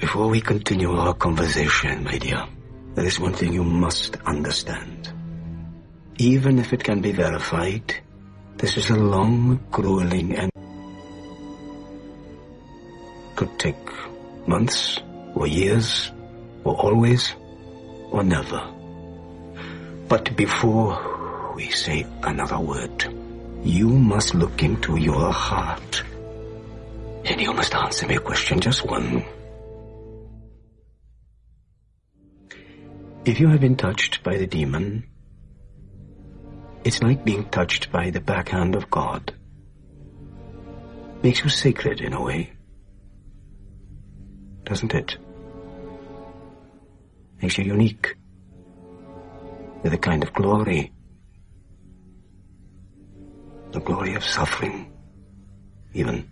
Before 0.00 0.28
we 0.28 0.40
continue 0.40 0.90
our 0.92 1.14
conversation, 1.14 2.04
my 2.04 2.18
dear, 2.18 2.44
there 2.94 3.06
is 3.06 3.20
one 3.20 3.32
thing 3.32 3.52
you 3.52 3.64
must 3.64 4.16
understand. 4.26 5.12
Even 6.18 6.58
if 6.58 6.72
it 6.72 6.82
can 6.82 7.00
be 7.00 7.12
verified, 7.12 7.94
this 8.56 8.76
is 8.76 8.90
a 8.90 8.96
long, 8.96 9.60
grueling, 9.70 10.36
and 10.36 10.50
could 13.36 13.56
take 13.58 13.76
months, 14.48 14.98
or 15.34 15.46
years, 15.46 16.10
or 16.64 16.74
always, 16.74 17.34
or 18.10 18.24
never. 18.24 18.60
But 20.08 20.36
before 20.36 21.17
we 21.58 21.68
say 21.70 22.06
another 22.22 22.60
word, 22.60 23.04
you 23.64 23.88
must 23.88 24.32
look 24.32 24.62
into 24.62 24.96
your 24.96 25.32
heart. 25.32 26.04
And 27.24 27.40
you 27.40 27.52
must 27.52 27.74
answer 27.74 28.06
me 28.06 28.14
a 28.14 28.20
question, 28.20 28.60
just 28.60 28.86
one. 28.86 29.24
If 33.24 33.40
you 33.40 33.48
have 33.48 33.60
been 33.60 33.74
touched 33.74 34.22
by 34.22 34.36
the 34.36 34.46
demon, 34.46 35.08
it's 36.84 37.02
like 37.02 37.24
being 37.24 37.46
touched 37.46 37.90
by 37.90 38.10
the 38.10 38.20
backhand 38.20 38.76
of 38.76 38.88
God. 38.88 39.34
Makes 41.24 41.42
you 41.42 41.50
sacred 41.50 42.00
in 42.00 42.12
a 42.12 42.22
way. 42.22 42.52
Doesn't 44.62 44.94
it? 44.94 45.18
Makes 47.42 47.58
you 47.58 47.64
unique. 47.64 48.14
With 49.82 49.92
a 49.92 49.98
kind 49.98 50.22
of 50.22 50.32
glory. 50.32 50.92
The 53.78 53.84
glory 53.84 54.14
of 54.14 54.24
suffering. 54.24 54.90
Even. 55.94 56.28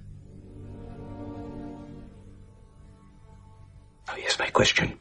Oh, 4.08 4.08
now 4.08 4.14
here's 4.14 4.36
my 4.36 4.50
question. 4.50 4.98